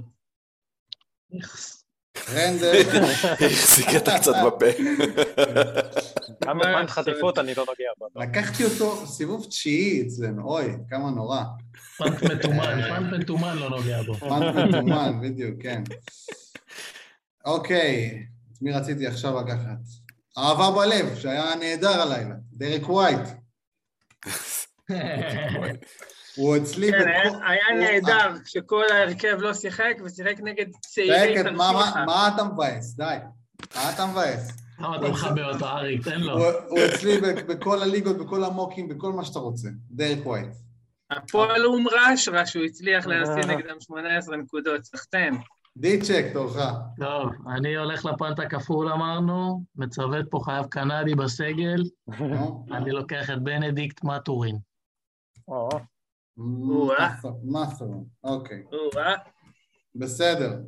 רנדל, 2.28 2.82
החזיק 3.46 3.88
אותה 3.94 4.18
קצת 4.18 4.32
בפה. 4.46 4.66
גם 6.44 6.58
לעשות? 6.58 6.90
חטיפות 6.90 7.38
אני 7.38 7.54
לא 7.54 7.64
נוגע 7.68 7.90
בו. 7.98 8.20
לקחתי 8.20 8.64
אותו 8.64 9.06
סיבוב 9.06 9.46
תשיעי 9.46 10.02
אצלנו, 10.06 10.48
אוי, 10.48 10.72
כמה 10.88 11.10
נורא. 11.10 11.42
פאנק 11.96 12.22
מתומן, 12.22 12.80
פאנק 12.88 13.20
מתומן 13.20 13.56
לא 13.56 13.70
נוגע 13.70 14.02
בו. 14.02 14.14
פאנק 14.14 14.54
מתומן, 14.54 15.20
בדיוק, 15.22 15.62
כן. 15.62 15.82
אוקיי, 17.44 18.26
את 18.52 18.62
מי 18.62 18.72
רציתי 18.72 19.06
עכשיו 19.06 19.40
לקחת? 19.40 19.78
אהבה 20.38 20.70
בלב, 20.70 21.16
שהיה 21.16 21.54
נהדר 21.54 22.02
הלילה, 22.02 22.34
דרק 22.52 22.88
ווייט. 22.88 23.39
הוא 26.36 26.56
אצלי 26.56 26.92
כן, 26.92 27.08
היה- 27.08 27.28
הוא- 27.30 27.78
נהדר 27.78 28.34
כשכל 28.44 28.84
ההרכב 28.92 29.36
לא 29.40 29.54
שיחק 29.54 29.94
ושיחק 30.04 30.34
נגד 30.42 30.66
צעירי 30.80 31.34
תרשיחא. 31.42 32.04
מה 32.06 32.28
אתה 32.34 32.44
מבאס? 32.44 32.96
די. 32.96 33.16
מה 33.76 33.90
אתה 33.94 34.06
מבאס? 34.06 34.56
למה 34.80 34.96
אתה 34.96 35.08
מכבה 35.08 35.44
אותו, 35.44 35.66
אריק? 35.66 36.04
תן 36.04 36.20
לו. 36.20 36.38
הוא 36.38 36.52
הוא 36.68 36.78
אצלי 36.94 37.20
בכל 37.48 37.82
הליגות, 37.82 38.18
בכל 38.18 38.44
המוקים, 38.44 38.88
בכל 38.88 39.12
מה 39.12 39.24
שאתה 39.24 39.38
רוצה. 39.38 39.68
דרק 39.90 40.26
ווייט. 40.26 40.48
הפועל 41.10 41.66
אום 41.66 41.86
רשרה 41.92 42.46
שהוא 42.46 42.64
הצליח 42.64 43.06
להשיג 43.06 43.50
נגדם 43.50 43.80
18 43.80 44.36
נקודות, 44.36 44.84
סחטיין. 44.84 45.34
דיצ'ק, 45.76 46.24
תורך. 46.32 46.56
טוב, 47.00 47.30
אני 47.56 47.76
הולך 47.76 48.04
לפאנט 48.04 48.38
הכפול 48.38 48.88
אמרנו, 48.92 49.64
מצוות 49.76 50.26
פה 50.30 50.40
חייב 50.44 50.66
קנדי 50.66 51.14
בסגל. 51.14 51.82
אני 52.72 52.90
לוקח 52.90 53.30
את 53.30 53.42
בנדיקט 53.42 54.04
מטורין. 54.04 54.58
או, 55.50 55.68
אוקיי. 58.24 58.62
בסדר. 59.94 60.58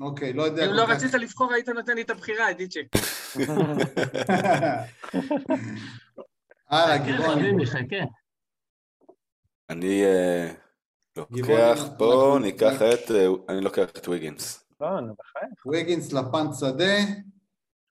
אוקיי, 0.00 0.32
לא 0.32 0.42
יודע... 0.42 0.66
אם 0.66 0.70
לא 0.70 0.84
רצית 0.88 1.14
לבחור, 1.14 1.52
היית 1.52 1.68
נותן 1.68 1.94
לי 1.94 2.02
את 2.02 2.10
הבחירה, 2.10 2.52
דיצ'ק. 2.52 2.86
הלאה, 6.70 6.98
חכה. 7.66 7.96
אני 9.70 10.04
אה, 10.04 10.52
לוקח 11.16 11.80
פה, 11.98 12.38
לקבוצה. 12.38 12.66
ניקח 12.66 12.82
את... 12.82 13.10
אה, 13.10 13.26
אני 13.48 13.60
לוקח 13.60 13.90
את 13.90 14.08
ויגינס. 14.08 14.64
לא, 14.80 15.00
נו, 15.00 15.14
בחייך. 15.14 15.66
ויגינס 15.66 16.12
לפאנט 16.12 16.50
שדה. 16.60 16.94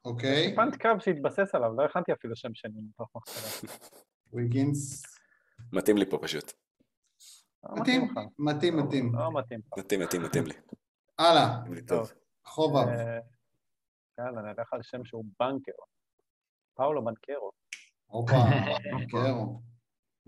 אוקיי. 0.05 0.55
פאנט 0.55 0.81
קו 0.81 0.89
שהתבסס 0.99 1.55
עליו, 1.55 1.73
לא 1.77 1.85
הכנתי 1.85 2.13
אפילו 2.13 2.35
שם 2.35 2.53
שני 2.53 2.79
מתוך 2.89 3.09
מחשבה. 3.15 3.73
ויגינס. 4.33 5.14
מתאים 5.75 5.97
לי 5.97 6.05
פה 6.09 6.17
פשוט. 6.21 6.53
לא 7.63 7.81
מתאים, 7.81 8.05
לך. 8.05 8.19
מתאים, 8.39 8.77
מתאים. 8.77 9.15
לא 9.15 9.39
מתאים. 9.39 9.59
מתאים, 9.77 10.01
מתאים, 10.01 10.23
מתאים 10.23 10.45
לי. 10.45 10.53
הלאה, 11.19 11.61
מתאים 11.65 11.85
טוב. 11.85 12.11
חובב. 12.45 12.87
אה, 12.87 13.19
יאללה, 14.19 14.41
נלך 14.41 14.73
על 14.73 14.79
שם 14.83 15.05
שהוא 15.05 15.25
בנקר. 15.39 15.71
פאולו 16.75 17.05
בנקרו. 17.05 17.51
הופה, 18.05 18.35
קרו. 19.11 19.61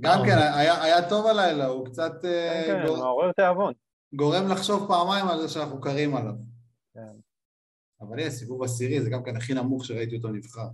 גם 0.01 0.19
כן, 0.25 0.37
היה 0.81 1.09
טוב 1.09 1.27
הלילה, 1.27 1.65
הוא 1.65 1.85
קצת... 1.85 2.25
אה, 2.25 2.63
כן, 2.67 2.87
כן, 2.87 2.93
מעורר 2.93 3.31
תיאבון. 3.31 3.73
גורם 4.13 4.47
לחשוב 4.47 4.87
פעמיים 4.87 5.27
על 5.27 5.41
זה 5.41 5.49
שאנחנו 5.49 5.81
קרים 5.81 6.15
עליו. 6.15 6.33
כן. 6.93 7.15
אבל 8.01 8.19
יש, 8.19 8.33
סיבוב 8.33 8.63
עשירי, 8.63 9.01
זה 9.01 9.09
גם 9.09 9.23
כן 9.23 9.35
הכי 9.35 9.53
נמוך 9.53 9.85
שראיתי 9.85 10.15
אותו 10.15 10.27
נבחר. 10.27 10.67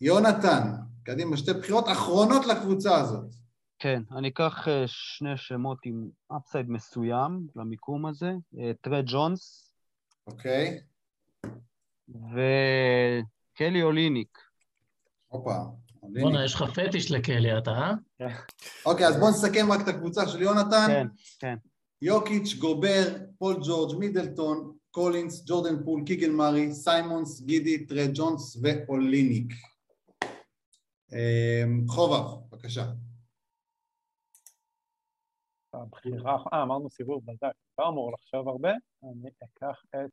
יונתן, 0.00 0.62
קדימה, 1.02 1.36
שתי 1.36 1.52
בחירות 1.52 1.88
אחרונות 1.88 2.46
לקבוצה 2.46 2.96
הזאת. 2.96 3.45
כן, 3.78 4.02
אני 4.16 4.28
אקח 4.28 4.68
אה, 4.68 4.84
שני 4.86 5.36
שמות 5.36 5.78
עם 5.84 6.08
אפסייד 6.36 6.70
מסוים 6.70 7.46
למיקום 7.56 8.06
הזה, 8.06 8.32
אה, 8.58 8.70
טרי 8.80 9.02
ג'ונס 9.06 9.72
אוקיי? 10.26 10.80
וקלי 12.08 13.82
אוליניק. 13.82 14.38
הופה. 15.28 15.56
בואנה, 16.02 16.44
יש 16.44 16.54
לך 16.54 16.62
פטיש 16.62 17.10
לקלי, 17.10 17.58
אתה, 17.58 17.70
אה? 17.70 17.92
אוקיי, 18.86 19.06
אז 19.06 19.16
בואו 19.16 19.30
נסכם 19.30 19.72
רק 19.72 19.80
את 19.80 19.88
הקבוצה 19.88 20.28
של 20.28 20.42
יונתן. 20.42 20.86
כן, 20.86 21.06
כן. 21.38 21.56
יוקיץ', 22.02 22.54
גובר, 22.58 23.16
פול 23.38 23.56
ג'ורג', 23.66 23.98
מידלטון, 23.98 24.72
קולינס, 24.90 25.44
ג'ורדן 25.46 25.84
פול, 25.84 26.02
קיגן 26.06 26.32
מארי, 26.32 26.72
סיימונס, 26.72 27.40
גידי, 27.40 27.86
טרי 27.86 28.08
ג'ונס 28.14 28.56
ואוליניק. 28.62 29.52
אמ, 31.12 31.84
חובב, 31.88 32.24
בבקשה. 32.50 32.84
הבחירה, 35.82 36.36
אה, 36.52 36.62
אמרנו 36.62 36.90
סיבוב 36.90 37.22
בזק, 37.24 37.52
לא 37.78 37.88
אמור 37.88 38.12
לחשוב 38.12 38.48
הרבה, 38.48 38.70
אני 39.04 39.30
אקח 39.44 39.82
את 39.94 40.10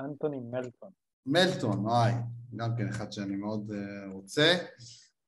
אנטוני 0.00 0.40
מלטון. 0.40 0.90
מלטון, 1.26 1.86
וואי, 1.86 2.12
גם 2.56 2.76
כן 2.76 2.88
אחד 2.88 3.12
שאני 3.12 3.36
מאוד 3.36 3.70
uh, 3.70 4.12
רוצה. 4.12 4.54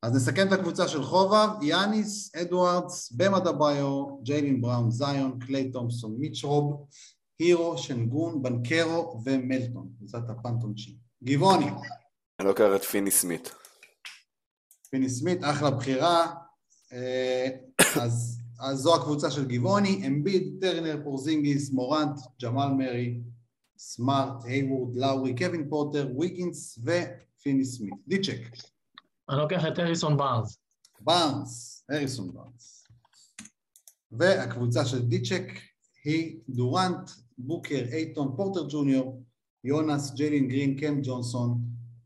אז 0.03 0.17
נסכם 0.17 0.49
את 0.49 0.53
הקבוצה 0.53 0.89
של 0.89 1.03
חובב, 1.03 1.49
יאניס, 1.63 2.35
אדוארדס, 2.35 3.13
במה 3.13 3.41
דביו, 3.41 4.23
ג'יילין 4.23 4.61
בראון, 4.61 4.91
זיון, 4.91 5.39
קליי 5.39 5.71
תומפסון, 5.71 6.17
מיץ' 6.19 6.45
רוב, 6.45 6.87
הירו, 7.39 7.79
שנגון, 7.79 8.43
בנקרו 8.43 9.23
ומלטון, 9.25 9.89
קבוצת 9.97 10.31
הפנטונצ'י. 10.31 10.97
גבעוני, 11.25 11.71
אני 12.41 12.49
לוקח 12.49 12.65
את 12.77 12.83
פיני 12.83 13.11
סמית. 13.11 13.55
פיני 14.91 15.09
סמית, 15.09 15.45
אחלה 15.45 15.71
בחירה. 15.71 16.35
אה, 16.93 17.49
אז, 18.03 18.44
אז 18.61 18.79
זו 18.79 18.95
הקבוצה 18.95 19.31
של 19.31 19.45
גבעוני, 19.45 20.07
אמביד, 20.07 20.57
טרנר, 20.61 21.01
פורזינגיס, 21.05 21.71
מורנט, 21.71 22.21
ג'מאל 22.43 22.69
מרי, 22.69 23.21
סמארט, 23.79 24.45
הייוורד, 24.45 24.97
לאורי, 24.97 25.37
קווין 25.37 25.69
פוטר, 25.69 26.09
ויגינס 26.19 26.79
ופיני 26.79 27.65
סמית. 27.65 27.95
דיצ'ק, 28.09 28.41
אני 29.29 29.39
לוקח 29.39 29.65
את 29.73 29.79
הריסון 29.79 30.17
בארנס. 30.17 30.59
בארנס, 31.01 31.85
הריסון 31.89 32.35
בארנס. 32.35 32.87
והקבוצה 34.13 34.85
של 34.85 35.03
דיצ'ק 35.03 35.47
היא 36.05 36.39
דורנט, 36.49 37.11
בוקר, 37.39 37.85
אייטון, 37.93 38.37
פורטר 38.37 38.67
ג'וניור, 38.69 39.23
יונס, 39.65 40.15
ג'יילין 40.15 40.49
גרין, 40.49 40.81
קם 40.81 41.01
ג'ונסון, 41.03 41.59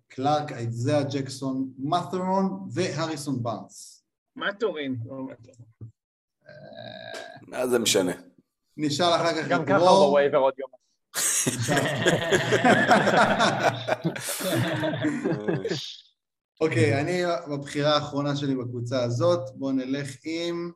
קלארק, 0.08 0.52
אייזאה 0.52 1.02
ג'קסון, 1.02 1.70
מת'רון 1.78 2.68
והריסון 2.72 3.42
בארנס. 3.42 4.04
מת'ורין? 4.36 4.96
מה 7.47 7.68
זה 7.68 7.78
משנה? 7.78 8.12
נשאל 8.76 9.14
אחר 9.14 9.43
כך 9.43 9.48
גם 9.48 9.64
ככה 9.64 9.89
הוא. 9.89 10.06
ב 10.06 10.11
waiver 10.11 10.38
עוד 10.39 10.55
יום. 10.59 10.70
אוקיי, 16.60 17.01
אני 17.01 17.22
בבחירה 17.51 17.94
האחרונה 17.94 18.36
שלי 18.36 18.55
בקבוצה 18.55 19.02
הזאת, 19.02 19.40
בואו 19.55 19.72
נלך 19.72 20.16
עם... 20.24 20.70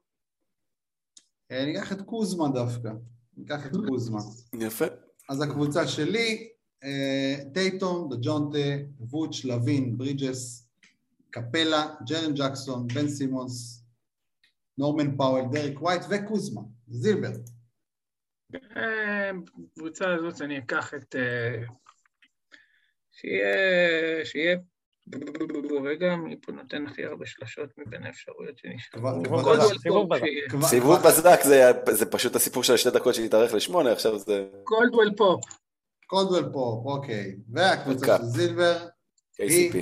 אה, 1.51 1.63
אני 1.63 1.79
אקח 1.79 1.93
את 1.93 2.03
קוזמה 2.03 2.49
דווקא. 2.49 2.89
אני 3.37 3.45
אקח 3.47 3.67
את 3.67 3.73
קוזמה. 3.89 4.21
יפה. 4.61 4.85
אז 5.29 5.43
הקבוצה 5.43 5.89
שלי, 5.89 6.49
אה, 6.85 7.37
טייטום, 7.55 8.09
דג'ונטה, 8.11 8.59
ווץ', 9.01 9.45
לוין, 9.45 9.99
ברידג'ס, 9.99 10.69
קפלה, 11.31 11.95
ג'רן 12.09 12.35
ג'קסון, 12.35 12.87
בן 12.87 13.09
סימונס, 13.09 13.82
נורמן 14.79 15.17
פאוול, 15.17 15.43
דריק 15.53 15.83
ווייט 15.83 16.03
וקוזמה, 16.11 16.63
זילבר. 16.89 17.33
אה, 18.77 19.31
בקבוצה 19.75 20.15
הזאת 20.15 20.43
אני 20.43 20.59
אקח 20.59 20.95
את... 20.95 21.17
אה, 21.17 21.65
שיהיה... 23.13 24.25
שיהיה... 24.25 24.57
רגע, 25.85 26.17
מי 26.17 26.37
פה 26.41 26.53
נותן 26.53 26.87
הכי 26.87 27.05
הרבה 27.05 27.27
שלשות 27.27 27.71
מבין 27.79 28.03
האפשרויות 28.03 28.59
שנשארו? 28.59 29.23
סיבוב 30.63 30.99
בזק, 31.07 31.41
זה, 31.91 32.07
פשוט 32.11 32.37
הסיפור 32.37 32.63
של 32.63 32.75
השתי 32.75 32.91
דקות 32.91 33.15
שהתארך 33.15 33.55
לשמונה, 33.55 33.93
עכשיו 33.93 34.19
זה 34.19 34.49
קולדוול 34.65 35.15
פופ. 35.17 35.45
קולדוול 36.07 36.53
פופ, 36.53 36.87
אוקיי. 36.87 37.37
והקבוצה. 37.53 38.19
של 38.19 38.25
זילבר, 38.25 38.89
KCP. 39.35 39.77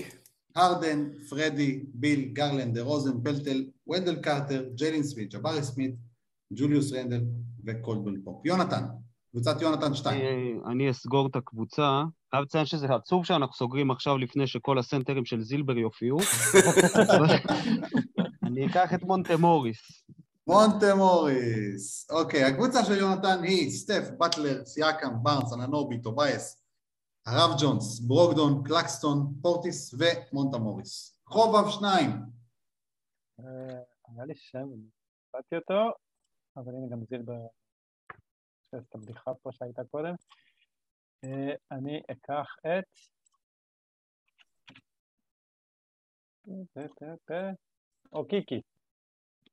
הרדן, 0.56 1.10
פרדי, 1.28 1.84
ביל, 1.94 2.30
גרלנד, 2.32 2.74
דה 2.74 2.82
רוזן, 2.82 3.22
פלטל, 3.22 3.64
ונדל 3.90 4.16
קרטר, 4.22 4.64
ג'יילין 4.74 5.02
סמית, 5.02 5.34
ג'בארי 5.34 5.62
סמית, 5.62 5.94
ג'וליוס 6.54 6.92
רנדל 6.92 7.20
וקולדוול 7.66 8.20
פופ. 8.24 8.46
יונתן, 8.46 8.84
קבוצת 9.30 9.60
יונתן 9.62 9.94
2. 9.94 10.20
אני- 10.70 10.90
אסגור 10.90 11.26
את 11.26 11.36
הקבוצה. 11.36 12.02
חייב 12.30 12.42
לציין 12.44 12.64
שזה 12.64 12.86
עצוב 12.94 13.24
שאנחנו 13.24 13.54
סוגרים 13.54 13.90
עכשיו 13.90 14.18
לפני 14.18 14.46
שכל 14.46 14.78
הסנטרים 14.78 15.24
של 15.24 15.40
זילבר 15.40 15.78
יופיעו. 15.78 16.18
אני 18.46 18.66
אקח 18.66 18.94
את 18.94 19.02
מונטה 19.02 19.36
מוריס. 19.36 19.78
מונטה 20.46 20.94
מוריס. 20.94 22.10
אוקיי, 22.10 22.44
הקבוצה 22.44 22.84
של 22.84 22.98
יונתן 22.98 23.42
היא 23.42 23.70
סטף, 23.70 24.08
באטלר, 24.18 24.64
סיאקם, 24.64 25.10
בארנס, 25.22 25.52
אננובי, 25.52 25.98
טובייס, 26.02 26.56
הרב 27.26 27.50
ג'ונס, 27.60 28.00
ברוקדון, 28.00 28.62
קלקסטון, 28.64 29.32
פורטיס 29.42 29.94
ומונטה 29.98 30.58
מוריס. 30.58 31.16
חובב 31.28 31.70
2. 31.70 32.10
אה, 33.46 33.82
היה 34.08 34.24
לי 34.24 34.34
שם, 34.36 34.58
אני 34.58 34.88
קראתי 35.32 35.56
אותו, 35.56 35.98
אבל 36.56 36.72
הנה 36.74 36.86
גם 36.90 37.04
זילבר, 37.04 37.46
יש 38.74 38.82
את 38.88 38.94
הבדיחה 38.94 39.34
פה 39.42 39.50
שהייתה 39.52 39.82
קודם. 39.90 40.14
אה, 41.24 41.54
אני 41.72 42.02
אקח 42.10 42.46
את... 42.66 42.84
או 48.12 48.28
קיקי. 48.28 48.60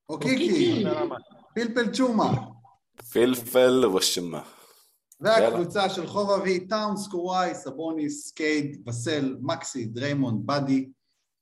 אוקיקי, 0.09 0.83
זה 0.83 0.89
רמה. 0.89 1.15
פלפל 1.53 1.93
צ'ומה. 1.93 2.31
פלפל 3.13 3.85
ושמה. 3.85 4.43
והקבוצה 5.19 5.89
של 5.89 6.07
חובב 6.07 6.43
היא 6.45 6.69
טאונס, 6.69 7.07
קוואי, 7.07 7.55
סבוניס, 7.55 8.31
קייד, 8.31 8.89
וסל, 8.89 9.37
מקסי, 9.41 9.85
דריימונד, 9.85 10.45
באדי, 10.45 10.89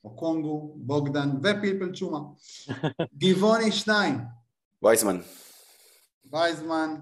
אוקונגו, 0.06 0.74
בוגדן 0.76 1.30
ופלפל 1.38 1.96
צ'ומה. 1.96 2.20
גבעוני 3.22 3.72
2. 3.72 4.20
וייזמן. 4.84 5.20
וייזמן, 6.32 6.96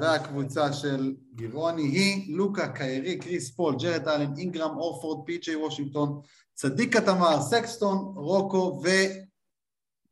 והקבוצה 0.00 0.72
של 0.72 1.14
גבעוני 1.34 1.82
היא 1.82 2.36
לוקה, 2.36 2.68
קיירי, 2.68 3.18
קריס 3.18 3.50
פול, 3.50 3.76
ג'רד 3.82 4.08
אלן, 4.08 4.32
אינגרם, 4.38 4.76
אורפורד, 4.76 5.26
פי.ג'יי 5.26 5.56
וושינגטון, 5.56 6.20
צדיק 6.54 6.96
התמר, 6.96 7.40
סקסטון, 7.40 8.12
רוקו 8.16 8.82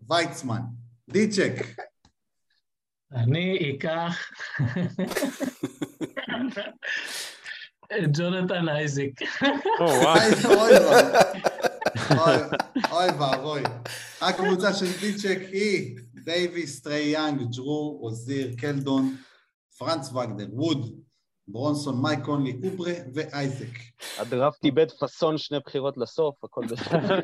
וויצמן. 0.08 0.60
דיצ'ק, 1.08 1.52
אני 3.12 3.76
אקח 3.76 4.30
ג'ונתן 8.12 8.68
אייזיק. 8.68 9.20
או, 9.80 9.84
וואי. 10.02 10.30
אוי 10.44 10.78
ואבוי. 10.78 11.20
אוי- 12.18 12.48
אוי 12.90 13.08
ואבוי. 13.18 13.62
הקבוצה 14.20 14.72
של 14.72 14.86
דיצ'ק 15.00 15.38
היא 15.52 15.96
דייוויס, 16.24 16.80
טרי 16.82 16.98
יאנג, 17.00 17.42
ג'רו, 17.56 18.00
אוזיר, 18.02 18.54
קלדון, 18.58 19.16
פרנץ 19.78 20.12
וגנר, 20.12 20.46
ווד, 20.52 20.90
ברונסון, 21.48 22.02
מייק 22.02 22.20
קונלי, 22.24 22.52
קופרה 22.52 22.92
ואייזק. 23.14 23.66
הדראפט 24.18 24.64
איבד 24.64 24.90
פאסון 24.90 25.38
שני 25.38 25.58
בחירות 25.66 25.96
לסוף, 25.96 26.44
הכל 26.44 26.60
בסדר. 26.70 27.20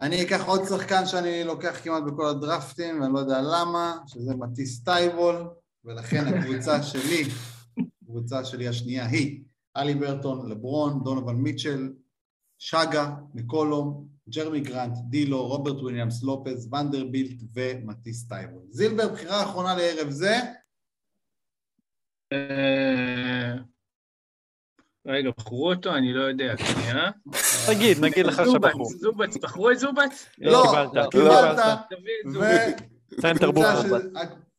אני 0.00 0.22
אקח 0.22 0.44
עוד 0.46 0.60
שחקן 0.68 1.06
שאני 1.06 1.44
לוקח 1.44 1.80
כמעט 1.84 2.02
בכל 2.02 2.26
הדרפטים, 2.26 3.00
ואני 3.02 3.12
לא 3.12 3.18
יודע 3.18 3.40
למה, 3.42 3.96
שזה 4.06 4.34
מטיס 4.34 4.84
טייבול, 4.84 5.48
ולכן 5.84 6.24
הקבוצה 6.26 6.82
שלי, 6.82 7.24
הקבוצה 8.12 8.44
שלי 8.44 8.68
השנייה 8.68 9.06
היא 9.06 9.42
הליברטון, 9.76 10.50
לברון, 10.50 11.04
דונובן 11.04 11.34
מיטשל, 11.34 11.92
שגה, 12.58 13.14
מקולום, 13.34 14.08
ג'רמי 14.28 14.60
גרנט, 14.60 14.98
דילו, 15.08 15.46
רוברט 15.46 15.76
וויליאמס, 15.76 16.22
לופז, 16.22 16.72
ונדרבילט 16.72 17.42
ומטיס 17.54 18.28
טייבול. 18.28 18.62
זילבר, 18.70 19.12
בחירה 19.12 19.42
אחרונה 19.42 19.76
לערב 19.76 20.10
זה, 20.10 20.36
אה, 22.32 23.54
רגע, 25.06 25.30
בחרו 25.38 25.72
אותו? 25.72 25.94
אני 25.94 26.12
לא 26.12 26.22
יודע, 26.22 26.54
שנייה. 26.56 27.10
נגיד, 27.70 28.04
נגיד 28.04 28.26
לך 28.26 28.42
שבחור. 28.52 28.90
זובץ, 28.98 29.36
בחרו 29.36 29.70
את 29.70 29.78
זובץ? 29.78 30.26
לא, 30.38 30.62
קיבלת, 30.70 31.10
קיבלת, 31.10 31.58
דוד 31.90 32.36
ו... 32.36 32.42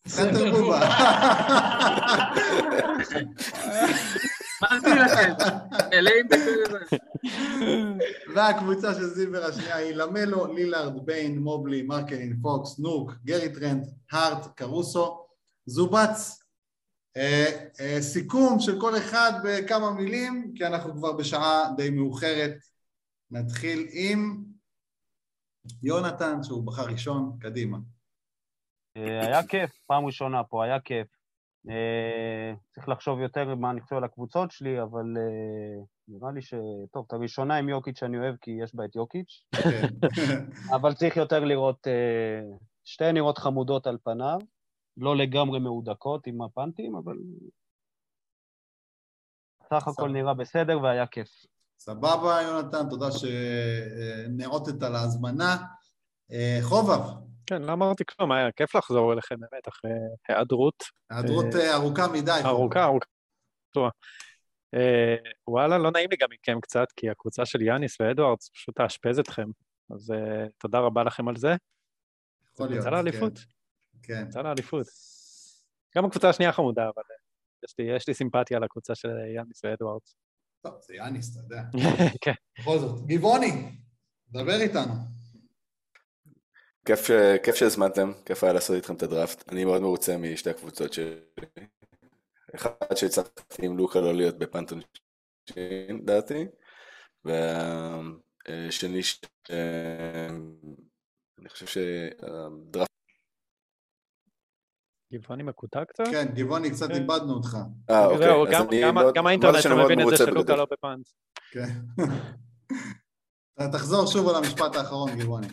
סנטר 0.07 0.51
בובה. 0.51 0.79
אמרתי 4.63 4.89
לכם, 4.99 5.33
מלאים 5.91 6.27
בכל 6.27 6.85
זה. 6.89 6.97
והקבוצה 8.35 8.93
של 8.93 9.05
זילבר 9.05 9.45
השנייה 9.45 9.75
היא 9.75 9.95
למלו, 9.95 10.53
לילארד, 10.53 11.05
ביין, 11.05 11.39
מובלי, 11.39 11.81
מרקלין, 11.81 12.39
פוקס, 12.41 12.79
נוק, 12.79 13.11
גרי 13.25 13.53
טרנד, 13.53 13.87
הארט, 14.11 14.47
קרוסו, 14.55 15.25
זובץ. 15.65 16.39
אה, 17.17 17.67
אה, 17.79 18.01
סיכום 18.01 18.59
של 18.59 18.81
כל 18.81 18.97
אחד 18.97 19.31
בכמה 19.43 19.91
מילים, 19.91 20.53
כי 20.55 20.65
אנחנו 20.65 20.95
כבר 20.95 21.11
בשעה 21.11 21.71
די 21.77 21.89
מאוחרת. 21.89 22.57
נתחיל 23.31 23.87
עם 23.91 24.43
יונתן, 25.83 26.43
שהוא 26.43 26.63
בחר 26.63 26.85
ראשון, 26.85 27.37
קדימה. 27.41 27.77
אה, 28.97 29.27
היה 29.27 29.47
כיף, 29.47 29.71
פעם 29.87 30.05
ראשונה 30.05 30.43
פה, 30.43 30.63
היה 30.63 30.79
כיף. 30.79 31.07
אה, 31.69 32.53
צריך 32.71 32.89
לחשוב 32.89 33.19
יותר 33.19 33.55
מה 33.55 33.71
אני 33.71 33.81
חושב 33.81 33.95
על 33.95 34.03
הקבוצות 34.03 34.51
שלי, 34.51 34.81
אבל 34.81 35.17
אה, 35.17 35.83
נראה 36.07 36.31
לי 36.31 36.41
ש... 36.41 36.53
טוב, 36.91 37.05
את 37.07 37.13
הראשונה 37.13 37.55
עם 37.55 37.69
יוקיץ' 37.69 38.03
אני 38.03 38.17
אוהב 38.17 38.35
כי 38.41 38.51
יש 38.63 38.75
בה 38.75 38.85
את 38.85 38.95
יוקיץ', 38.95 39.43
כן. 39.55 39.87
אבל 40.75 40.93
צריך 40.93 41.17
יותר 41.17 41.39
לראות, 41.39 41.87
שתי 42.85 43.11
נראות 43.11 43.37
חמודות 43.37 43.87
על 43.87 43.97
פניו, 44.03 44.39
לא 44.97 45.17
לגמרי 45.17 45.59
מהודקות 45.59 46.27
עם 46.27 46.41
הפנטים, 46.41 46.95
אבל 46.95 47.15
סך 49.69 49.87
הכל 49.87 50.09
נראה 50.09 50.33
בסדר 50.33 50.79
והיה 50.81 51.07
כיף. 51.07 51.29
סבבה, 51.79 52.41
יונתן, 52.41 52.89
תודה 52.89 53.07
שנאותת 53.11 54.83
על 54.83 54.95
ההזמנה. 54.95 55.57
חובב, 56.61 56.99
כן, 57.45 57.61
לא 57.61 57.73
אמרתי 57.73 58.03
כלום, 58.05 58.31
היה 58.31 58.51
כיף 58.51 58.75
לחזור 58.75 59.13
אליכם 59.13 59.35
באמת, 59.39 59.67
אחרי 59.67 59.91
היעדרות 60.29 60.83
היעדרות 61.09 61.45
אה, 61.55 61.59
אה, 61.69 61.75
ארוכה 61.75 62.07
מדי. 62.07 62.41
ארוכה, 62.45 62.83
ארוכה. 62.83 63.89
אה, 64.73 65.15
וואלה, 65.47 65.77
לא 65.77 65.91
נעים 65.91 66.09
לי 66.11 66.17
גם 66.17 66.27
מכם 66.31 66.59
קצת, 66.61 66.87
כי 66.95 67.09
הקבוצה 67.09 67.45
של 67.45 67.61
יאניס 67.61 68.01
ואדוארדס 68.01 68.49
פשוט 68.49 68.75
תאשפז 68.75 69.19
אתכם. 69.19 69.47
אז 69.95 70.13
תודה 70.57 70.79
רבה 70.79 71.03
לכם 71.03 71.27
על 71.27 71.35
זה. 71.35 71.55
יכול 72.53 72.67
להיות, 72.67 72.81
יצא 72.81 72.89
לאליפות, 72.89 73.37
כן. 74.03 74.13
כן. 74.13 74.25
יצא 74.29 74.41
לאליפות. 74.41 74.87
גם 75.97 76.05
הקבוצה 76.05 76.29
השנייה 76.29 76.51
חמודה, 76.51 76.83
אבל 76.83 77.03
יש 77.65 77.75
לי- 77.79 77.95
יש 77.95 78.07
לי 78.07 78.13
סימפתיה 78.13 78.59
לקבוצה 78.59 78.95
של 78.95 79.09
יאניס 79.35 79.61
ואדוארדס. 79.63 80.15
טוב, 80.61 80.73
זה 80.81 80.95
יאניס, 80.95 81.31
אתה 81.37 81.45
יודע. 81.45 81.61
כן. 82.23 82.33
בכל 82.59 82.77
זאת. 82.79 83.05
גבעוני, 83.05 83.77
דבר 84.29 84.61
איתנו. 84.61 84.93
כיף, 86.85 87.05
ש- 87.07 87.11
כיף 87.43 87.55
שהזמנתם, 87.55 88.11
כיף 88.25 88.43
היה 88.43 88.53
לעשות 88.53 88.75
איתכם 88.75 88.95
את 88.95 89.03
הדראפט. 89.03 89.49
אני 89.49 89.65
מאוד 89.65 89.81
מרוצה 89.81 90.17
משתי 90.17 90.49
הקבוצות 90.49 90.93
שלי. 90.93 91.19
אחד 92.55 92.71
שהצלחתי 92.95 93.65
עם 93.65 93.77
לוקה 93.77 93.99
לא 93.99 94.13
להיות 94.13 94.37
בפנטון 94.37 94.79
שין, 95.53 95.97
לדעתי, 96.03 96.45
והשני 97.25 99.03
ש... 99.03 99.21
אני 101.39 101.49
חושב 101.49 101.65
שהדראפט... 101.65 102.89
גבעוני 105.13 105.43
מקוטע 105.43 105.85
קצת? 105.85 106.03
כן, 106.11 106.25
גבעוני, 106.33 106.71
קצת 106.71 106.87
כן. 106.87 106.93
איבדנו 106.95 107.33
אותך. 107.33 107.57
אה, 107.89 108.05
אוקיי. 108.05 108.17
זהו, 108.27 108.45
גם- 109.15 109.27
האינטרנט 109.27 109.65
לא 109.65 109.85
מבין 109.85 110.01
את 110.01 110.05
זה 110.09 110.17
שלוקה. 110.17 110.55
לא 110.55 110.67
בפאנץ. 110.71 111.13
כן. 111.51 111.69
תחזור 113.73 114.07
שוב 114.07 114.29
על 114.29 114.35
המשפט 114.35 114.75
האחרון, 114.75 115.09
גבעוני. 115.19 115.47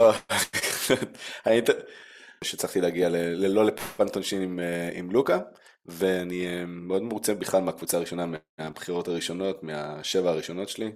לא, 0.00 0.12
האינט- 1.44 1.84
שהצלחתי 2.44 2.80
להגיע 2.80 3.08
ל- 3.08 3.16
ללא 3.16 3.64
לפנטונשין 3.64 4.42
עם, 4.42 4.60
אה, 4.60 4.90
עם 4.92 5.10
לוקה, 5.10 5.38
ואני 5.86 6.46
אה, 6.46 6.66
מאוד 6.66 7.02
מרוצה 7.02 7.34
בכלל 7.34 7.62
מהקבוצה 7.62 7.96
הראשונה, 7.96 8.26
מהבחירות 8.58 9.08
הראשונות, 9.08 9.62
מהשבע 9.62 10.30
הראשונות 10.30 10.68
שלי. 10.68 10.86
אני 10.86 10.94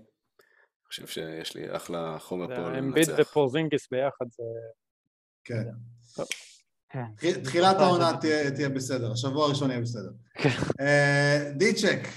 חושב 0.88 1.06
שיש 1.06 1.54
לי 1.54 1.76
אחלה 1.76 2.16
חומר 2.18 2.46
פה 2.56 2.78
אמביט 2.78 3.08
לנצח. 3.08 3.20
ופורזינגיס 3.30 3.88
ביחד 3.90 4.24
זה... 4.30 4.42
כן. 5.44 5.64
כן. 6.92 7.04
תחיל- 7.16 7.44
תחילת 7.44 7.76
העונה 7.76 8.12
תהיה 8.56 8.68
בסדר, 8.68 9.12
השבוע 9.12 9.46
הראשון 9.46 9.70
יהיה 9.70 9.80
בסדר. 9.80 10.10
אה, 10.80 11.50
דיצ'ק, 11.56 12.08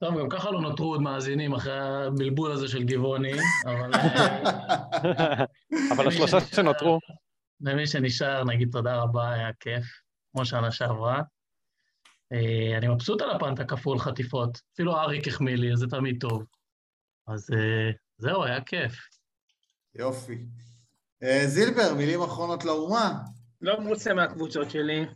טוב, 0.00 0.18
גם 0.18 0.28
ככה 0.28 0.50
לא 0.50 0.60
נותרו 0.60 0.86
עוד 0.86 1.00
מאזינים 1.00 1.54
אחרי 1.54 1.78
הבלבול 1.78 2.52
הזה 2.52 2.68
של 2.68 2.84
גבעוני, 2.84 3.32
אבל 3.64 3.92
אבל 5.92 6.08
השלושה 6.08 6.40
שנותרו, 6.40 6.98
למי 7.60 7.86
שנשאר, 7.86 8.44
נגיד 8.44 8.68
תודה 8.72 8.96
רבה, 8.96 9.32
היה 9.32 9.50
כיף, 9.60 9.84
כמו 10.32 10.44
שנה 10.44 10.70
שעברה. 10.70 11.22
אה, 12.32 12.78
אני 12.78 12.88
מבסוט 12.88 13.22
על 13.22 13.30
הפנט 13.30 13.60
הכפול 13.60 13.98
חטיפות, 13.98 14.58
אפילו 14.74 14.96
אריק 14.96 15.28
החמיא 15.28 15.56
לי, 15.56 15.72
אז 15.72 15.78
זה 15.78 15.86
תמיד 15.86 16.16
טוב. 16.20 16.44
אז 17.28 17.50
אה, 17.52 17.90
זהו, 18.18 18.44
היה 18.44 18.60
כיף. 18.60 18.92
יופי. 19.94 20.38
אה, 21.22 21.46
זילבר, 21.46 21.94
מילים 21.96 22.22
אחרונות 22.22 22.64
לאומה. 22.64 23.18
לא 23.60 23.80
מרוצה 23.80 24.14
מהקבוצות 24.14 24.70
שלי. 24.70 25.00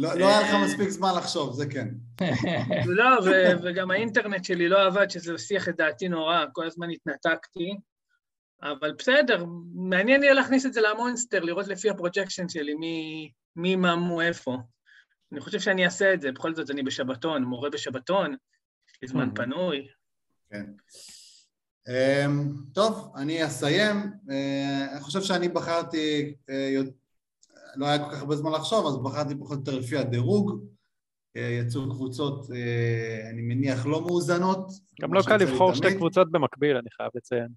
לא 0.00 0.14
לא 0.18 0.28
היה 0.28 0.40
לך 0.40 0.64
מספיק 0.64 0.88
זמן 0.88 1.10
לחשוב, 1.16 1.54
זה 1.54 1.66
כן. 1.66 1.88
לא, 2.98 3.04
וגם 3.64 3.90
האינטרנט 3.90 4.44
שלי 4.44 4.68
לא 4.68 4.86
עבד, 4.86 5.10
שזה 5.10 5.34
הסיח 5.34 5.68
את 5.68 5.76
דעתי 5.76 6.08
נורא, 6.08 6.44
כל 6.52 6.66
הזמן 6.66 6.90
התנתקתי. 6.90 7.76
אבל 8.62 8.92
בסדר, 8.98 9.44
מעניין 9.74 10.22
יהיה 10.22 10.32
להכניס 10.34 10.66
את 10.66 10.72
זה 10.72 10.80
למונסטר, 10.80 11.40
לראות 11.40 11.68
לפי 11.68 11.90
ה 11.90 11.95
projection 11.95 12.48
שלי 12.48 12.74
מי, 12.74 13.30
מי, 13.56 13.76
מה, 13.76 13.96
מו, 13.96 14.20
איפה. 14.20 14.56
אני 15.32 15.40
חושב 15.40 15.60
שאני 15.60 15.84
אעשה 15.84 16.14
את 16.14 16.20
זה, 16.20 16.32
בכל 16.32 16.54
זאת 16.54 16.70
אני 16.70 16.82
בשבתון, 16.82 17.44
מורה 17.44 17.70
בשבתון, 17.70 18.30
יש 18.92 18.98
לי 19.02 19.08
זמן 19.08 19.28
Mhm. 19.28 19.34
פנוי. 19.36 19.86
כן. 20.50 20.64
אמ, 21.88 22.52
טוב, 22.74 23.12
אני 23.16 23.46
אסיים. 23.46 23.96
אה, 24.30 24.86
אני 24.92 25.00
חושב 25.00 25.22
שאני 25.22 25.48
בחרתי, 25.48 26.34
אה, 26.50 26.80
לא 27.76 27.86
היה 27.86 27.98
כל 28.04 28.10
כך 28.10 28.20
הרבה 28.20 28.36
זמן 28.36 28.52
לחשוב, 28.52 28.86
אז 28.86 28.96
בחרתי 29.02 29.34
פחות 29.34 29.52
או 29.52 29.58
יותר 29.58 29.78
לפי 29.78 29.96
הדירוג. 29.96 30.64
אה, 31.36 31.58
יצאו 31.62 31.90
קבוצות, 31.90 32.50
אה, 32.50 33.30
אני 33.30 33.42
מניח, 33.42 33.86
לא 33.86 34.00
מאוזנות. 34.00 34.72
גם 35.00 35.14
לא 35.14 35.22
קל 35.26 35.36
לבחור 35.36 35.74
שתי. 35.74 35.94
קבוצות 35.94 36.30
במקביל, 36.30 36.76
אני 36.76 36.90
חייב 36.90 37.10
לציין. 37.14 37.48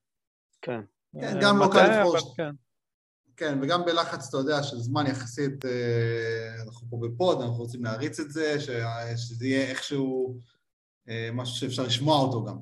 כן. 0.62 0.82
כן, 1.14 1.24
אה, 1.24 1.42
גם 1.42 1.58
לא 1.58 1.68
מטעה, 1.68 1.88
קל 1.88 2.00
לבחור 2.00 2.36
כן. 2.36 2.52
כן, 3.38 3.60
וגם 3.62 3.86
בלחץ, 3.86 4.28
אתה 4.28 4.38
יודע, 4.38 4.64
של 4.64 4.78
זמן 4.78 5.08
יחסית, 5.08 5.66
אה, 5.66 6.64
אנחנו 6.64 6.88
פה 6.90 7.00
בפוד, 7.02 7.42
אנחנו 7.42 7.58
רוצים 7.58 7.84
להריץ 7.84 8.20
את 8.20 8.32
זה, 8.32 8.60
שזה 9.18 9.48
יהיה 9.48 9.70
איכשהו 9.70 10.40
אה, 11.10 11.30
משהו 11.34 11.56
שאפשר 11.56 11.84
לשמוע 11.84 12.20
אותו 12.20 12.46
גם. 12.46 12.58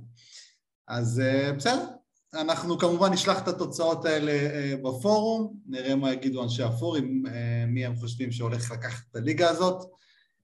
אז 0.88 1.20
אה, 1.20 1.54
בסדר, 1.54 1.86
אנחנו 2.34 2.78
כמובן 2.78 3.14
נשלח 3.14 3.44
את 3.44 3.48
התוצאות 3.48 4.06
האלה 4.06 4.32
אה, 4.32 4.74
בפורום, 4.84 5.54
נראה 5.68 5.96
מה 5.96 6.14
יגידו 6.14 6.44
אנשי 6.44 6.64
הפורום, 6.64 7.26
אה, 7.28 7.66
מי 7.68 7.86
הם 7.86 7.96
חושבים 7.96 8.32
שהולך 8.32 8.72
לקחת 8.72 9.04
את 9.12 9.16
הליגה 9.16 9.50
הזאת. 9.50 9.86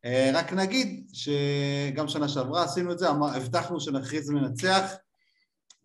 אה, 0.06 0.32
רק 0.34 0.53
נגיד 0.53 1.10
שגם 1.14 2.07
שנה 2.07 2.28
שעברה 2.28 2.64
עשינו 2.64 2.91
את 2.91 2.99
זה, 2.99 3.10
הבטחנו 3.10 3.80
שנכריז 3.80 4.30
מנצח, 4.30 4.91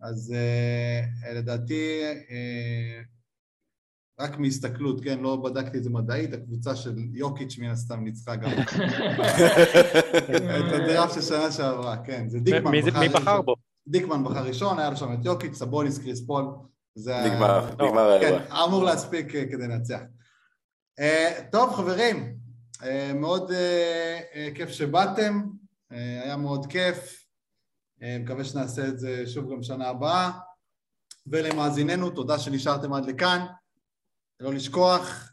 אז 0.02 0.35
לדעתי 1.35 2.01
רק 4.20 4.39
מהסתכלות, 4.39 5.05
כן, 5.05 5.20
לא 5.20 5.36
בדקתי 5.36 5.78
את 5.78 5.85
זה 5.85 5.90
מדעית, 5.90 6.32
הקבוצה 6.32 6.77
של 6.77 6.97
יוקיץ' 7.12 7.59
מן 7.59 7.70
הסתם 7.70 8.05
ניצחה 8.05 8.36
גם 8.36 8.51
את 10.59 10.72
הדראפט 10.72 11.14
של 11.14 11.22
שנה 11.22 11.52
שעברה, 11.52 11.97
כן, 11.97 12.28
זה 12.28 12.40
דיקמן. 12.40 12.70
מי 12.70 13.09
בחר. 13.09 13.43
בו? 13.43 13.55
דיקמן 13.91 14.25
בחר 14.25 14.45
ראשון, 14.45 14.79
היה 14.79 14.91
לו 14.91 14.97
שם 14.97 15.12
את 15.12 15.25
יוקיץ', 15.25 15.55
סבוניס, 15.55 15.99
קריס 15.99 16.27
פול. 16.27 16.45
זה 16.95 17.17
נגמר, 17.27 17.75
לא, 17.79 17.87
נגמר 17.87 18.21
כן, 18.21 18.33
האירוע. 18.33 18.65
אמור 18.65 18.85
להספיק 18.85 19.35
אה, 19.35 19.45
כדי 19.47 19.69
לנצח. 19.69 20.01
אה, 20.99 21.45
טוב, 21.53 21.75
חברים, 21.75 22.37
אה, 22.83 23.12
מאוד 23.15 23.53
כיף 24.55 24.71
שבאתם, 24.71 25.43
היה 25.91 26.37
מאוד 26.37 26.67
כיף. 26.67 27.27
מקווה 28.01 28.45
שנעשה 28.45 28.89
את 28.89 28.99
זה 28.99 29.27
שוב 29.27 29.53
גם 29.53 29.62
שנה 29.62 29.89
הבאה. 29.89 30.31
ולמאזיננו, 31.27 32.11
תודה 32.11 32.39
שנשארתם 32.39 32.93
עד 32.93 33.07
לכאן. 33.07 33.47
לא 34.41 34.55
לשכוח, 34.55 35.33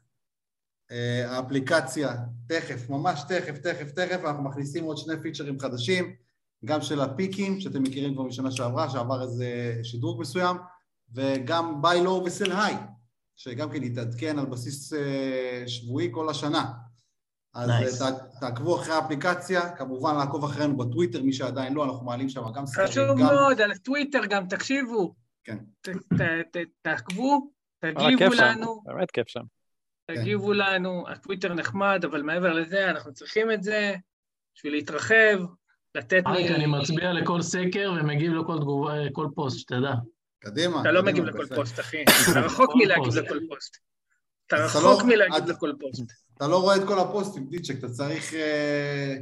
האפליקציה, 1.25 2.15
תכף, 2.47 2.89
ממש 2.89 3.23
תכף, 3.29 3.57
תכף, 3.57 3.91
תכף, 3.91 4.19
אנחנו 4.25 4.43
מכניסים 4.43 4.83
עוד 4.83 4.97
שני 4.97 5.13
פיצ'רים 5.21 5.59
חדשים, 5.59 6.15
גם 6.65 6.81
של 6.81 7.01
הפיקים, 7.01 7.59
שאתם 7.59 7.83
מכירים 7.83 8.13
כבר 8.13 8.23
משנה 8.23 8.51
שעברה, 8.51 8.89
שעבר 8.89 9.21
איזה 9.21 9.79
שדרוג 9.83 10.21
מסוים, 10.21 10.57
וגם 11.13 11.81
ביי 11.81 12.03
לואו 12.03 12.23
וסל 12.25 12.51
היי, 12.51 12.75
שגם 13.35 13.69
כן 13.71 13.83
יתעדכן 13.83 14.39
על 14.39 14.45
בסיס 14.45 14.93
אה, 14.93 15.63
שבועי 15.67 16.09
כל 16.11 16.29
השנה. 16.29 16.71
אז 17.53 17.69
Nice. 17.69 18.03
אה, 18.03 18.11
תע- 18.11 18.39
תעקבו 18.39 18.81
אחרי 18.81 18.93
האפליקציה, 18.93 19.75
כמובן 19.75 20.15
לעקוב 20.15 20.43
אחרינו 20.43 20.77
בטוויטר, 20.77 21.21
מי 21.23 21.33
שעדיין 21.33 21.73
לא, 21.73 21.85
אנחנו 21.85 22.05
מעלים 22.05 22.29
שם 22.29 22.41
גם 22.55 22.65
סקרים, 22.65 22.87
חשוב 22.87 23.09
גם... 23.09 23.17
מאוד, 23.17 23.61
על 23.61 23.71
הטוויטר 23.71 24.25
גם, 24.29 24.47
תקשיבו. 24.47 25.15
כן. 25.43 25.57
ת- 25.81 25.89
ת- 25.89 26.21
ת- 26.57 26.67
תעקבו, 26.81 27.51
וואלה, 27.83 28.15
תגיבו 28.17 28.33
לנו. 28.33 28.81
באמת 28.85 29.11
כיף 29.11 29.27
שם. 29.27 29.43
תגיבו 30.11 30.53
לנו, 30.53 31.03
הטוויטר 31.09 31.53
נחמד, 31.53 32.01
אבל 32.05 32.21
מעבר 32.21 32.53
לזה, 32.53 32.89
אנחנו 32.89 33.13
צריכים 33.13 33.51
את 33.51 33.63
זה 33.63 33.95
בשביל 34.55 34.73
להתרחב, 34.73 35.39
לתת 35.97 36.23
אריק. 36.27 36.51
אני 36.51 36.65
מצביע 36.65 37.13
לכל 37.13 37.41
סקר 37.41 37.93
ומגיב 37.99 38.33
לכל 38.33 38.57
תגובה, 38.59 38.93
כל 39.11 39.27
פוסט, 39.35 39.59
שתדע. 39.59 39.93
קדימה. 40.39 40.81
אתה 40.81 40.91
לא 40.91 41.03
מגיב 41.03 41.23
לכל. 41.23 41.55
פוסט, 41.55 41.79
אחי. 41.79 42.03
אתה 42.31 42.39
רחוק 42.39 42.71
מלהגיב. 42.75 43.13
לכל 43.13 43.39
פוסט. 43.49 43.77
אתה 44.47 44.55
רחוק 44.55 45.01
לא- 45.01 45.07
מלהגיב 45.07 45.49
לכל 45.49 45.71
פוסט. 45.79 46.03
אתה 46.37 46.47
לא 46.47 46.61
רואה 46.61 46.75
את 46.75 46.81
כל 46.87 46.99
הפוסטים, 46.99 47.47
דיצ'ק, 47.49 47.75
אתה 47.79 47.89
צריך... 47.89 48.33
אה, 48.33 49.15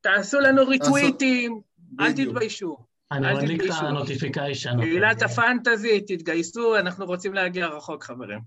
תעשו 0.00 0.40
לנו 0.40 0.66
ריטוויטים, 0.66 1.60
אל. 2.00 2.12
תתביישו. 2.12 2.76
אני 3.12 3.34
מדליק 3.34 3.62
את. 3.64 3.70
ה 3.70 3.78
notification. 3.78 4.80
קהילת 4.80 5.22
הפנטזי, 5.22 6.00
תתגייסו, 6.00 6.76
אנחנו 6.76 7.06
רוצים 7.06 7.34
להגיע 7.34 7.66
רחוק, 7.66 8.04
חברים. 8.04 8.40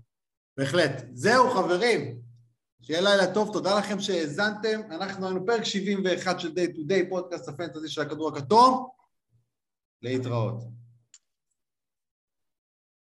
בהחלט. 0.58 1.04
זהו, 1.12 1.50
חברים. 1.50 2.25
שיהיה 2.86 3.00
לילה 3.00 3.34
טוב, 3.34 3.52
תודה 3.52 3.78
לכם 3.78 4.00
שהאזנתם. 4.00 4.80
אנחנו 4.90 5.26
היינו 5.26 5.46
פרק 5.46 5.64
71 5.64 6.40
של 6.40 6.48
Day 6.48 6.76
to 6.76 6.90
Day, 6.90 7.08
פודקאסט 7.08 7.48
הפנטזי 7.48 7.88
של 7.88 8.00
הכדור 8.00 8.36
הכתום. 8.36 8.88
להתראות. 10.02 10.85